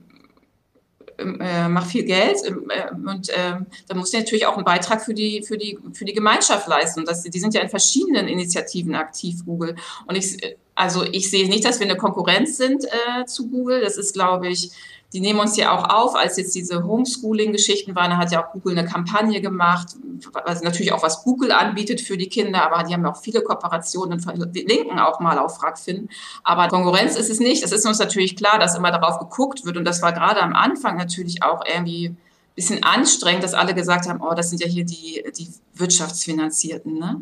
äh, 1.18 1.68
macht 1.68 1.92
viel 1.92 2.04
Geld 2.04 2.38
ähm, 2.46 2.70
äh, 2.70 2.94
und 2.94 3.30
äh, 3.30 3.58
da 3.88 3.96
muss 3.96 4.12
sie 4.12 4.18
natürlich 4.18 4.46
auch 4.46 4.56
einen 4.56 4.66
Beitrag 4.66 5.04
für 5.04 5.14
die, 5.14 5.44
für 5.44 5.58
die, 5.58 5.78
für 5.94 6.06
die 6.06 6.14
Gemeinschaft 6.14 6.68
leisten. 6.68 7.06
Das, 7.06 7.24
die 7.24 7.40
sind 7.40 7.54
ja 7.54 7.62
in 7.62 7.70
verschiedenen 7.70 8.28
Initiativen 8.28 8.96
aktiv, 8.96 9.46
Google. 9.46 9.76
Und 10.08 10.16
ich, 10.16 10.38
also 10.76 11.04
ich 11.04 11.30
sehe 11.30 11.48
nicht, 11.48 11.66
dass 11.66 11.80
wir 11.80 11.88
eine 11.88 11.98
Konkurrenz 11.98 12.58
sind 12.58 12.86
äh, 12.86 13.26
zu 13.26 13.50
Google. 13.50 13.82
Das 13.82 13.98
ist, 13.98 14.14
glaube 14.14 14.50
ich, 14.50 14.72
die 15.16 15.22
nehmen 15.22 15.40
uns 15.40 15.56
ja 15.56 15.72
auch 15.72 15.90
auf, 15.90 16.14
als 16.14 16.36
jetzt 16.36 16.54
diese 16.56 16.84
Homeschooling-Geschichten 16.84 17.96
waren, 17.96 18.12
da 18.12 18.18
hat 18.18 18.34
ja 18.34 18.46
auch 18.46 18.52
Google 18.52 18.78
eine 18.78 18.86
Kampagne 18.86 19.40
gemacht, 19.40 19.96
also 20.44 20.62
natürlich 20.66 20.92
auch 20.92 21.02
was 21.04 21.24
Google 21.24 21.54
anbietet 21.54 22.02
für 22.02 22.18
die 22.18 22.28
Kinder, 22.28 22.70
aber 22.70 22.84
die 22.84 22.94
haben 22.94 23.06
ja 23.06 23.14
auch 23.14 23.22
viele 23.22 23.42
Kooperationen 23.42 24.20
und 24.20 24.54
linken 24.54 25.00
auch 25.00 25.22
mal 25.22 25.40
auf 25.40 25.56
Fragfin. 25.56 26.10
Aber 26.44 26.68
Konkurrenz 26.68 27.16
ist 27.16 27.30
es 27.30 27.40
nicht. 27.40 27.64
Es 27.64 27.72
ist 27.72 27.86
uns 27.86 27.98
natürlich 27.98 28.36
klar, 28.36 28.60
dass 28.60 28.76
immer 28.76 28.92
darauf 28.92 29.18
geguckt 29.20 29.64
wird 29.64 29.78
und 29.78 29.86
das 29.86 30.02
war 30.02 30.12
gerade 30.12 30.42
am 30.42 30.54
Anfang 30.54 30.98
natürlich 30.98 31.44
auch 31.44 31.62
irgendwie 31.66 32.10
ein 32.10 32.18
bisschen 32.56 32.84
anstrengend, 32.84 33.46
dass 33.46 33.54
alle 33.54 33.74
gesagt 33.74 34.10
haben, 34.10 34.20
oh, 34.22 34.34
das 34.36 34.50
sind 34.50 34.62
ja 34.62 34.68
hier 34.68 34.84
die, 34.84 35.24
die 35.38 35.48
Wirtschaftsfinanzierten, 35.76 37.00
ne? 37.00 37.22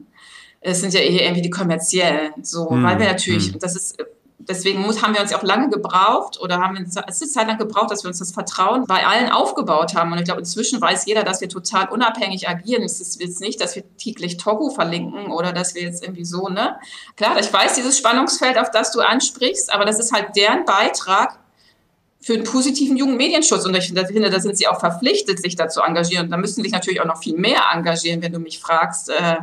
Es 0.61 0.81
sind 0.81 0.95
ja 0.95 1.01
eher 1.01 1.25
irgendwie 1.25 1.43
die 1.43 1.49
kommerziellen, 1.51 2.31
so, 2.41 2.71
hm, 2.71 2.83
weil 2.83 2.97
wir 2.97 3.05
natürlich, 3.05 3.51
hm. 3.51 3.59
das 3.59 3.75
ist 3.75 3.97
deswegen 4.39 4.81
muss, 4.81 5.01
haben 5.01 5.13
wir 5.13 5.21
uns 5.21 5.31
ja 5.31 5.37
auch 5.37 5.43
lange 5.43 5.69
gebraucht 5.69 6.39
oder 6.39 6.59
haben 6.59 6.77
es 6.77 6.97
eine 6.97 7.13
Zeit 7.13 7.47
lang 7.47 7.57
gebraucht, 7.57 7.91
dass 7.91 8.03
wir 8.03 8.09
uns 8.09 8.19
das 8.19 8.31
Vertrauen 8.31 8.85
bei 8.85 9.05
allen 9.05 9.29
aufgebaut 9.29 9.95
haben. 9.95 10.11
Und 10.11 10.19
ich 10.19 10.25
glaube, 10.25 10.41
inzwischen 10.41 10.81
weiß 10.81 11.05
jeder, 11.05 11.23
dass 11.23 11.41
wir 11.41 11.49
total 11.49 11.89
unabhängig 11.89 12.47
agieren. 12.47 12.83
Es 12.83 12.99
ist 12.99 13.21
jetzt 13.21 13.41
nicht, 13.41 13.61
dass 13.61 13.75
wir 13.75 13.83
täglich 13.97 14.37
Togo 14.37 14.69
verlinken 14.69 15.31
oder 15.31 15.53
dass 15.53 15.75
wir 15.75 15.81
jetzt 15.81 16.03
irgendwie 16.03 16.25
so, 16.25 16.49
ne? 16.49 16.77
Klar, 17.15 17.39
ich 17.39 17.51
weiß 17.51 17.75
dieses 17.75 17.97
Spannungsfeld, 17.97 18.57
auf 18.57 18.71
das 18.71 18.91
du 18.91 19.01
ansprichst, 19.01 19.73
aber 19.73 19.85
das 19.85 19.99
ist 19.99 20.11
halt 20.11 20.35
deren 20.35 20.65
Beitrag 20.65 21.39
für 22.23 22.33
einen 22.33 22.45
positiven 22.45 22.95
Jugendmedienschutz. 22.95 23.65
Und 23.65 23.75
ich 23.75 23.87
finde, 23.87 24.29
da 24.29 24.39
sind 24.39 24.57
sie 24.57 24.67
auch 24.67 24.79
verpflichtet, 24.79 25.41
sich 25.41 25.55
dazu 25.57 25.81
engagieren. 25.81 26.25
Und 26.25 26.31
da 26.31 26.37
müssen 26.37 26.63
sich 26.63 26.71
natürlich 26.71 27.01
auch 27.01 27.05
noch 27.05 27.21
viel 27.21 27.37
mehr 27.37 27.61
engagieren, 27.73 28.21
wenn 28.21 28.31
du 28.31 28.39
mich 28.39 28.59
fragst. 28.59 29.09
Äh, 29.09 29.37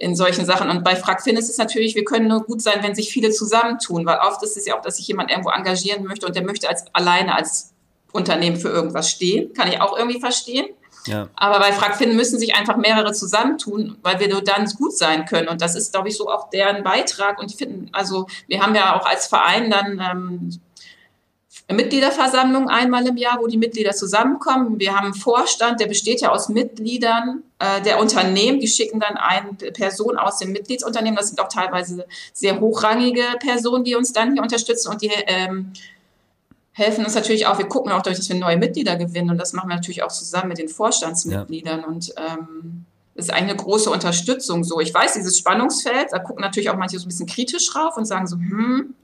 in 0.00 0.16
solchen 0.16 0.46
Sachen. 0.46 0.70
Und 0.70 0.82
bei 0.82 0.96
FragFin 0.96 1.36
ist 1.36 1.50
es 1.50 1.58
natürlich, 1.58 1.94
wir 1.94 2.04
können 2.04 2.26
nur 2.26 2.42
gut 2.42 2.62
sein, 2.62 2.82
wenn 2.82 2.94
sich 2.94 3.10
viele 3.10 3.30
zusammentun, 3.30 4.06
weil 4.06 4.18
oft 4.26 4.42
ist 4.42 4.56
es 4.56 4.64
ja 4.66 4.76
auch, 4.76 4.80
dass 4.80 4.96
sich 4.96 5.06
jemand 5.06 5.30
irgendwo 5.30 5.50
engagieren 5.50 6.04
möchte 6.04 6.26
und 6.26 6.34
der 6.34 6.42
möchte 6.42 6.68
als 6.68 6.86
alleine 6.94 7.34
als 7.34 7.74
Unternehmen 8.10 8.56
für 8.56 8.70
irgendwas 8.70 9.10
stehen. 9.10 9.52
Kann 9.52 9.68
ich 9.68 9.80
auch 9.80 9.96
irgendwie 9.96 10.18
verstehen. 10.18 10.66
Ja. 11.06 11.28
Aber 11.36 11.58
bei 11.58 11.72
Fragfin 11.72 12.16
müssen 12.16 12.38
sich 12.38 12.54
einfach 12.54 12.78
mehrere 12.78 13.12
zusammentun, 13.12 13.98
weil 14.02 14.18
wir 14.20 14.28
nur 14.28 14.42
dann 14.42 14.64
gut 14.66 14.96
sein 14.96 15.26
können. 15.26 15.48
Und 15.48 15.60
das 15.60 15.76
ist, 15.76 15.92
glaube 15.92 16.08
ich, 16.08 16.16
so 16.16 16.30
auch 16.30 16.48
deren 16.48 16.82
Beitrag. 16.82 17.38
Und 17.38 17.50
ich 17.50 17.58
finde, 17.58 17.90
also 17.92 18.26
wir 18.48 18.62
haben 18.62 18.74
ja 18.74 18.98
auch 18.98 19.04
als 19.04 19.26
Verein 19.26 19.70
dann 19.70 20.00
ähm, 20.00 20.60
Mitgliederversammlung 21.76 22.70
einmal 22.70 23.06
im 23.06 23.18
Jahr, 23.18 23.38
wo 23.38 23.46
die 23.46 23.58
Mitglieder 23.58 23.92
zusammenkommen. 23.92 24.80
Wir 24.80 24.96
haben 24.96 25.06
einen 25.06 25.14
Vorstand, 25.14 25.78
der 25.78 25.86
besteht 25.86 26.22
ja 26.22 26.30
aus 26.30 26.48
Mitgliedern 26.48 27.42
der 27.84 27.98
Unternehmen. 27.98 28.60
Die 28.60 28.68
schicken 28.68 29.00
dann 29.00 29.16
eine 29.16 29.52
Person 29.72 30.16
aus 30.16 30.38
dem 30.38 30.52
Mitgliedsunternehmen. 30.52 31.16
Das 31.16 31.28
sind 31.28 31.40
auch 31.40 31.48
teilweise 31.48 32.06
sehr 32.32 32.58
hochrangige 32.58 33.22
Personen, 33.38 33.84
die 33.84 33.94
uns 33.94 34.12
dann 34.12 34.32
hier 34.32 34.42
unterstützen 34.42 34.90
und 34.90 35.02
die 35.02 35.10
ähm, 35.26 35.72
helfen 36.72 37.04
uns 37.04 37.14
natürlich 37.14 37.46
auch. 37.46 37.58
Wir 37.58 37.66
gucken 37.66 37.92
auch, 37.92 38.02
dass 38.02 38.28
wir 38.28 38.36
neue 38.36 38.56
Mitglieder 38.56 38.96
gewinnen 38.96 39.30
und 39.30 39.38
das 39.38 39.52
machen 39.52 39.68
wir 39.68 39.76
natürlich 39.76 40.02
auch 40.02 40.12
zusammen 40.12 40.48
mit 40.48 40.58
den 40.58 40.68
Vorstandsmitgliedern 40.68 41.80
ja. 41.80 41.86
und 41.86 42.14
ähm, 42.16 42.86
das 43.14 43.26
ist 43.26 43.34
eine 43.34 43.54
große 43.54 43.90
Unterstützung 43.90 44.64
so. 44.64 44.80
Ich 44.80 44.94
weiß, 44.94 45.14
dieses 45.14 45.36
Spannungsfeld, 45.36 46.08
da 46.12 46.20
gucken 46.20 46.40
natürlich 46.40 46.70
auch 46.70 46.76
manche 46.76 46.98
so 46.98 47.04
ein 47.04 47.08
bisschen 47.08 47.26
kritisch 47.26 47.70
drauf 47.70 47.96
und 47.96 48.06
sagen 48.06 48.26
so, 48.26 48.36
hm, 48.36 48.94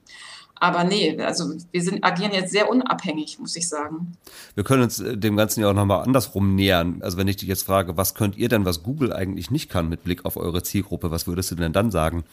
aber 0.58 0.84
nee, 0.84 1.20
also 1.20 1.54
wir 1.70 1.82
sind, 1.82 2.02
agieren 2.02 2.32
jetzt 2.32 2.50
sehr 2.50 2.70
unabhängig, 2.70 3.38
muss 3.38 3.56
ich 3.56 3.68
sagen. 3.68 4.16
Wir 4.54 4.64
können 4.64 4.82
uns 4.82 5.00
äh, 5.00 5.16
dem 5.16 5.36
Ganzen 5.36 5.60
ja 5.60 5.70
auch 5.70 5.74
nochmal 5.74 6.02
andersrum 6.02 6.54
nähern. 6.54 7.02
Also 7.02 7.18
wenn 7.18 7.28
ich 7.28 7.36
dich 7.36 7.48
jetzt 7.48 7.64
frage, 7.64 7.96
was 7.96 8.14
könnt 8.14 8.36
ihr 8.36 8.48
denn, 8.48 8.64
was 8.64 8.82
Google 8.82 9.12
eigentlich 9.12 9.50
nicht 9.50 9.70
kann 9.70 9.88
mit 9.88 10.04
Blick 10.04 10.24
auf 10.24 10.36
eure 10.36 10.62
Zielgruppe, 10.62 11.10
was 11.10 11.26
würdest 11.26 11.50
du 11.50 11.56
denn 11.56 11.72
dann 11.72 11.90
sagen? 11.90 12.24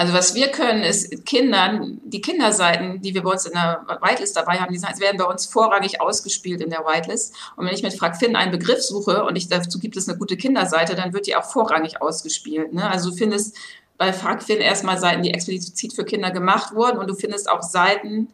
Also 0.00 0.12
was 0.12 0.36
wir 0.36 0.46
können, 0.48 0.84
ist 0.84 1.26
Kindern, 1.26 2.00
die 2.04 2.20
Kinderseiten, 2.20 3.02
die 3.02 3.14
wir 3.14 3.24
bei 3.24 3.32
uns 3.32 3.46
in 3.46 3.52
der 3.52 3.84
Whitelist 4.00 4.36
dabei 4.36 4.60
haben, 4.60 4.72
die 4.72 4.80
werden 4.80 5.18
bei 5.18 5.24
uns 5.24 5.46
vorrangig 5.46 6.00
ausgespielt 6.00 6.60
in 6.60 6.70
der 6.70 6.84
Whitelist. 6.84 7.34
Und 7.56 7.66
wenn 7.66 7.74
ich 7.74 7.82
mit 7.82 7.94
Frag 7.94 8.16
Finn 8.16 8.36
einen 8.36 8.52
Begriff 8.52 8.80
suche 8.80 9.24
und 9.24 9.34
ich 9.34 9.48
dazu 9.48 9.80
gibt 9.80 9.96
es 9.96 10.08
eine 10.08 10.16
gute 10.16 10.36
Kinderseite, 10.36 10.94
dann 10.94 11.12
wird 11.12 11.26
die 11.26 11.34
auch 11.34 11.50
vorrangig 11.50 12.00
ausgespielt. 12.00 12.72
Ne? 12.72 12.88
Also 12.88 13.10
du 13.10 13.16
findest 13.16 13.56
bei 13.98 14.12
FragFin 14.12 14.58
erstmal 14.58 14.98
Seiten, 14.98 15.22
die 15.22 15.34
explizit 15.34 15.92
für 15.92 16.04
Kinder 16.04 16.30
gemacht 16.30 16.74
wurden 16.74 16.98
und 16.98 17.08
du 17.10 17.14
findest 17.14 17.50
auch 17.50 17.62
Seiten, 17.62 18.28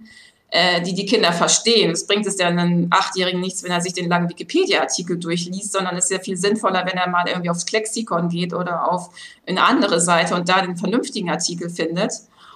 äh, 0.50 0.82
die 0.82 0.94
die 0.94 1.06
Kinder 1.06 1.32
verstehen. 1.32 1.90
Es 1.90 2.06
bringt 2.06 2.26
es 2.26 2.38
ja 2.38 2.46
einem 2.46 2.86
Achtjährigen 2.90 3.40
nichts, 3.40 3.64
wenn 3.64 3.72
er 3.72 3.80
sich 3.80 3.94
den 3.94 4.08
langen 4.08 4.28
Wikipedia-Artikel 4.28 5.18
durchliest, 5.18 5.72
sondern 5.72 5.96
es 5.96 6.04
ist 6.04 6.10
ja 6.12 6.18
viel 6.20 6.36
sinnvoller, 6.36 6.84
wenn 6.86 6.98
er 6.98 7.08
mal 7.08 7.26
irgendwie 7.26 7.50
aufs 7.50 7.66
Klexikon 7.66 8.28
geht 8.28 8.52
oder 8.52 8.92
auf 8.92 9.10
eine 9.46 9.64
andere 9.64 10.00
Seite 10.00 10.36
und 10.36 10.48
da 10.48 10.60
den 10.60 10.76
vernünftigen 10.76 11.30
Artikel 11.30 11.70
findet. 11.70 12.12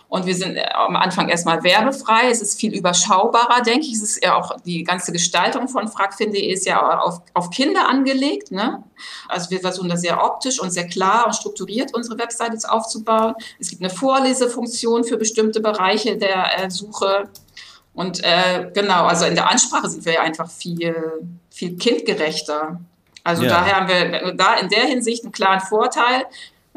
Und 0.08 0.24
wir 0.24 0.34
sind 0.34 0.56
äh, 0.56 0.64
am 0.72 0.96
Anfang 0.96 1.28
erstmal 1.28 1.62
werbefrei. 1.62 2.30
Es 2.30 2.40
ist 2.40 2.58
viel 2.58 2.74
überschaubarer, 2.74 3.62
denke 3.62 3.86
ich. 3.86 3.92
Es 3.94 4.02
ist 4.02 4.24
ja 4.24 4.36
auch 4.36 4.56
die 4.64 4.82
ganze 4.82 5.12
Gestaltung 5.12 5.68
von 5.68 5.86
fragfin.de 5.88 6.50
ist 6.50 6.66
ja 6.66 7.00
auf, 7.00 7.20
auf 7.34 7.50
Kinder 7.50 7.88
angelegt. 7.88 8.50
Ne? 8.50 8.82
Also 9.28 9.50
wir 9.50 9.60
versuchen 9.60 9.90
das 9.90 10.00
sehr 10.00 10.22
optisch 10.24 10.60
und 10.60 10.70
sehr 10.70 10.86
klar 10.86 11.26
und 11.26 11.34
strukturiert 11.34 11.94
unsere 11.94 12.18
Webseite 12.18 12.56
aufzubauen. 12.70 13.34
Es 13.60 13.68
gibt 13.68 13.82
eine 13.82 13.90
Vorlesefunktion 13.90 15.04
für 15.04 15.18
bestimmte 15.18 15.60
Bereiche 15.60 16.16
der 16.16 16.64
äh, 16.64 16.70
Suche. 16.70 17.28
Und 17.92 18.24
äh, 18.24 18.70
genau, 18.72 19.04
also 19.04 19.26
in 19.26 19.34
der 19.34 19.50
Ansprache 19.50 19.90
sind 19.90 20.06
wir 20.06 20.14
ja 20.14 20.20
einfach 20.22 20.50
viel, 20.50 20.94
viel 21.50 21.76
kindgerechter. 21.76 22.80
Also 23.24 23.42
ja. 23.42 23.50
daher 23.50 23.76
haben 23.76 23.88
wir 23.88 24.32
da 24.32 24.54
in 24.54 24.70
der 24.70 24.84
Hinsicht 24.84 25.24
einen 25.24 25.32
klaren 25.32 25.60
Vorteil. 25.60 26.24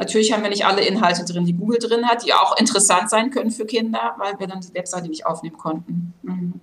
Natürlich 0.01 0.33
haben 0.33 0.41
wir 0.41 0.49
nicht 0.49 0.65
alle 0.65 0.83
Inhalte 0.83 1.23
drin, 1.31 1.45
die 1.45 1.53
Google 1.53 1.77
drin 1.77 2.07
hat, 2.07 2.25
die 2.25 2.33
auch 2.33 2.57
interessant 2.57 3.11
sein 3.11 3.29
können 3.29 3.51
für 3.51 3.67
Kinder, 3.67 4.15
weil 4.17 4.39
wir 4.39 4.47
dann 4.47 4.59
die 4.59 4.73
Webseite 4.73 5.07
nicht 5.07 5.27
aufnehmen 5.27 5.59
konnten. 5.59 6.15
Mhm. 6.23 6.53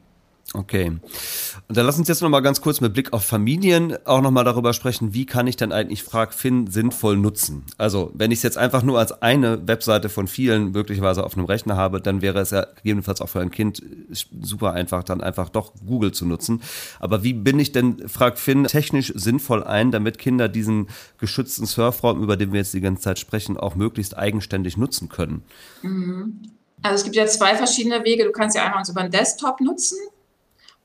Okay. 0.54 0.86
Und 0.86 1.76
dann 1.76 1.84
lass 1.84 1.98
uns 1.98 2.08
jetzt 2.08 2.22
nochmal 2.22 2.40
ganz 2.40 2.62
kurz 2.62 2.80
mit 2.80 2.94
Blick 2.94 3.12
auf 3.12 3.22
Familien 3.22 3.98
auch 4.06 4.22
nochmal 4.22 4.44
darüber 4.44 4.72
sprechen, 4.72 5.12
wie 5.12 5.26
kann 5.26 5.46
ich 5.46 5.56
dann 5.56 5.72
eigentlich 5.72 6.02
Frag 6.02 6.32
Finn 6.32 6.68
sinnvoll 6.68 7.18
nutzen? 7.18 7.64
Also, 7.76 8.10
wenn 8.14 8.30
ich 8.30 8.38
es 8.38 8.42
jetzt 8.44 8.56
einfach 8.56 8.82
nur 8.82 8.98
als 8.98 9.12
eine 9.20 9.68
Webseite 9.68 10.08
von 10.08 10.26
vielen 10.26 10.72
möglicherweise 10.72 11.24
auf 11.24 11.36
einem 11.36 11.44
Rechner 11.44 11.76
habe, 11.76 12.00
dann 12.00 12.22
wäre 12.22 12.40
es 12.40 12.50
ja 12.50 12.64
gegebenenfalls 12.76 13.20
auch 13.20 13.28
für 13.28 13.40
ein 13.40 13.50
Kind 13.50 13.82
super 14.40 14.72
einfach, 14.72 15.04
dann 15.04 15.20
einfach 15.20 15.50
doch 15.50 15.74
Google 15.86 16.12
zu 16.12 16.24
nutzen. 16.24 16.62
Aber 16.98 17.22
wie 17.22 17.34
bin 17.34 17.58
ich 17.58 17.72
denn 17.72 18.08
Frag 18.08 18.38
Finn 18.38 18.64
technisch 18.64 19.12
sinnvoll 19.14 19.62
ein, 19.64 19.90
damit 19.90 20.18
Kinder 20.18 20.48
diesen 20.48 20.88
geschützten 21.18 21.66
Surfraum, 21.66 22.22
über 22.22 22.38
den 22.38 22.52
wir 22.52 22.60
jetzt 22.60 22.72
die 22.72 22.80
ganze 22.80 23.02
Zeit 23.02 23.18
sprechen, 23.18 23.58
auch 23.58 23.74
möglichst 23.74 24.16
eigenständig 24.16 24.78
nutzen 24.78 25.10
können? 25.10 25.42
Mhm. 25.82 26.40
Also 26.80 26.94
es 26.94 27.04
gibt 27.04 27.16
ja 27.16 27.26
zwei 27.26 27.54
verschiedene 27.54 28.04
Wege. 28.04 28.24
Du 28.24 28.30
kannst 28.30 28.56
ja 28.56 28.64
einmal 28.64 28.78
uns 28.78 28.88
über 28.88 29.02
den 29.02 29.10
Desktop 29.10 29.60
nutzen 29.60 29.98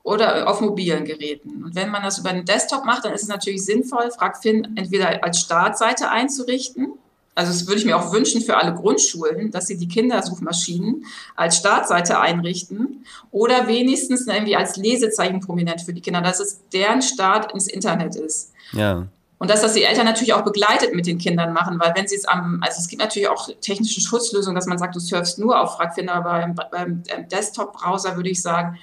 oder 0.04 0.50
auf 0.50 0.60
mobilen 0.60 1.06
Geräten. 1.06 1.64
Und 1.64 1.76
wenn 1.76 1.90
man 1.90 2.04
das 2.04 2.20
über 2.20 2.32
den 2.32 2.46
Desktop 2.46 2.86
macht, 2.86 3.06
dann 3.06 3.14
ist 3.14 3.24
es 3.24 3.30
natürlich 3.30 3.66
sinnvoll, 3.66 4.12
FragFin 4.12 4.76
entweder 4.76 5.24
als 5.24 5.40
Startseite 5.40 6.10
einzurichten. 6.10 6.94
Also 7.36 7.52
das 7.52 7.66
würde 7.66 7.80
ich 7.80 7.86
mir 7.86 7.98
auch 7.98 8.12
wünschen 8.12 8.42
für 8.42 8.58
alle 8.58 8.76
Grundschulen, 8.76 9.50
dass 9.50 9.66
sie 9.66 9.78
die 9.78 9.88
Kindersuchmaschinen 9.88 11.06
als 11.36 11.58
Startseite 11.58 12.20
einrichten 12.20 13.06
oder 13.32 13.68
wenigstens 13.68 14.28
irgendwie 14.28 14.56
als 14.56 14.76
Lesezeichen 14.76 15.40
prominent 15.40 15.82
für 15.82 15.94
die 15.94 16.02
Kinder, 16.02 16.22
dass 16.22 16.40
es 16.40 16.62
deren 16.72 17.02
Start 17.02 17.52
ins 17.54 17.68
Internet 17.68 18.16
ist. 18.16 18.52
Ja. 18.74 19.08
Und 19.40 19.50
dass 19.50 19.62
das 19.62 19.74
die 19.74 19.84
Eltern 19.84 20.06
natürlich 20.06 20.34
auch 20.34 20.44
begleitet 20.44 20.94
mit 20.94 21.08
den 21.08 21.18
Kindern 21.18 21.54
machen, 21.54 21.80
weil 21.80 21.94
wenn 21.96 22.08
sie 22.08 22.16
es 22.16 22.26
am, 22.26 22.62
also 22.62 22.80
es 22.80 22.88
gibt 22.88 23.02
natürlich 23.02 23.28
auch 23.28 23.50
technische 23.62 24.00
Schutzlösungen, 24.00 24.56
dass 24.56 24.68
man 24.68 24.78
sagt, 24.78 24.96
du 24.96 25.00
surfst 25.00 25.40
nur 25.40 25.60
auf 25.60 25.76
Fragfin, 25.76 26.08
aber 26.08 26.54
beim, 26.70 27.04
beim 27.04 27.28
Desktop-Browser 27.30 28.16
würde 28.16 28.30
ich 28.30 28.42
sagen, 28.42 28.78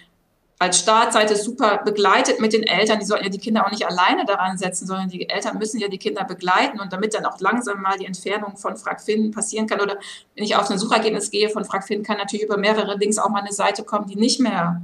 als 0.60 0.78
Startseite 0.78 1.36
super 1.36 1.80
begleitet 1.82 2.38
mit 2.38 2.52
den 2.52 2.64
Eltern. 2.64 2.98
Die 2.98 3.06
sollten 3.06 3.24
ja 3.24 3.30
die 3.30 3.38
Kinder 3.38 3.64
auch 3.66 3.70
nicht 3.70 3.86
alleine 3.86 4.26
daran 4.26 4.58
setzen, 4.58 4.86
sondern 4.86 5.08
die 5.08 5.26
Eltern 5.26 5.56
müssen 5.56 5.80
ja 5.80 5.88
die 5.88 5.96
Kinder 5.96 6.22
begleiten 6.24 6.80
und 6.80 6.92
damit 6.92 7.14
dann 7.14 7.24
auch 7.24 7.40
langsam 7.40 7.80
mal 7.80 7.96
die 7.96 8.04
Entfernung 8.04 8.58
von 8.58 8.76
FragFin 8.76 9.30
passieren 9.30 9.66
kann. 9.66 9.80
Oder 9.80 9.96
wenn 10.36 10.44
ich 10.44 10.56
auf 10.56 10.70
ein 10.70 10.76
Suchergebnis 10.76 11.30
gehe 11.30 11.48
von 11.48 11.64
FragFin, 11.64 12.02
kann 12.02 12.18
natürlich 12.18 12.44
über 12.44 12.58
mehrere 12.58 12.98
Links 12.98 13.16
auch 13.16 13.30
mal 13.30 13.40
eine 13.40 13.52
Seite 13.52 13.84
kommen, 13.84 14.06
die 14.06 14.16
nicht 14.16 14.38
mehr 14.38 14.82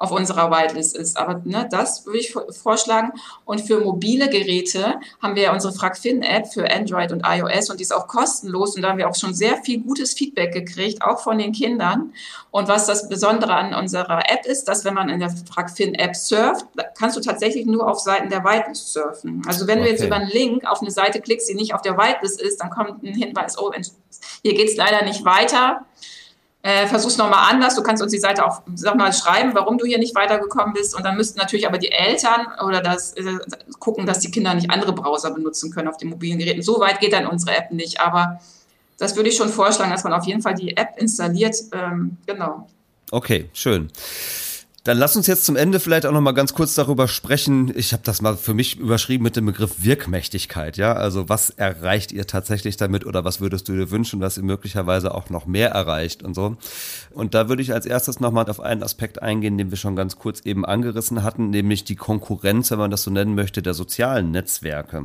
auf 0.00 0.12
unserer 0.12 0.50
Whitelist 0.50 0.96
ist. 0.96 1.18
Aber 1.18 1.42
ne, 1.44 1.68
das 1.70 2.06
würde 2.06 2.18
ich 2.18 2.34
vorschlagen. 2.62 3.12
Und 3.44 3.60
für 3.60 3.80
mobile 3.80 4.30
Geräte 4.30 4.98
haben 5.22 5.36
wir 5.36 5.42
ja 5.42 5.52
unsere 5.52 5.74
FragFin-App 5.74 6.48
für 6.50 6.68
Android 6.72 7.12
und 7.12 7.22
iOS 7.24 7.68
und 7.68 7.78
die 7.78 7.82
ist 7.82 7.92
auch 7.92 8.08
kostenlos. 8.08 8.74
Und 8.74 8.82
da 8.82 8.88
haben 8.88 8.98
wir 8.98 9.10
auch 9.10 9.14
schon 9.14 9.34
sehr 9.34 9.58
viel 9.58 9.80
gutes 9.82 10.14
Feedback 10.14 10.52
gekriegt, 10.54 11.02
auch 11.02 11.20
von 11.20 11.36
den 11.36 11.52
Kindern. 11.52 12.14
Und 12.50 12.66
was 12.66 12.86
das 12.86 13.10
Besondere 13.10 13.54
an 13.54 13.74
unserer 13.74 14.22
App 14.30 14.46
ist, 14.46 14.64
dass 14.64 14.86
wenn 14.86 14.94
man 14.94 15.10
in 15.10 15.20
der 15.20 15.30
FragFin-App 15.30 16.16
surft, 16.16 16.64
kannst 16.98 17.18
du 17.18 17.20
tatsächlich 17.20 17.66
nur 17.66 17.86
auf 17.86 18.00
Seiten 18.00 18.30
der 18.30 18.42
Whitelist 18.42 18.94
surfen. 18.94 19.42
Also 19.46 19.66
wenn 19.66 19.80
okay. 19.80 19.88
du 19.88 19.92
jetzt 19.92 20.04
über 20.04 20.16
einen 20.16 20.30
Link 20.30 20.64
auf 20.66 20.80
eine 20.80 20.90
Seite 20.90 21.20
klickst, 21.20 21.46
die 21.50 21.54
nicht 21.54 21.74
auf 21.74 21.82
der 21.82 21.98
Whitelist 21.98 22.40
ist, 22.40 22.58
dann 22.62 22.70
kommt 22.70 23.02
ein 23.02 23.14
Hinweis, 23.14 23.58
oh, 23.58 23.70
hier 24.42 24.54
geht's 24.54 24.76
leider 24.76 25.04
nicht 25.04 25.26
weiter 25.26 25.84
äh, 26.62 26.86
versuch's 26.86 27.16
nochmal 27.16 27.50
anders. 27.50 27.74
Du 27.74 27.82
kannst 27.82 28.02
uns 28.02 28.12
die 28.12 28.18
Seite 28.18 28.44
auch 28.44 28.62
sag 28.74 28.94
mal 28.96 29.12
schreiben, 29.12 29.54
warum 29.54 29.78
du 29.78 29.86
hier 29.86 29.98
nicht 29.98 30.14
weitergekommen 30.14 30.74
bist. 30.74 30.94
Und 30.94 31.04
dann 31.04 31.16
müssten 31.16 31.38
natürlich 31.38 31.66
aber 31.66 31.78
die 31.78 31.90
Eltern 31.90 32.46
oder 32.66 32.82
das 32.82 33.14
äh, 33.14 33.38
gucken, 33.78 34.06
dass 34.06 34.20
die 34.20 34.30
Kinder 34.30 34.52
nicht 34.54 34.70
andere 34.70 34.92
Browser 34.92 35.30
benutzen 35.30 35.70
können 35.70 35.88
auf 35.88 35.96
den 35.96 36.10
mobilen 36.10 36.38
Geräten. 36.38 36.62
So 36.62 36.78
weit 36.80 37.00
geht 37.00 37.14
dann 37.14 37.26
unsere 37.26 37.56
App 37.56 37.70
nicht. 37.70 38.00
Aber 38.00 38.40
das 38.98 39.16
würde 39.16 39.30
ich 39.30 39.36
schon 39.36 39.48
vorschlagen, 39.48 39.90
dass 39.90 40.04
man 40.04 40.12
auf 40.12 40.26
jeden 40.26 40.42
Fall 40.42 40.54
die 40.54 40.76
App 40.76 40.90
installiert. 40.98 41.56
Ähm, 41.72 42.18
genau. 42.26 42.68
Okay, 43.10 43.48
schön. 43.54 43.90
Dann 44.90 44.98
lass 44.98 45.14
uns 45.14 45.28
jetzt 45.28 45.44
zum 45.44 45.54
Ende 45.54 45.78
vielleicht 45.78 46.04
auch 46.04 46.10
noch 46.10 46.20
mal 46.20 46.32
ganz 46.32 46.52
kurz 46.52 46.74
darüber 46.74 47.06
sprechen. 47.06 47.72
Ich 47.76 47.92
habe 47.92 48.02
das 48.04 48.22
mal 48.22 48.36
für 48.36 48.54
mich 48.54 48.76
überschrieben 48.76 49.22
mit 49.22 49.36
dem 49.36 49.46
Begriff 49.46 49.84
Wirkmächtigkeit. 49.84 50.76
Ja, 50.78 50.94
also 50.94 51.28
was 51.28 51.50
erreicht 51.50 52.10
ihr 52.10 52.26
tatsächlich 52.26 52.76
damit 52.76 53.06
oder 53.06 53.24
was 53.24 53.40
würdest 53.40 53.68
du 53.68 53.72
dir 53.74 53.92
wünschen, 53.92 54.18
dass 54.18 54.36
ihr 54.36 54.42
möglicherweise 54.42 55.14
auch 55.14 55.30
noch 55.30 55.46
mehr 55.46 55.70
erreicht 55.70 56.24
und 56.24 56.34
so. 56.34 56.56
Und 57.12 57.34
da 57.34 57.48
würde 57.48 57.62
ich 57.62 57.72
als 57.72 57.86
erstes 57.86 58.18
noch 58.18 58.32
mal 58.32 58.50
auf 58.50 58.58
einen 58.58 58.82
Aspekt 58.82 59.22
eingehen, 59.22 59.58
den 59.58 59.70
wir 59.70 59.78
schon 59.78 59.94
ganz 59.94 60.18
kurz 60.18 60.40
eben 60.40 60.66
angerissen 60.66 61.22
hatten, 61.22 61.50
nämlich 61.50 61.84
die 61.84 61.94
Konkurrenz, 61.94 62.72
wenn 62.72 62.80
man 62.80 62.90
das 62.90 63.04
so 63.04 63.12
nennen 63.12 63.36
möchte, 63.36 63.62
der 63.62 63.74
sozialen 63.74 64.32
Netzwerke 64.32 65.04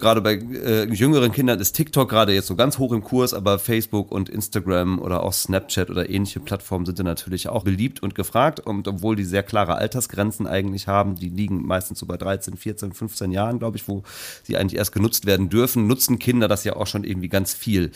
gerade 0.00 0.20
bei 0.20 0.34
äh, 0.34 0.84
jüngeren 0.92 1.32
Kindern 1.32 1.60
ist 1.60 1.72
TikTok 1.72 2.08
gerade 2.08 2.32
jetzt 2.32 2.46
so 2.46 2.56
ganz 2.56 2.78
hoch 2.78 2.92
im 2.92 3.02
Kurs, 3.02 3.34
aber 3.34 3.58
Facebook 3.58 4.10
und 4.10 4.28
Instagram 4.28 4.98
oder 4.98 5.22
auch 5.22 5.32
Snapchat 5.32 5.90
oder 5.90 6.08
ähnliche 6.10 6.40
Plattformen 6.40 6.86
sind 6.86 6.98
da 6.98 7.02
natürlich 7.02 7.48
auch 7.48 7.62
beliebt 7.62 8.02
und 8.02 8.14
gefragt. 8.14 8.60
Und 8.60 8.88
obwohl 8.88 9.16
die 9.16 9.24
sehr 9.24 9.42
klare 9.42 9.76
Altersgrenzen 9.76 10.46
eigentlich 10.46 10.88
haben, 10.88 11.14
die 11.14 11.28
liegen 11.28 11.64
meistens 11.66 11.98
so 11.98 12.06
bei 12.06 12.16
13, 12.16 12.56
14, 12.56 12.92
15 12.92 13.30
Jahren, 13.30 13.58
glaube 13.58 13.76
ich, 13.76 13.86
wo 13.86 14.02
sie 14.42 14.56
eigentlich 14.56 14.78
erst 14.78 14.92
genutzt 14.92 15.26
werden 15.26 15.48
dürfen, 15.48 15.86
nutzen 15.86 16.18
Kinder 16.18 16.48
das 16.48 16.64
ja 16.64 16.76
auch 16.76 16.86
schon 16.86 17.04
irgendwie 17.04 17.28
ganz 17.28 17.54
viel. 17.54 17.92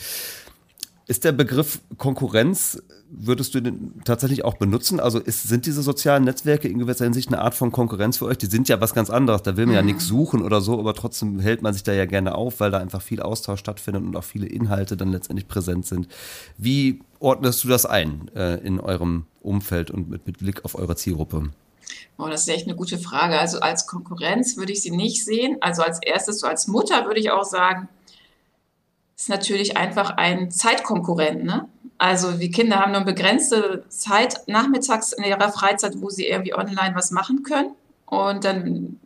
Ist 1.07 1.23
der 1.23 1.33
Begriff 1.33 1.81
Konkurrenz, 1.97 2.81
würdest 3.09 3.53
du 3.53 3.61
den 3.61 4.01
tatsächlich 4.05 4.43
auch 4.43 4.55
benutzen? 4.55 4.99
Also 4.99 5.19
ist, 5.19 5.43
sind 5.43 5.67
diese 5.67 5.83
sozialen 5.83 6.23
Netzwerke 6.23 6.67
in 6.67 6.79
gewisser 6.79 7.05
Hinsicht 7.05 7.27
eine 7.27 7.41
Art 7.41 7.53
von 7.53 7.71
Konkurrenz 7.71 8.17
für 8.17 8.25
euch? 8.25 8.39
Die 8.39 8.47
sind 8.47 8.69
ja 8.69 8.81
was 8.81 8.95
ganz 8.95 9.11
anderes. 9.11 9.43
Da 9.43 9.55
will 9.55 9.67
man 9.67 9.73
mhm. 9.73 9.77
ja 9.77 9.81
nichts 9.83 10.07
suchen 10.07 10.41
oder 10.41 10.61
so, 10.61 10.79
aber 10.79 10.95
trotzdem 10.95 11.39
hält 11.39 11.61
man 11.61 11.73
sich 11.73 11.83
da 11.83 11.93
ja 11.93 12.05
gerne 12.05 12.33
auf, 12.33 12.59
weil 12.59 12.71
da 12.71 12.79
einfach 12.79 13.03
viel 13.03 13.21
Austausch 13.21 13.59
stattfindet 13.59 14.03
und 14.03 14.15
auch 14.15 14.23
viele 14.23 14.47
Inhalte 14.47 14.97
dann 14.97 15.11
letztendlich 15.11 15.47
präsent 15.47 15.85
sind. 15.85 16.07
Wie 16.57 17.01
ordnest 17.19 17.63
du 17.63 17.67
das 17.67 17.85
ein 17.85 18.31
äh, 18.35 18.55
in 18.65 18.79
eurem 18.79 19.25
Umfeld 19.43 19.91
und 19.91 20.09
mit, 20.09 20.25
mit 20.25 20.39
Blick 20.39 20.65
auf 20.65 20.73
eure 20.73 20.95
Zielgruppe? 20.95 21.51
Oh, 22.17 22.27
das 22.27 22.41
ist 22.41 22.49
echt 22.49 22.65
eine 22.65 22.75
gute 22.75 22.97
Frage. 22.97 23.37
Also 23.39 23.59
als 23.59 23.85
Konkurrenz 23.85 24.57
würde 24.57 24.71
ich 24.71 24.81
sie 24.81 24.91
nicht 24.91 25.23
sehen. 25.23 25.57
Also 25.61 25.83
als 25.83 25.99
erstes, 26.01 26.39
so 26.39 26.47
als 26.47 26.67
Mutter 26.67 27.05
würde 27.05 27.19
ich 27.19 27.29
auch 27.29 27.43
sagen, 27.43 27.89
ist 29.15 29.29
natürlich 29.29 29.77
einfach 29.77 30.17
ein 30.17 30.51
Zeitkonkurrent. 30.51 31.43
Ne? 31.43 31.67
Also 31.97 32.33
die 32.33 32.51
Kinder 32.51 32.79
haben 32.79 32.91
nur 32.91 33.01
eine 33.01 33.11
begrenzte 33.11 33.85
Zeit 33.89 34.41
nachmittags 34.47 35.13
in 35.13 35.23
ihrer 35.23 35.51
Freizeit, 35.51 36.01
wo 36.01 36.09
sie 36.09 36.27
irgendwie 36.27 36.53
online 36.53 36.95
was 36.95 37.11
machen 37.11 37.43
können. 37.43 37.71
Und 38.05 38.43
dann 38.43 38.99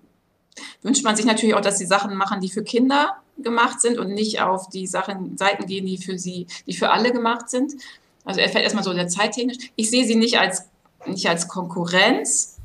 wünscht 0.82 1.04
man 1.04 1.16
sich 1.16 1.26
natürlich 1.26 1.56
auch, 1.56 1.62
dass 1.62 1.78
sie 1.78 1.86
Sachen 1.86 2.16
machen, 2.16 2.42
die 2.42 2.50
für 2.50 2.64
Kinder 2.64 3.18
gemacht 3.38 3.80
sind 3.80 3.98
und 3.98 4.10
nicht 4.10 4.42
auf 4.42 4.70
die 4.70 4.88
Sachen, 4.88 5.38
Seiten 5.38 5.66
gehen, 5.66 5.86
die 5.86 5.98
für 5.98 6.18
sie, 6.18 6.48
die 6.66 6.74
für 6.74 6.90
alle 6.90 7.12
gemacht 7.12 7.50
sind. 7.50 7.74
Also 8.26 8.42
er 8.42 8.50
fällt 8.50 8.64
erstmal 8.64 8.84
so 8.84 8.94
der 8.94 9.08
zeittechnisch. 9.08 9.72
Ich 9.76 9.90
sehe 9.90 10.06
sie 10.06 10.16
nicht 10.16 10.40
als, 10.40 10.68
nicht 11.06 11.30
als 11.30 11.48
Konkurrenz, 11.48 12.59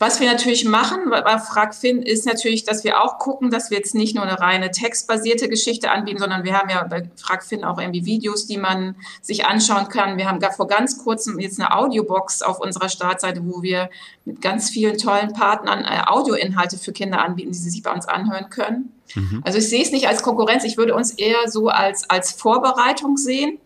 was 0.00 0.20
wir 0.20 0.30
natürlich 0.30 0.64
machen 0.64 1.10
bei 1.10 1.38
FragFin 1.38 2.02
ist 2.02 2.24
natürlich, 2.24 2.62
dass 2.62 2.84
wir 2.84 3.02
auch 3.02 3.18
gucken, 3.18 3.50
dass 3.50 3.70
wir 3.70 3.78
jetzt 3.78 3.96
nicht 3.96 4.14
nur 4.14 4.24
eine 4.24 4.38
reine 4.38 4.70
textbasierte 4.70 5.48
Geschichte 5.48 5.90
anbieten, 5.90 6.20
sondern 6.20 6.44
wir 6.44 6.56
haben 6.56 6.70
ja 6.70 6.84
bei 6.84 7.10
FragFin 7.16 7.64
auch 7.64 7.80
irgendwie 7.80 8.04
Videos, 8.04 8.46
die 8.46 8.58
man 8.58 8.94
sich 9.22 9.46
anschauen 9.46 9.88
kann. 9.88 10.16
Wir 10.16 10.28
haben 10.28 10.40
vor 10.54 10.68
ganz 10.68 11.02
kurzem 11.02 11.40
jetzt 11.40 11.58
eine 11.58 11.74
Audiobox 11.74 12.42
auf 12.42 12.60
unserer 12.60 12.88
Startseite, 12.88 13.40
wo 13.44 13.62
wir 13.62 13.90
mit 14.24 14.40
ganz 14.40 14.70
vielen 14.70 14.98
tollen 14.98 15.32
Partnern 15.32 15.84
äh, 15.84 16.02
Audioinhalte 16.06 16.78
für 16.78 16.92
Kinder 16.92 17.20
anbieten, 17.20 17.50
die 17.50 17.58
sie 17.58 17.70
sich 17.70 17.82
bei 17.82 17.92
uns 17.92 18.06
anhören 18.06 18.50
können. 18.50 18.92
Mhm. 19.16 19.42
Also 19.44 19.58
ich 19.58 19.68
sehe 19.68 19.82
es 19.82 19.90
nicht 19.90 20.06
als 20.06 20.22
Konkurrenz, 20.22 20.62
ich 20.62 20.76
würde 20.76 20.94
uns 20.94 21.10
eher 21.10 21.48
so 21.48 21.68
als, 21.70 22.08
als 22.08 22.30
Vorbereitung 22.30 23.16
sehen. 23.16 23.58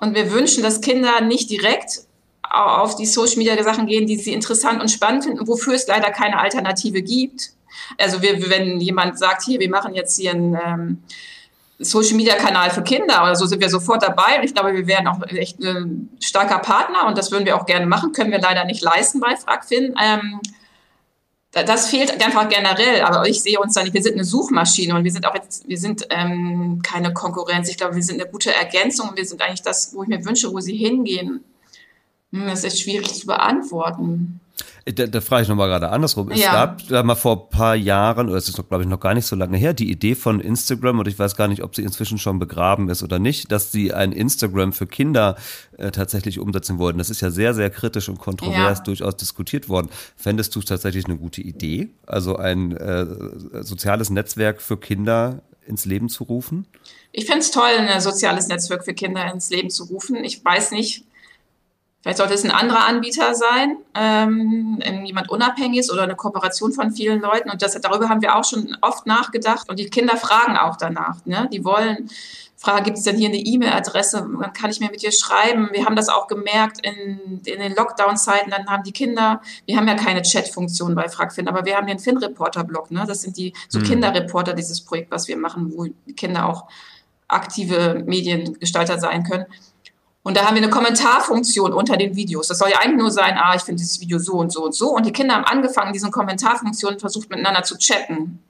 Und 0.00 0.14
wir 0.14 0.30
wünschen, 0.32 0.62
dass 0.62 0.82
Kinder 0.82 1.22
nicht 1.22 1.48
direkt 1.48 2.02
auf 2.56 2.96
die 2.96 3.06
Social 3.06 3.36
Media 3.38 3.62
Sachen 3.62 3.86
gehen, 3.86 4.06
die 4.06 4.16
sie 4.16 4.32
interessant 4.32 4.80
und 4.80 4.90
spannend 4.90 5.24
finden, 5.24 5.46
wofür 5.46 5.74
es 5.74 5.86
leider 5.86 6.10
keine 6.10 6.38
Alternative 6.38 7.02
gibt. 7.02 7.50
Also 7.98 8.22
wir, 8.22 8.48
wenn 8.50 8.80
jemand 8.80 9.18
sagt, 9.18 9.42
hier, 9.44 9.60
wir 9.60 9.70
machen 9.70 9.94
jetzt 9.94 10.18
hier 10.18 10.32
einen 10.32 10.54
ähm, 10.54 11.02
Social 11.78 12.16
Media 12.16 12.34
Kanal 12.36 12.70
für 12.70 12.82
Kinder 12.82 13.22
oder 13.22 13.36
so, 13.36 13.46
sind 13.46 13.60
wir 13.60 13.68
sofort 13.68 14.02
dabei. 14.02 14.38
Und 14.38 14.44
ich 14.44 14.54
glaube, 14.54 14.72
wir 14.74 14.86
wären 14.86 15.06
auch 15.06 15.20
echt 15.28 15.60
ein 15.60 16.08
starker 16.20 16.58
Partner 16.58 17.06
und 17.06 17.18
das 17.18 17.30
würden 17.30 17.44
wir 17.44 17.56
auch 17.56 17.66
gerne 17.66 17.86
machen, 17.86 18.12
können 18.12 18.30
wir 18.30 18.40
leider 18.40 18.64
nicht 18.64 18.82
leisten 18.82 19.20
bei 19.20 19.36
FragFin. 19.36 19.94
Ähm, 20.02 20.40
das 21.52 21.88
fehlt 21.88 22.22
einfach 22.22 22.48
generell, 22.50 23.00
aber 23.00 23.26
ich 23.26 23.42
sehe 23.42 23.58
uns 23.58 23.74
da 23.74 23.82
nicht. 23.82 23.94
Wir 23.94 24.02
sind 24.02 24.14
eine 24.14 24.24
Suchmaschine 24.24 24.94
und 24.94 25.04
wir 25.04 25.12
sind 25.12 25.26
auch 25.26 25.34
jetzt, 25.34 25.66
wir 25.66 25.78
sind 25.78 26.06
ähm, 26.10 26.82
keine 26.82 27.14
Konkurrenz. 27.14 27.70
Ich 27.70 27.78
glaube, 27.78 27.94
wir 27.94 28.02
sind 28.02 28.20
eine 28.20 28.30
gute 28.30 28.54
Ergänzung 28.54 29.10
und 29.10 29.16
wir 29.16 29.24
sind 29.24 29.40
eigentlich 29.40 29.62
das, 29.62 29.94
wo 29.94 30.02
ich 30.02 30.08
mir 30.08 30.22
wünsche, 30.24 30.52
wo 30.52 30.60
sie 30.60 30.76
hingehen. 30.76 31.44
Hm, 32.36 32.46
das 32.46 32.64
ist 32.64 32.80
schwierig 32.80 33.12
zu 33.14 33.26
beantworten. 33.26 34.40
Da, 34.86 35.06
da 35.06 35.20
frage 35.20 35.42
ich 35.42 35.48
nochmal 35.48 35.68
gerade 35.68 35.88
andersrum. 35.88 36.30
Es 36.30 36.40
ja. 36.40 36.52
gab 36.52 36.86
da 36.86 37.02
mal 37.02 37.16
vor 37.16 37.46
ein 37.46 37.50
paar 37.50 37.74
Jahren, 37.74 38.28
oder 38.28 38.38
es 38.38 38.48
ist 38.48 38.56
glaube 38.68 38.84
ich 38.84 38.88
noch 38.88 39.00
gar 39.00 39.14
nicht 39.14 39.26
so 39.26 39.34
lange 39.34 39.56
her, 39.56 39.74
die 39.74 39.90
Idee 39.90 40.14
von 40.14 40.38
Instagram, 40.38 41.00
und 41.00 41.08
ich 41.08 41.18
weiß 41.18 41.34
gar 41.34 41.48
nicht, 41.48 41.62
ob 41.64 41.74
sie 41.74 41.82
inzwischen 41.82 42.18
schon 42.18 42.38
begraben 42.38 42.88
ist 42.88 43.02
oder 43.02 43.18
nicht, 43.18 43.50
dass 43.50 43.72
sie 43.72 43.92
ein 43.92 44.12
Instagram 44.12 44.72
für 44.72 44.86
Kinder 44.86 45.36
äh, 45.76 45.90
tatsächlich 45.90 46.38
umsetzen 46.38 46.78
wollten. 46.78 46.98
Das 46.98 47.10
ist 47.10 47.20
ja 47.20 47.30
sehr, 47.30 47.52
sehr 47.52 47.68
kritisch 47.68 48.08
und 48.08 48.18
kontrovers 48.18 48.78
ja. 48.78 48.84
durchaus 48.84 49.16
diskutiert 49.16 49.68
worden. 49.68 49.88
Fändest 50.16 50.54
du 50.54 50.60
es 50.60 50.66
tatsächlich 50.66 51.06
eine 51.06 51.16
gute 51.16 51.42
Idee, 51.42 51.88
also 52.06 52.36
ein 52.36 52.76
äh, 52.76 53.06
soziales 53.62 54.10
Netzwerk 54.10 54.62
für 54.62 54.76
Kinder 54.76 55.42
ins 55.66 55.84
Leben 55.84 56.08
zu 56.08 56.24
rufen? 56.24 56.66
Ich 57.10 57.26
fände 57.26 57.40
es 57.40 57.50
toll, 57.50 57.64
ein 57.76 58.00
soziales 58.00 58.46
Netzwerk 58.46 58.84
für 58.84 58.94
Kinder 58.94 59.32
ins 59.32 59.50
Leben 59.50 59.70
zu 59.70 59.84
rufen. 59.84 60.22
Ich 60.22 60.44
weiß 60.44 60.70
nicht, 60.70 61.04
Vielleicht 62.06 62.18
sollte 62.18 62.34
es 62.34 62.44
ein 62.44 62.52
anderer 62.52 62.86
Anbieter 62.86 63.34
sein, 63.34 63.78
ähm, 63.96 64.78
jemand 65.04 65.28
Unabhängiges 65.28 65.90
oder 65.92 66.04
eine 66.04 66.14
Kooperation 66.14 66.70
von 66.70 66.92
vielen 66.92 67.20
Leuten. 67.20 67.50
Und 67.50 67.62
das, 67.62 67.72
darüber 67.80 68.08
haben 68.08 68.22
wir 68.22 68.36
auch 68.36 68.44
schon 68.44 68.76
oft 68.80 69.08
nachgedacht. 69.08 69.68
Und 69.68 69.80
die 69.80 69.90
Kinder 69.90 70.16
fragen 70.16 70.56
auch 70.56 70.76
danach. 70.76 71.16
Ne? 71.24 71.48
Die 71.52 71.64
wollen 71.64 72.08
fragen, 72.56 72.84
gibt 72.84 72.98
es 72.98 73.02
denn 73.02 73.16
hier 73.16 73.28
eine 73.28 73.38
E-Mail-Adresse? 73.38 74.24
Wann 74.24 74.52
kann 74.52 74.70
ich 74.70 74.78
mir 74.78 74.88
mit 74.88 75.02
dir 75.02 75.10
schreiben? 75.10 75.70
Wir 75.72 75.84
haben 75.84 75.96
das 75.96 76.08
auch 76.08 76.28
gemerkt 76.28 76.78
in, 76.86 77.42
in 77.44 77.58
den 77.58 77.74
Lockdown-Zeiten. 77.74 78.52
Dann 78.52 78.68
haben 78.68 78.84
die 78.84 78.92
Kinder, 78.92 79.40
wir 79.64 79.76
haben 79.76 79.88
ja 79.88 79.96
keine 79.96 80.22
Chat-Funktion 80.22 80.94
bei 80.94 81.08
FragFin, 81.08 81.48
aber 81.48 81.64
wir 81.64 81.76
haben 81.76 81.88
den 81.88 81.98
Fin-Reporter-Blog. 81.98 82.92
Ne? 82.92 83.04
Das 83.08 83.22
sind 83.22 83.36
die 83.36 83.52
so 83.68 83.80
hm. 83.80 83.84
Kinderreporter, 83.84 84.54
dieses 84.54 84.80
Projekt, 84.80 85.10
was 85.10 85.26
wir 85.26 85.36
machen, 85.36 85.72
wo 85.74 85.88
Kinder 86.14 86.48
auch 86.48 86.68
aktive 87.26 88.04
Mediengestalter 88.06 89.00
sein 89.00 89.24
können. 89.24 89.46
Und 90.26 90.36
da 90.36 90.44
haben 90.44 90.56
wir 90.56 90.62
eine 90.62 90.72
Kommentarfunktion 90.72 91.72
unter 91.72 91.96
den 91.96 92.16
Videos. 92.16 92.48
Das 92.48 92.58
soll 92.58 92.70
ja 92.70 92.80
eigentlich 92.80 92.98
nur 92.98 93.12
sein, 93.12 93.38
ah, 93.38 93.54
ich 93.54 93.62
finde 93.62 93.78
dieses 93.78 94.00
Video 94.00 94.18
so 94.18 94.32
und 94.32 94.52
so 94.52 94.64
und 94.64 94.74
so. 94.74 94.88
Und 94.88 95.06
die 95.06 95.12
Kinder 95.12 95.36
haben 95.36 95.44
angefangen, 95.44 95.92
diese 95.92 96.10
Kommentarfunktion 96.10 96.98
versucht 96.98 97.30
miteinander 97.30 97.62
zu 97.62 97.78
chatten. 97.78 98.42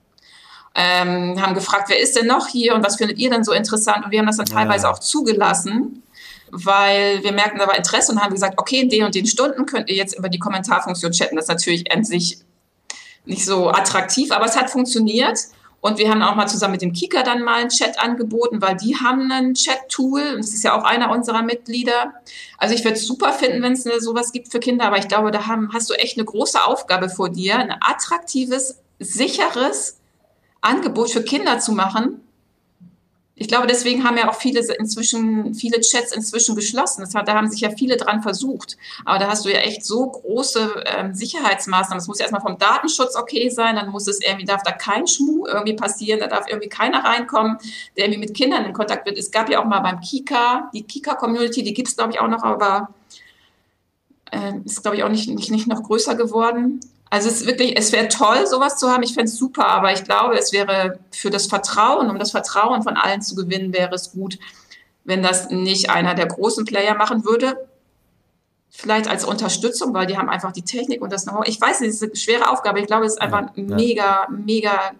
Ähm, 0.73 1.39
haben 1.39 1.53
gefragt, 1.53 1.89
wer 1.89 1.99
ist 1.99 2.15
denn 2.15 2.25
noch 2.25 2.47
hier 2.47 2.73
und 2.73 2.83
was 2.83 2.95
findet 2.95 3.19
ihr 3.19 3.29
denn 3.29 3.43
so 3.43 3.51
interessant? 3.51 4.03
Und 4.03 4.09
wir 4.09 4.17
haben 4.17 4.25
das 4.25 4.37
dann 4.37 4.47
teilweise 4.47 4.87
ja. 4.87 4.91
auch 4.91 4.97
zugelassen, 4.97 6.01
weil 6.49 7.23
wir 7.23 7.31
merken, 7.31 7.59
da 7.59 7.67
war 7.67 7.77
Interesse 7.77 8.11
und 8.11 8.23
haben 8.23 8.33
gesagt, 8.33 8.57
okay, 8.57 8.79
in 8.79 8.89
den 8.89 9.03
und 9.03 9.13
den 9.13 9.27
Stunden 9.27 9.67
könnt 9.67 9.87
ihr 9.87 9.95
jetzt 9.95 10.17
über 10.17 10.29
die 10.29 10.39
Kommentarfunktion 10.39 11.11
chatten. 11.11 11.35
Das 11.35 11.45
ist 11.45 11.49
natürlich 11.49 11.91
an 11.91 12.03
sich 12.03 12.39
nicht 13.25 13.45
so 13.45 13.69
attraktiv, 13.69 14.31
aber 14.31 14.45
es 14.45 14.57
hat 14.57 14.71
funktioniert. 14.71 15.37
Und 15.79 15.99
wir 15.99 16.09
haben 16.09 16.21
auch 16.23 16.35
mal 16.35 16.47
zusammen 16.47 16.73
mit 16.73 16.81
dem 16.81 16.91
Kika 16.91 17.23
dann 17.23 17.43
mal 17.43 17.61
einen 17.61 17.69
Chat 17.69 17.99
angeboten, 17.99 18.61
weil 18.61 18.75
die 18.75 18.95
haben 18.95 19.31
ein 19.31 19.53
Chat-Tool. 19.53 20.33
Und 20.35 20.39
das 20.39 20.53
ist 20.53 20.63
ja 20.63 20.77
auch 20.77 20.83
einer 20.83 21.11
unserer 21.11 21.43
Mitglieder. 21.43 22.13
Also 22.57 22.73
ich 22.73 22.83
würde 22.83 22.97
es 22.97 23.05
super 23.05 23.31
finden, 23.31 23.61
wenn 23.61 23.73
es 23.73 23.83
sowas 23.83 24.31
gibt 24.31 24.51
für 24.51 24.59
Kinder. 24.59 24.85
Aber 24.85 24.97
ich 24.97 25.07
glaube, 25.07 25.31
da 25.31 25.45
haben, 25.47 25.71
hast 25.73 25.89
du 25.89 25.93
echt 25.93 26.17
eine 26.17 26.25
große 26.25 26.63
Aufgabe 26.63 27.09
vor 27.09 27.29
dir, 27.29 27.57
ein 27.57 27.71
attraktives, 27.79 28.79
sicheres 28.99 29.99
Angebot 30.61 31.11
für 31.11 31.23
Kinder 31.23 31.59
zu 31.59 31.71
machen, 31.71 32.21
ich 33.39 33.47
glaube, 33.47 33.67
deswegen 33.67 34.03
haben 34.03 34.17
ja 34.17 34.29
auch 34.29 34.35
viele 34.35 34.61
inzwischen, 34.79 35.53
viele 35.53 35.79
Chats 35.81 36.11
inzwischen 36.11 36.55
geschlossen. 36.55 37.01
Das 37.01 37.13
hat, 37.13 37.27
da 37.27 37.35
haben 37.35 37.47
sich 37.47 37.61
ja 37.61 37.69
viele 37.69 37.95
dran 37.95 38.23
versucht. 38.23 38.77
Aber 39.05 39.19
da 39.19 39.27
hast 39.27 39.45
du 39.45 39.49
ja 39.49 39.59
echt 39.59 39.85
so 39.85 40.07
große 40.07 40.83
ähm, 40.87 41.13
Sicherheitsmaßnahmen. 41.13 41.99
Es 42.01 42.07
muss 42.07 42.17
ja 42.17 42.23
erstmal 42.23 42.41
vom 42.41 42.57
Datenschutz 42.57 43.15
okay 43.15 43.49
sein, 43.49 43.75
dann 43.75 43.91
muss 43.91 44.07
es 44.07 44.21
irgendwie, 44.21 44.45
darf 44.45 44.63
da 44.63 44.71
kein 44.71 45.05
Schmuh 45.05 45.45
irgendwie 45.45 45.75
passieren, 45.75 46.19
da 46.19 46.25
darf 46.25 46.47
irgendwie 46.47 46.67
keiner 46.67 47.03
reinkommen, 47.03 47.59
der 47.95 48.05
irgendwie 48.05 48.21
mit 48.21 48.33
Kindern 48.35 48.65
in 48.65 48.73
Kontakt 48.73 49.05
wird. 49.05 49.19
Es 49.19 49.29
gab 49.29 49.51
ja 49.51 49.61
auch 49.61 49.65
mal 49.65 49.81
beim 49.81 50.01
Kika, 50.01 50.71
die 50.73 50.81
Kika-Community, 50.81 51.61
die 51.61 51.75
gibt 51.75 51.89
es, 51.89 51.95
glaube 51.95 52.13
ich, 52.13 52.19
auch 52.19 52.29
noch, 52.29 52.41
aber 52.41 52.89
äh, 54.31 54.53
ist, 54.65 54.81
glaube 54.81 54.97
ich, 54.97 55.03
auch 55.03 55.09
nicht, 55.09 55.29
nicht, 55.29 55.51
nicht 55.51 55.67
noch 55.67 55.83
größer 55.83 56.15
geworden. 56.15 56.79
Also 57.09 57.29
es 57.29 57.41
ist 57.41 57.47
wirklich, 57.47 57.77
es 57.77 57.91
wäre 57.91 58.07
toll, 58.07 58.45
sowas 58.47 58.77
zu 58.77 58.89
haben. 58.89 59.03
Ich 59.03 59.13
fände 59.13 59.29
es 59.31 59.37
super, 59.37 59.67
aber 59.67 59.93
ich 59.93 60.03
glaube, 60.03 60.37
es 60.37 60.51
wäre 60.51 60.99
für 61.11 61.29
das 61.29 61.47
Vertrauen, 61.47 62.09
um 62.09 62.19
das 62.19 62.31
Vertrauen 62.31 62.83
von 62.83 62.97
allen 62.97 63.21
zu 63.21 63.35
gewinnen, 63.35 63.73
wäre 63.73 63.95
es 63.95 64.11
gut, 64.11 64.37
wenn 65.03 65.23
das 65.23 65.49
nicht 65.49 65.89
einer 65.89 66.15
der 66.15 66.27
großen 66.27 66.65
Player 66.65 66.95
machen 66.95 67.23
würde. 67.23 67.67
Vielleicht 68.69 69.07
als 69.07 69.23
Unterstützung, 69.23 69.93
weil 69.93 70.05
die 70.05 70.17
haben 70.17 70.29
einfach 70.29 70.51
die 70.51 70.61
Technik 70.61 71.01
und 71.01 71.11
das 71.11 71.23
Know-how. 71.23 71.47
Ich 71.47 71.59
weiß, 71.59 71.81
es 71.81 72.01
ist 72.01 72.03
eine 72.03 72.15
schwere 72.15 72.51
Aufgabe. 72.51 72.79
Ich 72.81 72.87
glaube, 72.87 73.05
es 73.05 73.13
ist 73.13 73.21
einfach 73.21 73.45
ja, 73.55 73.63
mega, 73.63 74.27
mega 74.29 74.91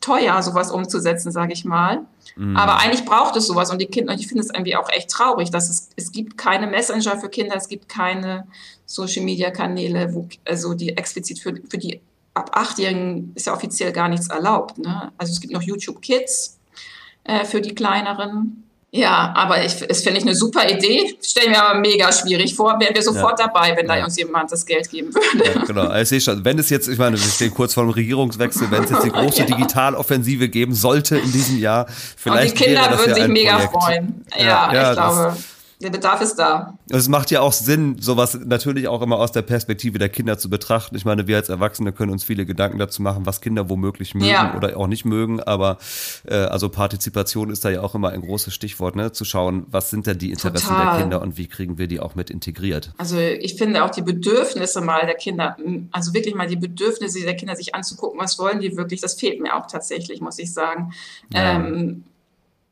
teuer, 0.00 0.42
sowas 0.42 0.70
umzusetzen, 0.70 1.32
sage 1.32 1.52
ich 1.52 1.64
mal. 1.64 2.06
Mhm. 2.36 2.56
Aber 2.56 2.78
eigentlich 2.78 3.04
braucht 3.04 3.36
es 3.36 3.46
sowas 3.46 3.70
und 3.70 3.80
die 3.80 3.86
Kinder, 3.86 4.12
und 4.12 4.20
ich 4.20 4.26
finde 4.26 4.42
es 4.42 4.50
irgendwie 4.50 4.76
auch 4.76 4.88
echt 4.90 5.10
traurig, 5.10 5.50
dass 5.50 5.68
es, 5.68 5.90
es 5.96 6.12
gibt 6.12 6.36
keine 6.38 6.66
Messenger 6.66 7.18
für 7.18 7.28
Kinder, 7.28 7.56
es 7.56 7.68
gibt 7.68 7.88
keine 7.88 8.46
Social 8.86 9.24
Media 9.24 9.50
Kanäle, 9.50 10.14
wo, 10.14 10.28
also 10.44 10.74
die 10.74 10.96
explizit 10.96 11.38
für, 11.38 11.54
für 11.68 11.78
die 11.78 12.00
ab 12.34 12.50
Achtjährigen 12.52 13.32
ist 13.34 13.46
ja 13.46 13.54
offiziell 13.54 13.92
gar 13.92 14.08
nichts 14.08 14.28
erlaubt. 14.28 14.78
Ne? 14.78 15.12
Also 15.16 15.32
es 15.32 15.40
gibt 15.40 15.52
noch 15.52 15.62
YouTube 15.62 16.02
Kids 16.02 16.58
äh, 17.22 17.44
für 17.44 17.60
die 17.60 17.74
kleineren. 17.74 18.63
Ja, 18.96 19.32
aber 19.34 19.64
ich, 19.64 19.74
es 19.88 20.02
finde 20.02 20.20
ich 20.20 20.24
eine 20.24 20.36
super 20.36 20.70
Idee. 20.70 21.16
Stelle 21.20 21.50
mir 21.50 21.60
aber 21.60 21.80
mega 21.80 22.12
schwierig 22.12 22.54
vor. 22.54 22.78
Wären 22.78 22.94
wir 22.94 23.02
sofort 23.02 23.40
ja. 23.40 23.48
dabei, 23.48 23.76
wenn 23.76 23.88
ja. 23.88 23.96
da 23.96 24.04
uns 24.04 24.16
jemand 24.16 24.52
das 24.52 24.64
Geld 24.64 24.88
geben 24.88 25.12
würde. 25.12 25.52
Ja, 25.52 25.64
genau. 25.64 25.84
Also 25.94 26.02
ich 26.02 26.08
sehe 26.08 26.20
schon, 26.20 26.44
wenn 26.44 26.60
es 26.60 26.70
jetzt, 26.70 26.86
ich 26.86 26.96
meine, 26.96 27.16
wir 27.16 27.28
stehen 27.28 27.52
kurz 27.52 27.74
vor 27.74 27.82
dem 27.82 27.90
Regierungswechsel, 27.90 28.70
wenn 28.70 28.84
es 28.84 28.90
jetzt 28.90 29.04
die 29.04 29.10
große 29.10 29.40
ja. 29.40 29.46
Digitaloffensive 29.46 30.48
geben 30.48 30.76
sollte 30.76 31.16
in 31.16 31.32
diesem 31.32 31.58
Jahr, 31.58 31.86
vielleicht. 32.16 32.52
Und 32.52 32.60
die 32.60 32.64
Kinder 32.66 32.96
würden 32.96 33.14
sich 33.14 33.26
mega 33.26 33.58
Projekt. 33.66 33.72
freuen. 33.72 34.24
Ja, 34.38 34.90
ich 34.90 34.96
glaube 34.96 35.36
der 35.84 35.90
Bedarf 35.90 36.20
ist 36.22 36.36
da. 36.36 36.78
Es 36.88 37.08
macht 37.08 37.30
ja 37.30 37.42
auch 37.42 37.52
Sinn, 37.52 37.98
sowas 38.00 38.38
natürlich 38.44 38.88
auch 38.88 39.02
immer 39.02 39.18
aus 39.18 39.32
der 39.32 39.42
Perspektive 39.42 39.98
der 39.98 40.08
Kinder 40.08 40.38
zu 40.38 40.48
betrachten. 40.48 40.96
Ich 40.96 41.04
meine, 41.04 41.26
wir 41.26 41.36
als 41.36 41.50
Erwachsene 41.50 41.92
können 41.92 42.10
uns 42.10 42.24
viele 42.24 42.46
Gedanken 42.46 42.78
dazu 42.78 43.02
machen, 43.02 43.26
was 43.26 43.40
Kinder 43.40 43.68
womöglich 43.68 44.14
mögen 44.14 44.26
ja. 44.26 44.56
oder 44.56 44.76
auch 44.76 44.86
nicht 44.86 45.04
mögen. 45.04 45.42
Aber 45.42 45.78
äh, 46.26 46.36
also 46.36 46.70
Partizipation 46.70 47.50
ist 47.50 47.64
da 47.64 47.70
ja 47.70 47.82
auch 47.82 47.94
immer 47.94 48.10
ein 48.10 48.22
großes 48.22 48.54
Stichwort, 48.54 48.96
ne? 48.96 49.12
Zu 49.12 49.24
schauen, 49.24 49.66
was 49.68 49.90
sind 49.90 50.06
denn 50.06 50.18
die 50.18 50.30
Interessen 50.30 50.68
Total. 50.68 50.94
der 50.94 51.02
Kinder 51.02 51.22
und 51.22 51.36
wie 51.36 51.46
kriegen 51.46 51.76
wir 51.76 51.86
die 51.86 52.00
auch 52.00 52.14
mit 52.14 52.30
integriert. 52.30 52.92
Also 52.96 53.18
ich 53.18 53.56
finde 53.56 53.84
auch 53.84 53.90
die 53.90 54.02
Bedürfnisse 54.02 54.80
mal 54.80 55.04
der 55.04 55.16
Kinder, 55.16 55.56
also 55.92 56.14
wirklich 56.14 56.34
mal 56.34 56.48
die 56.48 56.56
Bedürfnisse 56.56 57.20
der 57.20 57.36
Kinder 57.36 57.56
sich 57.56 57.74
anzugucken, 57.74 58.18
was 58.18 58.38
wollen 58.38 58.60
die 58.60 58.76
wirklich, 58.76 59.02
das 59.02 59.14
fehlt 59.14 59.40
mir 59.40 59.54
auch 59.54 59.66
tatsächlich, 59.66 60.20
muss 60.20 60.38
ich 60.38 60.52
sagen. 60.52 60.92
Ja. 61.32 61.56
Ähm, 61.56 62.04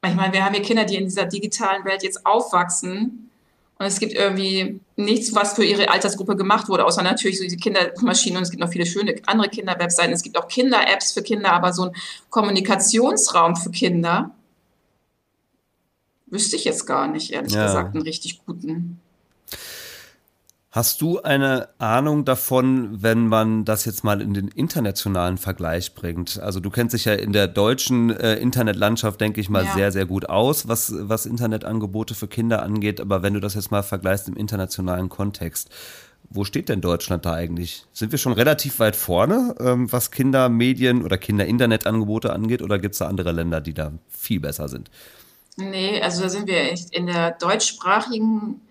ich 0.08 0.14
meine, 0.14 0.32
wir 0.32 0.44
haben 0.44 0.54
hier 0.54 0.62
Kinder, 0.62 0.84
die 0.84 0.96
in 0.96 1.04
dieser 1.04 1.26
digitalen 1.26 1.84
Welt 1.84 2.02
jetzt 2.02 2.26
aufwachsen 2.26 3.30
Und 3.78 3.86
es 3.86 3.98
gibt 3.98 4.12
irgendwie 4.12 4.80
nichts, 4.96 5.34
was 5.34 5.54
für 5.54 5.64
ihre 5.64 5.90
Altersgruppe 5.90 6.36
gemacht 6.36 6.68
wurde, 6.68 6.84
außer 6.84 7.02
natürlich 7.02 7.38
so 7.38 7.44
diese 7.44 7.56
Kindermaschinen 7.56 8.36
und 8.36 8.44
es 8.44 8.50
gibt 8.50 8.60
noch 8.60 8.70
viele 8.70 8.86
schöne 8.86 9.16
andere 9.26 9.48
Kinderwebseiten. 9.48 10.12
Es 10.12 10.22
gibt 10.22 10.38
auch 10.38 10.48
Kinder-Apps 10.48 11.12
für 11.12 11.22
Kinder, 11.22 11.52
aber 11.52 11.72
so 11.72 11.86
ein 11.86 11.96
Kommunikationsraum 12.30 13.56
für 13.56 13.70
Kinder 13.70 14.30
wüsste 16.26 16.56
ich 16.56 16.64
jetzt 16.64 16.86
gar 16.86 17.08
nicht, 17.08 17.30
ehrlich 17.30 17.52
ja. 17.52 17.66
gesagt, 17.66 17.94
einen 17.94 18.02
richtig 18.02 18.44
guten. 18.46 19.01
Hast 20.72 21.02
du 21.02 21.20
eine 21.20 21.68
Ahnung 21.76 22.24
davon, 22.24 23.02
wenn 23.02 23.26
man 23.26 23.66
das 23.66 23.84
jetzt 23.84 24.04
mal 24.04 24.22
in 24.22 24.32
den 24.32 24.48
internationalen 24.48 25.36
Vergleich 25.36 25.94
bringt? 25.94 26.40
Also 26.40 26.60
du 26.60 26.70
kennst 26.70 26.94
dich 26.94 27.04
ja 27.04 27.12
in 27.12 27.34
der 27.34 27.46
deutschen 27.46 28.08
äh, 28.08 28.36
Internetlandschaft, 28.36 29.20
denke 29.20 29.42
ich 29.42 29.50
mal, 29.50 29.66
ja. 29.66 29.74
sehr, 29.74 29.92
sehr 29.92 30.06
gut 30.06 30.30
aus, 30.30 30.68
was, 30.68 30.94
was 30.96 31.26
Internetangebote 31.26 32.14
für 32.14 32.26
Kinder 32.26 32.62
angeht. 32.62 33.02
Aber 33.02 33.22
wenn 33.22 33.34
du 33.34 33.40
das 33.40 33.52
jetzt 33.52 33.70
mal 33.70 33.82
vergleichst 33.82 34.28
im 34.28 34.34
internationalen 34.34 35.10
Kontext, 35.10 35.68
wo 36.30 36.44
steht 36.44 36.70
denn 36.70 36.80
Deutschland 36.80 37.26
da 37.26 37.34
eigentlich? 37.34 37.84
Sind 37.92 38.10
wir 38.10 38.18
schon 38.18 38.32
relativ 38.32 38.78
weit 38.78 38.96
vorne, 38.96 39.54
ähm, 39.60 39.92
was 39.92 40.10
Kindermedien 40.10 41.04
oder 41.04 41.18
Kinder-Internetangebote 41.18 42.32
angeht? 42.32 42.62
Oder 42.62 42.78
gibt 42.78 42.94
es 42.94 43.00
da 43.00 43.08
andere 43.08 43.32
Länder, 43.32 43.60
die 43.60 43.74
da 43.74 43.92
viel 44.08 44.40
besser 44.40 44.70
sind? 44.70 44.90
Nee, 45.56 46.00
also 46.00 46.22
da 46.22 46.30
sind 46.30 46.46
wir 46.46 46.62
echt 46.72 46.96
in 46.96 47.08
der 47.08 47.32
deutschsprachigen 47.32 48.62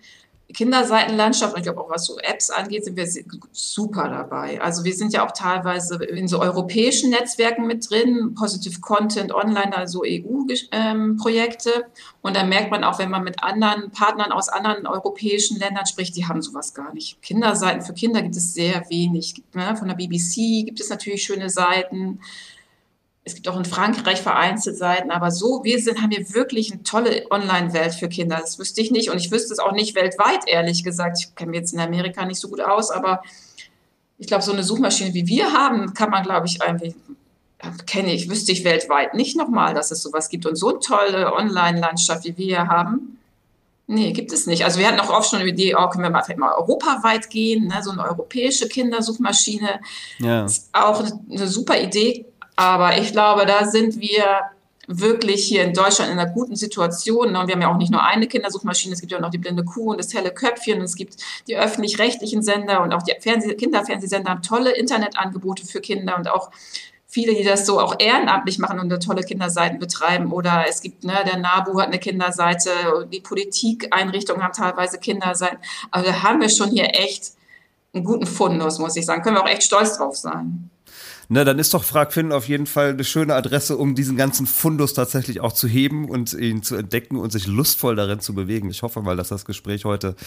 Kinderseitenlandschaft 0.53 1.53
und 1.53 1.59
ich 1.59 1.63
glaube 1.63 1.81
auch 1.81 1.89
was 1.89 2.05
so 2.05 2.17
Apps 2.19 2.49
angeht, 2.49 2.85
sind 2.85 2.97
wir 2.97 3.07
super 3.51 4.09
dabei. 4.09 4.61
Also 4.61 4.83
wir 4.83 4.93
sind 4.93 5.13
ja 5.13 5.25
auch 5.25 5.31
teilweise 5.31 6.03
in 6.03 6.27
so 6.27 6.39
europäischen 6.39 7.09
Netzwerken 7.09 7.67
mit 7.67 7.89
drin, 7.89 8.33
Positive 8.35 8.79
Content 8.81 9.33
Online, 9.33 9.75
also 9.75 10.03
EU-Projekte. 10.05 11.69
Ähm, 11.69 11.83
und 12.21 12.35
da 12.35 12.43
merkt 12.43 12.71
man 12.71 12.83
auch, 12.83 12.99
wenn 12.99 13.09
man 13.09 13.23
mit 13.23 13.43
anderen 13.43 13.91
Partnern 13.91 14.31
aus 14.31 14.49
anderen 14.49 14.87
europäischen 14.87 15.57
Ländern 15.57 15.85
spricht, 15.85 16.15
die 16.15 16.25
haben 16.25 16.41
sowas 16.41 16.73
gar 16.73 16.93
nicht. 16.93 17.21
Kinderseiten 17.21 17.81
für 17.81 17.93
Kinder 17.93 18.21
gibt 18.21 18.35
es 18.35 18.53
sehr 18.53 18.89
wenig. 18.89 19.43
Ne? 19.53 19.75
Von 19.75 19.87
der 19.87 19.95
BBC 19.95 20.65
gibt 20.65 20.79
es 20.79 20.89
natürlich 20.89 21.23
schöne 21.23 21.49
Seiten 21.49 22.19
es 23.23 23.35
gibt 23.35 23.47
auch 23.47 23.57
in 23.57 23.65
Frankreich 23.65 24.21
vereinzelt 24.21 24.77
Seiten, 24.77 25.11
aber 25.11 25.29
so, 25.29 25.63
wir 25.63 25.79
sind, 25.79 26.01
haben 26.01 26.09
hier 26.09 26.33
wirklich 26.33 26.71
eine 26.71 26.81
tolle 26.81 27.29
Online-Welt 27.29 27.93
für 27.93 28.09
Kinder. 28.09 28.39
Das 28.41 28.57
wüsste 28.57 28.81
ich 28.81 28.89
nicht 28.89 29.11
und 29.11 29.17
ich 29.17 29.31
wüsste 29.31 29.53
es 29.53 29.59
auch 29.59 29.73
nicht 29.73 29.93
weltweit, 29.95 30.47
ehrlich 30.47 30.83
gesagt. 30.83 31.19
Ich 31.19 31.35
kenne 31.35 31.51
mich 31.51 31.59
jetzt 31.59 31.73
in 31.73 31.79
Amerika 31.79 32.25
nicht 32.25 32.39
so 32.39 32.49
gut 32.49 32.61
aus, 32.61 32.89
aber 32.89 33.21
ich 34.17 34.27
glaube, 34.27 34.43
so 34.43 34.51
eine 34.51 34.63
Suchmaschine 34.63 35.13
wie 35.13 35.27
wir 35.27 35.53
haben, 35.53 35.93
kann 35.93 36.09
man, 36.09 36.23
glaube 36.23 36.47
ich, 36.47 36.59
irgendwie, 36.65 36.95
kenne 37.85 38.11
ich, 38.11 38.27
wüsste 38.27 38.51
ich 38.51 38.63
weltweit 38.63 39.13
nicht 39.13 39.37
nochmal, 39.37 39.75
dass 39.75 39.91
es 39.91 40.01
sowas 40.01 40.29
gibt. 40.29 40.47
Und 40.47 40.55
so 40.55 40.69
eine 40.69 40.79
tolle 40.79 41.33
Online-Landschaft, 41.33 42.25
wie 42.25 42.37
wir 42.37 42.45
hier 42.45 42.67
haben, 42.67 43.19
nee, 43.85 44.13
gibt 44.13 44.31
es 44.31 44.47
nicht. 44.47 44.63
Also 44.63 44.79
wir 44.79 44.87
hatten 44.87 44.99
auch 44.99 45.09
oft 45.11 45.29
schon 45.29 45.39
eine 45.39 45.49
Idee, 45.49 45.75
oh, 45.75 45.87
können 45.89 46.03
wir 46.03 46.09
mal, 46.09 46.23
mal 46.37 46.53
europaweit 46.53 47.29
gehen, 47.29 47.67
ne? 47.67 47.83
so 47.83 47.91
eine 47.91 48.03
europäische 48.03 48.67
Kindersuchmaschine. 48.67 49.79
Ja. 50.17 50.45
Ist 50.45 50.69
auch 50.73 51.03
eine 51.29 51.47
super 51.47 51.79
Idee, 51.79 52.25
aber 52.61 52.99
ich 52.99 53.11
glaube, 53.11 53.47
da 53.47 53.65
sind 53.65 53.99
wir 53.99 54.23
wirklich 54.87 55.43
hier 55.45 55.63
in 55.63 55.73
Deutschland 55.73 56.11
in 56.11 56.19
einer 56.19 56.29
guten 56.29 56.55
Situation. 56.55 57.35
Und 57.35 57.47
wir 57.47 57.55
haben 57.55 57.61
ja 57.61 57.71
auch 57.73 57.77
nicht 57.77 57.91
nur 57.91 58.03
eine 58.03 58.27
Kindersuchmaschine, 58.27 58.93
es 58.93 58.99
gibt 58.99 59.11
ja 59.11 59.17
auch 59.17 59.21
noch 59.21 59.31
die 59.31 59.39
blinde 59.39 59.65
Kuh 59.65 59.89
und 59.89 59.99
das 59.99 60.13
helle 60.13 60.31
Köpfchen. 60.31 60.77
Und 60.77 60.85
es 60.85 60.95
gibt 60.95 61.15
die 61.47 61.57
öffentlich-rechtlichen 61.57 62.43
Sender 62.43 62.83
und 62.83 62.93
auch 62.93 63.01
die 63.01 63.15
Fernseh 63.19 63.55
Kinderfernsehsender 63.55 64.29
haben 64.29 64.43
tolle 64.43 64.73
Internetangebote 64.73 65.65
für 65.65 65.81
Kinder 65.81 66.15
und 66.15 66.29
auch 66.29 66.51
viele, 67.07 67.33
die 67.33 67.43
das 67.43 67.65
so 67.65 67.79
auch 67.79 67.95
ehrenamtlich 67.97 68.59
machen 68.59 68.79
und 68.79 68.89
tolle 69.03 69.23
Kinderseiten 69.23 69.79
betreiben. 69.79 70.31
Oder 70.31 70.65
es 70.69 70.81
gibt, 70.81 71.03
ne, 71.03 71.15
der 71.25 71.37
NABU 71.37 71.79
hat 71.79 71.87
eine 71.87 71.97
Kinderseite, 71.97 72.69
die 73.11 73.21
Politikeinrichtungen 73.21 74.43
haben 74.43 74.53
teilweise 74.53 74.99
Kinderseiten. 74.99 75.57
Also 75.89 76.13
haben 76.21 76.41
wir 76.41 76.49
schon 76.49 76.69
hier 76.69 76.89
echt 76.93 77.31
einen 77.93 78.03
guten 78.03 78.27
Fundus, 78.27 78.77
muss 78.77 78.95
ich 78.95 79.05
sagen. 79.05 79.23
Können 79.23 79.37
wir 79.37 79.43
auch 79.43 79.49
echt 79.49 79.63
stolz 79.63 79.97
drauf 79.97 80.15
sein. 80.15 80.70
Na, 81.33 81.45
dann 81.45 81.59
ist 81.59 81.73
doch 81.73 81.85
Frag 81.85 82.11
Finn 82.11 82.33
auf 82.33 82.49
jeden 82.49 82.65
Fall 82.65 82.89
eine 82.89 83.05
schöne 83.05 83.35
Adresse, 83.35 83.77
um 83.77 83.95
diesen 83.95 84.17
ganzen 84.17 84.45
Fundus 84.45 84.93
tatsächlich 84.93 85.39
auch 85.39 85.53
zu 85.53 85.65
heben 85.65 86.09
und 86.09 86.33
ihn 86.33 86.61
zu 86.61 86.75
entdecken 86.75 87.15
und 87.15 87.31
sich 87.31 87.47
lustvoll 87.47 87.95
darin 87.95 88.19
zu 88.19 88.33
bewegen. 88.33 88.69
Ich 88.69 88.83
hoffe 88.83 89.01
mal, 89.01 89.15
dass 89.15 89.29
das 89.29 89.45
Gespräch 89.45 89.85
heute 89.85 90.17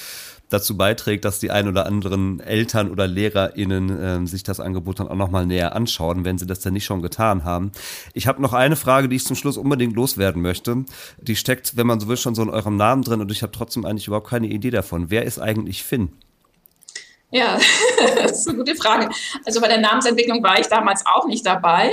dazu 0.48 0.78
beiträgt, 0.78 1.26
dass 1.26 1.40
die 1.40 1.50
ein 1.50 1.68
oder 1.68 1.84
anderen 1.84 2.40
Eltern 2.40 2.90
oder 2.90 3.06
LehrerInnen 3.06 4.24
äh, 4.24 4.26
sich 4.26 4.44
das 4.44 4.60
Angebot 4.60 4.98
dann 4.98 5.08
auch 5.08 5.14
nochmal 5.14 5.44
näher 5.44 5.76
anschauen, 5.76 6.24
wenn 6.24 6.38
sie 6.38 6.46
das 6.46 6.60
denn 6.60 6.72
nicht 6.72 6.86
schon 6.86 7.02
getan 7.02 7.44
haben. 7.44 7.72
Ich 8.14 8.26
habe 8.26 8.40
noch 8.40 8.54
eine 8.54 8.74
Frage, 8.74 9.10
die 9.10 9.16
ich 9.16 9.26
zum 9.26 9.36
Schluss 9.36 9.58
unbedingt 9.58 9.94
loswerden 9.94 10.40
möchte. 10.40 10.86
Die 11.20 11.36
steckt, 11.36 11.76
wenn 11.76 11.86
man 11.86 12.00
so 12.00 12.08
will, 12.08 12.16
schon 12.16 12.34
so 12.34 12.40
in 12.40 12.48
eurem 12.48 12.78
Namen 12.78 13.02
drin 13.02 13.20
und 13.20 13.30
ich 13.30 13.42
habe 13.42 13.52
trotzdem 13.52 13.84
eigentlich 13.84 14.06
überhaupt 14.06 14.30
keine 14.30 14.46
Idee 14.46 14.70
davon. 14.70 15.10
Wer 15.10 15.26
ist 15.26 15.38
eigentlich 15.38 15.84
Finn? 15.84 16.12
Ja, 17.34 17.58
das 18.22 18.38
ist 18.38 18.48
eine 18.48 18.58
gute 18.58 18.76
Frage. 18.76 19.08
Also 19.44 19.60
bei 19.60 19.66
der 19.66 19.78
Namensentwicklung 19.78 20.40
war 20.42 20.60
ich 20.60 20.68
damals 20.68 21.04
auch 21.04 21.26
nicht 21.26 21.44
dabei. 21.44 21.92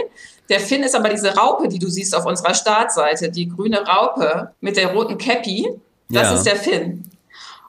Der 0.49 0.59
Finn 0.59 0.83
ist 0.83 0.95
aber 0.95 1.09
diese 1.09 1.35
Raupe, 1.35 1.67
die 1.67 1.79
du 1.79 1.87
siehst 1.87 2.15
auf 2.15 2.27
unserer 2.27 2.53
Startseite, 2.53 3.31
die 3.31 3.49
grüne 3.49 3.83
Raupe 3.83 4.53
mit 4.61 4.77
der 4.77 4.93
roten 4.93 5.17
Cappy. 5.17 5.67
Das 6.09 6.29
ja. 6.29 6.35
ist 6.35 6.43
der 6.43 6.57
Finn. 6.57 7.09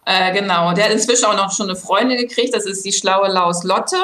Äh, 0.05 0.35
genau. 0.35 0.75
Der 0.75 0.85
hat 0.85 0.93
inzwischen 0.93 1.25
auch 1.25 1.37
noch 1.37 1.51
schon 1.51 1.71
eine 1.71 1.79
Freundin 1.79 2.19
gekriegt. 2.19 2.55
Das 2.55 2.67
ist 2.67 2.85
die 2.85 2.93
schlaue 2.93 3.29
Laus 3.29 3.65
Lotte. 3.65 3.97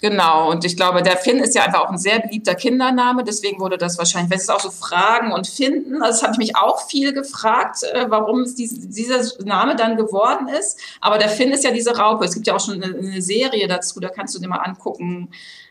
Genau, 0.00 0.50
und 0.50 0.64
ich 0.64 0.76
glaube, 0.76 1.02
der 1.02 1.18
Finn 1.18 1.38
ist 1.38 1.54
ja 1.54 1.62
einfach 1.62 1.80
auch 1.80 1.90
ein 1.90 1.98
sehr 1.98 2.20
beliebter 2.20 2.54
Kindername, 2.54 3.22
deswegen 3.22 3.60
wurde 3.60 3.76
das 3.76 3.98
wahrscheinlich, 3.98 4.30
wenn 4.30 4.38
es 4.38 4.48
auch 4.48 4.60
so 4.60 4.70
Fragen 4.70 5.32
und 5.32 5.46
Finden, 5.46 6.02
also 6.02 6.12
das 6.12 6.22
habe 6.22 6.32
ich 6.32 6.38
mich 6.38 6.56
auch 6.56 6.86
viel 6.88 7.12
gefragt, 7.12 7.82
äh, 7.82 8.06
warum 8.08 8.40
es 8.40 8.54
dies, 8.54 8.74
dieser 8.88 9.20
Name 9.44 9.76
dann 9.76 9.96
geworden 9.96 10.48
ist. 10.48 10.78
Aber 11.02 11.18
der 11.18 11.28
Finn 11.28 11.52
ist 11.52 11.64
ja 11.64 11.70
diese 11.70 11.96
Raupe. 11.96 12.24
Es 12.24 12.34
gibt 12.34 12.46
ja 12.46 12.56
auch 12.56 12.60
schon 12.60 12.82
eine, 12.82 12.96
eine 12.96 13.20
Serie 13.20 13.68
dazu, 13.68 14.00
da 14.00 14.08
kannst 14.08 14.34
du 14.34 14.38
dir 14.38 14.48
mal 14.48 14.58
angucken, 14.58 15.28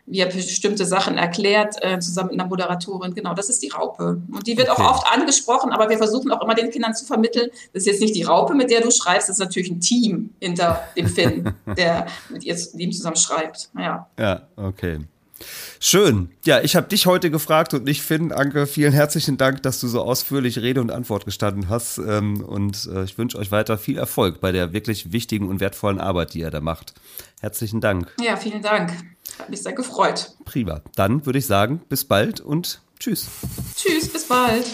wie 0.09 0.19
er 0.19 0.25
bestimmte 0.25 0.85
Sachen 0.85 1.17
erklärt, 1.17 1.75
äh, 1.81 1.99
zusammen 1.99 2.31
mit 2.31 2.39
einer 2.39 2.49
Moderatorin. 2.49 3.13
Genau, 3.13 3.33
das 3.33 3.49
ist 3.49 3.61
die 3.61 3.69
Raupe. 3.69 4.21
Und 4.31 4.47
die 4.47 4.57
wird 4.57 4.69
okay. 4.69 4.81
auch 4.81 4.95
oft 4.95 5.11
angesprochen, 5.11 5.71
aber 5.71 5.89
wir 5.89 5.97
versuchen 5.97 6.31
auch 6.31 6.43
immer 6.43 6.55
den 6.55 6.71
Kindern 6.71 6.95
zu 6.95 7.05
vermitteln, 7.05 7.49
das 7.73 7.83
ist 7.83 7.87
jetzt 7.87 8.01
nicht 8.01 8.15
die 8.15 8.23
Raupe, 8.23 8.55
mit 8.55 8.71
der 8.71 8.81
du 8.81 8.91
schreibst, 8.91 9.29
das 9.29 9.37
ist 9.37 9.45
natürlich 9.45 9.69
ein 9.69 9.79
Team 9.79 10.31
hinter 10.39 10.83
dem 10.97 11.07
Finn, 11.07 11.53
der 11.77 12.07
mit 12.29 12.43
ihr, 12.43 12.57
ihm 12.75 12.91
zusammen 12.91 13.15
schreibt. 13.15 13.69
Ja, 13.77 14.07
ja 14.17 14.41
okay. 14.55 14.99
Schön. 15.79 16.29
Ja, 16.43 16.59
ich 16.61 16.75
habe 16.75 16.87
dich 16.87 17.05
heute 17.05 17.31
gefragt 17.31 17.73
und 17.73 17.85
nicht 17.85 18.01
Finn. 18.01 18.31
Anke, 18.33 18.67
vielen 18.67 18.91
herzlichen 18.91 19.37
Dank, 19.37 19.63
dass 19.63 19.79
du 19.79 19.87
so 19.87 20.01
ausführlich 20.01 20.59
Rede 20.59 20.81
und 20.81 20.91
Antwort 20.91 21.25
gestanden 21.25 21.69
hast. 21.69 21.97
Ähm, 21.99 22.41
und 22.43 22.89
äh, 22.93 23.03
ich 23.03 23.17
wünsche 23.17 23.37
euch 23.37 23.51
weiter 23.51 23.77
viel 23.77 23.97
Erfolg 23.97 24.41
bei 24.41 24.51
der 24.51 24.73
wirklich 24.73 25.13
wichtigen 25.13 25.47
und 25.47 25.61
wertvollen 25.61 26.01
Arbeit, 26.01 26.33
die 26.33 26.39
ihr 26.39 26.51
da 26.51 26.59
macht. 26.59 26.93
Herzlichen 27.39 27.79
Dank. 27.79 28.13
Ja, 28.21 28.35
vielen 28.35 28.61
Dank. 28.61 28.91
Hat 29.39 29.49
mich 29.49 29.63
sehr 29.63 29.73
gefreut. 29.73 30.33
Prima. 30.45 30.81
Dann 30.95 31.25
würde 31.25 31.39
ich 31.39 31.45
sagen, 31.45 31.81
bis 31.89 32.05
bald 32.05 32.41
und 32.41 32.81
tschüss. 32.99 33.27
Tschüss, 33.75 34.09
bis 34.09 34.27
bald. 34.27 34.65